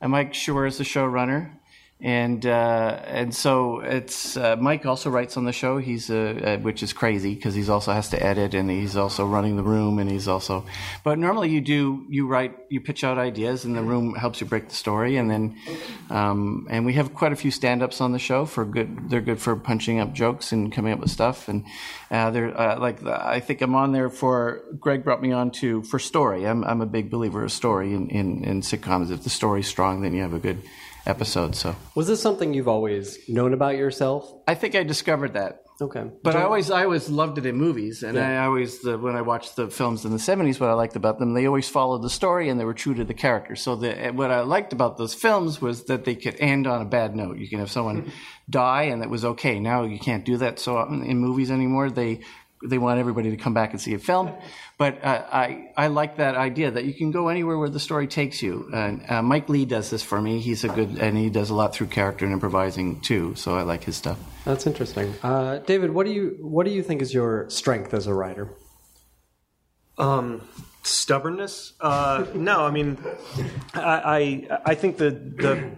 and 0.00 0.12
Mike 0.12 0.32
Schur 0.32 0.66
is 0.66 0.78
the 0.78 0.84
showrunner. 0.84 1.52
And 2.04 2.44
uh, 2.44 3.00
and 3.06 3.32
so 3.32 3.78
it's 3.78 4.36
uh, 4.36 4.56
Mike 4.56 4.84
also 4.86 5.08
writes 5.08 5.36
on 5.36 5.44
the 5.44 5.52
show. 5.52 5.78
He's 5.78 6.10
uh, 6.10 6.40
uh, 6.44 6.56
which 6.58 6.82
is 6.82 6.92
crazy 6.92 7.36
because 7.36 7.54
he's 7.54 7.68
also 7.68 7.92
has 7.92 8.08
to 8.08 8.20
edit 8.20 8.54
and 8.54 8.68
he's 8.68 8.96
also 8.96 9.24
running 9.24 9.54
the 9.54 9.62
room 9.62 10.00
and 10.00 10.10
he's 10.10 10.26
also. 10.26 10.66
But 11.04 11.20
normally 11.20 11.50
you 11.50 11.60
do 11.60 12.04
you 12.08 12.26
write 12.26 12.56
you 12.70 12.80
pitch 12.80 13.04
out 13.04 13.18
ideas 13.18 13.64
and 13.64 13.76
the 13.76 13.82
room 13.82 14.16
helps 14.16 14.40
you 14.40 14.48
break 14.48 14.68
the 14.68 14.74
story 14.74 15.16
and 15.16 15.30
then 15.30 15.56
um, 16.10 16.66
and 16.68 16.84
we 16.84 16.94
have 16.94 17.14
quite 17.14 17.32
a 17.32 17.36
few 17.36 17.52
stand 17.52 17.84
ups 17.84 18.00
on 18.00 18.10
the 18.10 18.18
show 18.18 18.46
for 18.46 18.64
good. 18.64 19.08
They're 19.08 19.20
good 19.20 19.40
for 19.40 19.54
punching 19.54 20.00
up 20.00 20.12
jokes 20.12 20.50
and 20.50 20.72
coming 20.72 20.92
up 20.92 20.98
with 20.98 21.10
stuff 21.10 21.48
and 21.48 21.64
uh, 22.10 22.32
they're 22.32 22.50
like 22.50 23.06
I 23.06 23.38
think 23.38 23.62
I'm 23.62 23.76
on 23.76 23.92
there 23.92 24.10
for 24.10 24.64
Greg 24.80 25.04
brought 25.04 25.22
me 25.22 25.30
on 25.30 25.52
to 25.52 25.84
for 25.84 26.00
story. 26.00 26.48
I'm 26.48 26.64
I'm 26.64 26.80
a 26.80 26.86
big 26.86 27.10
believer 27.10 27.44
of 27.44 27.52
story 27.52 27.94
in 27.94 28.08
in, 28.08 28.42
in 28.42 28.60
sitcoms. 28.60 29.12
If 29.12 29.22
the 29.22 29.30
story's 29.30 29.68
strong, 29.68 30.02
then 30.02 30.14
you 30.14 30.22
have 30.22 30.34
a 30.34 30.40
good 30.40 30.62
episode. 31.06 31.54
So 31.54 31.74
Was 31.94 32.06
this 32.06 32.20
something 32.20 32.54
you've 32.54 32.68
always 32.68 33.18
known 33.28 33.54
about 33.54 33.76
yourself? 33.76 34.32
I 34.46 34.54
think 34.54 34.74
I 34.74 34.82
discovered 34.82 35.34
that. 35.34 35.62
Okay. 35.80 36.04
But 36.22 36.36
I 36.36 36.42
always, 36.42 36.70
I 36.70 36.84
always 36.84 37.08
loved 37.08 37.38
it 37.38 37.46
in 37.46 37.56
movies, 37.56 38.04
and 38.04 38.16
I 38.16 38.44
always, 38.44 38.82
the, 38.82 38.96
when 38.98 39.16
I 39.16 39.22
watched 39.22 39.56
the 39.56 39.68
films 39.68 40.04
in 40.04 40.12
the 40.12 40.18
'70s, 40.18 40.60
what 40.60 40.70
I 40.70 40.74
liked 40.74 40.94
about 40.94 41.18
them, 41.18 41.34
they 41.34 41.46
always 41.46 41.68
followed 41.68 42.02
the 42.02 42.10
story 42.10 42.48
and 42.48 42.60
they 42.60 42.64
were 42.64 42.74
true 42.74 42.94
to 42.94 43.04
the 43.04 43.14
character. 43.14 43.56
So 43.56 43.74
the, 43.74 43.98
eh, 43.98 44.10
what 44.10 44.30
I 44.30 44.42
liked 44.42 44.72
about 44.72 44.96
those 44.96 45.14
films 45.14 45.60
was 45.60 45.84
that 45.86 46.04
they 46.04 46.14
could 46.14 46.36
end 46.38 46.68
on 46.68 46.82
a 46.82 46.84
bad 46.84 47.16
note. 47.16 47.38
You 47.38 47.48
can 47.48 47.58
have 47.58 47.70
someone 47.70 48.12
die, 48.50 48.84
and 48.84 49.02
it 49.02 49.10
was 49.10 49.24
okay. 49.24 49.58
Now 49.58 49.82
you 49.82 49.98
can't 49.98 50.24
do 50.24 50.36
that 50.36 50.60
so 50.60 50.78
um, 50.78 51.02
in 51.02 51.18
movies 51.18 51.50
anymore. 51.50 51.90
They 51.90 52.20
they 52.64 52.78
want 52.78 53.00
everybody 53.00 53.30
to 53.30 53.36
come 53.36 53.54
back 53.54 53.72
and 53.72 53.80
see 53.80 53.94
a 53.94 53.98
film. 53.98 54.30
But 54.78 55.04
uh, 55.04 55.24
I 55.32 55.72
I 55.76 55.86
like 55.88 56.16
that 56.16 56.34
idea 56.34 56.70
that 56.70 56.84
you 56.84 56.94
can 56.94 57.10
go 57.10 57.28
anywhere 57.28 57.58
where 57.58 57.68
the 57.68 57.80
story 57.80 58.06
takes 58.06 58.42
you. 58.42 58.68
And 58.72 59.04
uh, 59.08 59.22
Mike 59.22 59.48
Leigh 59.48 59.64
does 59.64 59.90
this 59.90 60.02
for 60.02 60.20
me. 60.20 60.40
He's 60.40 60.64
a 60.64 60.68
good, 60.68 60.98
and 60.98 61.16
he 61.16 61.30
does 61.30 61.50
a 61.50 61.54
lot 61.54 61.74
through 61.74 61.88
character 61.88 62.24
and 62.24 62.32
improvising 62.32 63.00
too. 63.00 63.34
So 63.34 63.56
I 63.56 63.62
like 63.62 63.84
his 63.84 63.96
stuff. 63.96 64.18
That's 64.44 64.66
interesting. 64.66 65.14
Uh, 65.22 65.58
David, 65.58 65.92
what 65.92 66.06
do 66.06 66.12
you 66.12 66.38
what 66.40 66.66
do 66.66 66.72
you 66.72 66.82
think 66.82 67.02
is 67.02 67.12
your 67.14 67.48
strength 67.50 67.94
as 67.94 68.06
a 68.06 68.14
writer? 68.14 68.48
Um, 69.98 70.40
stubbornness? 70.82 71.74
Uh, 71.80 72.26
no, 72.34 72.64
I 72.64 72.70
mean, 72.70 72.98
I, 73.74 74.48
I 74.50 74.58
I 74.66 74.74
think 74.74 74.96
the 74.96 75.10
the 75.10 75.72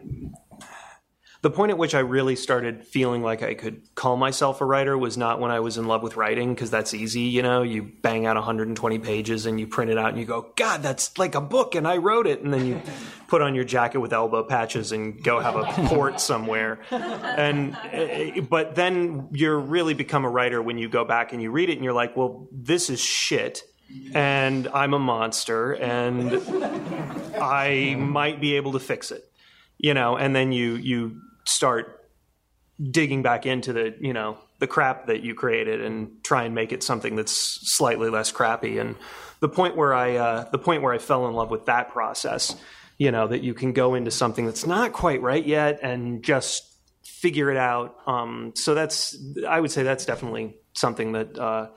the 1.44 1.50
point 1.50 1.70
at 1.70 1.76
which 1.76 1.94
I 1.94 1.98
really 1.98 2.36
started 2.36 2.86
feeling 2.86 3.22
like 3.22 3.42
I 3.42 3.52
could 3.52 3.82
call 3.94 4.16
myself 4.16 4.62
a 4.62 4.64
writer 4.64 4.96
was 4.96 5.18
not 5.18 5.40
when 5.40 5.50
I 5.50 5.60
was 5.60 5.76
in 5.76 5.86
love 5.86 6.02
with 6.02 6.16
writing 6.16 6.54
because 6.54 6.70
that's 6.70 6.94
easy, 6.94 7.20
you 7.20 7.42
know. 7.42 7.60
You 7.60 7.82
bang 7.82 8.24
out 8.24 8.36
120 8.36 8.98
pages 9.00 9.44
and 9.44 9.60
you 9.60 9.66
print 9.66 9.90
it 9.90 9.98
out 9.98 10.08
and 10.08 10.18
you 10.18 10.24
go, 10.24 10.50
God, 10.56 10.82
that's 10.82 11.18
like 11.18 11.34
a 11.34 11.42
book 11.42 11.74
and 11.74 11.86
I 11.86 11.98
wrote 11.98 12.26
it, 12.26 12.40
and 12.40 12.50
then 12.50 12.64
you 12.64 12.80
put 13.28 13.42
on 13.42 13.54
your 13.54 13.64
jacket 13.64 13.98
with 13.98 14.14
elbow 14.14 14.42
patches 14.42 14.90
and 14.90 15.22
go 15.22 15.38
have 15.38 15.54
a 15.54 15.64
port 15.86 16.18
somewhere. 16.18 16.80
And 16.90 17.76
uh, 17.76 18.40
but 18.48 18.74
then 18.74 19.28
you're 19.32 19.60
really 19.60 19.92
become 19.92 20.24
a 20.24 20.30
writer 20.30 20.62
when 20.62 20.78
you 20.78 20.88
go 20.88 21.04
back 21.04 21.34
and 21.34 21.42
you 21.42 21.50
read 21.50 21.68
it 21.68 21.74
and 21.74 21.84
you're 21.84 21.92
like, 21.92 22.16
well, 22.16 22.48
this 22.52 22.88
is 22.88 23.00
shit 23.00 23.64
and 24.14 24.66
I'm 24.68 24.94
a 24.94 24.98
monster 24.98 25.72
and 25.72 26.42
I 27.38 27.96
might 27.98 28.40
be 28.40 28.56
able 28.56 28.72
to 28.72 28.80
fix 28.80 29.10
it. 29.10 29.30
You 29.76 29.92
know, 29.92 30.16
and 30.16 30.34
then 30.34 30.50
you 30.50 30.76
you 30.76 31.20
start 31.46 32.08
digging 32.90 33.22
back 33.22 33.46
into 33.46 33.72
the, 33.72 33.94
you 34.00 34.12
know, 34.12 34.38
the 34.58 34.66
crap 34.66 35.06
that 35.06 35.22
you 35.22 35.34
created 35.34 35.80
and 35.80 36.22
try 36.24 36.44
and 36.44 36.54
make 36.54 36.72
it 36.72 36.82
something 36.82 37.16
that's 37.16 37.32
slightly 37.32 38.10
less 38.10 38.32
crappy 38.32 38.78
and 38.78 38.96
the 39.44 39.48
point 39.50 39.76
where 39.76 39.92
I 39.92 40.16
uh, 40.16 40.50
the 40.50 40.58
point 40.58 40.80
where 40.80 40.94
I 40.94 40.96
fell 40.96 41.28
in 41.28 41.34
love 41.34 41.50
with 41.50 41.66
that 41.66 41.90
process, 41.90 42.56
you 42.96 43.10
know, 43.10 43.26
that 43.26 43.42
you 43.42 43.52
can 43.52 43.74
go 43.74 43.94
into 43.94 44.10
something 44.10 44.46
that's 44.46 44.66
not 44.66 44.94
quite 44.94 45.20
right 45.20 45.44
yet 45.44 45.80
and 45.82 46.24
just 46.24 46.62
figure 47.02 47.50
it 47.50 47.58
out. 47.58 47.94
Um, 48.06 48.52
so 48.56 48.74
that's 48.74 49.14
I 49.46 49.60
would 49.60 49.70
say 49.70 49.82
that's 49.82 50.06
definitely 50.06 50.56
something 50.72 51.12
that 51.12 51.38
uh, 51.38 51.68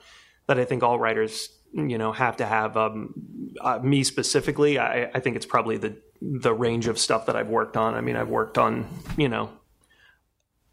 that 0.46 0.58
I 0.58 0.64
think 0.64 0.82
all 0.82 0.98
writers 0.98 1.50
you 1.74 1.98
know 1.98 2.10
have 2.12 2.38
to 2.38 2.46
have. 2.46 2.78
Um, 2.78 3.12
uh, 3.60 3.80
me 3.80 4.02
specifically, 4.02 4.78
I, 4.78 5.10
I 5.14 5.20
think 5.20 5.36
it's 5.36 5.44
probably 5.44 5.76
the 5.76 5.94
the 6.22 6.54
range 6.54 6.86
of 6.86 6.98
stuff 6.98 7.26
that 7.26 7.36
I've 7.36 7.48
worked 7.48 7.76
on. 7.76 7.96
I 7.96 8.00
mean, 8.00 8.16
I've 8.16 8.30
worked 8.30 8.56
on 8.56 8.88
you 9.18 9.28
know 9.28 9.50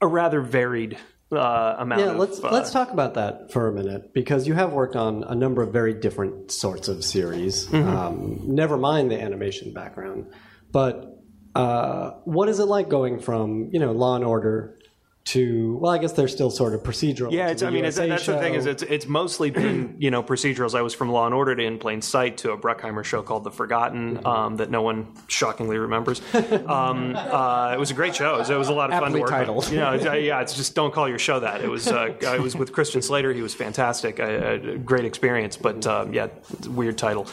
a 0.05 0.07
rather 0.07 0.41
varied 0.41 0.97
uh, 1.31 1.75
amount. 1.79 2.01
Yeah, 2.01 2.11
of, 2.11 2.17
let's 2.17 2.43
uh, 2.43 2.51
let's 2.51 2.71
talk 2.71 2.91
about 2.91 3.15
that 3.15 3.51
for 3.51 3.67
a 3.67 3.73
minute 3.73 4.13
because 4.13 4.47
you 4.47 4.53
have 4.53 4.71
worked 4.71 4.95
on 4.95 5.23
a 5.23 5.35
number 5.35 5.61
of 5.61 5.73
very 5.73 5.93
different 5.93 6.51
sorts 6.51 6.87
of 6.87 7.03
series. 7.03 7.71
Um, 7.73 8.39
never 8.43 8.77
mind 8.77 9.11
the 9.11 9.19
animation 9.19 9.73
background, 9.73 10.31
but 10.71 11.19
uh, 11.55 12.11
what 12.25 12.47
is 12.49 12.59
it 12.59 12.65
like 12.65 12.89
going 12.89 13.19
from 13.19 13.69
you 13.73 13.79
know 13.79 13.91
Law 13.91 14.15
and 14.15 14.23
Order 14.23 14.77
to 15.25 15.77
well, 15.81 15.91
I 15.91 15.97
guess 15.97 16.11
they're 16.11 16.27
still 16.27 16.51
sort 16.51 16.75
of 16.75 16.83
procedural. 16.83 17.31
Yeah, 17.31 17.49
it's, 17.49 17.63
I 17.63 17.71
mean, 17.71 17.83
it's, 17.83 17.97
USA 17.97 18.09
that's 18.09 18.25
the 18.27 18.37
thing 18.37 18.53
is 18.53 18.67
it's 18.67 18.83
it's 18.83 19.07
mostly 19.07 19.49
been 19.51 19.95
you 19.97 20.11
know 20.11 20.21
procedurals. 20.21 20.75
I 20.75 20.83
was 20.83 20.93
from 20.93 21.11
Law 21.11 21.25
and 21.25 21.33
Order 21.33 21.55
to 21.55 21.63
In 21.63 21.79
Plain 21.79 22.03
Sight 22.03 22.37
to 22.39 22.51
a 22.51 22.57
Bruckheimer 22.57 23.03
show 23.03 23.23
called 23.23 23.43
The 23.43 23.49
Forgotten 23.49 24.25
um, 24.25 24.57
that 24.57 24.69
no 24.69 24.83
one 24.83 25.07
shockingly 25.27 25.77
remembers. 25.79 26.21
Um, 26.33 27.15
uh, 27.15 27.73
it 27.73 27.79
was 27.79 27.89
a 27.89 27.95
great 27.95 28.15
show. 28.15 28.35
It 28.35 28.39
was, 28.39 28.49
it 28.51 28.57
was 28.57 28.69
a 28.69 28.73
lot 28.73 28.91
of 28.91 28.99
fun 28.99 29.05
Aptly 29.05 29.19
to 29.19 29.21
work. 29.21 29.31
titled. 29.31 29.57
With. 29.57 29.71
You 29.71 29.79
know, 29.79 29.93
yeah, 30.13 30.41
it's 30.41 30.53
just 30.53 30.75
don't 30.75 30.93
call 30.93 31.09
your 31.09 31.19
show 31.19 31.39
that. 31.39 31.61
It 31.61 31.69
was 31.69 31.87
uh, 31.87 32.13
I 32.27 32.37
was 32.37 32.55
with 32.55 32.71
Christian 32.71 33.01
Slater. 33.01 33.33
He 33.33 33.41
was 33.41 33.55
fantastic. 33.55 34.19
I, 34.19 34.25
I 34.25 34.27
a 34.53 34.77
great 34.77 35.05
experience, 35.05 35.57
but 35.57 35.87
um, 35.87 36.13
yeah, 36.13 36.27
weird 36.67 36.99
title. 36.99 37.27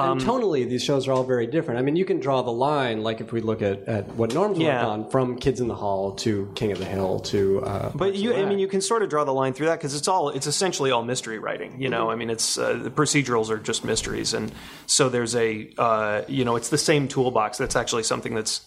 And 0.00 0.20
tonally, 0.20 0.68
these 0.68 0.82
shows 0.84 1.06
are 1.08 1.12
all 1.12 1.24
very 1.24 1.46
different. 1.46 1.78
I 1.78 1.82
mean, 1.82 1.96
you 1.96 2.04
can 2.04 2.20
draw 2.20 2.42
the 2.42 2.50
line, 2.52 3.02
like 3.02 3.20
if 3.20 3.32
we 3.32 3.40
look 3.40 3.62
at, 3.62 3.86
at 3.88 4.08
what 4.16 4.34
Norm's 4.34 4.58
Yeah. 4.58 4.74
worked 4.74 4.84
on, 4.90 5.10
from 5.10 5.38
Kids 5.38 5.60
in 5.60 5.68
the 5.68 5.74
Hall 5.74 6.12
to 6.16 6.50
King 6.54 6.72
of 6.72 6.78
the 6.78 6.84
Hill 6.84 7.20
to. 7.20 7.60
Uh, 7.64 7.90
But 7.94 8.14
you, 8.14 8.34
I 8.34 8.44
mean, 8.44 8.58
you 8.58 8.68
can 8.68 8.80
sort 8.80 9.02
of 9.02 9.08
draw 9.10 9.24
the 9.24 9.32
line 9.32 9.52
through 9.52 9.66
that 9.66 9.78
because 9.78 9.94
it's 9.94 10.08
all, 10.08 10.30
it's 10.30 10.46
essentially 10.46 10.90
all 10.90 11.02
mystery 11.04 11.38
writing. 11.38 11.80
You 11.80 11.88
know, 11.88 12.10
I 12.10 12.14
mean, 12.16 12.30
it's 12.30 12.58
uh, 12.58 12.74
the 12.74 12.90
procedurals 12.90 13.50
are 13.50 13.58
just 13.58 13.84
mysteries, 13.84 14.34
and 14.34 14.52
so 14.86 15.08
there's 15.08 15.34
a, 15.34 15.70
uh, 15.78 16.22
you 16.28 16.44
know, 16.44 16.56
it's 16.56 16.68
the 16.70 16.78
same 16.78 17.08
toolbox. 17.08 17.58
That's 17.58 17.76
actually 17.76 18.02
something 18.04 18.34
that's 18.34 18.60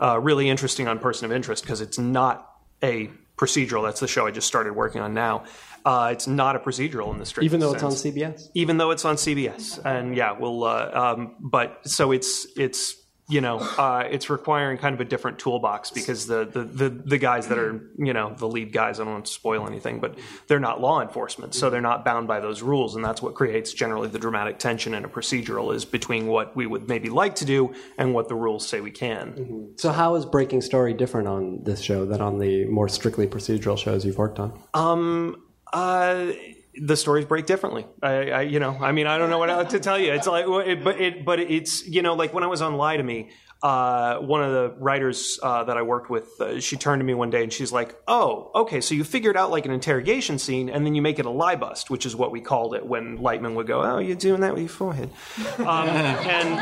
uh, 0.00 0.18
really 0.20 0.48
interesting 0.48 0.88
on 0.88 0.98
Person 0.98 1.24
of 1.26 1.32
Interest 1.32 1.62
because 1.62 1.80
it's 1.80 1.98
not 1.98 2.48
a 2.82 3.10
procedural. 3.42 3.82
That's 3.84 4.00
the 4.00 4.08
show 4.08 4.26
I 4.26 4.30
just 4.30 4.46
started 4.46 4.74
working 4.74 5.00
on 5.00 5.14
now. 5.14 5.44
Uh, 5.84 6.10
it's 6.12 6.28
not 6.28 6.54
a 6.54 6.60
procedural 6.60 7.12
in 7.12 7.18
the 7.18 7.26
strict 7.26 7.44
even 7.44 7.58
though 7.58 7.74
it's 7.74 7.82
on 7.82 7.90
CBS. 7.90 8.48
even 8.54 8.76
though 8.78 8.92
it's 8.92 9.04
on 9.04 9.16
CBS. 9.16 9.84
And 9.84 10.16
yeah, 10.16 10.30
we'll. 10.38 10.62
Uh, 10.62 10.90
um, 10.94 11.34
but 11.40 11.80
so 11.84 12.12
it's 12.12 12.46
it's 12.56 13.01
you 13.32 13.40
know 13.40 13.58
uh, 13.58 14.06
it's 14.10 14.28
requiring 14.28 14.76
kind 14.76 14.94
of 14.94 15.00
a 15.00 15.04
different 15.04 15.38
toolbox 15.38 15.90
because 15.90 16.26
the, 16.26 16.44
the 16.44 16.64
the 16.64 16.88
the 16.90 17.18
guys 17.18 17.48
that 17.48 17.58
are 17.58 17.80
you 17.96 18.12
know 18.12 18.34
the 18.36 18.46
lead 18.46 18.72
guys. 18.72 19.00
I 19.00 19.04
don't 19.04 19.14
want 19.14 19.26
to 19.26 19.32
spoil 19.32 19.66
anything, 19.66 20.00
but 20.00 20.18
they're 20.48 20.60
not 20.60 20.80
law 20.80 21.00
enforcement, 21.00 21.54
so 21.54 21.70
they're 21.70 21.80
not 21.80 22.04
bound 22.04 22.28
by 22.28 22.40
those 22.40 22.60
rules, 22.60 22.94
and 22.94 23.04
that's 23.04 23.22
what 23.22 23.34
creates 23.34 23.72
generally 23.72 24.08
the 24.08 24.18
dramatic 24.18 24.58
tension 24.58 24.92
in 24.92 25.04
a 25.04 25.08
procedural 25.08 25.74
is 25.74 25.84
between 25.86 26.26
what 26.26 26.54
we 26.54 26.66
would 26.66 26.88
maybe 26.88 27.08
like 27.08 27.34
to 27.36 27.46
do 27.46 27.74
and 27.96 28.12
what 28.12 28.28
the 28.28 28.34
rules 28.34 28.66
say 28.66 28.80
we 28.80 28.90
can. 28.90 29.72
So, 29.76 29.90
how 29.90 30.14
is 30.16 30.26
Breaking 30.26 30.60
Story 30.60 30.92
different 30.92 31.26
on 31.26 31.64
this 31.64 31.80
show 31.80 32.04
than 32.04 32.20
on 32.20 32.38
the 32.38 32.66
more 32.66 32.88
strictly 32.88 33.26
procedural 33.26 33.78
shows 33.78 34.04
you've 34.04 34.18
worked 34.18 34.38
on? 34.38 34.52
Um, 34.74 35.42
uh, 35.72 36.32
the 36.74 36.96
stories 36.96 37.24
break 37.26 37.46
differently. 37.46 37.86
I, 38.02 38.30
I, 38.30 38.40
you 38.42 38.58
know, 38.58 38.76
I 38.80 38.92
mean, 38.92 39.06
I 39.06 39.18
don't 39.18 39.30
know 39.30 39.38
what 39.38 39.70
to 39.70 39.80
tell 39.80 39.98
you. 39.98 40.12
It's 40.12 40.26
like, 40.26 40.46
it, 40.66 40.82
but 40.82 41.00
it, 41.00 41.24
but 41.24 41.38
it's, 41.38 41.86
you 41.86 42.02
know, 42.02 42.14
like 42.14 42.32
when 42.32 42.44
I 42.44 42.46
was 42.46 42.62
on 42.62 42.76
Lie 42.76 42.96
to 42.96 43.02
Me, 43.02 43.30
uh, 43.62 44.18
one 44.18 44.42
of 44.42 44.50
the 44.50 44.74
writers 44.78 45.38
uh, 45.40 45.62
that 45.64 45.76
I 45.76 45.82
worked 45.82 46.10
with, 46.10 46.28
uh, 46.40 46.58
she 46.58 46.76
turned 46.76 46.98
to 46.98 47.04
me 47.04 47.14
one 47.14 47.30
day 47.30 47.44
and 47.44 47.52
she's 47.52 47.70
like, 47.70 47.94
"Oh, 48.08 48.50
okay, 48.56 48.80
so 48.80 48.94
you 48.94 49.04
figured 49.04 49.36
out 49.36 49.52
like 49.52 49.66
an 49.66 49.70
interrogation 49.70 50.38
scene, 50.40 50.68
and 50.68 50.84
then 50.84 50.96
you 50.96 51.02
make 51.02 51.20
it 51.20 51.26
a 51.26 51.30
lie 51.30 51.54
bust, 51.54 51.88
which 51.88 52.04
is 52.04 52.16
what 52.16 52.32
we 52.32 52.40
called 52.40 52.74
it 52.74 52.84
when 52.84 53.18
Lightman 53.18 53.54
would 53.54 53.68
go, 53.68 53.80
"Oh, 53.82 53.98
you're 53.98 54.16
doing 54.16 54.40
that 54.40 54.54
with 54.54 54.62
your 54.62 54.68
forehead," 54.68 55.10
um, 55.58 55.88
and 55.88 56.58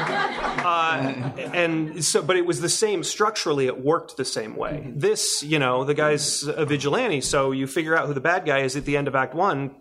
uh, 0.63 1.31
and 1.55 2.05
so, 2.05 2.21
but 2.21 2.37
it 2.37 2.45
was 2.45 2.61
the 2.61 2.69
same 2.69 3.03
structurally. 3.03 3.67
It 3.67 3.83
worked 3.83 4.19
the 4.19 4.25
same 4.27 4.55
way. 4.55 4.93
This, 4.95 5.43
you 5.43 5.59
know, 5.59 5.85
the 5.85 5.95
guy's 5.95 6.43
a 6.43 6.67
vigilante, 6.67 7.23
so 7.23 7.51
you 7.53 7.67
figure 7.67 7.97
out 7.97 8.09
who 8.09 8.15
the 8.15 8.21
bad 8.21 8.45
guy 8.45 8.59
is 8.59 8.77
at 8.77 8.85
the 8.85 8.99
end 8.99 9.09
of 9.09 9.15
Act 9.15 9.35
One 9.35 9.75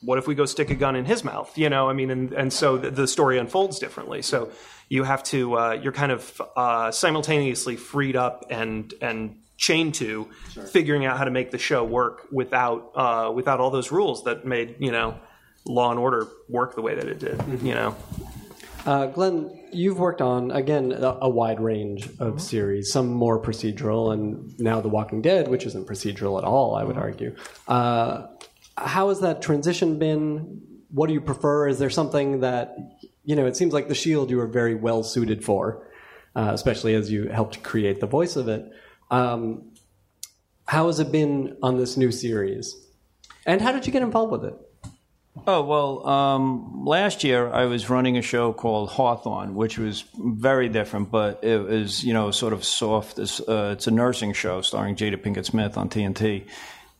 what 0.00 0.18
if 0.18 0.26
we 0.26 0.34
go 0.34 0.44
stick 0.46 0.70
a 0.70 0.74
gun 0.74 0.96
in 0.96 1.04
his 1.04 1.24
mouth? 1.24 1.56
You 1.58 1.68
know, 1.68 1.88
I 1.88 1.92
mean, 1.92 2.10
and, 2.10 2.32
and 2.32 2.52
so 2.52 2.78
the, 2.78 2.90
the 2.90 3.06
story 3.08 3.38
unfolds 3.38 3.78
differently. 3.78 4.22
So 4.22 4.50
you 4.88 5.04
have 5.04 5.22
to, 5.24 5.58
uh, 5.58 5.72
you're 5.82 5.92
kind 5.92 6.12
of 6.12 6.40
uh, 6.56 6.90
simultaneously 6.92 7.76
freed 7.76 8.16
up 8.16 8.46
and 8.50 8.92
and 9.00 9.40
chained 9.56 9.92
to 9.96 10.28
figuring 10.70 11.04
out 11.04 11.18
how 11.18 11.24
to 11.24 11.32
make 11.32 11.50
the 11.50 11.58
show 11.58 11.82
work 11.82 12.28
without 12.30 12.92
uh, 12.94 13.32
without 13.34 13.58
all 13.58 13.70
those 13.70 13.90
rules 13.90 14.22
that 14.24 14.44
made 14.46 14.76
you 14.78 14.92
know 14.92 15.18
Law 15.66 15.90
and 15.90 15.98
Order 15.98 16.28
work 16.48 16.76
the 16.76 16.82
way 16.82 16.94
that 16.94 17.08
it 17.08 17.18
did. 17.18 17.42
You 17.62 17.74
know, 17.74 17.96
Uh, 18.86 19.06
Glen, 19.06 19.50
you've 19.72 19.98
worked 19.98 20.22
on 20.22 20.50
again 20.52 20.92
a, 20.92 21.18
a 21.22 21.28
wide 21.28 21.60
range 21.60 22.08
of 22.20 22.40
series, 22.40 22.90
some 22.92 23.08
more 23.08 23.42
procedural, 23.42 24.12
and 24.12 24.58
now 24.58 24.80
The 24.80 24.88
Walking 24.88 25.20
Dead, 25.20 25.48
which 25.48 25.66
isn't 25.66 25.86
procedural 25.86 26.38
at 26.38 26.44
all, 26.44 26.74
I 26.76 26.84
would 26.84 26.96
argue. 26.96 27.34
Uh, 27.66 28.28
how 28.86 29.08
has 29.08 29.20
that 29.20 29.42
transition 29.42 29.98
been? 29.98 30.62
What 30.90 31.08
do 31.08 31.12
you 31.12 31.20
prefer? 31.20 31.68
Is 31.68 31.78
there 31.78 31.90
something 31.90 32.40
that 32.40 32.76
you 33.24 33.36
know? 33.36 33.46
It 33.46 33.56
seems 33.56 33.72
like 33.72 33.88
The 33.88 33.94
Shield 33.94 34.30
you 34.30 34.40
are 34.40 34.46
very 34.46 34.74
well 34.74 35.02
suited 35.02 35.44
for, 35.44 35.86
uh, 36.34 36.50
especially 36.52 36.94
as 36.94 37.10
you 37.10 37.28
helped 37.28 37.62
create 37.62 38.00
the 38.00 38.06
voice 38.06 38.36
of 38.36 38.48
it. 38.48 38.70
Um, 39.10 39.72
how 40.66 40.86
has 40.86 41.00
it 41.00 41.10
been 41.10 41.56
on 41.62 41.76
this 41.78 41.96
new 41.96 42.12
series? 42.12 42.76
And 43.46 43.60
how 43.60 43.72
did 43.72 43.86
you 43.86 43.92
get 43.92 44.02
involved 44.02 44.32
with 44.32 44.44
it? 44.44 44.54
Oh, 45.46 45.62
well, 45.62 46.06
um, 46.06 46.84
last 46.84 47.24
year 47.24 47.50
I 47.50 47.66
was 47.66 47.88
running 47.88 48.18
a 48.18 48.22
show 48.22 48.52
called 48.52 48.90
Hawthorne, 48.90 49.54
which 49.54 49.78
was 49.78 50.04
very 50.16 50.68
different, 50.68 51.10
but 51.10 51.42
it 51.42 51.58
was, 51.58 52.04
you 52.04 52.12
know, 52.12 52.30
sort 52.30 52.52
of 52.52 52.64
soft. 52.64 53.18
Uh, 53.18 53.70
it's 53.72 53.86
a 53.86 53.90
nursing 53.90 54.32
show 54.32 54.60
starring 54.60 54.96
Jada 54.96 55.16
Pinkett 55.16 55.46
Smith 55.46 55.78
on 55.78 55.88
TNT. 55.88 56.46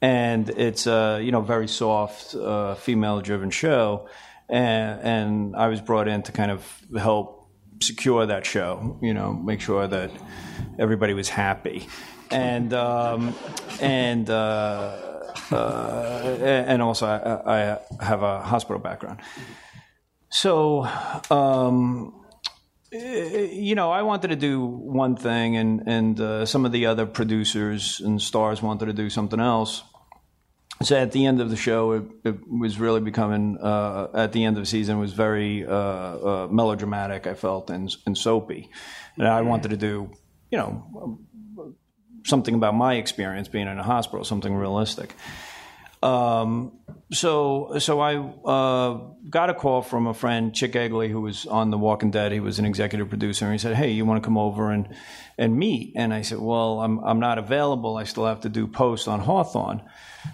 And 0.00 0.48
it's 0.50 0.86
a, 0.86 1.20
you 1.22 1.32
know, 1.32 1.40
very 1.40 1.68
soft, 1.68 2.34
uh, 2.34 2.74
female 2.76 3.20
driven 3.20 3.50
show. 3.50 4.08
And, 4.48 5.00
and 5.00 5.56
I 5.56 5.68
was 5.68 5.80
brought 5.80 6.08
in 6.08 6.22
to 6.22 6.32
kind 6.32 6.50
of 6.50 6.82
help 6.96 7.48
secure 7.82 8.26
that 8.26 8.46
show, 8.46 8.98
you 9.02 9.14
know, 9.14 9.32
make 9.32 9.60
sure 9.60 9.86
that 9.86 10.10
everybody 10.78 11.14
was 11.14 11.28
happy. 11.28 11.88
And, 12.30 12.72
um, 12.74 13.34
and, 13.80 14.28
uh, 14.28 15.20
uh, 15.50 16.38
and 16.42 16.82
also 16.82 17.06
I, 17.06 17.60
I 17.60 18.04
have 18.04 18.22
a 18.22 18.40
hospital 18.42 18.80
background. 18.80 19.20
So, 20.30 20.86
um, 21.30 22.14
you 22.90 23.74
know, 23.74 23.90
I 23.90 24.02
wanted 24.02 24.28
to 24.28 24.36
do 24.36 24.64
one 24.64 25.16
thing, 25.16 25.56
and 25.56 25.82
and 25.86 26.20
uh, 26.20 26.46
some 26.46 26.64
of 26.64 26.72
the 26.72 26.86
other 26.86 27.06
producers 27.06 28.00
and 28.00 28.20
stars 28.20 28.62
wanted 28.62 28.86
to 28.86 28.92
do 28.92 29.10
something 29.10 29.40
else. 29.40 29.82
So 30.82 30.96
at 30.96 31.10
the 31.10 31.26
end 31.26 31.40
of 31.40 31.50
the 31.50 31.56
show, 31.56 31.92
it, 31.92 32.04
it 32.24 32.36
was 32.48 32.78
really 32.78 33.00
becoming. 33.00 33.58
Uh, 33.58 34.08
at 34.14 34.32
the 34.32 34.44
end 34.44 34.56
of 34.56 34.62
the 34.62 34.66
season, 34.66 34.98
it 34.98 35.00
was 35.00 35.12
very 35.12 35.66
uh, 35.66 35.72
uh, 35.72 36.48
melodramatic. 36.50 37.26
I 37.26 37.34
felt 37.34 37.68
and 37.70 37.94
and 38.06 38.16
soapy, 38.16 38.70
and 39.16 39.26
I 39.26 39.42
wanted 39.42 39.70
to 39.70 39.76
do, 39.76 40.10
you 40.50 40.58
know, 40.58 41.18
something 42.24 42.54
about 42.54 42.74
my 42.74 42.94
experience 42.94 43.48
being 43.48 43.68
in 43.68 43.78
a 43.78 43.82
hospital, 43.82 44.24
something 44.24 44.54
realistic. 44.54 45.14
Um, 46.02 46.72
so, 47.12 47.78
so 47.78 48.00
I 48.00 48.16
uh, 48.16 49.00
got 49.30 49.50
a 49.50 49.54
call 49.54 49.82
from 49.82 50.06
a 50.06 50.14
friend, 50.14 50.56
Chic 50.56 50.72
Eglee, 50.72 51.10
who 51.10 51.20
was 51.20 51.46
on 51.46 51.70
The 51.70 51.78
Walking 51.78 52.10
Dead. 52.10 52.32
He 52.32 52.40
was 52.40 52.58
an 52.58 52.66
executive 52.66 53.08
producer, 53.08 53.46
and 53.46 53.52
he 53.52 53.58
said, 53.58 53.76
"Hey, 53.76 53.90
you 53.90 54.04
want 54.04 54.22
to 54.22 54.26
come 54.26 54.36
over 54.36 54.70
and 54.70 54.94
and 55.38 55.56
meet?" 55.56 55.92
And 55.96 56.12
I 56.12 56.22
said, 56.22 56.38
"Well, 56.38 56.80
I'm 56.80 56.98
I'm 57.00 57.18
not 57.18 57.38
available. 57.38 57.96
I 57.96 58.04
still 58.04 58.26
have 58.26 58.42
to 58.42 58.48
do 58.48 58.66
post 58.66 59.08
on 59.08 59.20
Hawthorne." 59.20 59.82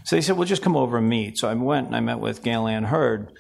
So 0.03 0.17
he 0.17 0.23
said, 0.23 0.37
"Well, 0.37 0.47
just 0.49 0.63
come 0.63 0.77
over 0.77 0.99
and 0.99 1.09
meet." 1.09 1.39
So 1.39 1.49
I 1.49 1.55
went 1.55 1.87
and 1.87 1.97
I 1.97 2.01
met 2.01 2.19
with 2.19 2.43
Gale 2.43 2.67
Anne 2.67 2.85
Hurd, 2.85 3.33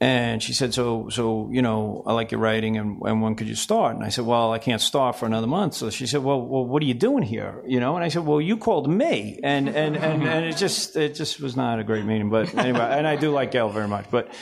and 0.00 0.40
she 0.40 0.52
said, 0.52 0.72
"So, 0.74 1.08
so 1.08 1.48
you 1.50 1.60
know, 1.60 2.02
I 2.06 2.12
like 2.12 2.30
your 2.30 2.40
writing, 2.40 2.76
and, 2.76 3.00
and 3.02 3.20
when 3.20 3.34
could 3.34 3.48
you 3.48 3.56
start?" 3.56 3.96
And 3.96 4.04
I 4.04 4.10
said, 4.10 4.26
"Well, 4.26 4.52
I 4.52 4.58
can't 4.58 4.80
start 4.80 5.16
for 5.16 5.26
another 5.26 5.48
month." 5.48 5.74
So 5.74 5.90
she 5.90 6.06
said, 6.06 6.22
"Well, 6.22 6.40
well, 6.40 6.64
what 6.64 6.82
are 6.82 6.86
you 6.86 6.94
doing 6.94 7.24
here?" 7.24 7.62
You 7.66 7.80
know, 7.80 7.96
and 7.96 8.04
I 8.04 8.08
said, 8.08 8.24
"Well, 8.24 8.40
you 8.40 8.56
called 8.56 8.88
me," 8.88 9.40
and 9.42 9.68
and 9.68 9.96
and, 9.96 10.22
and 10.22 10.44
it 10.44 10.56
just 10.56 10.96
it 10.96 11.16
just 11.16 11.40
was 11.40 11.56
not 11.56 11.80
a 11.80 11.84
great 11.84 12.04
meeting. 12.04 12.30
But 12.30 12.54
anyway, 12.54 12.80
and 12.80 13.08
I 13.08 13.16
do 13.16 13.32
like 13.32 13.50
Gale 13.50 13.70
very 13.70 13.88
much, 13.88 14.06
but. 14.10 14.32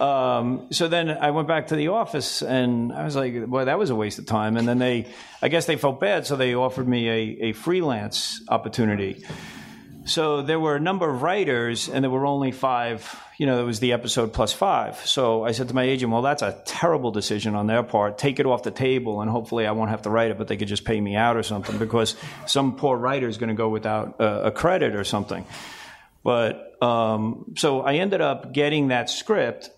Um, 0.00 0.68
so 0.70 0.88
then 0.88 1.10
I 1.10 1.30
went 1.30 1.46
back 1.46 1.66
to 1.66 1.76
the 1.76 1.88
office 1.88 2.40
and 2.40 2.90
I 2.90 3.04
was 3.04 3.14
like, 3.14 3.44
boy, 3.44 3.66
that 3.66 3.78
was 3.78 3.90
a 3.90 3.94
waste 3.94 4.18
of 4.18 4.24
time. 4.24 4.56
And 4.56 4.66
then 4.66 4.78
they, 4.78 5.12
I 5.42 5.48
guess 5.48 5.66
they 5.66 5.76
felt 5.76 6.00
bad, 6.00 6.26
so 6.26 6.36
they 6.36 6.54
offered 6.54 6.88
me 6.88 7.06
a, 7.10 7.48
a 7.48 7.52
freelance 7.52 8.40
opportunity. 8.48 9.22
So 10.10 10.42
there 10.42 10.58
were 10.58 10.74
a 10.74 10.80
number 10.80 11.08
of 11.08 11.22
writers, 11.22 11.88
and 11.88 12.02
there 12.02 12.10
were 12.10 12.26
only 12.26 12.50
five. 12.50 13.16
You 13.38 13.46
know, 13.46 13.60
it 13.60 13.64
was 13.64 13.78
the 13.78 13.92
episode 13.92 14.32
plus 14.32 14.52
five. 14.52 14.96
So 15.06 15.44
I 15.44 15.52
said 15.52 15.68
to 15.68 15.74
my 15.74 15.84
agent, 15.84 16.10
"Well, 16.10 16.22
that's 16.22 16.42
a 16.42 16.60
terrible 16.64 17.12
decision 17.12 17.54
on 17.54 17.68
their 17.68 17.84
part. 17.84 18.18
Take 18.18 18.40
it 18.40 18.46
off 18.46 18.64
the 18.64 18.72
table, 18.72 19.20
and 19.20 19.30
hopefully, 19.30 19.68
I 19.68 19.70
won't 19.70 19.90
have 19.90 20.02
to 20.02 20.10
write 20.10 20.32
it, 20.32 20.36
but 20.36 20.48
they 20.48 20.56
could 20.56 20.66
just 20.66 20.84
pay 20.84 21.00
me 21.00 21.14
out 21.14 21.36
or 21.36 21.44
something 21.44 21.78
because 21.78 22.16
some 22.46 22.74
poor 22.74 22.96
writer 22.98 23.28
is 23.28 23.38
going 23.38 23.50
to 23.50 23.54
go 23.54 23.68
without 23.68 24.20
uh, 24.20 24.42
a 24.46 24.50
credit 24.50 24.96
or 24.96 25.04
something." 25.04 25.46
But 26.24 26.82
um, 26.82 27.54
so 27.56 27.80
I 27.82 27.94
ended 27.94 28.20
up 28.20 28.52
getting 28.52 28.88
that 28.88 29.10
script, 29.10 29.70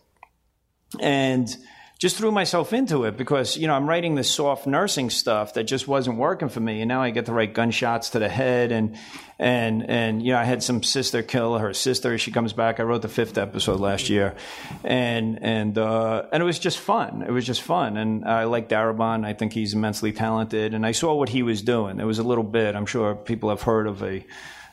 and 0.99 1.55
just 2.03 2.17
threw 2.17 2.33
myself 2.33 2.73
into 2.73 3.05
it 3.05 3.17
because 3.17 3.57
you 3.57 3.69
know 3.69 3.75
I'm 3.75 3.89
writing 3.89 4.17
this 4.17 4.29
soft 4.29 4.67
nursing 4.67 5.09
stuff 5.09 5.55
that 5.55 5.69
just 5.69 5.87
wasn't 5.87 6.17
working 6.17 6.49
for 6.49 6.59
me, 6.59 6.81
and 6.81 6.89
now 6.89 7.01
I 7.01 7.11
get 7.11 7.27
to 7.27 7.33
write 7.33 7.55
gunshots 7.55 8.11
to 8.11 8.19
the 8.19 8.29
head, 8.29 8.73
and 8.73 8.97
and 9.39 9.89
and 9.89 10.21
you 10.21 10.33
know 10.33 10.39
I 10.41 10.43
had 10.43 10.65
some 10.65 10.83
sister 10.83 11.23
kill 11.23 11.59
her 11.59 11.73
sister. 11.73 12.19
She 12.19 12.33
comes 12.33 12.53
back. 12.53 12.81
I 12.81 12.83
wrote 12.83 13.03
the 13.03 13.09
fifth 13.09 13.39
episode 13.39 13.79
last 13.79 14.11
year, 14.11 14.35
and 14.83 15.41
and 15.45 15.79
uh, 15.79 16.25
and 16.33 16.43
it 16.43 16.45
was 16.45 16.59
just 16.59 16.81
fun. 16.81 17.23
It 17.23 17.31
was 17.31 17.47
just 17.47 17.63
fun, 17.63 17.97
and 17.97 18.25
I 18.25 18.45
like 18.45 18.69
Darabont. 18.69 19.25
I 19.25 19.35
think 19.35 19.53
he's 19.53 19.73
immensely 19.73 20.11
talented, 20.11 20.75
and 20.75 20.85
I 20.85 20.91
saw 20.91 21.15
what 21.15 21.29
he 21.29 21.45
was 21.45 21.63
doing. 21.63 21.99
There 21.99 22.07
was 22.07 22.19
a 22.19 22.25
little 22.25 22.43
bit. 22.43 22.75
I'm 22.75 22.87
sure 22.87 23.15
people 23.15 23.49
have 23.51 23.63
heard 23.63 23.87
of 23.87 24.03
a 24.03 24.27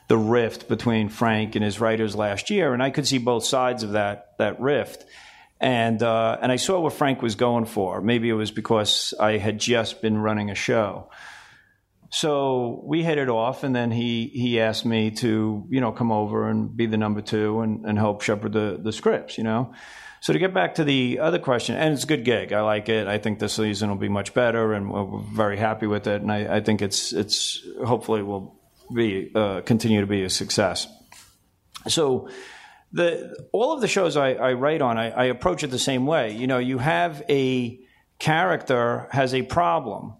the 0.07 0.17
rift 0.17 0.67
between 0.67 1.09
Frank 1.09 1.53
and 1.53 1.63
his 1.63 1.79
writers 1.79 2.15
last 2.15 2.49
year, 2.49 2.73
and 2.73 2.81
I 2.81 2.89
could 2.89 3.05
see 3.05 3.19
both 3.19 3.45
sides 3.45 3.83
of 3.83 3.91
that 3.91 4.31
that 4.39 4.59
rift 4.59 5.05
and 5.59 6.01
uh, 6.01 6.37
and 6.41 6.51
I 6.51 6.55
saw 6.55 6.79
what 6.79 6.93
Frank 6.93 7.21
was 7.21 7.35
going 7.35 7.65
for. 7.65 8.01
Maybe 8.01 8.29
it 8.29 8.33
was 8.33 8.51
because 8.51 9.13
I 9.19 9.37
had 9.37 9.59
just 9.59 10.01
been 10.01 10.17
running 10.17 10.49
a 10.49 10.55
show. 10.55 11.09
So 12.11 12.81
we 12.85 13.03
hit 13.03 13.17
it 13.17 13.29
off, 13.29 13.63
and 13.63 13.75
then 13.75 13.91
he 13.91 14.27
he 14.27 14.59
asked 14.59 14.85
me 14.85 15.11
to 15.11 15.65
you 15.69 15.81
know 15.81 15.91
come 15.91 16.11
over 16.11 16.49
and 16.49 16.75
be 16.75 16.85
the 16.85 16.97
number 16.97 17.21
two 17.21 17.61
and, 17.61 17.85
and 17.85 17.97
help 17.97 18.21
shepherd 18.21 18.53
the 18.53 18.79
the 18.81 18.91
scripts, 18.91 19.37
you 19.37 19.43
know. 19.43 19.73
So 20.21 20.33
to 20.33 20.39
get 20.39 20.53
back 20.53 20.75
to 20.75 20.83
the 20.83 21.19
other 21.19 21.39
question, 21.39 21.75
and 21.75 21.93
it's 21.93 22.03
a 22.03 22.07
good 22.07 22.25
gig. 22.25 22.51
I 22.51 22.61
like 22.61 22.89
it. 22.89 23.07
I 23.07 23.19
think 23.19 23.39
this 23.39 23.53
season 23.53 23.89
will 23.89 23.95
be 23.97 24.09
much 24.09 24.33
better, 24.33 24.73
and 24.73 24.91
we're 24.91 25.21
very 25.33 25.57
happy 25.57 25.87
with 25.87 26.07
it. 26.07 26.21
And 26.21 26.31
I, 26.31 26.57
I 26.57 26.59
think 26.61 26.81
it's 26.81 27.13
it's 27.13 27.65
hopefully 27.85 28.23
will 28.23 28.59
be 28.93 29.31
uh, 29.35 29.61
continue 29.61 30.01
to 30.01 30.07
be 30.07 30.23
a 30.23 30.29
success. 30.29 30.87
So 31.87 32.29
the 32.91 33.47
all 33.51 33.73
of 33.73 33.81
the 33.81 33.87
shows 33.87 34.17
I, 34.17 34.33
I 34.33 34.53
write 34.53 34.81
on, 34.81 34.97
I, 34.97 35.11
I, 35.11 35.23
approach 35.25 35.63
it 35.63 35.67
the 35.67 35.79
same 35.79 36.05
way. 36.05 36.31
You 36.31 36.47
know, 36.47 36.57
you 36.57 36.79
have 36.79 37.23
a 37.29 37.79
character 38.17 39.07
has 39.11 39.33
a 39.33 39.43
problem, 39.43 40.13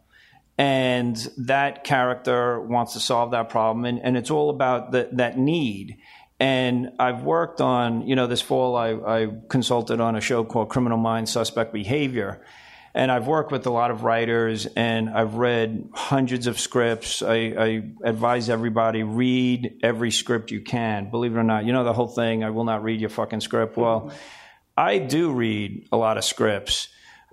and 0.57 1.15
that 1.38 1.84
character 1.84 2.61
wants 2.61 2.93
to 2.93 2.99
solve 2.99 3.32
that 3.32 3.49
problem, 3.49 3.86
and, 3.86 3.99
and 3.99 4.17
it's 4.17 4.30
all 4.30 4.49
about 4.49 4.91
the, 4.91 5.09
that 5.13 5.38
need. 5.38 5.97
And 6.39 6.91
I've 6.99 7.24
worked 7.24 7.59
on, 7.59 8.07
you 8.07 8.15
know, 8.15 8.28
this 8.28 8.41
fall 8.41 8.78
I, 8.78 8.93
I 8.93 9.28
consulted 9.49 9.99
on 9.99 10.15
a 10.15 10.22
show 10.22 10.45
called 10.45 10.70
Criminal 10.70 10.97
Minds 10.97 11.32
Suspect 11.32 11.74
Behavior. 11.74 12.41
And 12.93 13.11
I've 13.11 13.27
worked 13.27 13.51
with 13.51 13.65
a 13.65 13.69
lot 13.69 13.91
of 13.91 14.03
writers 14.03 14.65
and 14.65 15.09
I've 15.09 15.35
read 15.35 15.89
hundreds 15.93 16.47
of 16.47 16.59
scripts. 16.59 17.21
I, 17.21 17.35
I, 17.35 17.83
advise 18.03 18.49
everybody 18.49 19.03
read 19.03 19.79
every 19.83 20.11
script 20.11 20.51
you 20.51 20.61
can. 20.61 21.09
Believe 21.11 21.35
it 21.35 21.39
or 21.39 21.43
not, 21.43 21.65
you 21.65 21.73
know 21.73 21.83
the 21.83 21.93
whole 21.93 22.07
thing, 22.07 22.43
I 22.43 22.49
will 22.49 22.63
not 22.63 22.83
read 22.83 22.99
your 22.99 23.09
fucking 23.09 23.41
script. 23.41 23.77
Well, 23.77 24.11
I 24.75 24.97
do 24.97 25.31
read 25.31 25.87
a 25.91 25.97
lot 25.97 26.17
of 26.17 26.23
scripts. 26.23 26.87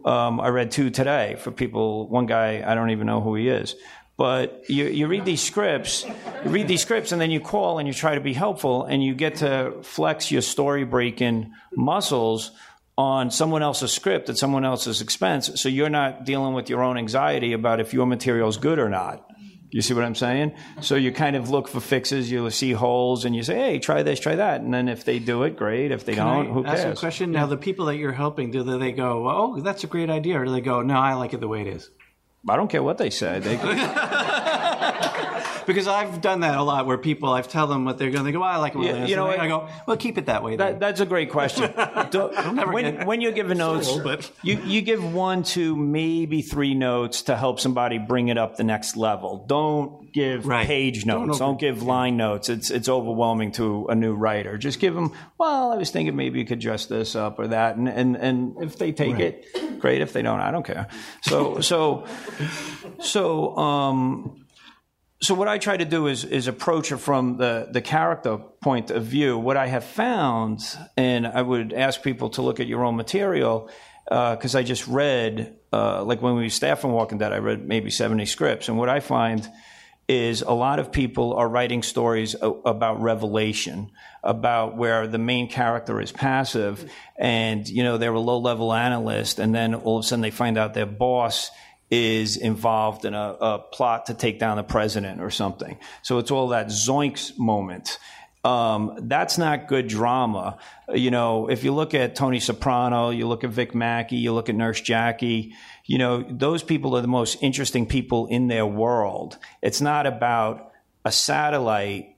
Um, 0.05 0.41
I 0.41 0.49
read 0.49 0.71
two 0.71 0.91
today 0.91 1.37
for 1.39 1.51
people. 1.51 2.09
One 2.09 2.27
guy, 2.27 2.63
I 2.67 2.75
don't 2.75 2.91
even 2.91 3.07
know 3.07 3.21
who 3.21 3.35
he 3.35 3.49
is. 3.49 3.77
But 4.17 4.65
you, 4.69 4.87
you 4.87 5.09
read 5.09 5.27
these 5.27 5.43
scripts, 5.43 6.05
you 6.45 6.51
read 6.51 6.69
these 6.69 6.81
scripts, 6.81 7.13
and 7.13 7.21
then 7.21 7.31
you 7.31 7.41
call 7.41 7.79
and 7.79 7.87
you 7.87 7.93
try 7.93 8.15
to 8.15 8.21
be 8.21 8.33
helpful, 8.33 8.85
and 8.85 9.05
you 9.05 9.15
get 9.15 9.37
to 9.37 9.75
flex 9.83 10.31
your 10.31 10.41
story 10.41 10.85
breaking 10.85 11.53
muscles 11.75 12.51
on 12.99 13.31
someone 13.31 13.63
else's 13.63 13.93
script 13.93 14.29
at 14.31 14.39
someone 14.39 14.65
else's 14.65 15.01
expense. 15.03 15.51
So 15.61 15.69
you're 15.69 15.91
not 15.91 16.25
dealing 16.25 16.55
with 16.55 16.71
your 16.71 16.83
own 16.83 16.97
anxiety 16.97 17.53
about 17.53 17.79
if 17.81 17.93
your 17.93 18.07
material 18.07 18.49
is 18.49 18.57
good 18.57 18.79
or 18.79 18.89
not. 18.89 19.23
You 19.71 19.83
see 19.83 19.93
what 19.95 20.05
I'm 20.05 20.15
saying? 20.15 20.55
So 20.81 20.95
you 20.95 21.13
kind 21.13 21.37
of 21.37 21.51
look 21.51 21.69
for 21.69 21.81
fixes, 21.81 22.31
You'll 22.31 22.51
see 22.51 22.73
holes, 22.73 23.25
and 23.27 23.35
you 23.37 23.43
say, 23.43 23.57
"Hey, 23.57 23.79
try 23.81 24.03
this, 24.05 24.21
try 24.21 24.37
that." 24.37 24.61
And 24.63 24.73
then 24.73 24.89
if 24.89 25.05
they 25.05 25.19
do 25.19 25.43
it, 25.43 25.57
great. 25.57 25.91
If 25.91 26.07
they 26.07 26.15
Can 26.15 26.25
don't, 26.27 26.47
I 26.47 26.51
who 26.53 26.65
ask 26.65 26.83
cares? 26.85 26.97
a 26.99 27.01
question? 27.01 27.33
Now, 27.33 27.47
the 27.47 27.57
people 27.59 27.87
that 27.87 27.97
you're 27.97 28.13
helping, 28.13 28.51
do 28.53 28.63
they 28.63 28.93
go, 28.93 29.29
"Oh, 29.29 29.61
that's 29.61 29.85
a 29.85 29.89
great 29.89 30.09
idea," 30.09 30.41
or 30.41 30.45
do 30.47 30.53
they 30.53 30.61
go, 30.63 30.81
"No, 30.83 30.95
I 30.95 31.15
like 31.15 31.35
it 31.35 31.41
the 31.41 31.49
way 31.49 31.61
it 31.63 31.67
is"? 31.67 31.91
I 32.49 32.57
don't 32.57 32.69
care 32.71 32.83
what 32.83 32.97
they 32.97 33.11
say. 33.11 33.41
They, 33.41 33.57
because 35.67 35.89
I've 35.89 36.21
done 36.21 36.41
that 36.41 36.57
a 36.57 36.63
lot 36.63 36.87
where 36.87 36.99
people 36.99 37.31
I've 37.33 37.49
tell 37.49 37.67
them 37.67 37.85
what 37.85 37.99
they're 37.99 38.11
going 38.11 38.25
to 38.25 38.33
go. 38.33 38.41
Well, 38.41 38.49
I 38.49 38.57
like 38.57 38.75
it. 38.75 38.79
When 38.79 38.87
Yeah, 38.87 39.07
you 39.07 39.17
know 39.17 39.27
I 39.27 39.49
go. 39.49 39.69
Well, 39.87 39.97
keep 39.97 40.17
it 40.19 40.27
that 40.27 40.43
way. 40.43 40.57
That, 40.57 40.81
that's 40.81 41.01
a 41.01 41.07
great 41.07 41.31
question. 41.31 41.73
Don't- 42.11 42.73
when, 42.73 43.07
when 43.07 43.21
you're 43.21 43.33
giving 43.33 43.59
notes, 43.59 43.89
sold, 43.89 44.31
you, 44.43 44.59
you 44.65 44.81
give 44.83 45.03
one, 45.13 45.43
two, 45.43 45.77
maybe 45.77 46.43
three 46.43 46.75
notes 46.75 47.23
to 47.23 47.37
help 47.37 47.61
somebody 47.61 47.99
bring 47.99 48.29
it 48.29 48.39
up 48.39 48.57
the 48.57 48.65
next 48.65 48.97
level. 48.97 49.45
Don't 49.47 50.13
give 50.13 50.47
Right. 50.47 50.67
page 50.67 51.05
Don't 51.05 51.27
notes. 51.27 51.39
Don't, 51.39 51.61
give 51.61 51.83
line 51.83 52.17
notes. 52.17 52.49
It's 52.49 52.71
it's 52.71 52.89
overwhelming 52.89 53.53
to 53.53 53.87
a 53.89 53.95
new 53.95 54.15
writer. 54.15 54.57
Just 54.57 54.81
give 54.81 54.95
them. 54.95 55.13
Well, 55.39 55.73
I 55.73 55.77
was 55.77 55.91
thinking 55.91 56.17
maybe 56.17 56.39
you 56.39 56.47
could 56.47 56.59
dress 56.59 56.87
this 56.87 57.15
up 57.15 57.39
or 57.39 57.49
that, 57.49 57.77
and 57.77 57.89
and, 57.89 58.17
and 58.17 58.57
if 58.63 58.79
they 58.79 58.93
take 58.93 59.19
it, 59.19 59.45
great. 59.81 60.01
If 60.01 60.13
they 60.15 60.23
don't, 60.23 60.41
I 60.41 60.51
don't 60.51 60.65
care. 60.65 60.89
So 61.23 61.61
so 61.61 62.07
so 63.01 63.57
um 63.57 64.46
so 65.21 65.35
what 65.35 65.49
I 65.49 65.59
try 65.59 65.77
to 65.77 65.85
do 65.85 66.09
is 66.09 66.25
is 66.25 66.47
approach 66.47 66.93
it 66.93 66.99
from 66.99 67.39
the 67.39 67.69
the 67.71 67.81
character 67.81 68.37
point 68.37 68.91
of 68.91 69.05
view. 69.05 69.39
What 69.39 69.57
I 69.57 69.67
have 69.67 69.85
found, 69.85 70.61
and 70.97 71.27
I 71.27 71.41
would 71.41 71.73
ask 71.73 72.03
people 72.03 72.31
to 72.31 72.43
look 72.43 72.61
at 72.61 72.67
your 72.67 72.85
own 72.85 72.97
material 72.97 73.71
because 74.09 74.55
I 74.55 74.63
just 74.63 74.87
read, 74.87 75.57
uh, 75.73 76.05
like 76.05 76.23
when 76.23 76.37
we 76.37 76.43
were 76.43 76.51
staff 76.51 76.85
on 76.85 76.93
Walking 76.93 77.19
Dead, 77.19 77.33
I 77.33 77.39
read 77.39 77.67
maybe 77.67 77.91
seventy 77.91 78.27
scripts, 78.27 78.69
and 78.69 78.79
what 78.79 78.89
I 78.89 79.01
find 79.01 79.49
is 80.09 80.43
a 80.43 80.53
lot 80.53 80.79
of 80.79 80.93
people 80.93 81.35
are 81.35 81.49
writing 81.49 81.83
stories 81.83 82.37
about 82.41 83.01
revelation, 83.01 83.91
about 84.23 84.77
where 84.77 85.09
the 85.09 85.19
main 85.19 85.49
character 85.49 86.01
is 86.01 86.13
passive, 86.13 86.91
and 87.19 87.67
you 87.69 87.83
know 87.83 87.97
they're 87.97 88.13
a 88.13 88.21
low 88.21 88.39
level 88.39 88.73
analyst, 88.73 89.39
and 89.39 89.55
then 89.55 89.75
all 89.75 89.99
of 89.99 90.05
a 90.05 90.07
sudden 90.07 90.21
they 90.21 90.31
find 90.31 90.59
out 90.59 90.75
their 90.75 90.87
boss 90.87 91.51
is 91.91 92.37
involved 92.37 93.05
in 93.05 93.15
a, 93.15 93.37
a 93.41 93.59
plot 93.59 94.07
to 94.07 94.15
take 94.15 94.39
down 94.39 94.57
the 94.57 94.63
president 94.63 95.21
or 95.21 95.31
something. 95.31 95.79
So 96.03 96.19
it's 96.19 96.31
all 96.31 96.49
that 96.49 96.67
zoinks 96.67 97.37
moment. 97.39 97.99
Um, 98.45 98.97
that's 99.03 99.39
not 99.39 99.67
good 99.67 99.89
drama. 99.89 100.59
You 100.93 101.11
know, 101.11 101.49
if 101.49 101.65
you 101.65 101.75
look 101.75 101.95
at 101.95 102.15
Tony 102.15 102.39
Soprano, 102.39 103.11
you 103.11 103.27
look 103.27 103.43
at 103.43 103.51
Vic 103.51 103.75
Mackey, 103.75 104.17
you 104.17 104.33
look 104.33 104.49
at 104.49 104.55
Nurse 104.55 104.81
Jackie, 104.81 105.55
you 105.85 105.99
know, 105.99 106.25
those 106.29 106.63
people 106.63 106.97
are 106.97 107.01
the 107.01 107.09
most 107.09 107.43
interesting 107.43 107.87
people 107.87 108.27
in 108.27 108.49
their 108.49 108.67
world. 108.67 109.39
It's 109.63 109.81
not 109.81 110.07
about 110.07 110.73
a 111.05 111.13
satellite 111.13 112.16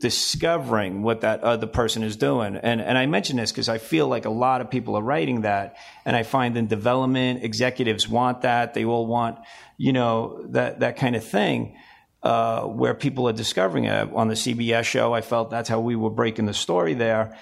discovering 0.00 1.02
what 1.02 1.22
that 1.22 1.42
other 1.42 1.66
person 1.66 2.02
is 2.02 2.16
doing. 2.16 2.56
And 2.56 2.80
and 2.80 2.96
I 2.96 3.06
mention 3.06 3.36
this 3.36 3.50
because 3.50 3.68
I 3.68 3.78
feel 3.78 4.08
like 4.08 4.24
a 4.24 4.30
lot 4.30 4.60
of 4.60 4.70
people 4.70 4.96
are 4.96 5.02
writing 5.02 5.42
that, 5.42 5.76
and 6.04 6.16
I 6.16 6.22
find 6.22 6.56
in 6.56 6.66
development 6.66 7.44
executives 7.44 8.08
want 8.08 8.42
that. 8.42 8.74
They 8.74 8.84
all 8.84 9.06
want, 9.06 9.38
you 9.76 9.92
know, 9.92 10.44
that 10.50 10.80
that 10.80 10.96
kind 10.96 11.16
of 11.16 11.24
thing. 11.24 11.76
Uh, 12.20 12.62
where 12.62 12.94
people 12.94 13.28
are 13.28 13.32
discovering 13.32 13.84
it 13.84 14.12
on 14.12 14.26
the 14.26 14.34
CBS 14.34 14.82
show, 14.82 15.14
I 15.14 15.20
felt 15.20 15.50
that's 15.50 15.68
how 15.68 15.78
we 15.78 15.94
were 15.94 16.10
breaking 16.10 16.46
the 16.46 16.52
story 16.52 16.94
there, 16.94 17.38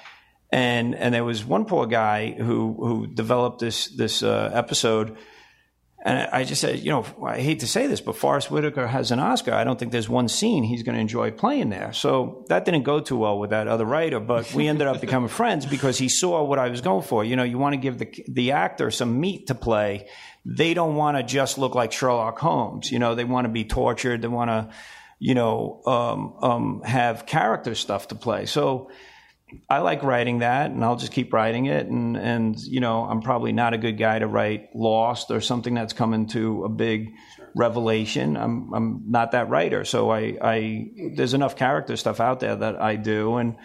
and 0.52 0.94
and 0.94 1.14
there 1.14 1.24
was 1.24 1.46
one 1.46 1.64
poor 1.64 1.86
guy 1.86 2.32
who 2.32 2.76
who 2.78 3.06
developed 3.06 3.60
this 3.60 3.86
this 3.86 4.22
uh, 4.22 4.50
episode 4.52 5.16
and 6.06 6.28
I 6.30 6.44
just 6.44 6.60
said, 6.60 6.78
you 6.78 6.92
know, 6.92 7.04
I 7.20 7.40
hate 7.40 7.60
to 7.60 7.66
say 7.66 7.88
this, 7.88 8.00
but 8.00 8.14
Forest 8.16 8.48
Whitaker 8.48 8.86
has 8.86 9.10
an 9.10 9.18
Oscar. 9.18 9.52
I 9.52 9.64
don't 9.64 9.76
think 9.76 9.90
there's 9.90 10.08
one 10.08 10.28
scene 10.28 10.62
he's 10.62 10.84
going 10.84 10.94
to 10.94 11.00
enjoy 11.00 11.32
playing 11.32 11.70
there. 11.70 11.92
So 11.92 12.44
that 12.48 12.64
didn't 12.64 12.84
go 12.84 13.00
too 13.00 13.16
well 13.16 13.40
with 13.40 13.50
that 13.50 13.66
other 13.66 13.84
writer, 13.84 14.20
but 14.20 14.54
we 14.54 14.68
ended 14.68 14.86
up 14.86 15.00
becoming 15.00 15.28
friends 15.40 15.66
because 15.66 15.98
he 15.98 16.08
saw 16.08 16.44
what 16.44 16.60
I 16.60 16.68
was 16.68 16.80
going 16.80 17.02
for. 17.02 17.24
You 17.24 17.34
know, 17.34 17.42
you 17.42 17.58
want 17.58 17.72
to 17.72 17.78
give 17.78 17.98
the 17.98 18.24
the 18.28 18.52
actor 18.52 18.92
some 18.92 19.18
meat 19.18 19.48
to 19.48 19.56
play. 19.56 20.08
They 20.44 20.74
don't 20.74 20.94
want 20.94 21.16
to 21.16 21.24
just 21.24 21.58
look 21.58 21.74
like 21.74 21.90
Sherlock 21.90 22.38
Holmes. 22.38 22.92
You 22.92 23.00
know, 23.00 23.16
they 23.16 23.24
want 23.24 23.46
to 23.46 23.52
be 23.52 23.64
tortured. 23.64 24.22
They 24.22 24.28
want 24.28 24.50
to, 24.50 24.68
you 25.18 25.34
know, 25.34 25.82
um, 25.86 26.36
um, 26.40 26.82
have 26.82 27.26
character 27.26 27.74
stuff 27.74 28.06
to 28.08 28.14
play. 28.14 28.46
So 28.46 28.92
I 29.68 29.78
like 29.78 30.02
writing 30.02 30.40
that, 30.40 30.70
and 30.70 30.84
I'll 30.84 30.96
just 30.96 31.12
keep 31.12 31.32
writing 31.32 31.66
it. 31.66 31.86
And 31.86 32.16
and 32.16 32.58
you 32.58 32.80
know, 32.80 33.04
I'm 33.04 33.20
probably 33.20 33.52
not 33.52 33.74
a 33.74 33.78
good 33.78 33.96
guy 33.96 34.18
to 34.18 34.26
write 34.26 34.74
Lost 34.74 35.30
or 35.30 35.40
something 35.40 35.74
that's 35.74 35.92
coming 35.92 36.26
to 36.28 36.64
a 36.64 36.68
big 36.68 37.12
revelation. 37.54 38.36
I'm 38.36 38.72
I'm 38.74 39.04
not 39.08 39.32
that 39.32 39.48
writer, 39.48 39.84
so 39.84 40.10
I 40.10 40.36
I 40.40 40.90
there's 41.14 41.34
enough 41.34 41.56
character 41.56 41.96
stuff 41.96 42.20
out 42.20 42.40
there 42.40 42.56
that 42.56 42.80
I 42.80 42.96
do, 42.96 43.36
and 43.36 43.56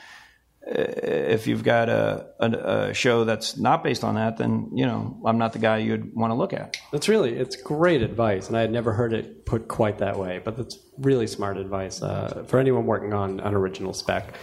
uh, 0.68 0.74
if 0.76 1.48
you've 1.48 1.64
got 1.64 1.90
a, 1.90 2.28
a 2.40 2.52
a 2.90 2.94
show 2.94 3.26
that's 3.26 3.58
not 3.58 3.84
based 3.84 4.04
on 4.04 4.16
that, 4.16 4.38
then 4.38 4.70
you 4.74 4.86
know 4.86 5.20
I'm 5.26 5.40
not 5.40 5.54
the 5.54 5.60
guy 5.60 5.80
you'd 5.80 6.16
want 6.16 6.30
to 6.30 6.36
look 6.36 6.54
at. 6.54 6.78
That's 6.92 7.10
really 7.10 7.34
it's 7.34 7.56
great 7.56 8.04
advice, 8.04 8.48
and 8.48 8.58
I 8.58 8.62
had 8.62 8.72
never 8.72 8.94
heard 8.94 9.14
it 9.14 9.48
put 9.48 9.68
quite 9.68 9.98
that 9.98 10.20
way. 10.20 10.42
But 10.44 10.58
that's 10.58 10.78
really 11.00 11.26
smart 11.26 11.58
advice 11.58 12.04
uh, 12.04 12.44
for 12.48 12.60
anyone 12.60 12.86
working 12.86 13.14
on 13.14 13.40
an 13.40 13.56
original 13.56 13.94
spec. 13.94 14.36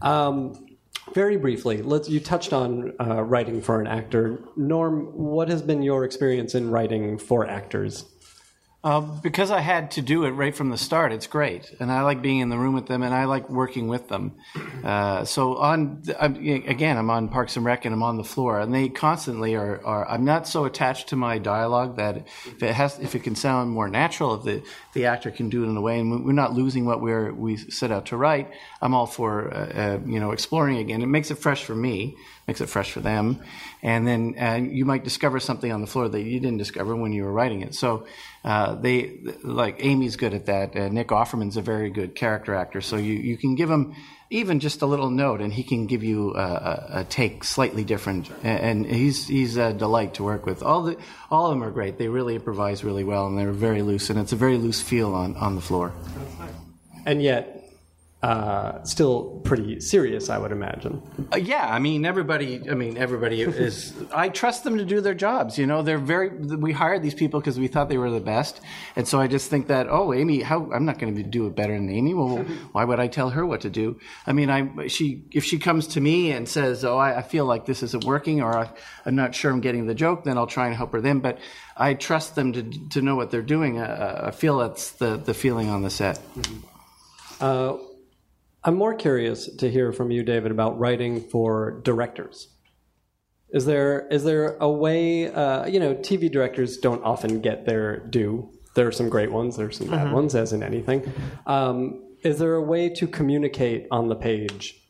Um, 0.00 0.65
very 1.16 1.38
briefly, 1.38 1.80
let's. 1.80 2.10
You 2.10 2.20
touched 2.20 2.52
on 2.52 2.92
uh, 3.00 3.22
writing 3.22 3.62
for 3.62 3.80
an 3.80 3.86
actor. 3.86 4.38
Norm, 4.54 5.06
what 5.14 5.48
has 5.48 5.62
been 5.62 5.80
your 5.82 6.04
experience 6.04 6.54
in 6.54 6.70
writing 6.70 7.16
for 7.16 7.48
actors? 7.48 8.04
Uh, 8.86 9.00
because 9.00 9.50
I 9.50 9.58
had 9.58 9.90
to 9.92 10.00
do 10.00 10.22
it 10.26 10.30
right 10.30 10.54
from 10.54 10.70
the 10.70 10.78
start, 10.78 11.10
it's 11.10 11.26
great, 11.26 11.74
and 11.80 11.90
I 11.90 12.02
like 12.02 12.22
being 12.22 12.38
in 12.38 12.50
the 12.50 12.56
room 12.56 12.72
with 12.72 12.86
them, 12.86 13.02
and 13.02 13.12
I 13.12 13.24
like 13.24 13.50
working 13.50 13.88
with 13.88 14.06
them. 14.06 14.36
Uh, 14.84 15.24
so 15.24 15.56
on 15.56 16.04
I'm, 16.20 16.36
again, 16.36 16.96
I'm 16.96 17.10
on 17.10 17.28
Parks 17.28 17.56
and 17.56 17.66
Rec, 17.66 17.84
and 17.84 17.92
I'm 17.92 18.04
on 18.04 18.16
the 18.16 18.22
floor, 18.22 18.60
and 18.60 18.72
they 18.72 18.88
constantly 18.88 19.56
are. 19.56 19.84
are 19.84 20.08
I'm 20.08 20.24
not 20.24 20.46
so 20.46 20.66
attached 20.66 21.08
to 21.08 21.16
my 21.16 21.38
dialogue 21.38 21.96
that 21.96 22.28
if 22.46 22.62
it 22.62 22.74
has, 22.74 22.96
if 23.00 23.16
it 23.16 23.24
can 23.24 23.34
sound 23.34 23.72
more 23.72 23.88
natural, 23.88 24.36
if 24.36 24.44
the 24.44 24.62
the 24.92 25.06
actor 25.06 25.32
can 25.32 25.48
do 25.48 25.64
it 25.64 25.66
in 25.66 25.76
a 25.76 25.80
way, 25.80 25.98
and 25.98 26.24
we're 26.24 26.30
not 26.30 26.52
losing 26.52 26.84
what 26.84 27.00
we're 27.00 27.32
we 27.32 27.56
set 27.56 27.90
out 27.90 28.06
to 28.06 28.16
write. 28.16 28.52
I'm 28.80 28.94
all 28.94 29.06
for 29.06 29.52
uh, 29.52 29.56
uh, 29.56 29.98
you 30.06 30.20
know 30.20 30.30
exploring 30.30 30.76
again. 30.76 31.02
It 31.02 31.06
makes 31.06 31.32
it 31.32 31.38
fresh 31.38 31.64
for 31.64 31.74
me, 31.74 32.14
makes 32.46 32.60
it 32.60 32.68
fresh 32.68 32.92
for 32.92 33.00
them, 33.00 33.42
and 33.82 34.06
then 34.06 34.36
uh, 34.40 34.60
you 34.62 34.84
might 34.84 35.02
discover 35.02 35.40
something 35.40 35.72
on 35.72 35.80
the 35.80 35.88
floor 35.88 36.08
that 36.08 36.22
you 36.22 36.38
didn't 36.38 36.58
discover 36.58 36.94
when 36.94 37.12
you 37.12 37.24
were 37.24 37.32
writing 37.32 37.62
it. 37.62 37.74
So 37.74 38.06
uh, 38.46 38.76
they 38.76 39.18
like 39.42 39.84
Amy's 39.84 40.14
good 40.14 40.32
at 40.32 40.46
that. 40.46 40.76
Uh, 40.76 40.88
Nick 40.88 41.08
Offerman's 41.08 41.56
a 41.56 41.62
very 41.62 41.90
good 41.90 42.14
character 42.14 42.54
actor, 42.54 42.80
so 42.80 42.96
you 42.96 43.14
you 43.14 43.36
can 43.36 43.56
give 43.56 43.68
him 43.68 43.96
even 44.30 44.60
just 44.60 44.82
a 44.82 44.86
little 44.86 45.10
note, 45.10 45.40
and 45.40 45.52
he 45.52 45.64
can 45.64 45.86
give 45.86 46.04
you 46.04 46.32
a, 46.36 46.86
a, 46.90 47.04
take 47.04 47.42
slightly 47.42 47.82
different. 47.82 48.30
And, 48.44 48.86
and 48.86 48.86
he's 48.86 49.26
he's 49.26 49.56
a 49.56 49.72
delight 49.72 50.14
to 50.14 50.22
work 50.22 50.46
with. 50.46 50.62
All 50.62 50.84
the 50.84 50.96
all 51.28 51.46
of 51.46 51.50
them 51.50 51.64
are 51.64 51.72
great. 51.72 51.98
They 51.98 52.06
really 52.06 52.36
improvise 52.36 52.84
really 52.84 53.02
well, 53.02 53.26
and 53.26 53.36
they're 53.36 53.50
very 53.50 53.82
loose, 53.82 54.10
and 54.10 54.18
it's 54.18 54.32
a 54.32 54.36
very 54.36 54.58
loose 54.58 54.80
feel 54.80 55.12
on 55.12 55.34
on 55.36 55.56
the 55.56 55.60
floor. 55.60 55.92
And 57.04 57.20
yet, 57.20 57.55
uh, 58.22 58.82
still 58.82 59.40
pretty 59.44 59.78
serious, 59.78 60.30
I 60.30 60.38
would 60.38 60.50
imagine. 60.50 61.02
Uh, 61.30 61.36
yeah, 61.36 61.68
I 61.70 61.78
mean 61.78 62.06
everybody. 62.06 62.62
I 62.68 62.74
mean 62.74 62.96
everybody 62.96 63.42
is. 63.42 63.92
I 64.12 64.30
trust 64.30 64.64
them 64.64 64.78
to 64.78 64.86
do 64.86 65.02
their 65.02 65.14
jobs. 65.14 65.58
You 65.58 65.66
know, 65.66 65.82
they're 65.82 65.98
very. 65.98 66.30
We 66.30 66.72
hired 66.72 67.02
these 67.02 67.14
people 67.14 67.40
because 67.40 67.58
we 67.58 67.68
thought 67.68 67.90
they 67.90 67.98
were 67.98 68.10
the 68.10 68.20
best, 68.20 68.62
and 68.96 69.06
so 69.06 69.20
I 69.20 69.26
just 69.26 69.50
think 69.50 69.66
that 69.68 69.86
oh, 69.90 70.14
Amy, 70.14 70.40
how 70.40 70.72
I'm 70.72 70.86
not 70.86 70.98
going 70.98 71.14
to 71.14 71.22
do 71.22 71.46
it 71.46 71.54
better 71.54 71.74
than 71.74 71.90
Amy. 71.90 72.14
Well, 72.14 72.38
why 72.72 72.84
would 72.84 72.98
I 72.98 73.06
tell 73.06 73.30
her 73.30 73.44
what 73.44 73.60
to 73.60 73.70
do? 73.70 74.00
I 74.26 74.32
mean, 74.32 74.48
I 74.48 74.86
she 74.86 75.24
if 75.32 75.44
she 75.44 75.58
comes 75.58 75.86
to 75.88 76.00
me 76.00 76.32
and 76.32 76.48
says, 76.48 76.86
oh, 76.86 76.96
I, 76.96 77.18
I 77.18 77.22
feel 77.22 77.44
like 77.44 77.66
this 77.66 77.82
isn't 77.82 78.04
working, 78.04 78.40
or 78.40 78.56
I, 78.56 78.70
I'm 79.04 79.14
not 79.14 79.34
sure 79.34 79.52
I'm 79.52 79.60
getting 79.60 79.86
the 79.86 79.94
joke, 79.94 80.24
then 80.24 80.38
I'll 80.38 80.46
try 80.46 80.66
and 80.66 80.74
help 80.74 80.92
her 80.92 81.02
then. 81.02 81.20
But 81.20 81.38
I 81.76 81.92
trust 81.92 82.34
them 82.34 82.54
to 82.54 82.62
to 82.88 83.02
know 83.02 83.14
what 83.14 83.30
they're 83.30 83.42
doing. 83.42 83.78
Uh, 83.78 84.22
I 84.24 84.30
feel 84.30 84.58
that's 84.58 84.92
the 84.92 85.18
the 85.18 85.34
feeling 85.34 85.68
on 85.68 85.82
the 85.82 85.90
set. 85.90 86.18
Uh, 87.40 87.76
I'm 88.66 88.74
more 88.74 88.94
curious 88.94 89.48
to 89.58 89.70
hear 89.70 89.92
from 89.92 90.10
you, 90.10 90.24
David, 90.24 90.50
about 90.50 90.76
writing 90.76 91.20
for 91.20 91.80
directors. 91.84 92.48
Is 93.50 93.64
there 93.64 94.08
is 94.08 94.24
there 94.24 94.56
a 94.56 94.68
way? 94.68 95.32
Uh, 95.32 95.66
you 95.66 95.78
know, 95.78 95.94
TV 95.94 96.30
directors 96.30 96.76
don't 96.76 97.02
often 97.04 97.40
get 97.40 97.64
their 97.64 97.98
due. 97.98 98.50
There 98.74 98.88
are 98.88 98.92
some 98.92 99.08
great 99.08 99.30
ones. 99.30 99.56
There 99.56 99.68
are 99.68 99.72
some 99.72 99.86
bad 99.88 100.12
ones, 100.12 100.34
as 100.34 100.52
in 100.52 100.64
anything. 100.64 101.10
Um, 101.46 102.02
is 102.22 102.40
there 102.40 102.54
a 102.54 102.60
way 102.60 102.88
to 102.88 103.06
communicate 103.06 103.86
on 103.92 104.08
the 104.08 104.16
page 104.16 104.82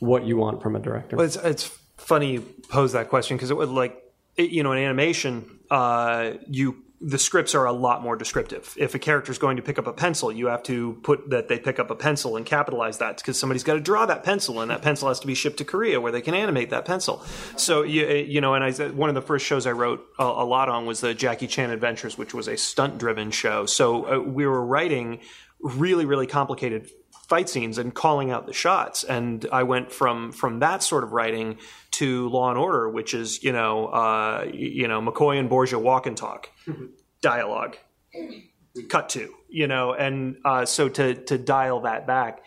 what 0.00 0.24
you 0.24 0.36
want 0.36 0.60
from 0.60 0.74
a 0.74 0.80
director? 0.80 1.16
Well, 1.16 1.24
it's 1.24 1.36
it's 1.36 1.70
funny 1.96 2.32
you 2.32 2.40
pose 2.68 2.92
that 2.92 3.08
question 3.08 3.36
because 3.36 3.52
it 3.52 3.56
would 3.56 3.68
like 3.68 4.02
it, 4.36 4.50
you 4.50 4.64
know 4.64 4.72
in 4.72 4.78
animation 4.82 5.60
uh, 5.70 6.32
you 6.48 6.82
the 7.04 7.18
scripts 7.18 7.54
are 7.54 7.64
a 7.64 7.72
lot 7.72 8.00
more 8.00 8.14
descriptive. 8.14 8.74
If 8.78 8.94
a 8.94 8.98
character 8.98 9.32
is 9.32 9.38
going 9.38 9.56
to 9.56 9.62
pick 9.62 9.78
up 9.78 9.88
a 9.88 9.92
pencil, 9.92 10.30
you 10.30 10.46
have 10.46 10.62
to 10.64 10.94
put 11.02 11.30
that 11.30 11.48
they 11.48 11.58
pick 11.58 11.80
up 11.80 11.90
a 11.90 11.96
pencil 11.96 12.36
and 12.36 12.46
capitalize 12.46 12.98
that 12.98 13.16
because 13.16 13.38
somebody's 13.38 13.64
got 13.64 13.74
to 13.74 13.80
draw 13.80 14.06
that 14.06 14.22
pencil, 14.22 14.60
and 14.60 14.70
that 14.70 14.82
pencil 14.82 15.08
has 15.08 15.18
to 15.20 15.26
be 15.26 15.34
shipped 15.34 15.58
to 15.58 15.64
Korea 15.64 16.00
where 16.00 16.12
they 16.12 16.20
can 16.20 16.34
animate 16.34 16.70
that 16.70 16.84
pencil. 16.84 17.22
So 17.56 17.82
you 17.82 18.06
you 18.06 18.40
know, 18.40 18.54
and 18.54 18.62
I 18.62 18.70
one 18.90 19.08
of 19.08 19.16
the 19.16 19.22
first 19.22 19.44
shows 19.44 19.66
I 19.66 19.72
wrote 19.72 20.06
a, 20.18 20.24
a 20.24 20.46
lot 20.46 20.68
on 20.68 20.86
was 20.86 21.00
the 21.00 21.12
Jackie 21.12 21.48
Chan 21.48 21.70
Adventures, 21.70 22.16
which 22.16 22.34
was 22.34 22.46
a 22.46 22.56
stunt 22.56 22.98
driven 22.98 23.32
show. 23.32 23.66
So 23.66 24.06
uh, 24.06 24.18
we 24.20 24.46
were 24.46 24.64
writing 24.64 25.20
really 25.60 26.04
really 26.04 26.26
complicated 26.26 26.88
fight 27.32 27.48
scenes 27.48 27.78
and 27.78 27.94
calling 27.94 28.30
out 28.30 28.44
the 28.44 28.52
shots. 28.52 29.04
And 29.04 29.46
I 29.50 29.62
went 29.62 29.90
from 29.90 30.32
from 30.32 30.58
that 30.58 30.82
sort 30.82 31.02
of 31.02 31.12
writing 31.12 31.56
to 31.92 32.28
Law 32.28 32.50
and 32.50 32.58
Order, 32.58 32.90
which 32.90 33.14
is 33.14 33.42
you 33.42 33.52
know 33.52 33.86
uh, 33.86 34.46
you 34.52 34.86
know 34.86 35.00
McCoy 35.00 35.38
and 35.38 35.48
Borgia 35.48 35.78
walk 35.78 36.06
and 36.06 36.14
talk 36.14 36.50
dialogue. 37.22 37.78
cut 38.90 39.08
to, 39.10 39.32
you 39.48 39.66
know, 39.66 39.94
and 39.94 40.36
uh, 40.44 40.66
so 40.66 40.90
to 40.90 41.14
to 41.14 41.38
dial 41.38 41.80
that 41.80 42.06
back. 42.06 42.44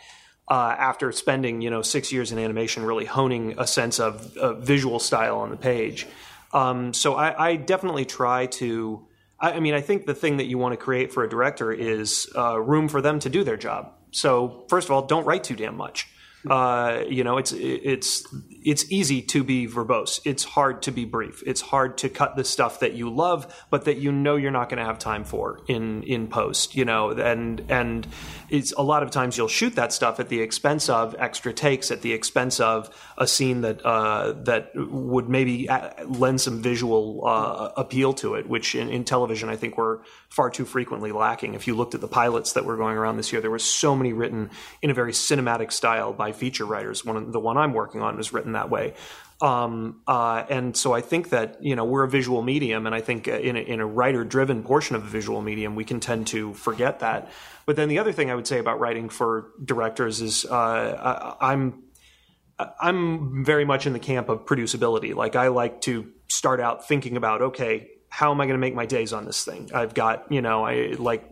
Uh, 0.48 0.76
after 0.78 1.12
spending 1.12 1.62
you 1.62 1.72
know 1.72 1.82
six 1.82 2.12
years 2.12 2.32
in 2.32 2.38
animation, 2.38 2.84
really 2.84 3.06
honing 3.06 3.56
a 3.58 3.66
sense 3.66 4.00
of, 4.00 4.38
of 4.38 4.62
visual 4.62 5.00
style 5.00 5.40
on 5.40 5.50
the 5.50 5.58
page, 5.58 6.06
um, 6.54 6.94
so 6.94 7.16
I, 7.16 7.48
I 7.48 7.56
definitely 7.56 8.06
try 8.06 8.46
to. 8.62 9.08
I, 9.40 9.54
I 9.54 9.60
mean, 9.60 9.74
I 9.74 9.82
think 9.82 10.06
the 10.06 10.14
thing 10.14 10.38
that 10.38 10.46
you 10.46 10.60
want 10.60 10.74
to 10.74 10.78
create 10.78 11.12
for 11.12 11.24
a 11.24 11.30
director 11.30 11.72
is 11.72 12.30
uh, 12.38 12.60
room 12.62 12.88
for 12.88 13.02
them 13.02 13.18
to 13.22 13.30
do 13.32 13.44
their 13.44 13.58
job. 13.58 13.96
So 14.16 14.64
first 14.70 14.88
of 14.88 14.92
all, 14.92 15.06
don't 15.06 15.26
write 15.26 15.44
too 15.44 15.56
damn 15.56 15.76
much. 15.76 16.08
Uh, 16.50 17.04
you 17.10 17.24
know, 17.24 17.38
it's 17.38 17.52
it's 17.54 18.24
it's 18.64 18.92
easy 18.92 19.22
to 19.22 19.44
be 19.44 19.68
verbose. 19.68 20.20
It's 20.26 20.44
hard 20.44 20.84
to 20.84 20.92
be 20.92 21.04
brief. 21.04 21.42
It's 21.46 21.60
hard 21.60 21.98
to 22.00 22.10
cut 22.10 22.36
the 22.36 22.44
stuff 22.44 22.82
that 22.82 22.94
you 22.94 23.10
love, 23.10 23.66
but 23.72 23.86
that 23.86 23.98
you 23.98 24.12
know 24.12 24.36
you're 24.36 24.52
not 24.52 24.70
going 24.70 24.78
to 24.78 24.86
have 24.86 25.00
time 25.00 25.24
for 25.24 25.62
in 25.68 26.04
in 26.04 26.28
post. 26.28 26.76
You 26.76 26.86
know, 26.86 27.10
and 27.10 27.66
and 27.70 28.08
it's 28.50 28.74
a 28.74 28.84
lot 28.84 29.02
of 29.02 29.10
times 29.10 29.38
you'll 29.38 29.48
shoot 29.48 29.76
that 29.76 29.92
stuff 29.92 30.20
at 30.20 30.30
the 30.30 30.40
expense 30.40 30.88
of 30.88 31.16
extra 31.18 31.52
takes, 31.52 31.90
at 31.90 32.04
the 32.04 32.14
expense 32.14 32.60
of 32.60 32.96
a 33.18 33.26
scene 33.26 33.62
that 33.62 33.84
uh, 33.84 34.34
that 34.44 34.70
would 34.76 35.28
maybe 35.28 35.68
uh, 35.68 36.06
lend 36.06 36.42
some 36.42 36.62
visual 36.62 37.26
uh, 37.26 37.72
appeal 37.76 38.14
to 38.14 38.36
it, 38.36 38.48
which 38.48 38.76
in, 38.76 38.90
in 38.90 39.04
television 39.04 39.50
I 39.50 39.56
think 39.56 39.80
we're 39.80 40.02
far 40.36 40.50
too 40.50 40.66
frequently 40.66 41.14
lacking. 41.14 41.54
If 41.54 41.66
you 41.66 41.76
looked 41.76 41.96
at 41.96 42.02
the 42.02 42.10
pilots 42.10 42.54
that 42.54 42.66
were 42.66 42.76
going 42.76 42.98
around 42.98 43.16
this 43.16 43.32
year, 43.32 43.42
there 43.42 43.50
were 43.50 43.58
so 43.58 43.96
many 43.96 44.12
written 44.12 44.50
in 44.82 44.90
a 44.90 44.94
very 44.94 45.14
cinematic 45.14 45.72
style 45.72 46.12
by 46.12 46.34
feature 46.34 46.66
writers. 46.66 47.06
One 47.06 47.32
the 47.32 47.40
one 47.40 47.58
I'm 47.58 47.74
working 47.74 48.02
on 48.02 48.18
was 48.18 48.34
written 48.34 48.52
that 48.52 48.70
way. 48.70 48.96
Um, 49.42 50.02
uh, 50.08 50.44
and 50.50 50.76
so 50.76 50.94
I 50.94 51.00
think 51.00 51.30
that 51.30 51.64
you 51.64 51.76
know 51.78 51.86
we're 51.86 52.04
a 52.04 52.10
visual 52.10 52.42
medium, 52.42 52.86
and 52.86 52.94
I 52.94 53.00
think 53.00 53.30
in 53.30 53.56
a, 53.56 53.60
in 53.60 53.80
a 53.80 53.86
writer-driven 53.86 54.64
portion 54.64 54.98
of 54.98 55.04
a 55.06 55.08
visual 55.08 55.42
medium, 55.42 55.74
we 55.74 55.86
can 55.86 56.02
tend 56.02 56.28
to 56.28 56.54
forget 56.54 57.00
that. 57.00 57.32
But 57.66 57.78
then 57.78 57.88
the 57.88 58.00
other 58.00 58.12
thing 58.12 58.30
I 58.30 58.36
would 58.36 58.48
say 58.48 58.60
about 58.60 58.82
writing 58.82 59.08
for 59.08 59.52
directors 59.64 60.22
is 60.22 60.46
uh, 60.46 61.38
I, 61.40 61.52
I'm 61.52 61.84
I'm 62.80 63.46
very 63.46 63.64
much 63.64 63.88
in 63.88 63.94
the 63.94 64.00
camp 64.00 64.28
of 64.28 64.46
producibility. 64.46 65.16
Like 65.16 65.38
I 65.38 65.48
like 65.48 65.80
to 65.82 66.12
start 66.28 66.60
out 66.60 66.88
thinking 66.88 67.16
about 67.16 67.42
okay, 67.42 67.90
how 68.16 68.32
am 68.32 68.40
I 68.40 68.46
going 68.46 68.58
to 68.58 68.62
make 68.62 68.74
my 68.74 68.86
days 68.86 69.12
on 69.12 69.26
this 69.26 69.44
thing? 69.44 69.70
I've 69.74 69.94
got 69.94 70.32
you 70.32 70.42
know 70.42 70.64
I 70.64 70.96
like 70.98 71.30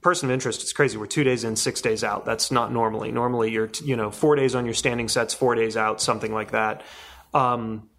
person 0.00 0.28
of 0.28 0.32
interest 0.32 0.62
it's 0.62 0.72
crazy 0.72 0.96
we're 0.96 1.06
two 1.06 1.24
days 1.24 1.42
in 1.42 1.56
six 1.56 1.80
days 1.80 2.04
out. 2.04 2.24
That's 2.24 2.52
not 2.52 2.72
normally. 2.72 3.10
Normally 3.10 3.50
you're 3.50 3.68
you 3.84 3.96
know 3.96 4.12
four 4.12 4.36
days 4.36 4.54
on 4.54 4.64
your 4.64 4.74
standing 4.74 5.08
sets 5.08 5.34
four 5.34 5.56
days 5.56 5.76
out 5.76 6.00
something 6.00 6.32
like 6.32 6.52
that. 6.52 6.84
Um, 7.34 7.90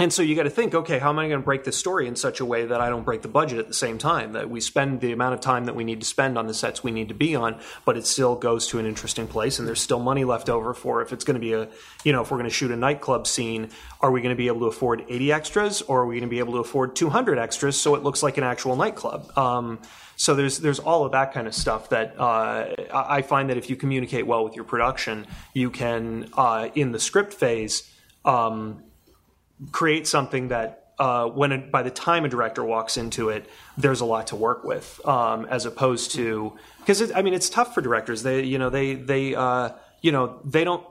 and 0.00 0.12
so 0.12 0.22
you 0.22 0.36
got 0.36 0.44
to 0.44 0.50
think, 0.50 0.76
okay, 0.76 1.00
how 1.00 1.08
am 1.08 1.18
I 1.18 1.26
going 1.26 1.40
to 1.40 1.44
break 1.44 1.64
this 1.64 1.76
story 1.76 2.06
in 2.06 2.14
such 2.14 2.38
a 2.38 2.44
way 2.44 2.66
that 2.66 2.80
I 2.80 2.88
don't 2.88 3.04
break 3.04 3.22
the 3.22 3.28
budget 3.28 3.58
at 3.58 3.66
the 3.66 3.74
same 3.74 3.98
time? 3.98 4.34
That 4.34 4.48
we 4.48 4.60
spend 4.60 5.00
the 5.00 5.10
amount 5.10 5.34
of 5.34 5.40
time 5.40 5.64
that 5.64 5.74
we 5.74 5.82
need 5.82 5.98
to 5.98 6.06
spend 6.06 6.38
on 6.38 6.46
the 6.46 6.54
sets 6.54 6.84
we 6.84 6.92
need 6.92 7.08
to 7.08 7.14
be 7.14 7.34
on, 7.34 7.58
but 7.84 7.96
it 7.96 8.06
still 8.06 8.36
goes 8.36 8.68
to 8.68 8.78
an 8.78 8.86
interesting 8.86 9.26
place, 9.26 9.58
and 9.58 9.66
there's 9.66 9.80
still 9.80 9.98
money 9.98 10.22
left 10.24 10.48
over 10.48 10.72
for 10.72 11.02
if 11.02 11.12
it's 11.12 11.24
going 11.24 11.34
to 11.34 11.40
be 11.40 11.52
a, 11.52 11.68
you 12.04 12.12
know, 12.12 12.22
if 12.22 12.30
we're 12.30 12.36
going 12.38 12.48
to 12.48 12.54
shoot 12.54 12.70
a 12.70 12.76
nightclub 12.76 13.26
scene, 13.26 13.70
are 14.00 14.12
we 14.12 14.20
going 14.20 14.32
to 14.32 14.36
be 14.36 14.46
able 14.46 14.60
to 14.60 14.66
afford 14.66 15.04
80 15.08 15.32
extras, 15.32 15.82
or 15.82 16.02
are 16.02 16.06
we 16.06 16.14
going 16.14 16.28
to 16.28 16.30
be 16.30 16.38
able 16.38 16.52
to 16.52 16.60
afford 16.60 16.94
200 16.94 17.36
extras 17.36 17.76
so 17.76 17.96
it 17.96 18.04
looks 18.04 18.22
like 18.22 18.38
an 18.38 18.44
actual 18.44 18.76
nightclub? 18.76 19.36
Um, 19.36 19.80
so 20.14 20.36
there's 20.36 20.58
there's 20.58 20.78
all 20.78 21.06
of 21.06 21.12
that 21.12 21.32
kind 21.32 21.48
of 21.48 21.54
stuff 21.54 21.88
that 21.88 22.14
uh, 22.20 22.68
I 22.94 23.22
find 23.22 23.50
that 23.50 23.56
if 23.56 23.68
you 23.68 23.74
communicate 23.74 24.28
well 24.28 24.44
with 24.44 24.54
your 24.54 24.64
production, 24.64 25.26
you 25.54 25.70
can 25.70 26.28
uh, 26.34 26.68
in 26.76 26.92
the 26.92 27.00
script 27.00 27.34
phase. 27.34 27.82
Um, 28.24 28.84
create 29.72 30.06
something 30.06 30.48
that 30.48 30.88
uh, 30.98 31.26
when 31.26 31.52
it, 31.52 31.70
by 31.70 31.82
the 31.82 31.90
time 31.90 32.24
a 32.24 32.28
director 32.28 32.64
walks 32.64 32.96
into 32.96 33.28
it, 33.28 33.48
there's 33.76 34.00
a 34.00 34.04
lot 34.04 34.28
to 34.28 34.36
work 34.36 34.64
with, 34.64 35.00
um, 35.06 35.46
as 35.46 35.64
opposed 35.64 36.12
to 36.12 36.52
because 36.80 37.12
I 37.12 37.22
mean 37.22 37.34
it's 37.34 37.48
tough 37.48 37.74
for 37.74 37.80
directors. 37.80 38.22
They 38.22 38.42
you 38.42 38.58
know 38.58 38.70
they 38.70 38.94
they 38.94 39.34
uh, 39.34 39.70
you 40.00 40.12
know 40.12 40.40
they 40.44 40.64
don't. 40.64 40.84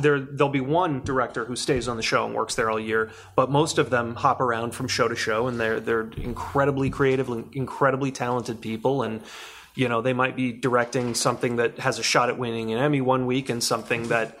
There, 0.00 0.20
there'll 0.20 0.52
be 0.52 0.60
one 0.60 1.02
director 1.02 1.44
who 1.44 1.56
stays 1.56 1.88
on 1.88 1.96
the 1.96 2.02
show 2.02 2.24
and 2.24 2.32
works 2.32 2.54
there 2.54 2.70
all 2.70 2.78
year, 2.78 3.10
but 3.34 3.50
most 3.50 3.78
of 3.78 3.90
them 3.90 4.14
hop 4.14 4.40
around 4.40 4.72
from 4.72 4.86
show 4.86 5.08
to 5.08 5.16
show, 5.16 5.48
and 5.48 5.58
they're 5.58 5.80
they're 5.80 6.08
incredibly 6.12 6.90
creative, 6.90 7.28
incredibly 7.52 8.12
talented 8.12 8.60
people, 8.60 9.02
and 9.02 9.22
you 9.74 9.88
know 9.88 10.00
they 10.00 10.12
might 10.12 10.36
be 10.36 10.52
directing 10.52 11.14
something 11.14 11.56
that 11.56 11.78
has 11.78 11.98
a 11.98 12.02
shot 12.02 12.28
at 12.28 12.38
winning 12.38 12.72
an 12.72 12.78
Emmy 12.78 13.00
one 13.00 13.26
week 13.26 13.48
and 13.48 13.64
something 13.64 14.08
that 14.08 14.38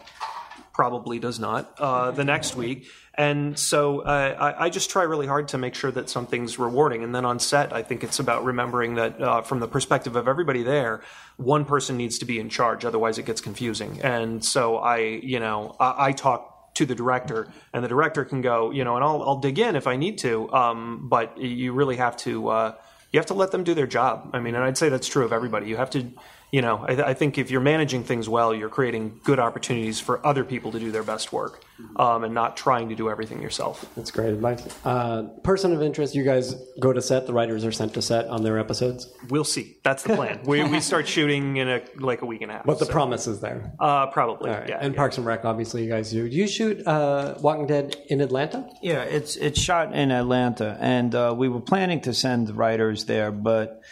probably 0.72 1.18
does 1.18 1.40
not 1.40 1.72
uh, 1.78 2.10
the 2.10 2.24
next 2.24 2.54
week. 2.54 2.86
And 3.16 3.56
so 3.56 4.00
uh, 4.00 4.54
I, 4.58 4.64
I, 4.64 4.70
just 4.70 4.90
try 4.90 5.04
really 5.04 5.28
hard 5.28 5.48
to 5.48 5.58
make 5.58 5.76
sure 5.76 5.92
that 5.92 6.10
something's 6.10 6.58
rewarding. 6.58 7.04
And 7.04 7.14
then 7.14 7.24
on 7.24 7.38
set, 7.38 7.72
I 7.72 7.82
think 7.82 8.02
it's 8.02 8.18
about 8.18 8.44
remembering 8.44 8.96
that 8.96 9.20
uh, 9.20 9.42
from 9.42 9.60
the 9.60 9.68
perspective 9.68 10.16
of 10.16 10.26
everybody 10.26 10.64
there, 10.64 11.00
one 11.36 11.64
person 11.64 11.96
needs 11.96 12.18
to 12.18 12.24
be 12.24 12.40
in 12.40 12.48
charge, 12.48 12.84
otherwise 12.84 13.18
it 13.18 13.24
gets 13.24 13.40
confusing. 13.40 14.00
And 14.02 14.44
so 14.44 14.78
I, 14.78 14.98
you 14.98 15.38
know, 15.38 15.76
I, 15.78 16.06
I 16.06 16.12
talk 16.12 16.74
to 16.74 16.86
the 16.86 16.94
director, 16.94 17.46
and 17.72 17.84
the 17.84 17.88
director 17.88 18.24
can 18.24 18.40
go, 18.40 18.72
you 18.72 18.82
know, 18.82 18.96
and 18.96 19.04
I'll, 19.04 19.22
I'll 19.22 19.38
dig 19.38 19.60
in 19.60 19.76
if 19.76 19.86
I 19.86 19.94
need 19.94 20.18
to. 20.18 20.52
Um, 20.52 21.08
but 21.08 21.38
you 21.38 21.72
really 21.72 21.96
have 21.96 22.16
to. 22.18 22.48
Uh, 22.48 22.74
you 23.12 23.20
have 23.20 23.26
to 23.26 23.34
let 23.34 23.52
them 23.52 23.62
do 23.62 23.74
their 23.74 23.86
job. 23.86 24.30
I 24.32 24.40
mean, 24.40 24.56
and 24.56 24.64
I'd 24.64 24.76
say 24.76 24.88
that's 24.88 25.06
true 25.06 25.24
of 25.24 25.32
everybody. 25.32 25.68
You 25.68 25.76
have 25.76 25.90
to 25.90 26.10
you 26.54 26.62
know, 26.62 26.84
I, 26.86 26.92
I, 27.10 27.14
think 27.14 27.36
if 27.36 27.50
you're 27.50 27.60
managing 27.60 28.04
things 28.04 28.28
well, 28.28 28.54
you're 28.54 28.68
creating 28.68 29.18
good 29.24 29.40
opportunities 29.40 29.98
for 29.98 30.24
other 30.24 30.44
people 30.44 30.70
to 30.70 30.78
do 30.78 30.92
their 30.92 31.02
best 31.02 31.32
work, 31.32 31.64
um, 31.96 32.22
and 32.22 32.32
not 32.32 32.56
trying 32.56 32.90
to 32.90 32.94
do 32.94 33.10
everything 33.10 33.42
yourself. 33.42 33.84
That's 33.96 34.12
great 34.12 34.28
advice. 34.28 34.64
Uh, 34.84 35.24
person 35.42 35.72
of 35.72 35.82
interest, 35.82 36.14
you 36.14 36.22
guys 36.22 36.54
go 36.78 36.92
to 36.92 37.02
set. 37.02 37.26
The 37.26 37.32
writers 37.32 37.64
are 37.64 37.72
sent 37.72 37.94
to 37.94 38.02
set 38.02 38.28
on 38.28 38.44
their 38.44 38.56
episodes. 38.56 39.12
We'll 39.30 39.42
see. 39.42 39.78
That's 39.82 40.04
the 40.04 40.14
plan. 40.14 40.42
we, 40.44 40.62
we 40.62 40.78
start 40.92 41.08
shooting 41.08 41.56
in 41.56 41.68
a 41.68 41.82
like 41.96 42.22
a 42.22 42.26
week 42.26 42.42
and 42.42 42.52
a 42.52 42.54
half. 42.54 42.66
But 42.66 42.78
the 42.78 42.86
so. 42.86 42.92
promise 42.92 43.26
is 43.26 43.40
there. 43.40 43.72
Uh, 43.80 44.06
probably. 44.06 44.50
Right. 44.50 44.68
Yeah. 44.68 44.78
And 44.80 44.94
yeah. 44.94 44.96
Parks 44.96 45.18
and 45.18 45.26
Rec, 45.26 45.44
obviously, 45.44 45.82
you 45.82 45.90
guys 45.90 46.12
do. 46.12 46.28
Do 46.28 46.36
you 46.36 46.46
shoot 46.46 46.86
uh, 46.86 47.34
Walking 47.40 47.66
Dead 47.66 47.96
in 48.06 48.20
Atlanta? 48.20 48.70
Yeah, 48.80 49.02
it's 49.02 49.34
it's 49.34 49.60
shot 49.60 49.92
in 49.92 50.12
Atlanta, 50.12 50.78
and 50.80 51.12
uh, 51.16 51.34
we 51.36 51.48
were 51.48 51.60
planning 51.60 52.00
to 52.02 52.14
send 52.14 52.56
writers 52.56 53.06
there, 53.06 53.32
but 53.32 53.82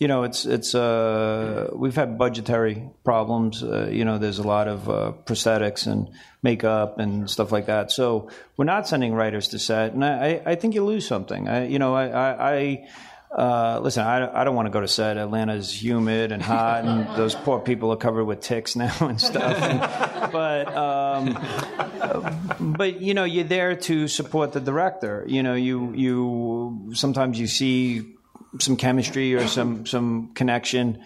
you 0.00 0.08
know, 0.08 0.22
it's 0.22 0.46
it's 0.46 0.74
uh, 0.74 1.68
we've 1.74 1.94
had 1.94 2.16
budgetary 2.16 2.88
problems. 3.04 3.62
Uh, 3.62 3.90
you 3.92 4.06
know, 4.06 4.16
there's 4.16 4.38
a 4.38 4.42
lot 4.42 4.66
of 4.66 4.88
uh, 4.88 5.12
prosthetics 5.26 5.86
and 5.86 6.08
makeup 6.42 6.98
and 6.98 7.28
stuff 7.28 7.52
like 7.52 7.66
that. 7.66 7.92
So 7.92 8.30
we're 8.56 8.64
not 8.64 8.88
sending 8.88 9.12
writers 9.12 9.48
to 9.48 9.58
set, 9.58 9.92
and 9.92 10.02
I, 10.02 10.40
I 10.46 10.54
think 10.54 10.74
you 10.74 10.86
lose 10.86 11.06
something. 11.06 11.48
I, 11.48 11.66
you 11.66 11.78
know, 11.78 11.94
I, 11.94 12.08
I, 12.08 12.54
I 12.54 12.88
uh, 13.30 13.80
listen. 13.80 14.02
I, 14.02 14.40
I 14.40 14.44
don't 14.44 14.56
want 14.56 14.66
to 14.66 14.70
go 14.70 14.80
to 14.80 14.88
set. 14.88 15.18
Atlanta's 15.18 15.70
humid 15.70 16.32
and 16.32 16.42
hot, 16.42 16.86
and 16.86 17.06
those 17.18 17.34
poor 17.34 17.60
people 17.60 17.92
are 17.92 17.98
covered 17.98 18.24
with 18.24 18.40
ticks 18.40 18.76
now 18.76 18.96
and 19.00 19.20
stuff. 19.20 19.60
And, 19.60 19.80
but 20.32 20.74
um, 20.74 22.74
but 22.74 23.02
you 23.02 23.12
know, 23.12 23.24
you're 23.24 23.44
there 23.44 23.76
to 23.76 24.08
support 24.08 24.52
the 24.52 24.60
director. 24.60 25.26
You 25.28 25.42
know, 25.42 25.52
you 25.52 25.92
you 25.92 26.92
sometimes 26.94 27.38
you 27.38 27.48
see 27.48 28.16
some 28.58 28.76
chemistry 28.76 29.34
or 29.34 29.46
some 29.46 29.86
some 29.86 30.32
connection 30.34 31.02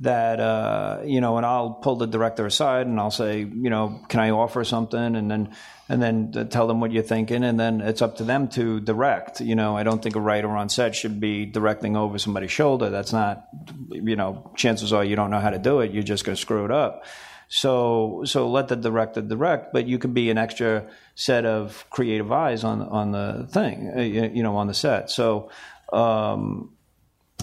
that 0.00 0.38
uh, 0.38 1.00
you 1.04 1.20
know, 1.20 1.36
and 1.38 1.46
I'll 1.46 1.70
pull 1.70 1.96
the 1.96 2.06
director 2.06 2.46
aside 2.46 2.86
and 2.86 3.00
I'll 3.00 3.10
say, 3.10 3.40
you 3.40 3.70
know, 3.70 4.00
can 4.08 4.20
I 4.20 4.30
offer 4.30 4.62
something, 4.64 5.16
and 5.16 5.30
then 5.30 5.54
and 5.88 6.02
then 6.02 6.48
tell 6.50 6.66
them 6.66 6.80
what 6.80 6.92
you're 6.92 7.02
thinking, 7.02 7.42
and 7.42 7.58
then 7.58 7.80
it's 7.80 8.02
up 8.02 8.16
to 8.16 8.24
them 8.24 8.48
to 8.48 8.80
direct. 8.80 9.40
You 9.40 9.56
know, 9.56 9.76
I 9.76 9.82
don't 9.82 10.02
think 10.02 10.16
a 10.16 10.20
writer 10.20 10.48
on 10.50 10.68
set 10.68 10.94
should 10.94 11.18
be 11.18 11.46
directing 11.46 11.96
over 11.96 12.18
somebody's 12.18 12.52
shoulder. 12.52 12.90
That's 12.90 13.12
not, 13.12 13.48
you 13.90 14.14
know, 14.14 14.52
chances 14.54 14.92
are 14.92 15.04
you 15.04 15.16
don't 15.16 15.30
know 15.30 15.40
how 15.40 15.50
to 15.50 15.58
do 15.58 15.80
it. 15.80 15.92
You're 15.92 16.02
just 16.02 16.24
going 16.24 16.36
to 16.36 16.40
screw 16.40 16.64
it 16.64 16.70
up. 16.70 17.04
So 17.48 18.22
so 18.24 18.48
let 18.50 18.68
the 18.68 18.76
director 18.76 19.22
direct, 19.22 19.72
but 19.72 19.86
you 19.86 19.98
could 19.98 20.14
be 20.14 20.30
an 20.30 20.38
extra 20.38 20.86
set 21.14 21.44
of 21.44 21.86
creative 21.90 22.30
eyes 22.30 22.62
on 22.62 22.82
on 22.82 23.10
the 23.10 23.48
thing, 23.50 23.92
uh, 23.96 24.00
you 24.00 24.42
know, 24.42 24.56
on 24.56 24.68
the 24.68 24.74
set. 24.74 25.10
So. 25.10 25.50
Um, 25.90 26.70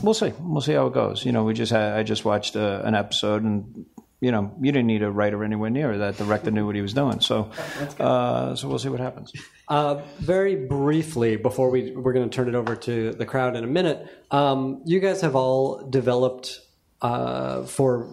We'll 0.02 0.14
see. 0.14 0.34
We'll 0.40 0.62
see 0.62 0.74
how 0.74 0.88
it 0.88 0.94
goes. 0.94 1.26
You 1.26 1.32
know, 1.32 1.44
we 1.44 1.54
just 1.54 1.72
had, 1.72 1.94
I 1.94 2.04
just 2.04 2.26
watched 2.26 2.56
uh, 2.56 2.82
an 2.84 2.96
episode, 2.96 3.44
and 3.44 3.86
you 4.22 4.32
know, 4.32 4.52
you 4.62 4.72
didn't 4.72 4.88
need 4.88 5.04
a 5.04 5.12
writer 5.12 5.44
anywhere 5.44 5.70
near 5.70 5.98
that. 6.00 6.18
The 6.18 6.26
Director 6.26 6.52
knew 6.52 6.66
what 6.66 6.76
he 6.76 6.82
was 6.82 6.94
doing. 6.94 7.20
So, 7.20 7.52
uh, 8.00 8.56
so 8.56 8.68
we'll 8.68 8.80
see 8.80 8.90
what 8.90 9.00
happens. 9.00 9.32
Uh, 9.68 10.02
very 10.20 10.56
briefly, 10.56 11.36
before 11.36 11.70
we 11.70 11.92
we're 11.92 12.14
going 12.14 12.30
to 12.30 12.36
turn 12.36 12.48
it 12.48 12.56
over 12.56 12.76
to 12.76 13.12
the 13.14 13.26
crowd 13.26 13.56
in 13.56 13.64
a 13.64 13.68
minute. 13.68 14.08
Um, 14.32 14.82
you 14.86 15.00
guys 15.00 15.22
have 15.22 15.36
all 15.36 15.88
developed 15.90 16.60
uh, 17.02 17.64
for 17.64 18.10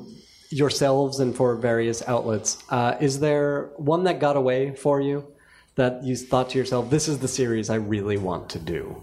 yourselves 0.51 1.19
and 1.21 1.35
for 1.35 1.57
various 1.57 2.07
outlets. 2.07 2.63
Uh, 2.69 2.97
is 3.01 3.21
there 3.21 3.71
one 3.77 4.05
that 4.05 4.21
got 4.21 4.37
away 4.37 4.75
for 4.75 5.01
you 5.01 5.27
that 5.77 6.05
you 6.05 6.17
thought 6.17 6.51
to 6.51 6.59
yourself, 6.59 6.91
"This 6.91 7.09
is 7.09 7.19
the 7.19 7.29
series 7.29 7.71
I 7.71 7.77
really 7.77 8.19
want 8.19 8.51
to 8.51 8.59
do"? 8.59 9.03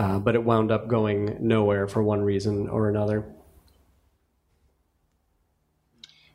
Uh, 0.00 0.18
but 0.18 0.34
it 0.34 0.42
wound 0.42 0.70
up 0.72 0.88
going 0.88 1.36
nowhere 1.46 1.86
for 1.86 2.02
one 2.02 2.22
reason 2.22 2.70
or 2.70 2.88
another. 2.88 3.26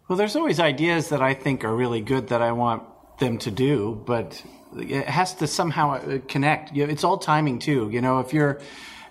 Well, 0.07 0.17
there's 0.17 0.35
always 0.35 0.59
ideas 0.59 1.09
that 1.09 1.23
I 1.23 1.33
think 1.33 1.63
are 1.63 1.75
really 1.75 2.01
good 2.01 2.27
that 2.27 2.43
I 2.43 2.51
want 2.51 2.83
them 3.17 3.39
to 3.39 3.49
do, 3.49 3.99
but 4.05 4.39
it 4.77 5.07
has 5.07 5.33
to 5.35 5.47
somehow 5.47 5.93
uh, 5.93 6.19
connect. 6.27 6.77
It's 6.77 7.03
all 7.03 7.17
timing 7.17 7.57
too. 7.57 7.89
You 7.91 8.01
know, 8.01 8.19
if 8.19 8.33
you're 8.33 8.59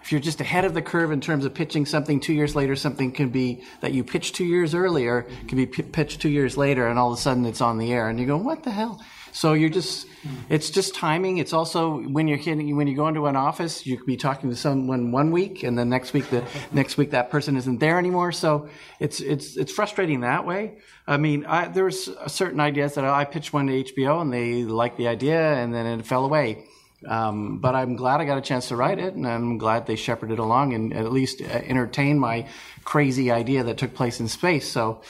if 0.02 0.12
you're 0.12 0.20
just 0.20 0.40
ahead 0.40 0.64
of 0.64 0.72
the 0.72 0.82
curve 0.82 1.10
in 1.10 1.20
terms 1.20 1.44
of 1.44 1.52
pitching 1.52 1.84
something 1.84 2.20
two 2.20 2.34
years 2.34 2.54
later, 2.54 2.76
something 2.76 3.10
can 3.10 3.30
be 3.30 3.64
that 3.80 3.92
you 3.92 4.04
pitched 4.04 4.36
two 4.36 4.44
years 4.44 4.72
earlier 4.72 5.22
can 5.48 5.56
be 5.56 5.66
p- 5.66 5.82
pitched 5.82 6.20
two 6.20 6.28
years 6.28 6.56
later, 6.56 6.86
and 6.86 6.96
all 6.96 7.12
of 7.12 7.18
a 7.18 7.20
sudden 7.20 7.44
it's 7.44 7.60
on 7.60 7.78
the 7.78 7.92
air, 7.92 8.08
and 8.08 8.20
you 8.20 8.26
go, 8.26 8.36
what 8.36 8.62
the 8.62 8.70
hell? 8.70 9.02
So 9.34 9.54
you're 9.54 9.68
just, 9.68 10.06
it's 10.48 10.70
just 10.70 10.94
timing. 10.94 11.38
It's 11.38 11.52
also 11.52 12.00
when 12.02 12.28
you're 12.28 12.38
hitting, 12.38 12.76
when 12.76 12.86
you 12.86 12.94
go 12.94 13.08
into 13.08 13.26
an 13.26 13.34
office, 13.34 13.84
you 13.84 13.96
could 13.96 14.06
be 14.06 14.16
talking 14.16 14.48
to 14.48 14.54
someone 14.54 15.10
one 15.10 15.32
week, 15.32 15.64
and 15.64 15.76
then 15.76 15.88
next 15.88 16.12
week 16.12 16.30
the 16.30 16.44
next 16.70 16.96
week 16.96 17.10
that 17.10 17.30
person 17.30 17.56
isn't 17.56 17.80
there 17.80 17.98
anymore. 17.98 18.30
So 18.30 18.68
it's 19.00 19.18
it's 19.18 19.56
it's 19.56 19.72
frustrating 19.72 20.20
that 20.20 20.46
way. 20.46 20.78
I 21.08 21.16
mean, 21.16 21.46
I, 21.46 21.66
there's 21.66 22.08
certain 22.28 22.60
ideas 22.60 22.94
that 22.94 23.04
I 23.04 23.24
pitched 23.24 23.52
one 23.52 23.66
to 23.66 23.82
HBO, 23.82 24.22
and 24.22 24.32
they 24.32 24.62
liked 24.62 24.98
the 24.98 25.08
idea, 25.08 25.54
and 25.54 25.74
then 25.74 25.84
it 25.98 26.06
fell 26.06 26.24
away. 26.24 26.66
Um, 27.06 27.58
but 27.58 27.74
I'm 27.74 27.96
glad 27.96 28.20
I 28.20 28.24
got 28.24 28.38
a 28.38 28.42
chance 28.42 28.68
to 28.68 28.76
write 28.76 28.98
it, 28.98 29.14
and 29.14 29.26
I'm 29.26 29.58
glad 29.58 29.86
they 29.86 29.96
shepherded 29.96 30.38
along 30.38 30.74
and 30.74 30.94
at 30.94 31.12
least 31.12 31.40
uh, 31.42 31.44
entertained 31.44 32.20
my 32.20 32.46
crazy 32.84 33.30
idea 33.30 33.64
that 33.64 33.78
took 33.78 33.94
place 33.94 34.20
in 34.20 34.28
space. 34.28 34.70
So, 34.70 35.02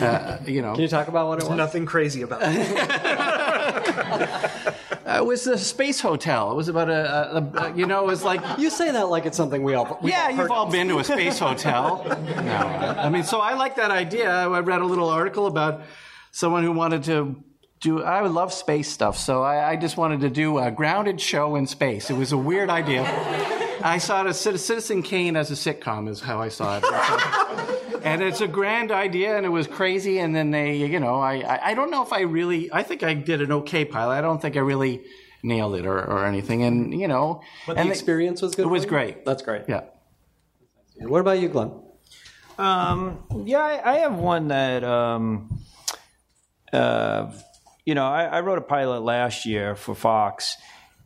uh, 0.00 0.38
you 0.46 0.62
know, 0.62 0.72
Can 0.72 0.82
you 0.82 0.88
talk 0.88 1.08
about 1.08 1.28
what 1.28 1.42
it 1.42 1.48
was? 1.48 1.56
Nothing 1.56 1.86
crazy 1.86 2.22
about 2.22 2.40
it. 2.42 3.76
Uh, 5.06 5.18
it 5.18 5.24
was 5.24 5.44
the 5.44 5.56
space 5.56 6.00
hotel. 6.00 6.50
It 6.50 6.56
was 6.56 6.66
about 6.66 6.90
a, 6.90 7.36
a, 7.36 7.68
a 7.68 7.76
you 7.76 7.86
know, 7.86 8.02
it 8.02 8.06
was 8.06 8.24
like 8.24 8.40
You 8.58 8.70
say 8.70 8.90
that 8.90 9.08
like 9.08 9.24
it's 9.24 9.36
something 9.36 9.62
we 9.62 9.74
all. 9.74 10.00
We 10.02 10.10
yeah, 10.10 10.30
you've 10.30 10.50
all 10.50 10.68
been 10.68 10.88
to 10.88 10.98
a 10.98 11.04
space 11.04 11.38
hotel. 11.38 12.04
No, 12.08 12.56
I 12.98 13.08
mean, 13.08 13.22
so 13.22 13.38
I 13.38 13.54
like 13.54 13.76
that 13.76 13.92
idea. 13.92 14.28
I 14.28 14.58
read 14.58 14.80
a 14.80 14.84
little 14.84 15.08
article 15.08 15.46
about 15.46 15.82
someone 16.32 16.64
who 16.64 16.72
wanted 16.72 17.04
to 17.04 17.36
do. 17.80 18.02
I 18.02 18.26
love 18.26 18.52
space 18.52 18.90
stuff, 18.90 19.16
so 19.18 19.42
I, 19.42 19.72
I 19.72 19.76
just 19.76 19.96
wanted 19.96 20.20
to 20.20 20.30
do 20.30 20.58
a 20.58 20.70
grounded 20.70 21.20
show 21.20 21.56
in 21.56 21.66
space. 21.66 22.10
It 22.10 22.16
was 22.16 22.32
a 22.32 22.38
weird 22.38 22.70
idea. 22.70 23.02
I 23.82 23.98
saw 23.98 24.24
it 24.24 24.28
as 24.28 24.40
Citizen 24.40 25.02
Kane 25.02 25.36
as 25.36 25.50
a 25.50 25.54
sitcom 25.54 26.08
is 26.08 26.20
how 26.20 26.40
I 26.40 26.48
saw 26.48 26.78
it. 26.78 28.00
and 28.04 28.22
it's 28.22 28.40
a 28.40 28.48
grand 28.48 28.90
idea, 28.90 29.36
and 29.36 29.44
it 29.46 29.50
was 29.50 29.66
crazy. 29.66 30.18
And 30.18 30.34
then 30.34 30.50
they, 30.50 30.76
you 30.76 31.00
know, 31.00 31.16
I, 31.16 31.40
I, 31.40 31.70
I 31.70 31.74
don't 31.74 31.90
know 31.90 32.02
if 32.02 32.12
I 32.12 32.20
really. 32.20 32.72
I 32.72 32.82
think 32.82 33.02
I 33.02 33.14
did 33.14 33.42
an 33.42 33.52
okay 33.52 33.84
pilot. 33.84 34.14
I 34.14 34.20
don't 34.20 34.40
think 34.40 34.56
I 34.56 34.60
really 34.60 35.04
nailed 35.42 35.76
it 35.76 35.86
or, 35.86 35.98
or 35.98 36.24
anything. 36.26 36.62
And 36.62 36.98
you 36.98 37.08
know, 37.08 37.42
But 37.66 37.76
and 37.78 37.88
the 37.88 37.92
experience 37.92 38.42
was 38.42 38.54
good. 38.54 38.66
It 38.66 38.68
was 38.68 38.84
you? 38.84 38.88
great. 38.88 39.24
That's 39.24 39.42
great. 39.42 39.62
Yeah. 39.68 39.82
What 40.98 41.20
about 41.20 41.38
you, 41.38 41.48
Glen? 41.48 41.72
Um, 42.58 43.22
yeah, 43.44 43.58
I, 43.58 43.92
I 43.92 43.98
have 43.98 44.14
one 44.16 44.48
that, 44.48 44.82
um, 44.82 45.60
uh, 46.72 47.30
you 47.86 47.94
know, 47.94 48.04
I, 48.04 48.24
I 48.24 48.40
wrote 48.40 48.58
a 48.58 48.62
pilot 48.62 49.00
last 49.00 49.46
year 49.46 49.76
for 49.76 49.94
Fox, 49.94 50.56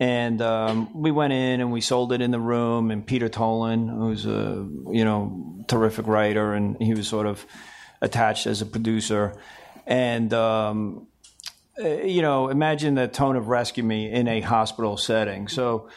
and 0.00 0.40
um, 0.40 0.90
we 0.94 1.10
went 1.10 1.34
in 1.34 1.60
and 1.60 1.70
we 1.70 1.82
sold 1.82 2.12
it 2.12 2.22
in 2.22 2.30
the 2.30 2.40
room. 2.40 2.90
And 2.90 3.06
Peter 3.06 3.28
Tolan, 3.28 3.88
who's 3.88 4.26
a 4.26 4.66
you 4.90 5.04
know 5.04 5.62
terrific 5.68 6.06
writer, 6.06 6.54
and 6.54 6.76
he 6.80 6.94
was 6.94 7.06
sort 7.06 7.26
of 7.26 7.46
attached 8.00 8.48
as 8.48 8.60
a 8.60 8.66
producer, 8.66 9.36
and. 9.86 10.34
Um, 10.34 11.06
uh, 11.82 12.02
you 12.02 12.20
know, 12.20 12.48
imagine 12.48 12.94
the 12.94 13.08
tone 13.08 13.36
of 13.36 13.48
Rescue 13.48 13.82
Me 13.82 14.10
in 14.10 14.28
a 14.28 14.42
hospital 14.42 14.98
setting. 14.98 15.48
So, 15.48 15.88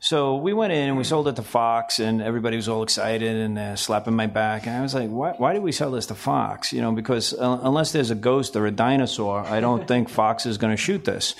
so 0.00 0.36
we 0.36 0.52
went 0.52 0.72
in 0.72 0.88
and 0.88 0.96
we 0.96 1.02
sold 1.02 1.26
it 1.26 1.36
to 1.36 1.42
Fox, 1.42 1.98
and 1.98 2.22
everybody 2.22 2.56
was 2.56 2.68
all 2.68 2.84
excited 2.84 3.36
and 3.36 3.58
uh, 3.58 3.74
slapping 3.74 4.14
my 4.14 4.26
back. 4.26 4.66
And 4.66 4.76
I 4.76 4.80
was 4.80 4.94
like, 4.94 5.10
why, 5.10 5.32
why 5.38 5.52
did 5.54 5.62
we 5.62 5.72
sell 5.72 5.90
this 5.90 6.06
to 6.06 6.14
Fox? 6.14 6.72
You 6.72 6.80
know, 6.80 6.92
because 6.92 7.32
uh, 7.32 7.58
unless 7.62 7.90
there's 7.90 8.12
a 8.12 8.14
ghost 8.14 8.54
or 8.54 8.66
a 8.66 8.70
dinosaur, 8.70 9.40
I 9.40 9.58
don't 9.58 9.88
think 9.88 10.08
Fox 10.08 10.46
is 10.46 10.56
going 10.56 10.72
to 10.72 10.76
shoot 10.76 11.04
this. 11.04 11.34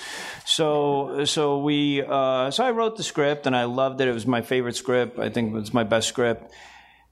So, 0.45 1.23
so 1.23 1.59
we, 1.59 2.03
uh, 2.05 2.51
so 2.51 2.65
I 2.65 2.71
wrote 2.71 2.97
the 2.97 3.03
script, 3.03 3.47
and 3.47 3.55
I 3.55 3.63
loved 3.63 4.01
it. 4.01 4.09
It 4.09 4.13
was 4.13 4.27
my 4.27 4.41
favorite 4.41 4.75
script. 4.75 5.19
I 5.19 5.29
think 5.29 5.53
it 5.53 5.57
was 5.57 5.73
my 5.73 5.85
best 5.85 6.09
script. 6.09 6.51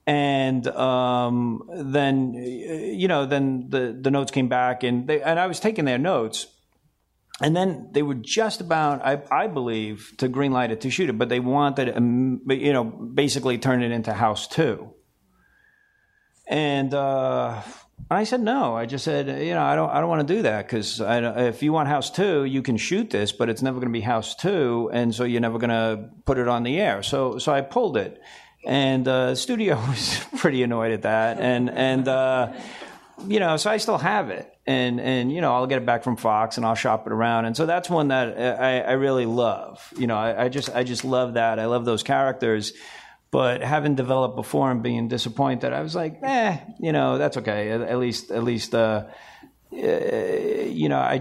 And 0.05 0.67
um, 0.67 1.69
then, 1.73 2.33
uh, 2.35 2.41
you 2.41 3.07
know, 3.07 3.25
then 3.25 3.69
the, 3.69 3.97
the 3.99 4.11
notes 4.11 4.31
came 4.31 4.49
back, 4.49 4.83
and 4.83 5.07
they, 5.07 5.21
and 5.21 5.39
I 5.39 5.47
was 5.47 5.59
taking 5.59 5.85
their 5.85 5.97
notes. 5.97 6.47
And 7.39 7.55
then 7.55 7.89
they 7.91 8.01
were 8.01 8.15
just 8.15 8.61
about, 8.61 9.05
I, 9.05 9.21
I 9.31 9.47
believe, 9.47 10.13
to 10.17 10.27
greenlight 10.27 10.71
it 10.71 10.81
to 10.81 10.89
shoot 10.89 11.09
it, 11.09 11.17
but 11.17 11.29
they 11.29 11.39
wanted, 11.39 11.95
um, 11.95 12.41
you 12.47 12.73
know, 12.73 12.83
basically 12.83 13.59
turn 13.59 13.83
it 13.83 13.91
into 13.91 14.11
House 14.11 14.47
Two. 14.47 14.91
And 16.47 16.93
uh, 16.93 17.61
I 18.09 18.23
said 18.23 18.41
no. 18.41 18.75
I 18.75 18.87
just 18.87 19.05
said, 19.05 19.27
you 19.45 19.53
know, 19.53 19.61
I 19.61 19.75
don't, 19.75 19.89
I 19.89 19.99
don't 19.99 20.09
want 20.09 20.27
to 20.27 20.35
do 20.35 20.41
that 20.43 20.65
because 20.65 20.99
if 20.99 21.61
you 21.61 21.73
want 21.73 21.89
House 21.89 22.09
Two, 22.09 22.43
you 22.43 22.63
can 22.63 22.77
shoot 22.77 23.11
this, 23.11 23.31
but 23.31 23.49
it's 23.49 23.61
never 23.61 23.79
going 23.79 23.91
to 23.91 23.97
be 23.97 24.01
House 24.01 24.33
Two, 24.33 24.89
and 24.91 25.13
so 25.13 25.23
you're 25.23 25.41
never 25.41 25.59
going 25.59 25.69
to 25.69 26.09
put 26.25 26.39
it 26.39 26.47
on 26.47 26.63
the 26.63 26.79
air. 26.79 27.03
So, 27.03 27.37
so 27.37 27.51
I 27.51 27.61
pulled 27.61 27.97
it, 27.97 28.19
and 28.65 29.07
uh, 29.07 29.31
the 29.31 29.35
studio 29.35 29.75
was 29.87 30.19
pretty 30.37 30.63
annoyed 30.63 30.91
at 30.91 31.03
that, 31.03 31.39
and 31.39 31.69
and. 31.69 32.07
Uh, 32.07 32.53
you 33.25 33.39
know, 33.39 33.57
so 33.57 33.71
I 33.71 33.77
still 33.77 33.97
have 33.97 34.29
it, 34.29 34.53
and 34.67 34.99
and 34.99 35.31
you 35.31 35.39
know, 35.39 35.53
I'll 35.53 35.65
get 35.65 35.81
it 35.81 35.85
back 35.85 36.03
from 36.03 36.17
Fox, 36.17 36.57
and 36.57 36.65
I'll 36.65 36.75
shop 36.75 37.07
it 37.07 37.13
around, 37.13 37.45
and 37.45 37.55
so 37.55 37.65
that's 37.65 37.89
one 37.89 38.09
that 38.09 38.37
I, 38.61 38.81
I 38.81 38.91
really 38.93 39.25
love. 39.25 39.93
You 39.97 40.07
know, 40.07 40.17
I, 40.17 40.45
I 40.45 40.49
just 40.49 40.69
I 40.75 40.83
just 40.83 41.05
love 41.05 41.35
that. 41.35 41.57
I 41.57 41.65
love 41.65 41.85
those 41.85 42.03
characters, 42.03 42.73
but 43.31 43.61
having 43.61 43.95
developed 43.95 44.35
before 44.35 44.69
and 44.69 44.83
being 44.83 45.07
disappointed, 45.07 45.71
I 45.71 45.81
was 45.81 45.95
like, 45.95 46.19
eh, 46.21 46.57
you 46.79 46.91
know, 46.91 47.17
that's 47.17 47.37
okay. 47.37 47.71
At, 47.71 47.81
at 47.81 47.97
least 47.97 48.29
at 48.29 48.43
least. 48.43 48.75
Uh, 48.75 49.05
uh, 49.69 49.75
you 49.75 50.87
know, 50.87 50.97
I, 50.97 51.17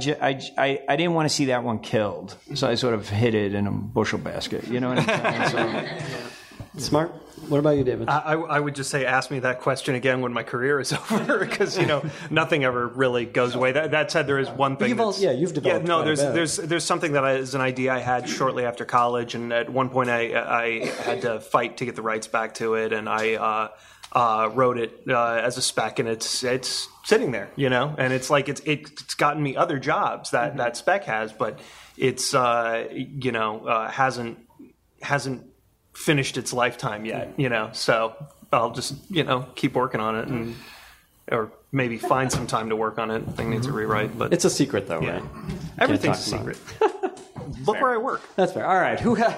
didn't 0.88 1.14
want 1.14 1.28
to 1.28 1.34
see 1.34 1.46
that 1.46 1.64
one 1.64 1.80
killed, 1.80 2.36
so 2.54 2.68
I 2.68 2.76
sort 2.76 2.94
of 2.94 3.08
hid 3.08 3.34
it 3.34 3.54
in 3.54 3.66
a 3.66 3.72
bushel 3.72 4.20
basket. 4.20 4.68
You 4.68 4.78
know 4.78 4.90
what 4.90 4.98
I'm 5.00 5.50
saying? 5.50 5.50
So, 5.50 6.28
Smart. 6.76 7.10
What 7.48 7.58
about 7.58 7.76
you, 7.76 7.84
David? 7.84 8.08
I, 8.08 8.32
I 8.34 8.58
would 8.60 8.74
just 8.74 8.90
say, 8.90 9.04
ask 9.04 9.30
me 9.30 9.38
that 9.40 9.60
question 9.60 9.94
again 9.94 10.20
when 10.20 10.32
my 10.32 10.42
career 10.42 10.80
is 10.80 10.92
over, 11.10 11.38
because 11.44 11.78
you 11.78 11.86
know 11.86 12.02
nothing 12.30 12.64
ever 12.64 12.86
really 12.88 13.24
goes 13.24 13.54
away. 13.54 13.72
That, 13.72 13.90
that 13.92 14.10
said, 14.10 14.26
there 14.26 14.38
is 14.38 14.48
one 14.48 14.76
thing. 14.76 14.88
You've 14.88 14.98
al- 15.00 15.12
that's- 15.12 15.22
yeah, 15.22 15.32
you've 15.32 15.52
developed 15.54 15.82
Yeah, 15.84 15.88
no, 15.88 16.04
there's 16.04 16.20
there's 16.20 16.56
there's 16.56 16.84
something 16.84 17.12
that 17.12 17.24
I, 17.24 17.32
is 17.34 17.54
an 17.54 17.60
idea 17.60 17.92
I 17.92 17.98
had 18.00 18.28
shortly 18.28 18.64
after 18.64 18.84
college, 18.84 19.34
and 19.34 19.52
at 19.52 19.70
one 19.70 19.90
point 19.90 20.08
I 20.10 20.32
I 20.34 20.86
had 21.04 21.22
to 21.22 21.40
fight 21.40 21.76
to 21.78 21.84
get 21.84 21.94
the 21.94 22.02
rights 22.02 22.26
back 22.26 22.54
to 22.54 22.74
it, 22.74 22.92
and 22.92 23.08
I. 23.08 23.34
Uh, 23.34 23.68
uh, 24.12 24.48
wrote 24.54 24.78
it 24.78 25.02
uh, 25.08 25.34
as 25.34 25.58
a 25.58 25.62
spec, 25.62 25.98
and 25.98 26.08
it's 26.08 26.42
it's 26.44 26.88
sitting 27.04 27.32
there, 27.32 27.50
you 27.56 27.68
know, 27.68 27.94
and 27.98 28.12
it's 28.14 28.30
like 28.30 28.48
it's 28.48 28.60
it's 28.64 29.14
gotten 29.14 29.42
me 29.42 29.56
other 29.56 29.78
jobs 29.78 30.30
that 30.30 30.50
Mm-hmm. 30.50 30.58
that 30.58 30.76
spec 30.76 31.04
has, 31.04 31.32
but 31.34 31.58
it's 31.98 32.32
uh, 32.32 32.86
you 32.92 33.32
know 33.32 33.66
uh, 33.66 33.90
hasn't 33.90 34.38
hasn't 35.02 35.45
finished 35.96 36.36
its 36.36 36.52
lifetime 36.52 37.04
yet, 37.04 37.32
you 37.36 37.48
know. 37.48 37.70
So 37.72 38.14
I'll 38.52 38.70
just 38.70 38.94
you 39.10 39.24
know 39.24 39.46
keep 39.54 39.74
working 39.74 40.00
on 40.00 40.16
it 40.16 40.28
and 40.28 40.54
or 41.32 41.50
maybe 41.72 41.96
find 41.98 42.30
some 42.30 42.46
time 42.46 42.68
to 42.68 42.76
work 42.76 42.98
on 42.98 43.10
it. 43.10 43.22
Thing 43.30 43.50
needs 43.50 43.66
a 43.66 43.72
rewrite, 43.72 44.16
but 44.16 44.32
it's 44.32 44.44
a 44.44 44.50
secret, 44.50 44.86
though, 44.86 45.00
yeah, 45.00 45.20
right? 45.20 45.22
everything's 45.78 46.26
a 46.26 46.30
talk 46.30 46.40
about 46.42 46.56
secret. 46.56 47.20
Look 47.66 47.80
where 47.80 47.92
I 47.92 47.96
work. 47.96 48.22
That's 48.36 48.52
fair. 48.52 48.66
All 48.66 48.78
right. 48.78 49.00
Who 49.00 49.14
ha- 49.14 49.36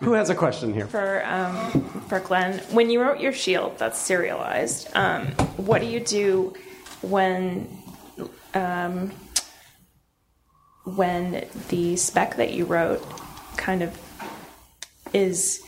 who 0.00 0.12
has 0.12 0.28
a 0.28 0.34
question 0.34 0.74
here? 0.74 0.86
For 0.86 1.24
um, 1.24 2.02
for 2.08 2.20
Glen, 2.20 2.58
when 2.70 2.90
you 2.90 3.00
wrote 3.00 3.20
your 3.20 3.32
shield 3.32 3.78
that's 3.78 3.98
serialized, 3.98 4.88
um, 4.94 5.26
what 5.56 5.80
do 5.80 5.86
you 5.86 6.00
do 6.00 6.54
when 7.02 7.66
um, 8.52 9.10
when 10.84 11.46
the 11.68 11.96
spec 11.96 12.36
that 12.36 12.52
you 12.52 12.66
wrote 12.66 13.02
kind 13.56 13.82
of 13.82 13.98
is 15.12 15.62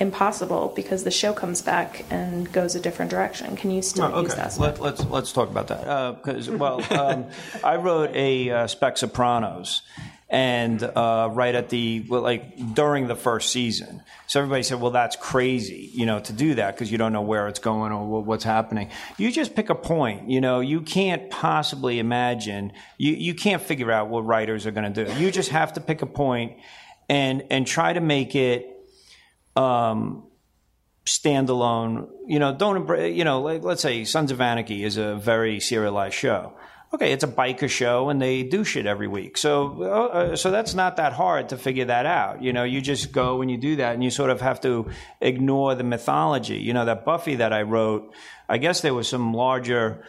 impossible 0.00 0.72
because 0.74 1.04
the 1.04 1.10
show 1.10 1.32
comes 1.32 1.62
back 1.62 2.04
and 2.10 2.50
goes 2.52 2.74
a 2.74 2.80
different 2.80 3.10
direction? 3.10 3.56
Can 3.56 3.70
you 3.70 3.82
still 3.82 4.10
Oh, 4.12 4.22
use 4.22 4.32
okay. 4.32 4.42
that? 4.42 4.58
Let, 4.58 4.80
let's 4.80 5.04
let's 5.04 5.32
talk 5.32 5.50
about 5.50 5.68
that. 5.68 6.16
Because 6.22 6.48
well, 6.50 6.82
um, 6.92 7.26
I 7.62 7.76
wrote 7.76 8.10
a 8.14 8.50
uh, 8.50 8.66
Spec 8.66 8.96
Sopranos, 8.96 9.82
and 10.28 10.82
uh, 10.82 11.28
right 11.32 11.54
at 11.54 11.68
the 11.68 12.04
well, 12.08 12.22
like 12.22 12.74
during 12.74 13.06
the 13.08 13.16
first 13.16 13.50
season. 13.50 14.02
So 14.26 14.40
everybody 14.40 14.62
said, 14.62 14.80
"Well, 14.80 14.92
that's 14.92 15.16
crazy," 15.16 15.90
you 15.92 16.06
know, 16.06 16.20
to 16.20 16.32
do 16.32 16.54
that 16.54 16.74
because 16.74 16.90
you 16.90 16.98
don't 16.98 17.12
know 17.12 17.22
where 17.22 17.48
it's 17.48 17.58
going 17.58 17.92
or 17.92 18.22
what's 18.22 18.44
happening. 18.44 18.90
You 19.18 19.30
just 19.32 19.54
pick 19.54 19.70
a 19.70 19.74
point. 19.74 20.30
You 20.30 20.40
know, 20.40 20.60
you 20.60 20.80
can't 20.82 21.30
possibly 21.30 21.98
imagine. 21.98 22.72
You 22.96 23.12
you 23.12 23.34
can't 23.34 23.60
figure 23.60 23.90
out 23.90 24.08
what 24.08 24.20
writers 24.24 24.66
are 24.66 24.70
going 24.70 24.92
to 24.92 25.04
do. 25.04 25.12
You 25.14 25.30
just 25.30 25.50
have 25.50 25.72
to 25.74 25.80
pick 25.80 26.00
a 26.02 26.06
point 26.06 26.56
and 27.08 27.42
and 27.50 27.66
try 27.66 27.92
to 27.92 28.00
make 28.00 28.36
it 28.36 28.69
um, 29.60 30.24
standalone. 31.06 32.08
You 32.26 32.38
know, 32.38 32.54
don't 32.54 32.88
you 33.14 33.24
know? 33.24 33.42
Like, 33.42 33.62
let's 33.62 33.82
say 33.82 34.04
Sons 34.04 34.30
of 34.30 34.40
Anarchy 34.40 34.84
is 34.84 34.96
a 34.96 35.16
very 35.16 35.60
serialized 35.60 36.14
show. 36.14 36.54
Okay, 36.92 37.12
it's 37.12 37.22
a 37.22 37.28
biker 37.28 37.70
show, 37.70 38.08
and 38.08 38.20
they 38.20 38.42
do 38.42 38.64
shit 38.64 38.84
every 38.84 39.06
week. 39.06 39.38
So, 39.38 39.80
uh, 39.84 40.34
so 40.34 40.50
that's 40.50 40.74
not 40.74 40.96
that 40.96 41.12
hard 41.12 41.50
to 41.50 41.56
figure 41.56 41.84
that 41.84 42.04
out. 42.04 42.42
You 42.42 42.52
know, 42.52 42.64
you 42.64 42.80
just 42.80 43.12
go 43.12 43.42
and 43.42 43.50
you 43.50 43.58
do 43.58 43.76
that, 43.76 43.94
and 43.94 44.02
you 44.02 44.10
sort 44.10 44.30
of 44.30 44.40
have 44.40 44.60
to 44.62 44.90
ignore 45.20 45.76
the 45.76 45.84
mythology. 45.84 46.58
You 46.58 46.74
know, 46.74 46.84
that 46.86 47.04
Buffy 47.04 47.36
that 47.36 47.52
I 47.52 47.62
wrote. 47.62 48.12
I 48.48 48.58
guess 48.58 48.80
there 48.80 48.94
was 48.94 49.06
some 49.06 49.32
larger 49.32 50.02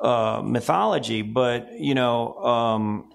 uh, 0.00 0.40
mythology, 0.44 1.22
but 1.22 1.78
you 1.78 1.94
know. 1.94 2.34
Um, 2.38 3.12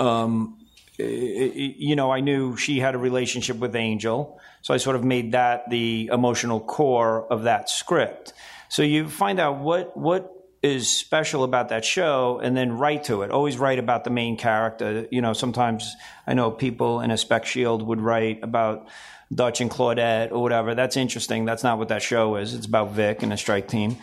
um, 0.00 0.58
uh, 1.00 1.04
you 1.04 1.96
know, 1.96 2.10
I 2.10 2.20
knew 2.20 2.56
she 2.56 2.78
had 2.78 2.94
a 2.94 2.98
relationship 2.98 3.56
with 3.56 3.74
Angel, 3.74 4.38
so 4.62 4.72
I 4.72 4.78
sort 4.78 4.96
of 4.96 5.04
made 5.04 5.32
that 5.32 5.68
the 5.68 6.08
emotional 6.12 6.60
core 6.60 7.26
of 7.30 7.42
that 7.42 7.68
script. 7.68 8.32
So 8.68 8.82
you 8.82 9.08
find 9.08 9.38
out 9.38 9.58
what 9.58 9.96
what 9.96 10.30
is 10.62 10.88
special 10.88 11.42
about 11.42 11.70
that 11.70 11.84
show 11.84 12.40
and 12.42 12.56
then 12.56 12.72
write 12.72 13.04
to 13.04 13.22
it. 13.22 13.32
Always 13.32 13.58
write 13.58 13.80
about 13.80 14.04
the 14.04 14.10
main 14.10 14.36
character. 14.36 15.08
You 15.10 15.20
know, 15.20 15.32
sometimes 15.32 15.96
I 16.26 16.34
know 16.34 16.52
people 16.52 17.00
in 17.00 17.10
a 17.10 17.18
spec 17.18 17.44
shield 17.44 17.82
would 17.82 18.00
write 18.00 18.44
about 18.44 18.86
Dutch 19.34 19.60
and 19.60 19.70
Claudette 19.70 20.30
or 20.30 20.40
whatever. 20.40 20.74
That's 20.76 20.96
interesting. 20.96 21.44
That's 21.44 21.64
not 21.64 21.78
what 21.78 21.88
that 21.88 22.02
show 22.02 22.36
is. 22.36 22.54
It's 22.54 22.66
about 22.66 22.92
Vic 22.92 23.24
and 23.24 23.32
a 23.32 23.36
strike 23.36 23.66
team. 23.66 23.96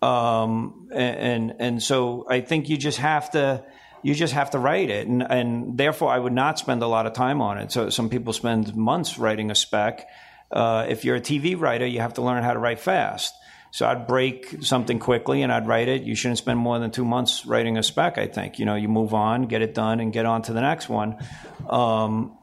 Um, 0.00 0.88
and, 0.92 1.16
and, 1.16 1.54
and 1.58 1.82
so 1.82 2.24
I 2.28 2.40
think 2.40 2.70
you 2.70 2.78
just 2.78 2.98
have 2.98 3.30
to 3.32 3.64
you 4.02 4.14
just 4.14 4.32
have 4.32 4.50
to 4.50 4.58
write 4.58 4.90
it 4.90 5.06
and, 5.06 5.22
and 5.22 5.78
therefore 5.78 6.10
i 6.10 6.18
would 6.18 6.32
not 6.32 6.58
spend 6.58 6.82
a 6.82 6.86
lot 6.86 7.06
of 7.06 7.12
time 7.12 7.40
on 7.40 7.58
it 7.58 7.72
so 7.72 7.90
some 7.90 8.08
people 8.08 8.32
spend 8.32 8.74
months 8.74 9.18
writing 9.18 9.50
a 9.50 9.54
spec 9.54 10.08
uh, 10.50 10.86
if 10.88 11.04
you're 11.04 11.16
a 11.16 11.20
tv 11.20 11.58
writer 11.58 11.86
you 11.86 12.00
have 12.00 12.14
to 12.14 12.22
learn 12.22 12.42
how 12.42 12.52
to 12.52 12.58
write 12.58 12.80
fast 12.80 13.34
so 13.70 13.86
I'd 13.86 14.06
break 14.06 14.62
something 14.62 14.98
quickly 14.98 15.42
and 15.42 15.52
I'd 15.52 15.66
write 15.66 15.88
it. 15.88 16.02
You 16.02 16.14
shouldn't 16.14 16.38
spend 16.38 16.58
more 16.58 16.78
than 16.78 16.90
two 16.90 17.04
months 17.04 17.44
writing 17.44 17.76
a 17.76 17.82
spec, 17.82 18.16
I 18.16 18.26
think. 18.26 18.58
You 18.58 18.64
know, 18.64 18.74
you 18.74 18.88
move 18.88 19.12
on, 19.12 19.42
get 19.42 19.62
it 19.62 19.74
done, 19.74 20.00
and 20.00 20.12
get 20.12 20.24
on 20.24 20.42
to 20.42 20.52
the 20.52 20.60
next 20.60 20.88
one. 20.88 21.16
Um, 21.68 22.36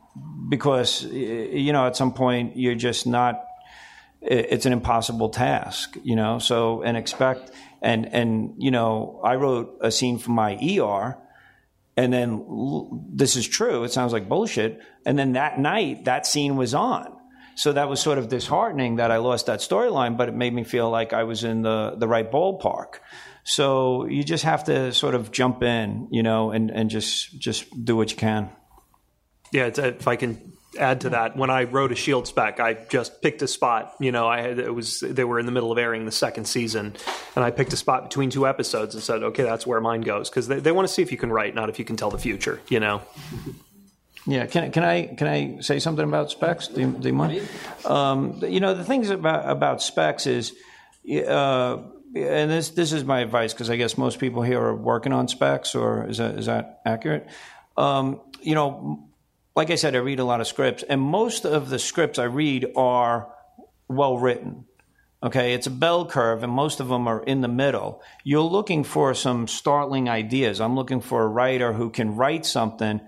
because, 0.48 1.04
you 1.04 1.74
know, 1.74 1.88
at 1.88 1.96
some 1.96 2.14
point 2.14 2.58
you're 2.58 2.76
just 2.76 3.08
not, 3.08 3.44
it's 4.22 4.66
an 4.66 4.74
impossible 4.74 5.30
task, 5.30 5.98
you 6.04 6.16
know, 6.16 6.40
so, 6.40 6.84
and 6.84 6.96
expect, 6.96 7.52
and, 7.82 8.12
and, 8.14 8.54
you 8.58 8.72
know, 8.72 9.20
I 9.24 9.36
wrote 9.36 9.78
a 9.82 9.92
scene 9.92 10.18
for 10.18 10.32
my 10.32 10.54
ER 10.56 11.18
and 11.98 12.12
then 12.12 12.46
this 13.14 13.36
is 13.36 13.48
true. 13.48 13.84
It 13.84 13.92
sounds 13.92 14.14
like 14.14 14.28
bullshit. 14.28 14.82
And 15.06 15.18
then 15.18 15.34
that 15.34 15.60
night, 15.60 16.06
that 16.06 16.26
scene 16.26 16.56
was 16.58 16.74
on. 16.74 17.16
So 17.56 17.72
that 17.72 17.88
was 17.88 18.02
sort 18.02 18.18
of 18.18 18.28
disheartening 18.28 18.98
that 18.98 19.12
I 19.12 19.18
lost 19.18 19.46
that 19.46 19.60
storyline, 19.60 20.18
but 20.18 20.28
it 20.28 20.36
made 20.36 20.54
me 20.54 20.66
feel 20.66 20.90
like 20.90 21.14
I 21.14 21.24
was 21.24 21.46
in 21.46 21.62
the, 21.62 21.96
the 21.98 22.08
right 22.08 22.30
ballpark. 22.30 22.96
So 23.46 24.06
you 24.08 24.24
just 24.24 24.44
have 24.44 24.66
to 24.66 24.92
sort 24.92 25.16
of 25.16 25.32
jump 25.32 25.64
in, 25.64 26.10
you 26.12 26.22
know, 26.22 26.52
and, 26.52 26.70
and 26.70 26.90
just 26.90 27.38
just 27.40 27.86
do 27.86 27.96
what 27.96 28.12
you 28.12 28.18
can. 28.18 28.50
Yeah, 29.52 29.70
uh, 29.78 29.84
if 29.84 30.08
I 30.08 30.16
can 30.16 30.54
add 30.78 31.02
to 31.02 31.10
that, 31.10 31.36
when 31.36 31.50
I 31.50 31.64
wrote 31.64 31.92
a 31.92 31.96
Shield 31.96 32.28
spec, 32.28 32.60
I 32.60 32.74
just 32.74 33.22
picked 33.22 33.42
a 33.42 33.48
spot. 33.48 33.96
You 34.00 34.12
know, 34.12 34.28
I 34.28 34.42
had, 34.42 34.60
it 34.60 34.74
was 34.74 35.00
they 35.00 35.24
were 35.24 35.40
in 35.40 35.46
the 35.46 35.52
middle 35.52 35.72
of 35.72 35.78
airing 35.78 36.06
the 36.06 36.12
second 36.12 36.46
season, 36.46 36.96
and 37.36 37.46
I 37.46 37.52
picked 37.52 37.74
a 37.74 37.78
spot 37.78 38.04
between 38.04 38.30
two 38.30 38.48
episodes 38.48 38.96
and 38.96 39.04
said, 39.04 39.24
okay, 39.24 39.44
that's 39.44 39.66
where 39.66 39.82
mine 39.82 40.02
goes 40.02 40.30
because 40.30 40.48
they, 40.48 40.60
they 40.60 40.72
want 40.72 40.88
to 40.88 40.94
see 40.94 41.02
if 41.02 41.12
you 41.12 41.18
can 41.18 41.32
write, 41.32 41.56
not 41.56 41.70
if 41.70 41.80
you 41.80 41.86
can 41.86 41.96
tell 41.96 42.10
the 42.10 42.18
future. 42.18 42.60
You 42.70 42.80
know. 42.80 43.02
Yeah, 44.28 44.48
can, 44.48 44.72
can 44.72 44.84
I 44.84 45.06
can 45.06 45.28
I 45.28 45.60
say 45.62 45.80
something 45.80 46.04
about 46.04 46.32
specs? 46.32 46.68
Do 46.68 46.82
you, 46.82 46.92
do 46.92 47.08
you 47.08 47.14
mind? 47.14 47.48
Um, 47.86 48.42
you 48.48 48.60
know, 48.60 48.74
the 48.74 48.84
things 48.84 49.10
about 49.10 49.50
about 49.50 49.84
specs 49.84 50.26
is, 50.26 50.54
uh, 51.08 51.78
and 52.16 52.50
this 52.50 52.72
this 52.72 52.92
is 52.92 53.04
my 53.04 53.20
advice 53.20 53.54
because 53.54 53.70
I 53.70 53.76
guess 53.76 53.98
most 53.98 54.20
people 54.20 54.42
here 54.42 54.60
are 54.60 54.76
working 54.76 55.14
on 55.14 55.28
specs, 55.28 55.76
or 55.76 56.08
is 56.08 56.18
that 56.18 56.40
is 56.40 56.48
that 56.48 56.82
accurate? 56.86 57.28
Um, 57.78 58.20
you 58.42 58.56
know, 58.56 59.08
like 59.56 59.72
I 59.72 59.76
said, 59.76 59.96
I 59.96 60.00
read 60.00 60.20
a 60.20 60.26
lot 60.26 60.42
of 60.42 60.48
scripts, 60.48 60.84
and 60.84 61.02
most 61.02 61.46
of 61.46 61.70
the 61.70 61.80
scripts 61.80 62.20
I 62.20 62.26
read 62.26 62.72
are 62.76 63.30
well 63.88 64.18
written. 64.18 64.66
Okay, 65.24 65.54
it's 65.54 65.66
a 65.66 65.72
bell 65.72 66.06
curve, 66.06 66.44
and 66.44 66.52
most 66.52 66.80
of 66.80 66.88
them 66.88 67.08
are 67.08 67.24
in 67.24 67.42
the 67.42 67.48
middle. 67.48 68.02
You're 68.24 68.42
looking 68.42 68.84
for 68.84 69.14
some 69.14 69.48
startling 69.48 70.08
ideas. 70.10 70.62
I'm 70.62 70.76
looking 70.76 71.02
for 71.02 71.24
a 71.24 71.28
writer 71.28 71.74
who 71.74 71.90
can 71.90 72.16
write 72.16 72.46
something 72.46 73.02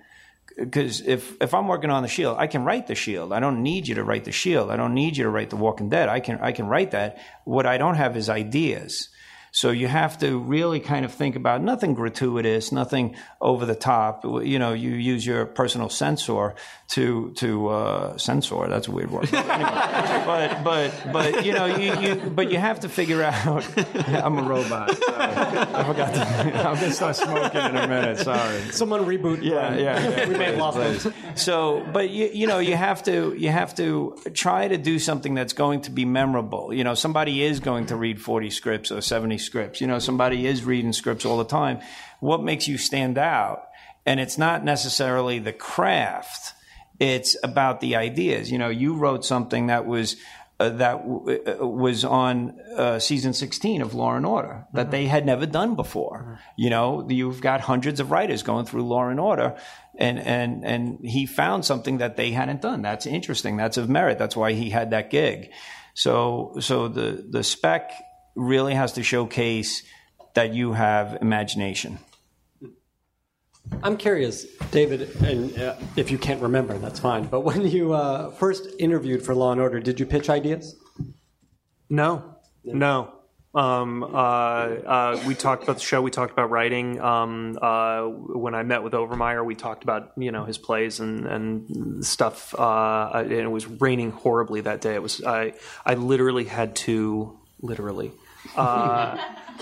because 0.57 1.01
if 1.01 1.39
if 1.41 1.53
I'm 1.53 1.67
working 1.67 1.91
on 1.91 2.01
the 2.01 2.09
Shield, 2.09 2.37
I 2.39 2.47
can 2.47 2.63
write 2.63 2.87
the 2.87 2.95
Shield. 2.95 3.31
I 3.31 3.39
don't 3.39 3.61
need 3.61 3.87
you 3.87 3.95
to 3.95 4.03
write 4.03 4.23
the 4.23 4.31
Shield. 4.31 4.71
I 4.71 4.77
don't 4.77 4.93
need 4.93 5.17
you 5.17 5.23
to 5.25 5.29
write 5.29 5.51
the 5.51 5.55
Walking 5.55 5.89
Dead. 5.89 6.09
I 6.09 6.19
can 6.19 6.39
I 6.39 6.51
can 6.51 6.67
write 6.67 6.91
that. 6.91 7.19
What 7.43 7.65
I 7.65 7.77
don't 7.77 7.95
have 7.95 8.17
is 8.17 8.29
ideas. 8.29 9.09
So 9.57 9.71
you 9.71 9.87
have 9.87 10.19
to 10.19 10.37
really 10.37 10.79
kind 10.79 11.03
of 11.03 11.11
think 11.11 11.35
about 11.35 11.63
nothing 11.63 11.95
gratuitous, 11.95 12.71
nothing 12.71 13.15
over 13.41 13.65
the 13.65 13.73
top. 13.73 14.23
You 14.23 14.59
know, 14.59 14.73
you 14.73 14.91
use 14.91 15.25
your 15.25 15.47
personal 15.47 15.89
censor 15.89 16.53
to 16.89 17.31
to 17.37 17.67
uh, 17.69 18.17
censor. 18.19 18.67
That's 18.67 18.87
a 18.87 18.91
weird 18.91 19.09
word. 19.09 19.29
But, 19.31 19.49
anyway, 19.49 20.21
but 20.27 20.63
but 20.63 20.93
but 21.11 21.43
you 21.43 21.53
know 21.53 21.65
you, 21.65 21.99
you 21.99 22.15
but 22.29 22.51
you 22.51 22.59
have 22.59 22.81
to 22.81 22.89
figure 22.89 23.23
out. 23.23 23.67
I'm 24.07 24.37
a 24.37 24.43
robot. 24.43 24.95
Sorry. 24.95 25.23
I 25.35 25.83
forgot. 25.85 26.13
To, 26.13 26.21
I'm 26.21 26.75
gonna 26.75 26.91
start 26.91 27.15
smoking 27.15 27.59
in 27.59 27.77
a 27.77 27.87
minute. 27.87 28.19
Sorry. 28.19 28.61
Someone 28.69 29.05
reboot. 29.05 29.41
Yeah, 29.41 29.75
yeah. 29.75 30.07
yeah. 30.07 30.29
we 30.29 30.37
made 30.37 30.59
lost 30.59 30.77
those. 30.77 31.11
So, 31.33 31.83
but 31.91 32.11
you 32.11 32.29
you 32.31 32.45
know 32.45 32.59
you 32.59 32.75
have 32.75 33.01
to 33.05 33.33
you 33.35 33.49
have 33.49 33.73
to 33.77 34.15
try 34.35 34.67
to 34.67 34.77
do 34.77 34.99
something 34.99 35.33
that's 35.33 35.53
going 35.53 35.81
to 35.81 35.89
be 35.89 36.05
memorable. 36.05 36.71
You 36.71 36.83
know, 36.83 36.93
somebody 36.93 37.41
is 37.41 37.59
going 37.59 37.87
to 37.87 37.95
read 37.95 38.21
40 38.21 38.51
scripts 38.51 38.91
or 38.91 39.01
70 39.01 39.46
scripts. 39.47 39.81
You 39.81 39.87
know, 39.87 39.99
somebody 39.99 40.45
is 40.45 40.63
reading 40.63 40.93
scripts 40.93 41.25
all 41.25 41.37
the 41.37 41.45
time. 41.45 41.79
What 42.19 42.43
makes 42.43 42.67
you 42.67 42.77
stand 42.77 43.17
out? 43.17 43.63
And 44.05 44.19
it's 44.19 44.37
not 44.37 44.63
necessarily 44.63 45.39
the 45.39 45.53
craft. 45.53 46.53
It's 46.99 47.35
about 47.43 47.81
the 47.81 47.95
ideas. 47.95 48.51
You 48.51 48.57
know, 48.57 48.69
you 48.69 48.95
wrote 48.95 49.25
something 49.25 49.67
that 49.67 49.85
was 49.85 50.15
uh, 50.59 50.69
that 50.69 51.03
w- 51.07 51.43
uh, 51.45 51.67
was 51.67 52.03
on 52.03 52.59
uh, 52.75 52.97
season 52.97 53.33
16 53.33 53.81
of 53.81 53.93
Law 53.93 54.15
and 54.15 54.25
Order 54.25 54.65
that 54.73 54.83
mm-hmm. 54.83 54.91
they 54.91 55.05
had 55.05 55.25
never 55.25 55.45
done 55.45 55.75
before. 55.75 56.23
Mm-hmm. 56.23 56.33
You 56.55 56.69
know, 56.71 57.07
you've 57.09 57.41
got 57.41 57.61
hundreds 57.61 57.99
of 57.99 58.09
writers 58.09 58.41
going 58.41 58.65
through 58.65 58.87
Law 58.87 59.07
and 59.07 59.19
Order, 59.19 59.55
and 59.95 60.17
and 60.19 60.65
and 60.65 60.99
he 61.03 61.27
found 61.27 61.63
something 61.63 61.99
that 61.99 62.17
they 62.17 62.31
hadn't 62.31 62.61
done. 62.61 62.81
That's 62.81 63.05
interesting. 63.05 63.57
That's 63.57 63.77
of 63.77 63.87
merit. 63.87 64.17
That's 64.17 64.35
why 64.35 64.53
he 64.53 64.71
had 64.71 64.91
that 64.91 65.11
gig. 65.11 65.51
So 65.93 66.55
so 66.59 66.87
the 66.87 67.25
the 67.29 67.43
spec 67.43 67.91
really 68.37 68.73
has 68.73 68.93
to 68.93 69.03
showcase 69.03 69.83
that 70.35 70.53
you 70.53 70.73
have 70.73 71.17
imagination. 71.21 71.99
I'm 73.83 73.97
curious, 73.97 74.45
David, 74.71 75.15
and 75.23 75.57
uh, 75.59 75.75
if 75.97 76.09
you 76.09 76.17
can't 76.17 76.41
remember, 76.41 76.77
that's 76.77 76.99
fine. 76.99 77.25
But 77.25 77.41
when 77.41 77.67
you 77.67 77.93
uh, 77.93 78.31
first 78.31 78.69
interviewed 78.79 79.23
for 79.23 79.35
Law 79.35 79.51
and 79.51 79.59
Order, 79.59 79.79
did 79.79 79.99
you 79.99 80.05
pitch 80.05 80.29
ideas? 80.29 80.75
No, 81.89 82.37
no. 82.63 83.13
Um, 83.53 84.03
uh, 84.03 84.07
uh, 84.07 85.23
we 85.25 85.33
talked 85.33 85.63
about 85.63 85.77
the 85.77 85.81
show. 85.81 86.01
We 86.01 86.11
talked 86.11 86.31
about 86.31 86.51
writing. 86.51 87.01
Um, 87.01 87.57
uh, 87.61 88.03
when 88.03 88.53
I 88.53 88.63
met 88.63 88.83
with 88.83 88.93
Overmyer, 88.93 89.43
we 89.43 89.55
talked 89.55 89.83
about 89.83 90.11
you 90.15 90.31
know 90.31 90.45
his 90.45 90.57
plays 90.57 90.99
and 90.99 91.25
and 91.25 92.05
stuff. 92.05 92.53
Uh, 92.53 93.09
and 93.13 93.31
it 93.31 93.47
was 93.47 93.65
raining 93.65 94.11
horribly 94.11 94.61
that 94.61 94.81
day. 94.81 94.93
It 94.93 95.01
was 95.01 95.23
I 95.23 95.53
I 95.85 95.95
literally 95.95 96.45
had 96.45 96.75
to 96.87 97.37
literally. 97.61 98.11
Uh, 98.57 99.17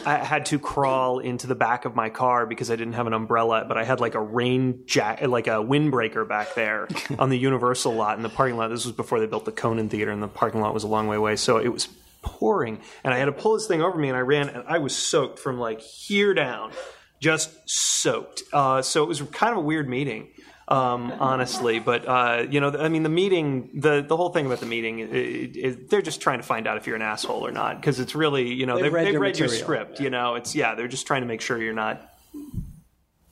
I 0.05 0.17
had 0.17 0.45
to 0.47 0.59
crawl 0.59 1.19
into 1.19 1.47
the 1.47 1.55
back 1.55 1.85
of 1.85 1.95
my 1.95 2.09
car 2.09 2.45
because 2.45 2.69
I 2.69 2.75
didn't 2.75 2.93
have 2.93 3.07
an 3.07 3.13
umbrella, 3.13 3.65
but 3.67 3.77
I 3.77 3.83
had 3.83 3.99
like 3.99 4.15
a 4.15 4.21
rain 4.21 4.83
jacket, 4.85 5.29
like 5.29 5.47
a 5.47 5.57
windbreaker 5.63 6.27
back 6.27 6.53
there 6.53 6.87
on 7.19 7.29
the 7.29 7.37
Universal 7.37 7.93
lot 7.93 8.17
in 8.17 8.23
the 8.23 8.29
parking 8.29 8.57
lot. 8.57 8.69
This 8.69 8.85
was 8.85 8.93
before 8.93 9.19
they 9.19 9.25
built 9.25 9.45
the 9.45 9.51
Conan 9.51 9.89
Theater, 9.89 10.11
and 10.11 10.21
the 10.21 10.27
parking 10.27 10.61
lot 10.61 10.73
was 10.73 10.83
a 10.83 10.87
long 10.87 11.07
way 11.07 11.17
away. 11.17 11.35
So 11.35 11.57
it 11.57 11.69
was 11.69 11.87
pouring, 12.21 12.79
and 13.03 13.13
I 13.13 13.17
had 13.17 13.25
to 13.25 13.31
pull 13.31 13.53
this 13.53 13.67
thing 13.67 13.81
over 13.81 13.97
me, 13.97 14.09
and 14.09 14.17
I 14.17 14.21
ran, 14.21 14.49
and 14.49 14.63
I 14.67 14.79
was 14.79 14.95
soaked 14.95 15.39
from 15.39 15.59
like 15.59 15.81
here 15.81 16.33
down, 16.33 16.71
just 17.19 17.51
soaked. 17.65 18.43
Uh, 18.53 18.81
so 18.81 19.03
it 19.03 19.07
was 19.07 19.21
kind 19.21 19.51
of 19.51 19.59
a 19.59 19.61
weird 19.61 19.89
meeting 19.89 20.29
um, 20.67 21.11
honestly. 21.19 21.79
But 21.79 22.07
uh, 22.07 22.45
you 22.49 22.59
know, 22.59 22.69
I 22.69 22.89
mean, 22.89 23.03
the 23.03 23.09
meeting, 23.09 23.69
the 23.73 24.01
the 24.01 24.17
whole 24.17 24.29
thing 24.29 24.45
about 24.45 24.59
the 24.59 24.65
meeting, 24.65 24.99
it, 24.99 25.55
it, 25.55 25.89
they're 25.89 26.01
just 26.01 26.21
trying 26.21 26.39
to 26.39 26.43
find 26.43 26.67
out 26.67 26.77
if 26.77 26.87
you're 26.87 26.95
an 26.95 27.01
asshole 27.01 27.45
or 27.45 27.51
not, 27.51 27.79
because 27.79 27.99
it's 27.99 28.15
really, 28.15 28.53
you 28.53 28.65
know, 28.65 28.75
they've, 28.75 28.83
they've 28.85 28.93
read, 28.93 29.05
they've 29.05 29.13
your, 29.13 29.21
read 29.21 29.39
your, 29.39 29.47
script. 29.47 29.99
You 29.99 30.09
know, 30.09 30.35
it's 30.35 30.55
yeah, 30.55 30.75
they're 30.75 30.87
just 30.87 31.07
trying 31.07 31.21
to 31.21 31.27
make 31.27 31.41
sure 31.41 31.61
you're 31.61 31.73
not 31.73 32.11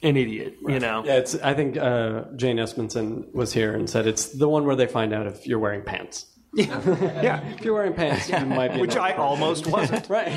an 0.01 0.17
idiot. 0.17 0.57
Right. 0.61 0.73
You 0.75 0.79
know, 0.79 1.03
yeah. 1.05 1.17
It's 1.17 1.36
I 1.36 1.53
think 1.53 1.77
uh, 1.77 2.25
Jane 2.36 2.57
Espenson 2.57 3.34
was 3.34 3.53
here 3.53 3.73
and 3.73 3.89
said 3.89 4.05
it's 4.07 4.27
the 4.27 4.47
one 4.47 4.65
where 4.65 4.75
they 4.75 4.88
find 4.88 5.13
out 5.13 5.27
if 5.27 5.47
you're 5.47 5.59
wearing 5.59 5.84
pants. 5.84 6.27
Yeah. 6.55 6.81
yeah. 7.23 7.43
If 7.47 7.61
you're 7.65 7.73
wearing 7.73 7.95
pants, 7.95 8.30
you 8.30 8.39
might 8.45 8.76
be. 8.76 8.80
Which 8.80 8.95
I 8.95 9.14
almost 9.14 9.65
wasn't. 9.65 10.07
right. 10.18 10.30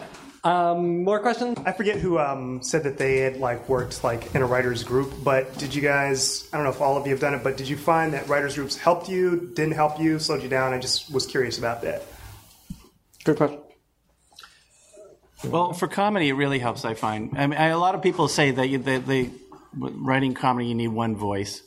Um, 0.42 1.04
more 1.04 1.20
questions? 1.20 1.58
I 1.66 1.72
forget 1.72 1.98
who 1.98 2.18
um, 2.18 2.62
said 2.62 2.84
that 2.84 2.96
they 2.96 3.18
had 3.18 3.36
like 3.36 3.68
worked 3.68 4.02
like 4.02 4.34
in 4.34 4.40
a 4.40 4.46
writers 4.46 4.82
group, 4.82 5.12
but 5.22 5.56
did 5.58 5.74
you 5.74 5.82
guys? 5.82 6.48
I 6.52 6.56
don't 6.56 6.64
know 6.64 6.70
if 6.70 6.80
all 6.80 6.96
of 6.96 7.06
you 7.06 7.12
have 7.12 7.20
done 7.20 7.34
it, 7.34 7.44
but 7.44 7.58
did 7.58 7.68
you 7.68 7.76
find 7.76 8.14
that 8.14 8.26
writers 8.28 8.54
groups 8.54 8.76
helped 8.76 9.08
you, 9.08 9.52
didn't 9.54 9.74
help 9.74 10.00
you, 10.00 10.18
slowed 10.18 10.42
you 10.42 10.48
down? 10.48 10.72
I 10.72 10.78
just 10.78 11.12
was 11.12 11.26
curious 11.26 11.58
about 11.58 11.82
that. 11.82 12.04
Good 13.24 13.36
question. 13.36 13.60
Well, 15.44 15.72
for 15.72 15.88
comedy, 15.88 16.28
it 16.28 16.34
really 16.34 16.58
helps. 16.58 16.84
I 16.84 16.94
find. 16.94 17.36
I 17.36 17.46
mean, 17.46 17.58
I, 17.58 17.68
a 17.68 17.78
lot 17.78 17.94
of 17.94 18.02
people 18.02 18.26
say 18.28 18.50
that 18.50 18.68
you, 18.68 18.78
that 18.78 19.06
they 19.06 19.30
writing 19.74 20.32
comedy, 20.32 20.68
you 20.68 20.74
need 20.74 20.88
one 20.88 21.16
voice, 21.16 21.62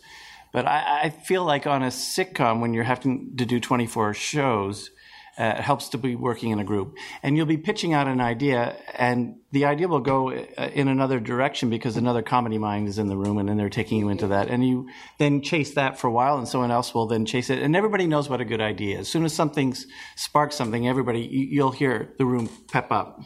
but 0.52 0.66
I, 0.68 1.02
I 1.04 1.10
feel 1.10 1.45
like 1.45 1.68
on 1.68 1.84
a 1.84 1.88
sitcom, 1.88 2.60
when 2.60 2.74
you're 2.74 2.84
having 2.84 3.36
to 3.38 3.45
do 3.45 3.60
24 3.60 4.16
shows, 4.16 4.90
Uh, 5.35 5.55
it 5.57 5.61
helps 5.61 5.89
to 5.89 5.97
be 5.97 6.15
working 6.15 6.51
in 6.51 6.60
a 6.60 6.64
group. 6.64 6.95
And 7.23 7.35
you'll 7.35 7.47
be 7.47 7.57
pitching 7.57 7.91
out 7.93 8.07
an 8.07 8.22
idea, 8.22 8.76
and 8.95 9.38
the 9.51 9.65
idea 9.65 9.88
will 9.88 9.99
go 9.99 10.31
uh, 10.31 10.69
in 10.73 10.88
another 10.88 11.19
direction 11.19 11.72
because 11.72 11.97
another 11.97 12.22
comedy 12.22 12.60
mind 12.60 12.88
is 12.88 12.99
in 12.99 13.07
the 13.07 13.18
room, 13.18 13.39
and 13.39 13.49
then 13.49 13.57
they're 13.57 13.69
taking 13.69 13.97
you 13.99 14.10
into 14.10 14.27
that. 14.27 14.47
And 14.47 14.68
you 14.68 14.89
then 15.18 15.41
chase 15.41 15.73
that 15.73 15.97
for 15.99 16.05
a 16.07 16.11
while, 16.11 16.38
and 16.38 16.47
someone 16.47 16.69
else 16.69 16.93
will 16.93 17.07
then 17.07 17.26
chase 17.26 17.49
it. 17.49 17.60
And 17.64 17.76
everybody 17.76 18.05
knows 18.05 18.30
what 18.30 18.41
a 18.41 18.45
good 18.45 18.61
idea 18.61 18.95
is. 18.99 19.01
As 19.01 19.07
soon 19.10 19.26
as 19.26 19.34
something 19.34 19.76
sparks 20.15 20.55
something, 20.55 20.88
everybody, 20.88 21.22
you- 21.22 21.47
you'll 21.47 21.72
hear 21.72 22.14
the 22.19 22.26
room 22.26 22.47
pep 22.72 22.91
up. 22.91 23.23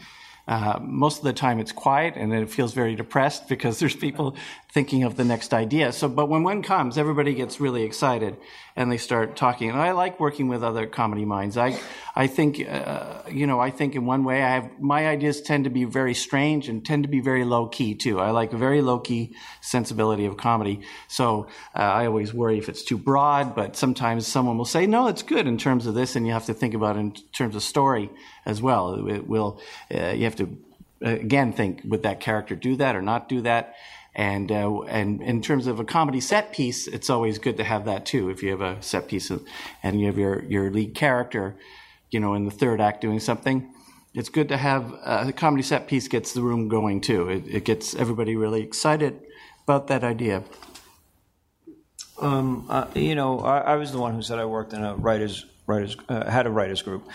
Uh, 0.47 0.79
most 0.81 1.17
of 1.17 1.25
the 1.25 1.33
time 1.33 1.59
it's 1.59 1.73
quiet 1.73 2.13
and 2.15 2.31
it 2.33 2.49
feels 2.49 2.73
very 2.73 2.95
depressed 2.95 3.49
because 3.49 3.79
there's 3.81 3.97
people 3.97 4.37
thinking 4.77 5.03
of 5.03 5.17
the 5.17 5.25
next 5.25 5.55
idea. 5.55 5.91
So, 5.91 6.07
but 6.07 6.29
when 6.29 6.43
one 6.43 6.61
comes, 6.61 6.99
everybody 6.99 7.33
gets 7.33 7.59
really 7.59 7.81
excited 7.81 8.37
and 8.75 8.91
they 8.91 8.99
start 8.99 9.35
talking. 9.35 9.71
And 9.71 9.79
I 9.79 9.93
like 9.93 10.19
working 10.19 10.49
with 10.49 10.63
other 10.63 10.85
comedy 10.85 11.25
minds. 11.25 11.57
I, 11.57 11.79
I 12.15 12.27
think, 12.27 12.63
uh, 12.69 13.23
you 13.27 13.47
know, 13.47 13.59
I 13.59 13.71
think 13.71 13.95
in 13.95 14.05
one 14.05 14.23
way 14.23 14.43
I 14.43 14.49
have, 14.49 14.79
my 14.79 15.07
ideas 15.07 15.41
tend 15.41 15.63
to 15.63 15.71
be 15.71 15.85
very 15.85 16.13
strange 16.13 16.69
and 16.69 16.85
tend 16.85 17.05
to 17.05 17.09
be 17.09 17.21
very 17.21 17.43
low 17.43 17.65
key 17.65 17.95
too. 17.95 18.19
I 18.19 18.29
like 18.29 18.53
a 18.53 18.57
very 18.57 18.83
low 18.83 18.99
key 18.99 19.35
sensibility 19.61 20.27
of 20.27 20.37
comedy. 20.37 20.81
So, 21.07 21.47
uh, 21.75 21.79
I 21.79 22.05
always 22.05 22.31
worry 22.31 22.59
if 22.59 22.69
it's 22.69 22.83
too 22.83 22.99
broad, 22.99 23.55
but 23.55 23.75
sometimes 23.75 24.27
someone 24.27 24.59
will 24.59 24.65
say, 24.65 24.85
no, 24.85 25.07
it's 25.07 25.23
good 25.23 25.47
in 25.47 25.57
terms 25.57 25.87
of 25.87 25.95
this. 25.95 26.15
And 26.15 26.27
you 26.27 26.33
have 26.33 26.45
to 26.45 26.53
think 26.53 26.75
about 26.75 26.97
it 26.97 26.99
in 26.99 27.13
terms 27.33 27.55
of 27.55 27.63
story 27.63 28.11
as 28.45 28.61
well. 28.61 29.07
It 29.09 29.27
will, 29.27 29.59
uh, 29.91 30.09
you 30.09 30.25
have 30.25 30.35
to 30.35 30.55
again 31.01 31.53
think 31.53 31.81
would 31.85 32.03
that 32.03 32.19
character 32.19 32.55
do 32.55 32.75
that 32.75 32.95
or 32.95 33.01
not 33.01 33.29
do 33.29 33.41
that 33.41 33.75
and 34.17 34.51
uh, 34.51 34.81
and 34.81 35.21
in 35.21 35.41
terms 35.41 35.67
of 35.67 35.79
a 35.79 35.85
comedy 35.85 36.19
set 36.19 36.51
piece 36.51 36.87
it's 36.87 37.09
always 37.09 37.39
good 37.39 37.55
to 37.57 37.63
have 37.63 37.85
that 37.85 38.05
too. 38.05 38.29
If 38.29 38.43
you 38.43 38.49
have 38.51 38.61
a 38.61 38.81
set 38.81 39.07
piece 39.07 39.29
of, 39.29 39.45
and 39.81 40.01
you 40.01 40.07
have 40.07 40.17
your 40.17 40.43
your 40.43 40.69
lead 40.69 40.93
character 40.95 41.55
you 42.11 42.19
know 42.19 42.33
in 42.33 42.43
the 42.43 42.51
third 42.51 42.81
act 42.81 42.99
doing 42.99 43.19
something 43.19 43.73
it's 44.17 44.29
good 44.29 44.49
to 44.49 44.57
have 44.57 44.93
uh, 45.03 45.25
a 45.27 45.31
comedy 45.31 45.61
set 45.61 45.87
piece 45.87 46.07
gets 46.07 46.33
the 46.33 46.41
room 46.41 46.67
going 46.67 47.01
too. 47.01 47.29
It, 47.29 47.43
it 47.47 47.65
gets 47.65 47.93
everybody 47.93 48.35
really 48.35 48.63
excited 48.63 49.21
about 49.63 49.87
that 49.87 50.03
idea. 50.03 50.43
Um, 52.19 52.65
uh, 52.67 52.87
you 52.95 53.13
know, 53.13 53.41
I, 53.41 53.59
I 53.59 53.75
was 53.75 53.91
the 53.91 53.99
one 53.99 54.15
who 54.15 54.23
said 54.23 54.39
I 54.39 54.45
worked 54.45 54.73
in 54.73 54.83
a 54.83 54.95
writers 54.95 55.45
writers 55.67 55.95
uh, 56.09 56.27
had 56.29 56.47
a 56.47 56.49
writers 56.49 56.81
group. 56.81 57.07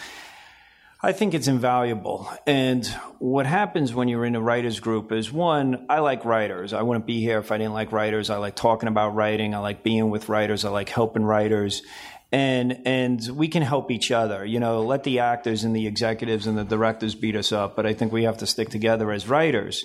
I 1.05 1.11
think 1.11 1.35
it's 1.35 1.49
invaluable. 1.49 2.31
And 2.47 2.87
what 3.19 3.45
happens 3.45 3.93
when 3.93 4.07
you're 4.07 4.25
in 4.25 4.37
a 4.37 4.41
writers 4.41 4.79
group 4.79 5.11
is 5.11 5.33
one, 5.33 5.87
I 5.89 5.99
like 5.99 6.25
writers. 6.25 6.73
I 6.73 6.83
wouldn't 6.83 7.07
be 7.07 7.21
here 7.21 7.39
if 7.39 7.51
I 7.51 7.59
didn't 7.59 7.73
like 7.73 7.91
writers. 7.91 8.31
I 8.31 8.37
like 8.37 8.55
talking 8.55 8.89
about 8.89 9.17
writing. 9.17 9.53
I 9.53 9.59
like 9.59 9.83
being 9.83 10.11
with 10.11 10.29
writers. 10.29 10.65
I 10.65 10.71
like 10.71 10.89
helping 10.89 11.25
writers. 11.25 11.83
And 12.31 12.87
and 12.87 13.21
we 13.35 13.49
can 13.49 13.63
help 13.63 13.91
each 13.91 14.13
other. 14.13 14.45
You 14.45 14.61
know, 14.61 14.83
let 14.83 15.03
the 15.03 15.19
actors 15.19 15.65
and 15.65 15.75
the 15.75 15.89
executives 15.89 16.47
and 16.47 16.57
the 16.57 16.65
directors 16.65 17.17
beat 17.17 17.35
us 17.35 17.51
up, 17.51 17.75
but 17.75 17.85
I 17.85 17.95
think 17.95 18.13
we 18.13 18.23
have 18.23 18.39
to 18.39 18.47
stick 18.47 18.71
together 18.71 19.11
as 19.11 19.29
writers. 19.29 19.85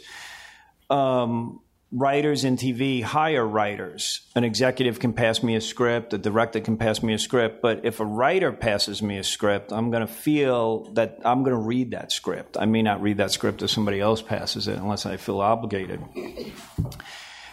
Um, 0.89 1.61
writers 1.91 2.43
in 2.43 2.57
TV 2.57 3.01
hire 3.01 3.45
writers. 3.45 4.21
An 4.35 4.43
executive 4.43 4.99
can 4.99 5.13
pass 5.13 5.41
me 5.41 5.55
a 5.55 5.61
script, 5.61 6.13
a 6.13 6.17
director 6.17 6.59
can 6.59 6.77
pass 6.77 7.01
me 7.01 7.13
a 7.13 7.19
script, 7.19 7.61
but 7.61 7.85
if 7.85 7.99
a 7.99 8.05
writer 8.05 8.51
passes 8.51 9.01
me 9.01 9.17
a 9.17 9.23
script, 9.23 9.71
I'm 9.71 9.89
going 9.89 10.05
to 10.05 10.11
feel 10.11 10.91
that 10.93 11.19
I'm 11.23 11.43
going 11.43 11.55
to 11.55 11.61
read 11.61 11.91
that 11.91 12.11
script. 12.11 12.57
I 12.59 12.65
may 12.65 12.81
not 12.81 13.01
read 13.01 13.17
that 13.17 13.31
script 13.31 13.61
if 13.61 13.69
somebody 13.69 14.01
else 14.01 14.21
passes 14.21 14.67
it 14.67 14.77
unless 14.77 15.05
I 15.05 15.17
feel 15.17 15.39
obligated. 15.39 16.01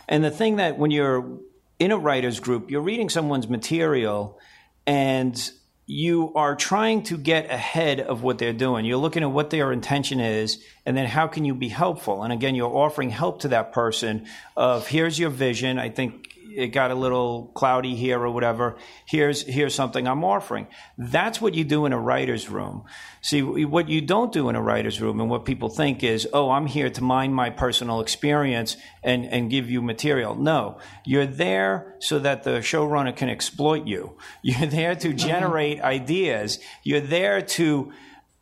And 0.09 0.25
the 0.25 0.31
thing 0.31 0.57
that 0.57 0.79
when 0.79 0.91
you're 0.91 1.39
in 1.79 1.93
a 1.93 1.99
writer's 1.99 2.41
group, 2.41 2.71
you're 2.71 2.83
reading 2.83 3.09
someone's 3.09 3.49
material 3.49 4.39
and 4.87 5.51
you 5.87 6.33
are 6.35 6.57
trying 6.57 7.03
to 7.05 7.19
get 7.19 7.51
ahead 7.51 8.01
of 8.01 8.23
what 8.23 8.39
they're 8.39 8.55
doing. 8.55 8.87
You're 8.87 8.97
looking 8.97 9.23
at 9.23 9.31
what 9.31 9.51
their 9.51 9.71
intention 9.71 10.19
is, 10.19 10.65
and 10.87 10.97
then 10.97 11.07
how 11.07 11.27
can 11.27 11.45
you 11.45 11.55
be 11.55 11.69
helpful? 11.69 12.23
And 12.23 12.33
again, 12.33 12.55
you're 12.55 12.75
offering 12.75 13.11
help 13.11 13.41
to 13.41 13.49
that 13.49 13.73
person 13.73 14.27
of 14.57 14.87
here's 14.87 15.19
your 15.19 15.31
vision. 15.31 15.79
I 15.79 15.91
think 15.91 16.24
it 16.57 16.69
got 16.69 16.91
a 16.91 16.95
little 16.95 17.51
cloudy 17.55 17.95
here 17.95 18.21
or 18.21 18.31
whatever. 18.31 18.77
Here's 19.07 19.43
here's 19.43 19.75
something 19.75 20.07
I'm 20.07 20.25
offering. 20.25 20.67
That's 20.97 21.41
what 21.41 21.55
you 21.55 21.65
do 21.65 21.87
in 21.87 21.93
a 21.93 21.99
writer's 21.99 22.49
room. 22.49 22.85
See, 23.21 23.43
what 23.43 23.89
you 23.89 24.01
don't 24.01 24.33
do 24.33 24.49
in 24.49 24.57
a 24.57 24.63
writer's 24.63 25.01
room 25.01 25.21
and 25.21 25.31
what 25.31 25.45
people 25.45 25.69
think 25.69 26.05
is, 26.05 26.29
oh, 26.33 26.51
I'm 26.51 26.67
here 26.67 26.91
to 26.91 27.03
mine 27.03 27.33
my 27.33 27.51
personal 27.51 28.01
experience 28.01 28.77
and, 29.03 29.25
and 29.25 29.51
give 29.51 29.71
you 29.71 29.81
material. 29.81 30.35
No, 30.35 30.79
you're 31.05 31.27
there 31.27 31.97
so 32.01 32.19
that 32.19 32.43
the 32.43 32.59
showrunner 32.59 33.17
can 33.17 33.29
exploit 33.29 33.87
you. 33.87 34.17
You're 34.43 34.69
there 34.69 34.95
to 34.95 35.15
generate 35.15 35.79
mm-hmm. 35.79 35.87
ideas. 35.87 36.59
You're 36.83 37.01
there 37.01 37.41
to 37.41 37.93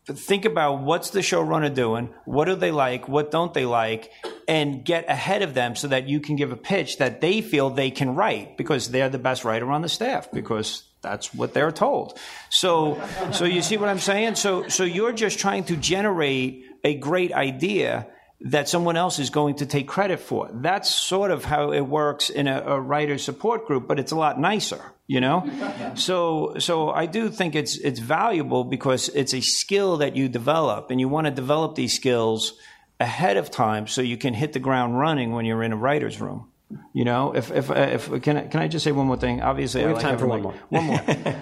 think 0.06 0.44
about 0.44 0.80
what's 0.80 1.10
the 1.10 1.20
showrunner 1.20 1.72
doing, 1.72 2.12
what 2.24 2.46
do 2.46 2.56
they 2.56 2.72
like, 2.72 3.08
what 3.08 3.30
don't 3.30 3.54
they 3.54 3.64
like, 3.64 4.10
and 4.48 4.84
get 4.84 5.08
ahead 5.08 5.42
of 5.42 5.54
them 5.54 5.76
so 5.76 5.88
that 5.88 6.08
you 6.08 6.20
can 6.20 6.36
give 6.36 6.52
a 6.52 6.56
pitch 6.56 6.98
that 6.98 7.20
they 7.20 7.40
feel 7.40 7.70
they 7.70 7.90
can 7.90 8.14
write 8.14 8.56
because 8.56 8.90
they're 8.90 9.08
the 9.08 9.18
best 9.18 9.44
writer 9.44 9.70
on 9.70 9.82
the 9.82 9.88
staff 9.88 10.30
because 10.32 10.84
that's 11.02 11.34
what 11.34 11.52
they're 11.52 11.72
told. 11.72 12.18
So, 12.48 13.00
so 13.32 13.44
you 13.44 13.62
see 13.62 13.76
what 13.76 13.88
I'm 13.88 13.98
saying? 13.98 14.36
So, 14.36 14.68
so 14.68 14.84
you're 14.84 15.12
just 15.12 15.38
trying 15.38 15.64
to 15.64 15.76
generate 15.76 16.64
a 16.84 16.94
great 16.94 17.32
idea 17.32 18.06
that 18.44 18.68
someone 18.68 18.96
else 18.96 19.18
is 19.18 19.30
going 19.30 19.56
to 19.56 19.66
take 19.66 19.86
credit 19.86 20.18
for. 20.18 20.50
That's 20.52 20.92
sort 20.92 21.30
of 21.30 21.44
how 21.44 21.72
it 21.72 21.82
works 21.82 22.28
in 22.28 22.48
a, 22.48 22.60
a 22.60 22.80
writer 22.80 23.18
support 23.18 23.66
group, 23.66 23.86
but 23.86 24.00
it's 24.00 24.10
a 24.10 24.16
lot 24.16 24.38
nicer, 24.38 24.80
you 25.06 25.20
know? 25.20 25.48
So, 25.94 26.54
so 26.58 26.90
I 26.90 27.06
do 27.06 27.28
think 27.28 27.54
it's, 27.54 27.76
it's 27.78 28.00
valuable 28.00 28.64
because 28.64 29.08
it's 29.10 29.32
a 29.32 29.40
skill 29.40 29.98
that 29.98 30.16
you 30.16 30.28
develop 30.28 30.90
and 30.90 30.98
you 30.98 31.08
want 31.08 31.26
to 31.26 31.30
develop 31.30 31.76
these 31.76 31.94
skills 31.94 32.54
ahead 33.02 33.36
of 33.36 33.50
time 33.50 33.86
so 33.86 34.00
you 34.02 34.16
can 34.16 34.34
hit 34.34 34.52
the 34.52 34.58
ground 34.60 34.98
running 34.98 35.32
when 35.32 35.44
you're 35.44 35.62
in 35.62 35.72
a 35.72 35.76
writer's 35.76 36.20
room. 36.20 36.48
You 36.94 37.04
know, 37.04 37.34
if 37.34 37.50
if 37.50 37.70
if 37.70 38.22
can 38.22 38.36
I, 38.38 38.46
can 38.46 38.60
I 38.64 38.66
just 38.68 38.82
say 38.82 38.92
one 38.92 39.06
more 39.06 39.18
thing? 39.18 39.42
Obviously, 39.42 39.82
We 39.82 39.84
I 39.84 39.88
have 39.88 39.96
like 39.98 40.02
time 40.06 40.18
for 40.18 40.26
one 40.26 40.40
more. 40.42 40.54
One 40.70 40.84
more. 40.86 41.00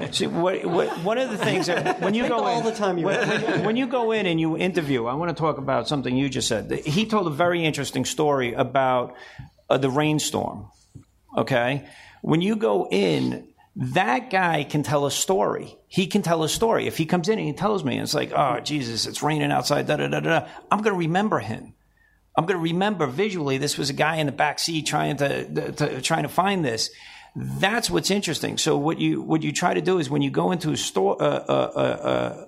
See, 0.12 0.26
what, 0.26 0.64
what, 0.66 0.88
one 1.04 1.18
of 1.18 1.30
the 1.30 1.38
things 1.38 1.66
that 1.66 2.00
when 2.00 2.14
you 2.14 2.26
go 2.26 2.38
all 2.42 2.58
in, 2.58 2.64
the 2.64 2.72
time 2.74 2.98
you 2.98 3.06
when, 3.06 3.28
when- 3.28 3.64
when 3.66 3.76
you 3.76 3.86
go 3.86 4.10
in 4.10 4.26
and 4.26 4.40
you 4.40 4.56
interview, 4.56 5.06
I 5.06 5.14
want 5.14 5.28
to 5.36 5.40
talk 5.40 5.58
about 5.58 5.86
something 5.86 6.16
you 6.16 6.28
just 6.28 6.48
said. 6.48 6.72
He 6.84 7.06
told 7.06 7.28
a 7.28 7.30
very 7.44 7.64
interesting 7.64 8.04
story 8.04 8.54
about 8.54 9.14
uh, 9.68 9.78
the 9.78 9.88
rainstorm. 9.90 10.66
Okay, 11.36 11.86
when 12.22 12.40
you 12.42 12.56
go 12.56 12.88
in, 12.90 13.49
that 13.80 14.28
guy 14.28 14.64
can 14.64 14.82
tell 14.82 15.06
a 15.06 15.10
story. 15.10 15.78
He 15.88 16.06
can 16.06 16.20
tell 16.20 16.42
a 16.44 16.48
story. 16.50 16.86
If 16.86 16.98
he 16.98 17.06
comes 17.06 17.30
in 17.30 17.38
and 17.38 17.48
he 17.48 17.54
tells 17.54 17.82
me, 17.82 17.98
it's 17.98 18.12
like, 18.12 18.30
oh 18.30 18.60
Jesus, 18.60 19.06
it's 19.06 19.22
raining 19.22 19.50
outside. 19.50 19.86
Da 19.86 19.96
da 19.96 20.06
da 20.06 20.20
da. 20.20 20.46
I'm 20.70 20.82
going 20.82 20.92
to 20.92 20.98
remember 20.98 21.38
him. 21.38 21.72
I'm 22.36 22.44
going 22.44 22.58
to 22.58 22.62
remember 22.62 23.06
visually 23.06 23.56
this 23.56 23.78
was 23.78 23.88
a 23.88 23.94
guy 23.94 24.16
in 24.16 24.26
the 24.26 24.32
back 24.32 24.58
seat 24.58 24.86
trying 24.86 25.16
to, 25.16 25.72
to 25.72 26.02
trying 26.02 26.24
to 26.24 26.28
find 26.28 26.62
this. 26.62 26.90
That's 27.34 27.90
what's 27.90 28.10
interesting. 28.10 28.58
So 28.58 28.76
what 28.76 28.98
you 28.98 29.22
what 29.22 29.42
you 29.42 29.50
try 29.52 29.72
to 29.72 29.80
do 29.80 29.98
is 29.98 30.10
when 30.10 30.20
you 30.20 30.30
go 30.30 30.52
into 30.52 30.72
a 30.72 30.76
store 30.76 31.16
uh, 31.20 31.24
uh, 31.24 31.70
uh, 31.74 32.46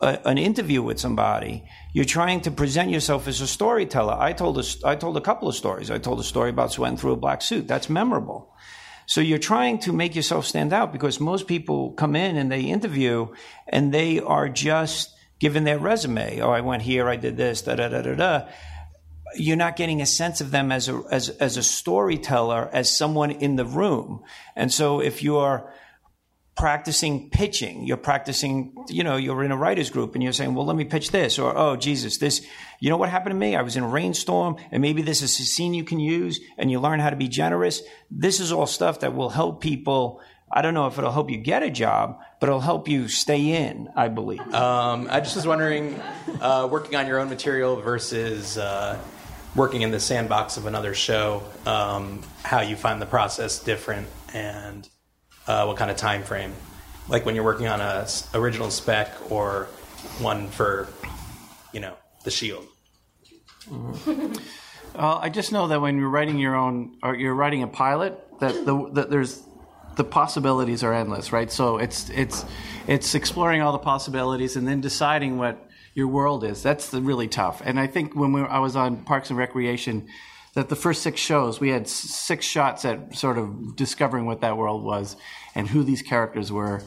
uh, 0.00 0.16
an 0.26 0.36
interview 0.36 0.82
with 0.82 1.00
somebody, 1.00 1.64
you're 1.94 2.04
trying 2.04 2.42
to 2.42 2.50
present 2.50 2.90
yourself 2.90 3.28
as 3.28 3.40
a 3.40 3.46
storyteller. 3.46 4.16
I 4.18 4.34
told 4.34 4.58
a, 4.58 4.64
I 4.84 4.94
told 4.96 5.16
a 5.16 5.22
couple 5.22 5.48
of 5.48 5.54
stories. 5.54 5.90
I 5.90 5.98
told 5.98 6.20
a 6.20 6.24
story 6.24 6.50
about 6.50 6.72
sweating 6.72 6.98
through 6.98 7.12
a 7.12 7.16
black 7.16 7.40
suit. 7.40 7.66
That's 7.66 7.88
memorable. 7.88 8.53
So 9.06 9.20
you're 9.20 9.38
trying 9.38 9.78
to 9.80 9.92
make 9.92 10.14
yourself 10.14 10.46
stand 10.46 10.72
out 10.72 10.92
because 10.92 11.20
most 11.20 11.46
people 11.46 11.92
come 11.92 12.16
in 12.16 12.36
and 12.36 12.50
they 12.50 12.62
interview 12.62 13.28
and 13.68 13.92
they 13.92 14.20
are 14.20 14.48
just 14.48 15.14
given 15.38 15.64
their 15.64 15.78
resume. 15.78 16.40
Oh, 16.40 16.50
I 16.50 16.60
went 16.60 16.82
here, 16.82 17.08
I 17.08 17.16
did 17.16 17.36
this, 17.36 17.62
da 17.62 17.74
da 17.74 17.88
da 17.88 18.02
da 18.02 18.14
da 18.14 18.48
you're 19.36 19.56
not 19.56 19.76
getting 19.76 20.00
a 20.00 20.06
sense 20.06 20.40
of 20.40 20.50
them 20.50 20.70
as 20.70 20.88
a 20.88 21.02
as 21.10 21.28
as 21.28 21.56
a 21.56 21.62
storyteller, 21.62 22.68
as 22.72 22.96
someone 22.96 23.30
in 23.30 23.56
the 23.56 23.64
room. 23.64 24.22
And 24.56 24.72
so 24.72 25.00
if 25.00 25.22
you're 25.22 25.72
practicing 26.56 27.30
pitching, 27.30 27.84
you're 27.84 27.96
practicing, 27.96 28.72
you 28.88 29.02
know, 29.02 29.16
you're 29.16 29.42
in 29.42 29.50
a 29.50 29.56
writers 29.56 29.90
group 29.90 30.14
and 30.14 30.22
you're 30.22 30.32
saying, 30.32 30.54
well, 30.54 30.64
let 30.64 30.76
me 30.76 30.84
pitch 30.84 31.10
this, 31.10 31.38
or 31.38 31.56
oh 31.56 31.76
Jesus, 31.76 32.18
this, 32.18 32.46
you 32.80 32.90
know 32.90 32.96
what 32.96 33.08
happened 33.08 33.32
to 33.32 33.38
me? 33.38 33.56
I 33.56 33.62
was 33.62 33.76
in 33.76 33.82
a 33.82 33.88
rainstorm, 33.88 34.56
and 34.70 34.80
maybe 34.80 35.02
this 35.02 35.20
is 35.20 35.38
a 35.40 35.44
scene 35.44 35.74
you 35.74 35.84
can 35.84 35.98
use, 35.98 36.40
and 36.56 36.70
you 36.70 36.78
learn 36.78 37.00
how 37.00 37.10
to 37.10 37.16
be 37.16 37.28
generous. 37.28 37.82
This 38.10 38.38
is 38.38 38.52
all 38.52 38.66
stuff 38.66 39.00
that 39.00 39.14
will 39.14 39.30
help 39.30 39.60
people. 39.60 40.20
I 40.50 40.62
don't 40.62 40.74
know 40.74 40.86
if 40.86 40.96
it'll 40.96 41.10
help 41.10 41.30
you 41.30 41.38
get 41.38 41.64
a 41.64 41.70
job, 41.70 42.20
but 42.38 42.48
it'll 42.48 42.60
help 42.60 42.86
you 42.86 43.08
stay 43.08 43.66
in. 43.66 43.88
I 43.96 44.08
believe. 44.08 44.40
Um, 44.54 45.08
I 45.10 45.20
just 45.20 45.34
was 45.34 45.46
wondering, 45.46 46.00
uh, 46.40 46.68
working 46.70 46.94
on 46.94 47.08
your 47.08 47.18
own 47.18 47.28
material 47.28 47.76
versus 47.76 48.56
uh, 48.56 49.00
working 49.56 49.82
in 49.82 49.90
the 49.90 50.00
sandbox 50.00 50.56
of 50.56 50.66
another 50.66 50.94
show, 50.94 51.42
um, 51.66 52.22
how 52.42 52.60
you 52.60 52.76
find 52.76 53.02
the 53.02 53.06
process 53.06 53.58
different 53.58 54.06
and 54.32 54.88
uh, 55.46 55.64
what 55.64 55.76
kind 55.76 55.90
of 55.90 55.96
time 55.96 56.22
frame, 56.22 56.52
like 57.08 57.26
when 57.26 57.34
you're 57.34 57.44
working 57.44 57.66
on 57.66 57.80
a 57.80 58.06
original 58.34 58.70
spec 58.70 59.12
or 59.30 59.68
one 60.20 60.48
for, 60.48 60.88
you 61.72 61.80
know, 61.80 61.94
the 62.24 62.30
Shield. 62.30 62.66
Well, 64.94 65.18
I 65.20 65.28
just 65.28 65.50
know 65.50 65.68
that 65.68 65.80
when 65.80 65.98
you're 65.98 66.08
writing 66.08 66.38
your 66.38 66.54
own, 66.54 66.98
or 67.02 67.16
you're 67.16 67.34
writing 67.34 67.62
a 67.62 67.66
pilot, 67.66 68.18
that 68.40 68.64
the 68.64 68.90
that 68.92 69.10
there's 69.10 69.42
the 69.96 70.04
possibilities 70.04 70.84
are 70.84 70.92
endless, 70.92 71.32
right? 71.32 71.50
So 71.50 71.78
it's 71.78 72.10
it's 72.10 72.44
it's 72.86 73.14
exploring 73.14 73.60
all 73.60 73.72
the 73.72 73.78
possibilities 73.78 74.56
and 74.56 74.68
then 74.68 74.80
deciding 74.80 75.36
what 75.38 75.58
your 75.94 76.08
world 76.08 76.44
is. 76.44 76.62
That's 76.62 76.90
the 76.90 77.00
really 77.00 77.28
tough. 77.28 77.62
And 77.64 77.80
I 77.80 77.86
think 77.86 78.14
when 78.14 78.32
we, 78.32 78.42
I 78.42 78.58
was 78.58 78.76
on 78.76 79.04
Parks 79.04 79.30
and 79.30 79.38
Recreation, 79.38 80.08
that 80.54 80.68
the 80.68 80.76
first 80.76 81.02
six 81.02 81.20
shows 81.20 81.60
we 81.60 81.70
had 81.70 81.88
six 81.88 82.46
shots 82.46 82.84
at 82.84 83.14
sort 83.14 83.38
of 83.38 83.76
discovering 83.76 84.26
what 84.26 84.40
that 84.40 84.56
world 84.56 84.82
was 84.82 85.16
and 85.54 85.68
who 85.68 85.82
these 85.82 86.02
characters 86.02 86.50
were. 86.50 86.82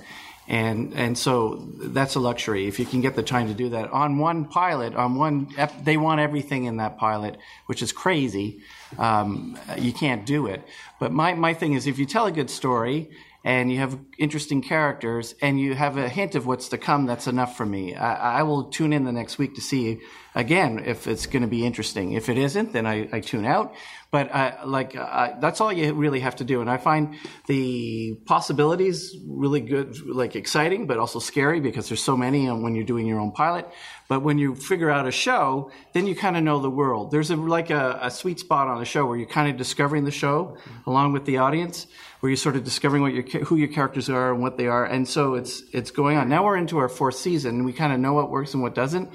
And 0.49 0.93
and 0.93 1.17
so 1.17 1.67
that's 1.77 2.15
a 2.15 2.21
luxury. 2.21 2.67
If 2.67 2.79
you 2.79 2.85
can 2.85 3.01
get 3.01 3.15
the 3.15 3.23
time 3.23 3.49
to 3.49 3.53
do 3.53 3.69
that 3.69 3.91
on 3.91 4.17
one 4.17 4.45
pilot 4.45 4.95
on 4.95 5.15
one 5.15 5.49
they 5.83 5.97
want 5.97 6.21
everything 6.21 6.63
in 6.63 6.77
that 6.77 6.97
pilot 6.97 7.37
which 7.65 7.81
is 7.81 7.91
crazy. 7.91 8.61
Um, 8.97 9.59
you 9.77 9.91
can't 9.91 10.25
do 10.25 10.47
it. 10.47 10.65
But 10.99 11.11
my, 11.11 11.33
my 11.33 11.53
thing 11.53 11.73
is 11.73 11.85
if 11.85 11.99
you 11.99 12.05
tell 12.05 12.25
a 12.25 12.31
good 12.31 12.49
story 12.49 13.09
and 13.43 13.71
you 13.71 13.79
have 13.79 13.97
interesting 14.17 14.61
characters 14.61 15.35
and 15.41 15.59
you 15.59 15.73
have 15.73 15.97
a 15.97 16.09
hint 16.09 16.35
of 16.35 16.45
what's 16.45 16.69
to 16.69 16.77
come 16.77 17.05
that's 17.05 17.27
enough 17.27 17.55
for 17.55 17.65
me. 17.65 17.95
I, 17.95 18.39
I 18.39 18.43
will 18.43 18.65
tune 18.65 18.91
in 18.91 19.05
the 19.05 19.11
next 19.11 19.37
week 19.37 19.55
to 19.55 19.61
see 19.61 19.99
again 20.37 20.83
if 20.85 21.07
it's 21.07 21.25
going 21.25 21.41
to 21.41 21.47
be 21.47 21.65
interesting. 21.65 22.13
If 22.13 22.29
it 22.29 22.37
isn't 22.37 22.71
then 22.71 22.85
I, 22.85 23.09
I 23.11 23.19
tune 23.19 23.45
out. 23.45 23.73
But 24.09 24.31
uh, 24.33 24.55
like 24.65 24.95
uh, 24.95 25.33
that's 25.41 25.59
all 25.59 25.73
you 25.73 25.93
really 25.93 26.21
have 26.21 26.37
to 26.37 26.45
do. 26.45 26.61
And 26.61 26.69
i 26.69 26.77
find 26.77 27.15
the 27.47 28.13
possibilities 28.25 29.17
really 29.27 29.59
good 29.59 29.99
like 30.05 30.35
exciting 30.35 30.87
but 30.87 30.97
also 30.99 31.19
scary 31.19 31.59
because 31.59 31.89
there's 31.89 32.03
so 32.03 32.15
many 32.15 32.47
and 32.47 32.63
when 32.63 32.75
you're 32.75 32.85
doing 32.85 33.07
your 33.07 33.19
own 33.19 33.31
pilot. 33.31 33.67
But 34.07 34.21
when 34.21 34.37
you 34.37 34.55
figure 34.55 34.89
out 34.91 35.07
a 35.07 35.11
show 35.11 35.71
then 35.93 36.05
you 36.05 36.15
kind 36.15 36.37
of 36.37 36.43
know 36.43 36.59
the 36.59 36.69
world. 36.69 37.11
There's 37.11 37.31
a 37.31 37.35
like 37.35 37.71
a, 37.71 37.99
a 38.03 38.11
sweet 38.11 38.39
spot 38.39 38.67
on 38.67 38.81
a 38.81 38.85
show 38.85 39.05
where 39.07 39.17
you're 39.17 39.27
kind 39.27 39.49
of 39.49 39.57
discovering 39.57 40.05
the 40.05 40.11
show 40.11 40.57
along 40.85 41.13
with 41.13 41.25
the 41.25 41.37
audience 41.39 41.87
where 42.19 42.29
you're 42.29 42.37
sort 42.37 42.55
of 42.55 42.63
discovering 42.63 43.01
what 43.01 43.13
your 43.13 43.23
who 43.45 43.55
your 43.55 43.69
characters 43.69 44.07
are 44.07 44.31
and 44.31 44.41
what 44.41 44.57
they 44.57 44.67
are. 44.67 44.85
And 44.85 45.07
so 45.07 45.33
it's 45.33 45.63
it's 45.73 45.89
going 45.89 46.15
on. 46.17 46.29
Now 46.29 46.45
we're 46.45 46.57
into 46.57 46.77
our 46.77 46.89
fourth 46.89 47.15
season 47.15 47.55
and 47.55 47.65
we 47.65 47.73
kind 47.73 47.91
of 47.91 47.99
know 47.99 48.13
what 48.13 48.29
works 48.29 48.53
and 48.53 48.61
what 48.61 48.75
doesn't 48.75 49.09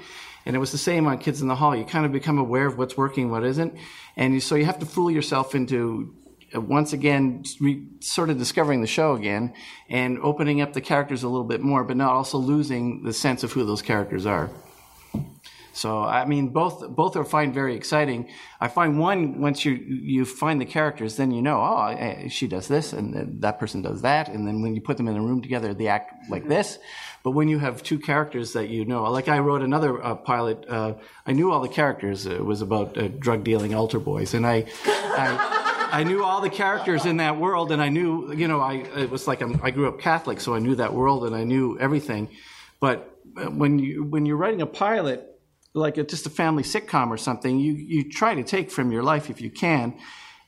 and 0.45 0.55
it 0.55 0.59
was 0.59 0.71
the 0.71 0.77
same 0.77 1.07
on 1.07 1.17
Kids 1.17 1.41
in 1.41 1.47
the 1.47 1.55
Hall. 1.55 1.75
You 1.75 1.85
kind 1.85 2.05
of 2.05 2.11
become 2.11 2.37
aware 2.37 2.65
of 2.65 2.77
what's 2.77 2.97
working, 2.97 3.29
what 3.29 3.43
isn't, 3.43 3.75
and 4.15 4.41
so 4.41 4.55
you 4.55 4.65
have 4.65 4.79
to 4.79 4.85
fool 4.85 5.11
yourself 5.11 5.55
into 5.55 6.13
uh, 6.55 6.61
once 6.61 6.93
again 6.93 7.43
re, 7.59 7.83
sort 7.99 8.29
of 8.29 8.37
discovering 8.37 8.81
the 8.81 8.87
show 8.87 9.13
again 9.13 9.53
and 9.89 10.19
opening 10.19 10.61
up 10.61 10.73
the 10.73 10.81
characters 10.81 11.23
a 11.23 11.27
little 11.27 11.47
bit 11.47 11.61
more, 11.61 11.83
but 11.83 11.97
not 11.97 12.13
also 12.13 12.37
losing 12.37 13.03
the 13.03 13.13
sense 13.13 13.43
of 13.43 13.51
who 13.53 13.65
those 13.65 13.81
characters 13.81 14.25
are. 14.25 14.49
So 15.73 16.03
I 16.03 16.25
mean, 16.25 16.49
both 16.49 16.87
both 16.89 17.15
are 17.15 17.23
find 17.23 17.51
very 17.51 17.75
exciting. 17.75 18.29
I 18.61 18.67
find 18.67 18.99
one 18.99 19.41
once 19.41 19.65
you 19.65 19.73
you 19.73 20.23
find 20.23 20.61
the 20.61 20.65
characters, 20.65 21.15
then 21.15 21.31
you 21.31 21.41
know, 21.41 21.59
oh, 21.59 22.27
she 22.29 22.47
does 22.47 22.67
this, 22.67 22.93
and 22.93 23.41
that 23.41 23.59
person 23.59 23.81
does 23.81 24.03
that, 24.03 24.29
and 24.29 24.47
then 24.47 24.61
when 24.61 24.75
you 24.75 24.81
put 24.81 24.97
them 24.97 25.07
in 25.07 25.17
a 25.17 25.21
room 25.21 25.41
together, 25.41 25.73
they 25.73 25.87
act 25.87 26.29
like 26.29 26.47
this. 26.47 26.77
But 27.23 27.31
when 27.31 27.47
you 27.47 27.57
have 27.59 27.81
two 27.81 27.99
characters 27.99 28.53
that 28.53 28.67
you 28.67 28.83
know, 28.83 29.03
like 29.03 29.29
I 29.29 29.39
wrote 29.39 29.61
another 29.61 30.03
uh, 30.03 30.15
pilot, 30.15 30.65
uh, 30.67 30.95
I 31.25 31.31
knew 31.31 31.51
all 31.51 31.61
the 31.61 31.69
characters. 31.69 32.25
It 32.25 32.43
was 32.43 32.61
about 32.61 32.97
uh, 32.97 33.07
drug 33.07 33.43
dealing 33.45 33.73
altar 33.73 33.99
boys, 33.99 34.33
and 34.33 34.45
I. 34.45 34.65
I 34.85 35.59
I 35.93 36.03
knew 36.03 36.23
all 36.23 36.41
the 36.41 36.49
characters 36.49 37.05
in 37.05 37.17
that 37.17 37.37
world, 37.39 37.71
and 37.71 37.79
I 37.79 37.89
knew, 37.89 38.33
you 38.33 38.47
know, 38.47 38.59
I 38.59 38.77
it 38.97 39.11
was 39.11 39.27
like 39.27 39.41
I'm, 39.41 39.61
I 39.61 39.69
grew 39.69 39.87
up 39.87 39.99
Catholic, 39.99 40.41
so 40.41 40.55
I 40.55 40.59
knew 40.59 40.73
that 40.75 40.91
world 40.91 41.23
and 41.23 41.35
I 41.35 41.43
knew 41.43 41.77
everything. 41.77 42.29
But 42.79 43.15
uh, 43.37 43.51
when 43.51 43.77
you 43.77 44.03
when 44.03 44.25
you're 44.25 44.37
writing 44.37 44.63
a 44.63 44.65
pilot, 44.65 45.23
like 45.75 45.97
a, 45.97 46.03
just 46.03 46.25
a 46.25 46.31
family 46.31 46.63
sitcom 46.63 47.09
or 47.09 47.17
something, 47.17 47.59
you 47.59 47.73
you 47.73 48.09
try 48.09 48.33
to 48.33 48.43
take 48.43 48.71
from 48.71 48.91
your 48.91 49.03
life 49.03 49.29
if 49.29 49.39
you 49.39 49.51
can. 49.51 49.93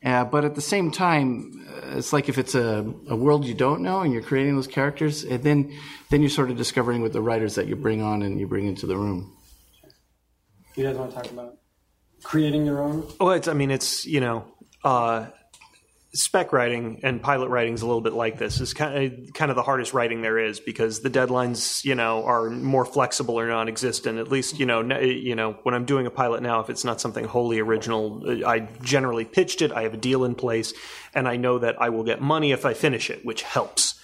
Uh, 0.05 0.23
but 0.23 0.45
at 0.45 0.53
the 0.53 0.61
same 0.61 0.91
time, 0.91 1.65
uh, 1.67 1.97
it's 1.97 2.13
like 2.13 2.29
if 2.29 2.37
it's 2.37 2.53
a, 2.53 2.85
a 3.09 3.15
world 3.15 3.43
you 3.43 3.55
don't 3.55 3.81
know 3.81 4.01
and 4.01 4.13
you're 4.13 4.21
creating 4.21 4.55
those 4.55 4.67
characters, 4.67 5.23
and 5.23 5.43
then 5.43 5.73
then 6.09 6.21
you're 6.21 6.29
sort 6.29 6.51
of 6.51 6.57
discovering 6.57 7.01
with 7.01 7.11
the 7.11 7.21
writers 7.21 7.55
that 7.55 7.65
you 7.65 7.75
bring 7.75 8.03
on 8.03 8.21
and 8.21 8.39
you 8.39 8.47
bring 8.47 8.67
into 8.67 8.85
the 8.85 8.95
room. 8.95 9.35
You 10.75 10.83
guys 10.83 10.95
want 10.95 11.11
to 11.11 11.17
talk 11.17 11.31
about 11.31 11.57
creating 12.21 12.65
your 12.65 12.83
own? 12.83 13.07
Well, 13.19 13.31
it's, 13.31 13.47
I 13.47 13.53
mean, 13.53 13.71
it's, 13.71 14.05
you 14.05 14.19
know, 14.19 14.45
uh, 14.83 15.27
spec 16.15 16.53
writing 16.53 17.01
and 17.03 17.21
pilot 17.21 17.49
writing 17.49 17.73
is 17.73 17.81
a 17.81 17.85
little 17.85 18.01
bit 18.01 18.13
like 18.13 18.37
this. 18.37 18.61
It's 18.61 18.73
kind 18.73 19.05
of, 19.05 19.33
kind 19.33 19.51
of 19.51 19.55
the 19.55 19.63
hardest 19.63 19.93
writing 19.93 20.21
there 20.21 20.39
is 20.39 20.59
because 20.59 21.01
the 21.01 21.09
deadlines, 21.09 21.83
you 21.83 21.93
know, 21.93 22.23
are 22.25 22.49
more 22.49 22.85
flexible 22.85 23.39
or 23.39 23.47
non-existent. 23.47 24.17
At 24.17 24.29
least, 24.29 24.59
you 24.59 24.65
know, 24.65 24.81
you 24.99 25.35
know, 25.35 25.53
when 25.63 25.75
I'm 25.75 25.85
doing 25.85 26.07
a 26.07 26.11
pilot 26.11 26.41
now, 26.41 26.61
if 26.61 26.69
it's 26.69 26.83
not 26.83 27.01
something 27.01 27.25
wholly 27.25 27.59
original, 27.59 28.23
uh, 28.25 28.47
I 28.47 28.59
generally 28.81 29.25
pitched 29.25 29.61
it. 29.61 29.71
I 29.71 29.83
have 29.83 29.93
a 29.93 29.97
deal 29.97 30.23
in 30.23 30.35
place, 30.35 30.73
and 31.13 31.27
I 31.27 31.35
know 31.35 31.59
that 31.59 31.81
I 31.81 31.89
will 31.89 32.03
get 32.03 32.21
money 32.21 32.51
if 32.51 32.65
I 32.65 32.73
finish 32.73 33.09
it, 33.09 33.25
which 33.25 33.43
helps. 33.43 33.95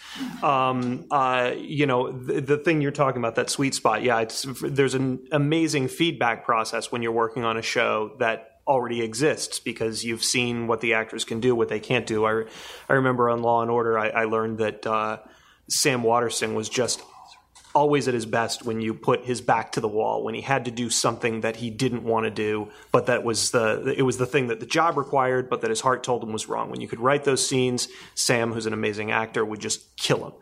Um, 0.43 1.05
uh, 1.09 1.53
you 1.55 1.85
know, 1.85 2.11
the, 2.11 2.41
the 2.41 2.57
thing 2.57 2.81
you're 2.81 2.91
talking 2.91 3.21
about, 3.21 3.35
that 3.35 3.49
sweet 3.49 3.73
spot. 3.73 4.03
Yeah, 4.03 4.25
there's 4.61 4.93
an 4.93 5.25
amazing 5.31 5.87
feedback 5.87 6.43
process 6.43 6.91
when 6.91 7.01
you're 7.01 7.13
working 7.13 7.45
on 7.45 7.55
a 7.55 7.61
show 7.61 8.11
that 8.19 8.50
already 8.71 9.01
exists 9.01 9.59
because 9.59 10.05
you've 10.05 10.23
seen 10.23 10.65
what 10.65 10.79
the 10.79 10.93
actors 10.93 11.25
can 11.25 11.41
do, 11.41 11.53
what 11.53 11.67
they 11.67 11.81
can't 11.81 12.07
do. 12.07 12.25
I, 12.25 12.45
I 12.87 12.93
remember 12.93 13.29
on 13.29 13.41
Law 13.41 13.61
and 13.61 13.69
Order, 13.69 13.99
I, 13.99 14.07
I 14.07 14.23
learned 14.23 14.59
that 14.59 14.87
uh, 14.87 15.17
Sam 15.69 16.03
Waterston 16.03 16.55
was 16.55 16.69
just 16.69 17.03
always 17.75 18.07
at 18.07 18.13
his 18.13 18.25
best 18.25 18.65
when 18.65 18.79
you 18.79 18.93
put 18.93 19.25
his 19.25 19.41
back 19.41 19.73
to 19.73 19.81
the 19.81 19.87
wall 19.87 20.23
when 20.23 20.33
he 20.33 20.41
had 20.41 20.65
to 20.65 20.71
do 20.71 20.89
something 20.89 21.41
that 21.41 21.55
he 21.55 21.69
didn't 21.69 22.03
want 22.03 22.25
to 22.25 22.29
do 22.29 22.69
but 22.91 23.05
that 23.05 23.23
was 23.23 23.51
the 23.51 23.93
it 23.97 24.01
was 24.01 24.17
the 24.17 24.25
thing 24.25 24.47
that 24.47 24.59
the 24.59 24.65
job 24.65 24.97
required 24.97 25.49
but 25.49 25.61
that 25.61 25.69
his 25.69 25.79
heart 25.79 26.03
told 26.03 26.21
him 26.21 26.33
was 26.33 26.49
wrong 26.49 26.69
when 26.69 26.81
you 26.81 26.87
could 26.87 26.99
write 26.99 27.23
those 27.23 27.47
scenes 27.47 27.87
sam 28.13 28.51
who's 28.51 28.65
an 28.65 28.73
amazing 28.73 29.11
actor 29.11 29.45
would 29.45 29.61
just 29.61 29.95
kill 29.95 30.25
him 30.25 30.33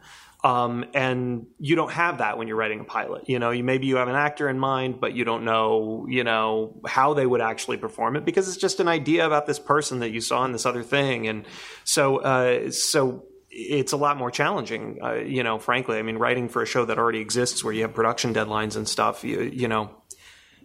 um, 0.44 0.86
and 0.94 1.48
you 1.60 1.76
don't 1.76 1.92
have 1.92 2.20
that 2.20 2.38
when 2.38 2.48
you're 2.48 2.58
writing 2.58 2.80
a 2.80 2.84
pilot 2.84 3.28
you 3.28 3.40
know 3.40 3.52
you 3.52 3.64
maybe 3.64 3.88
you 3.88 3.98
have 3.98 4.08
an 4.08 4.16
actor 4.16 4.48
in 4.50 4.58
mind 4.58 5.00
but 5.00 5.14
you 5.14 5.24
don't 5.24 5.44
know 5.44 6.06
you 6.10 6.24
know 6.24 6.80
how 6.88 7.14
they 7.14 7.26
would 7.26 7.42
actually 7.42 7.78
perform 7.78 8.16
it 8.16 8.26
because 8.26 8.48
it's 8.48 8.58
just 8.58 8.80
an 8.80 8.88
idea 8.88 9.26
about 9.26 9.46
this 9.46 9.60
person 9.60 10.00
that 10.00 10.12
you 10.12 10.22
saw 10.22 10.46
in 10.46 10.52
this 10.52 10.66
other 10.66 10.84
thing 10.84 11.28
and 11.28 11.46
so 11.84 12.18
uh, 12.18 12.72
so 12.72 13.26
it's 13.52 13.92
a 13.94 13.98
lot 13.98 14.18
more 14.18 14.30
challenging, 14.30 15.00
uh, 15.04 15.14
you 15.14 15.44
know. 15.44 15.58
Frankly, 15.58 15.98
I 15.98 16.04
mean, 16.04 16.18
writing 16.18 16.50
for 16.50 16.62
a 16.62 16.66
show 16.66 16.86
that 16.86 17.00
already 17.00 17.20
exists, 17.20 17.64
where 17.64 17.74
you 17.74 17.82
have 17.82 17.94
production 17.94 18.34
deadlines 18.34 18.76
and 18.76 18.88
stuff, 18.88 19.24
you 19.24 19.42
you 19.42 19.68
know, 19.68 19.90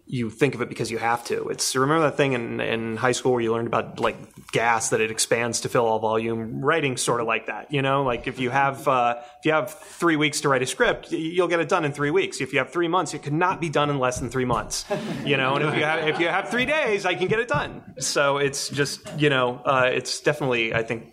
you 0.07 0.29
think 0.29 0.55
of 0.55 0.61
it 0.61 0.69
because 0.69 0.91
you 0.91 0.99
have 0.99 1.25
to. 1.25 1.49
It's 1.49 1.75
remember 1.75 2.05
that 2.05 2.17
thing 2.17 2.35
in 2.35 2.61
in 2.61 2.97
high 2.97 3.13
school 3.13 3.33
where 3.33 3.41
you 3.41 3.53
learned 3.53 3.69
about 3.69 4.01
like 4.01 4.17
gas 4.53 4.91
that 4.91 5.01
it 5.01 5.11
expands 5.11 5.61
to 5.61 5.69
fill 5.69 5.87
all 5.87 5.99
volume. 5.99 6.63
Writing 6.63 6.97
sort 6.97 7.21
of 7.21 7.27
like 7.27 7.47
that, 7.47 7.73
you 7.73 7.81
know. 7.81 8.03
Like 8.03 8.27
if 8.27 8.39
you 8.39 8.51
have 8.51 8.87
uh, 8.87 9.17
if 9.39 9.47
you 9.47 9.53
have 9.53 9.73
three 9.73 10.17
weeks 10.17 10.43
to 10.43 10.51
write 10.51 10.63
a 10.63 10.67
script, 10.67 11.11
you'll 11.11 11.49
get 11.49 11.61
it 11.61 11.71
done 11.71 11.87
in 11.87 11.93
three 11.93 12.11
weeks. 12.11 12.41
If 12.43 12.53
you 12.53 12.59
have 12.59 12.71
three 12.71 12.89
months, 12.89 13.15
it 13.15 13.23
could 13.23 13.33
not 13.33 13.61
be 13.61 13.71
done 13.71 13.89
in 13.89 13.99
less 13.99 14.21
than 14.21 14.29
three 14.29 14.45
months, 14.45 14.85
you 15.25 15.39
know. 15.39 15.55
And 15.57 15.65
if 15.65 15.75
you 15.75 15.85
have 15.85 16.09
if 16.09 16.21
you 16.21 16.29
have 16.29 16.51
three 16.51 16.67
days, 16.67 17.07
I 17.07 17.15
can 17.15 17.29
get 17.29 17.41
it 17.41 17.49
done. 17.49 17.95
So 17.99 18.37
it's 18.37 18.69
just 18.69 19.01
you 19.19 19.31
know, 19.31 19.63
uh, 19.65 19.89
it's 19.91 20.21
definitely 20.21 20.75
I 20.75 20.83
think 20.83 21.07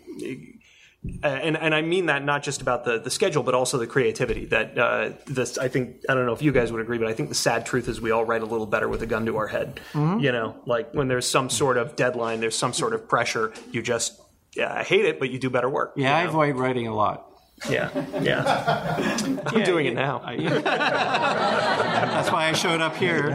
and 1.22 1.56
and 1.56 1.74
I 1.74 1.82
mean 1.82 2.06
that 2.06 2.24
not 2.24 2.42
just 2.42 2.62
about 2.62 2.84
the, 2.84 2.98
the 2.98 3.10
schedule, 3.10 3.42
but 3.42 3.54
also 3.54 3.76
the 3.78 3.86
creativity. 3.86 4.44
That 4.46 4.78
uh, 4.78 5.10
this, 5.26 5.58
I 5.58 5.68
think, 5.68 5.96
I 6.08 6.14
don't 6.14 6.26
know 6.26 6.32
if 6.32 6.42
you 6.42 6.52
guys 6.52 6.70
would 6.70 6.80
agree, 6.80 6.98
but 6.98 7.08
I 7.08 7.12
think 7.12 7.28
the 7.28 7.34
sad 7.34 7.66
truth 7.66 7.88
is 7.88 8.00
we 8.00 8.10
all 8.12 8.24
write 8.24 8.42
a 8.42 8.46
little 8.46 8.66
better 8.66 8.88
with 8.88 9.02
a 9.02 9.06
gun 9.06 9.26
to 9.26 9.36
our 9.36 9.48
head. 9.48 9.80
Mhm. 9.92 10.22
You 10.22 10.30
know, 10.32 10.56
like 10.64 10.92
when 10.94 11.08
there's 11.08 11.28
some 11.28 11.50
sort 11.50 11.76
of 11.76 11.96
deadline, 11.96 12.40
there's 12.40 12.56
some 12.56 12.72
sort 12.72 12.92
of 12.92 13.08
pressure. 13.08 13.52
You 13.72 13.82
just, 13.82 14.20
yeah, 14.54 14.72
I 14.72 14.84
hate 14.84 15.04
it, 15.04 15.18
but 15.18 15.30
you 15.30 15.38
do 15.40 15.50
better 15.50 15.68
work. 15.68 15.94
Yeah, 15.96 16.16
I 16.16 16.22
avoid 16.22 16.54
writing 16.56 16.86
a 16.86 16.94
lot. 16.94 17.28
Yeah, 17.68 17.90
yeah. 18.20 19.40
I'm 19.46 19.62
doing 19.62 19.86
it 19.86 19.94
now. 19.94 20.20
That's 20.24 22.32
why 22.32 22.48
I 22.48 22.52
showed 22.52 22.80
up 22.80 22.96
here. 22.96 23.30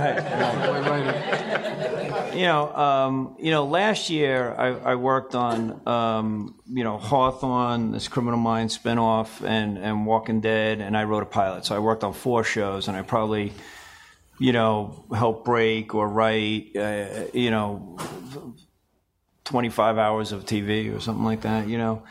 You 2.33 2.43
know, 2.43 2.75
um, 2.75 3.35
you 3.39 3.51
know, 3.51 3.65
last 3.65 4.09
year 4.09 4.53
I, 4.53 4.91
I 4.91 4.95
worked 4.95 5.33
on, 5.33 5.87
um, 5.87 6.55
you 6.67 6.83
know, 6.83 6.97
Hawthorne, 6.97 7.91
this 7.91 8.07
Criminal 8.07 8.39
Minds 8.39 8.77
spinoff, 8.77 9.47
and 9.47 9.77
and 9.77 10.05
Walking 10.05 10.41
Dead, 10.41 10.81
and 10.81 10.97
I 10.97 11.05
wrote 11.05 11.23
a 11.23 11.27
pilot. 11.27 11.65
So 11.65 11.75
I 11.75 11.79
worked 11.79 12.03
on 12.03 12.13
four 12.13 12.43
shows, 12.43 12.87
and 12.87 12.97
I 12.97 13.01
probably, 13.01 13.53
you 14.39 14.51
know, 14.51 15.05
helped 15.15 15.45
break 15.45 15.95
or 15.95 16.07
write, 16.07 16.75
uh, 16.75 17.25
you 17.33 17.49
know, 17.49 17.97
twenty 19.43 19.69
five 19.69 19.97
hours 19.97 20.31
of 20.31 20.45
TV 20.45 20.95
or 20.95 20.99
something 20.99 21.25
like 21.25 21.41
that. 21.41 21.67
You 21.67 21.77
know. 21.77 22.03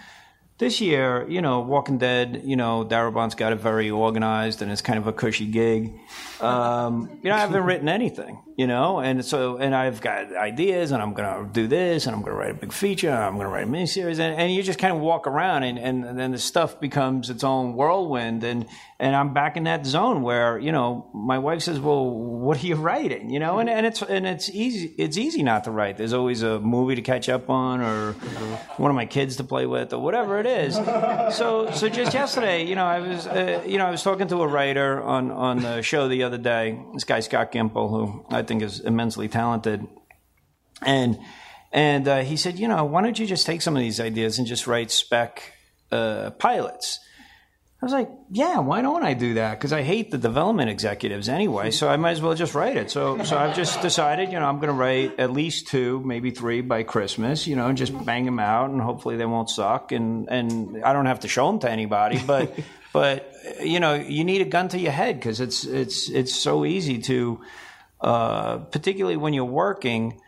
This 0.59 0.81
year, 0.81 1.29
you 1.29 1.43
know, 1.43 1.61
Walking 1.61 1.99
Dead, 1.99 2.41
you 2.47 2.57
know, 2.57 2.83
Darabont 2.83 3.25
has 3.25 3.35
got 3.35 3.53
it 3.53 3.57
very 3.57 3.91
organized 3.91 4.63
and 4.63 4.73
it's 4.73 4.81
kind 4.81 4.99
of 4.99 5.07
a 5.07 5.13
cushy 5.13 5.45
gig. 5.45 5.93
Um, 6.41 7.21
you 7.23 7.29
know, 7.29 7.37
I 7.37 7.41
haven't 7.41 7.63
written 7.65 7.91
anything, 7.91 8.43
you 8.57 8.67
know, 8.67 9.01
and 9.01 9.23
so, 9.23 9.59
and 9.59 9.75
I've 9.75 10.01
got 10.01 10.35
ideas 10.35 10.93
and 10.93 11.03
I'm 11.03 11.13
going 11.13 11.47
to 11.47 11.53
do 11.53 11.67
this 11.67 12.07
and 12.07 12.15
I'm 12.15 12.23
going 12.23 12.33
to 12.33 12.39
write 12.39 12.51
a 12.53 12.55
big 12.55 12.73
feature 12.73 13.11
and 13.11 13.19
I'm 13.19 13.35
going 13.35 13.45
to 13.45 13.53
write 13.53 13.65
a 13.65 13.67
miniseries 13.67 14.19
and, 14.19 14.41
and 14.41 14.51
you 14.51 14.63
just 14.63 14.79
kind 14.79 14.95
of 14.95 15.01
walk 15.01 15.27
around 15.27 15.65
and, 15.65 15.79
and, 15.79 16.05
and 16.07 16.19
then 16.19 16.33
the 16.33 16.39
stuff 16.39 16.81
becomes 16.81 17.29
its 17.29 17.45
own 17.45 17.75
whirlwind 17.75 18.43
and, 18.43 18.67
and 18.99 19.15
I'm 19.15 19.35
back 19.35 19.59
in 19.59 19.65
that 19.65 19.85
zone 19.85 20.23
where, 20.23 20.59
you 20.59 20.73
know, 20.73 21.11
my 21.13 21.39
wife 21.39 21.63
says, 21.63 21.79
well, 21.79 22.09
what 22.09 22.63
are 22.63 22.67
you 22.67 22.77
writing? 22.77 23.29
You 23.29 23.41
know, 23.41 23.59
and, 23.59 23.69
and 23.69 23.85
it's, 23.85 24.01
and 24.01 24.27
it's 24.27 24.49
easy, 24.49 24.95
it's 24.97 25.19
easy 25.19 25.43
not 25.43 25.65
to 25.65 25.71
write. 25.71 25.99
There's 25.99 26.15
always 26.15 26.43
a 26.43 26.59
movie 26.61 26.95
to 26.95 27.03
catch 27.03 27.29
up 27.29 27.51
on 27.51 27.83
or 27.83 28.13
one 28.79 28.91
of 28.91 28.95
my 28.95 29.05
kids 29.05 29.37
to 29.37 29.45
play 29.45 29.67
with 29.67 29.93
or 29.93 29.99
whatever 30.01 30.39
it 30.39 30.46
it 30.47 30.69
is. 30.69 30.75
So, 31.37 31.71
so 31.73 31.89
just 31.89 32.15
yesterday, 32.15 32.65
you 32.65 32.75
know, 32.75 32.85
I 32.87 33.01
was, 33.01 33.27
uh, 33.27 33.63
you 33.67 33.79
know, 33.79 33.87
I 33.87 33.91
was 33.91 34.03
talking 34.03 34.29
to 34.29 34.43
a 34.43 34.47
writer 34.47 35.03
on 35.03 35.31
on 35.31 35.63
the 35.63 35.83
show 35.83 36.09
the 36.09 36.23
other 36.23 36.39
day. 36.39 36.79
This 36.95 37.05
guy 37.05 37.21
Scott 37.21 37.53
Gimple, 37.53 37.91
who 37.91 38.25
I 38.31 38.43
think 38.43 38.63
is 38.63 38.81
immensely 38.81 39.29
talented, 39.29 39.87
and 40.83 41.19
and 41.73 42.09
uh, 42.09 42.23
he 42.23 42.37
said, 42.37 42.59
you 42.59 42.69
know, 42.69 42.85
why 42.85 43.03
don't 43.03 43.19
you 43.19 43.27
just 43.27 43.47
take 43.47 43.63
some 43.63 43.77
of 43.77 43.83
these 43.83 44.01
ideas 44.01 44.39
and 44.39 44.47
just 44.47 44.67
write 44.67 44.91
spec 44.91 45.53
uh, 45.91 46.31
pilots? 46.31 47.01
I 47.87 47.89
was 47.89 47.93
like, 47.93 48.11
yeah, 48.33 48.59
why 48.59 48.83
don't 48.83 49.05
I 49.05 49.15
do 49.15 49.35
that? 49.35 49.53
Because 49.53 49.73
I 49.73 49.83
hate 49.83 50.11
the 50.11 50.19
development 50.19 50.71
executives 50.71 51.29
anyway, 51.29 51.71
so 51.71 51.89
I 51.89 51.97
might 51.97 52.11
as 52.11 52.21
well 52.21 52.35
just 52.35 52.53
write 52.53 52.77
it. 52.77 52.91
So, 52.91 53.23
so 53.23 53.39
I've 53.39 53.55
just 53.55 53.81
decided, 53.81 54.33
you 54.33 54.41
know, 54.41 54.47
I'm 54.47 54.57
going 54.57 54.71
to 54.71 54.75
write 54.75 55.21
at 55.21 55.31
least 55.31 55.69
two, 55.69 56.03
maybe 56.05 56.33
three 56.33 56.63
by 56.63 56.83
Christmas. 56.83 57.47
You 57.47 57.55
know, 57.55 57.69
and 57.69 57.79
just 57.79 58.05
bang 58.05 58.25
them 58.25 58.41
out, 58.41 58.71
and 58.71 58.81
hopefully 58.81 59.17
they 59.17 59.25
won't 59.25 59.49
suck. 59.49 59.93
And 59.93 60.29
and 60.29 60.83
I 60.83 60.93
don't 60.95 61.07
have 61.07 61.21
to 61.21 61.29
show 61.29 61.47
them 61.47 61.61
to 61.61 61.71
anybody, 61.71 62.21
but 62.27 62.59
but 62.93 63.33
you 63.63 63.79
know, 63.79 63.95
you 63.95 64.25
need 64.25 64.41
a 64.41 64.47
gun 64.47 64.67
to 64.71 64.81
your 64.81 64.91
head 64.91 65.21
because 65.21 65.39
it's 65.39 65.65
it's 65.65 66.11
it's 66.11 66.35
so 66.35 66.65
easy 66.65 66.99
to, 67.03 67.41
uh, 68.01 68.57
particularly 68.57 69.17
when 69.17 69.33
you're 69.33 69.45
working 69.45 70.21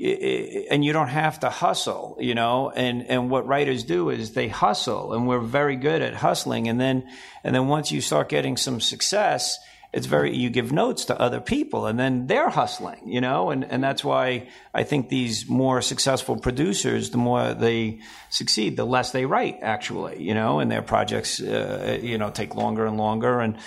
and 0.00 0.84
you 0.84 0.92
don't 0.92 1.08
have 1.08 1.40
to 1.40 1.50
hustle, 1.50 2.16
you 2.18 2.34
know. 2.34 2.70
And 2.70 3.06
and 3.06 3.30
what 3.30 3.46
writers 3.46 3.84
do 3.84 4.08
is 4.08 4.32
they 4.32 4.48
hustle, 4.48 5.12
and 5.12 5.28
we're 5.28 5.40
very 5.40 5.76
good 5.76 6.00
at 6.00 6.14
hustling. 6.14 6.68
And 6.68 6.80
then 6.80 7.06
and 7.44 7.54
then 7.54 7.68
once 7.68 7.92
you 7.92 8.00
start 8.00 8.30
getting 8.30 8.56
some 8.56 8.80
success, 8.80 9.58
it's 9.92 10.06
very 10.06 10.34
you 10.34 10.48
give 10.48 10.72
notes 10.72 11.06
to 11.06 11.20
other 11.20 11.40
people, 11.40 11.86
and 11.86 11.98
then 11.98 12.26
they're 12.28 12.48
hustling, 12.48 13.00
you 13.06 13.20
know. 13.20 13.50
And 13.50 13.62
and 13.62 13.84
that's 13.84 14.02
why 14.02 14.48
I 14.72 14.84
think 14.84 15.10
these 15.10 15.46
more 15.48 15.82
successful 15.82 16.38
producers, 16.38 17.10
the 17.10 17.18
more 17.18 17.52
they 17.52 18.00
succeed, 18.30 18.78
the 18.78 18.86
less 18.86 19.12
they 19.12 19.26
write, 19.26 19.58
actually, 19.60 20.22
you 20.22 20.32
know. 20.32 20.60
And 20.60 20.70
their 20.70 20.82
projects, 20.82 21.42
uh, 21.42 21.98
you 22.00 22.16
know, 22.16 22.30
take 22.30 22.54
longer 22.54 22.86
and 22.86 22.96
longer, 22.96 23.40
and 23.40 23.58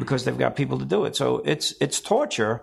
because 0.00 0.24
they've 0.24 0.36
got 0.36 0.56
people 0.56 0.80
to 0.80 0.84
do 0.84 1.04
it. 1.04 1.14
So 1.14 1.42
it's 1.44 1.74
it's 1.80 2.00
torture 2.00 2.62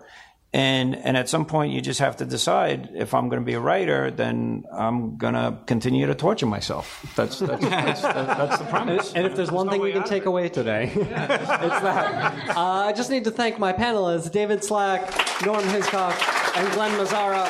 and 0.54 0.94
and 0.94 1.16
at 1.16 1.28
some 1.28 1.46
point 1.46 1.72
you 1.72 1.80
just 1.80 1.98
have 1.98 2.16
to 2.18 2.24
decide 2.24 2.90
if 2.94 3.12
I'm 3.12 3.28
going 3.28 3.42
to 3.42 3.44
be 3.44 3.54
a 3.54 3.60
writer, 3.60 4.12
then 4.12 4.64
I'm 4.72 5.16
going 5.16 5.34
to 5.34 5.58
continue 5.66 6.06
to 6.06 6.14
torture 6.14 6.46
myself. 6.46 7.04
That's 7.16 7.40
that's, 7.40 7.60
that's, 7.60 8.02
that's, 8.02 8.26
that's 8.38 8.58
the 8.58 8.64
promise. 8.66 9.12
And 9.14 9.26
if 9.26 9.34
there's 9.34 9.50
one 9.50 9.68
thing 9.68 9.80
we 9.80 9.92
can 9.92 10.04
take 10.04 10.26
away 10.26 10.48
today, 10.48 10.92
it's 10.94 11.08
that. 11.08 12.56
Uh, 12.56 12.60
I 12.60 12.92
just 12.92 13.10
need 13.10 13.24
to 13.24 13.32
thank 13.32 13.58
my 13.58 13.72
panelists, 13.72 14.30
David 14.30 14.62
Slack, 14.62 15.12
Norm 15.44 15.64
Hiscock, 15.64 16.14
and 16.56 16.72
Glen 16.72 16.92
Mazzara. 16.92 17.48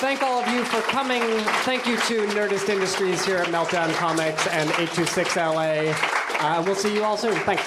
Thank 0.00 0.22
all 0.22 0.42
of 0.42 0.48
you 0.48 0.62
for 0.64 0.82
coming. 0.82 1.22
Thank 1.64 1.86
you 1.86 1.96
to 1.96 2.26
Nerdist 2.34 2.68
Industries 2.68 3.24
here 3.24 3.38
at 3.38 3.46
Meltdown 3.46 3.90
Comics 3.94 4.46
and 4.48 4.68
826 4.72 5.36
LA. 5.36 5.94
Uh, 6.38 6.62
we'll 6.66 6.74
see 6.74 6.94
you 6.94 7.02
all 7.02 7.16
soon. 7.16 7.34
Thanks. 7.40 7.66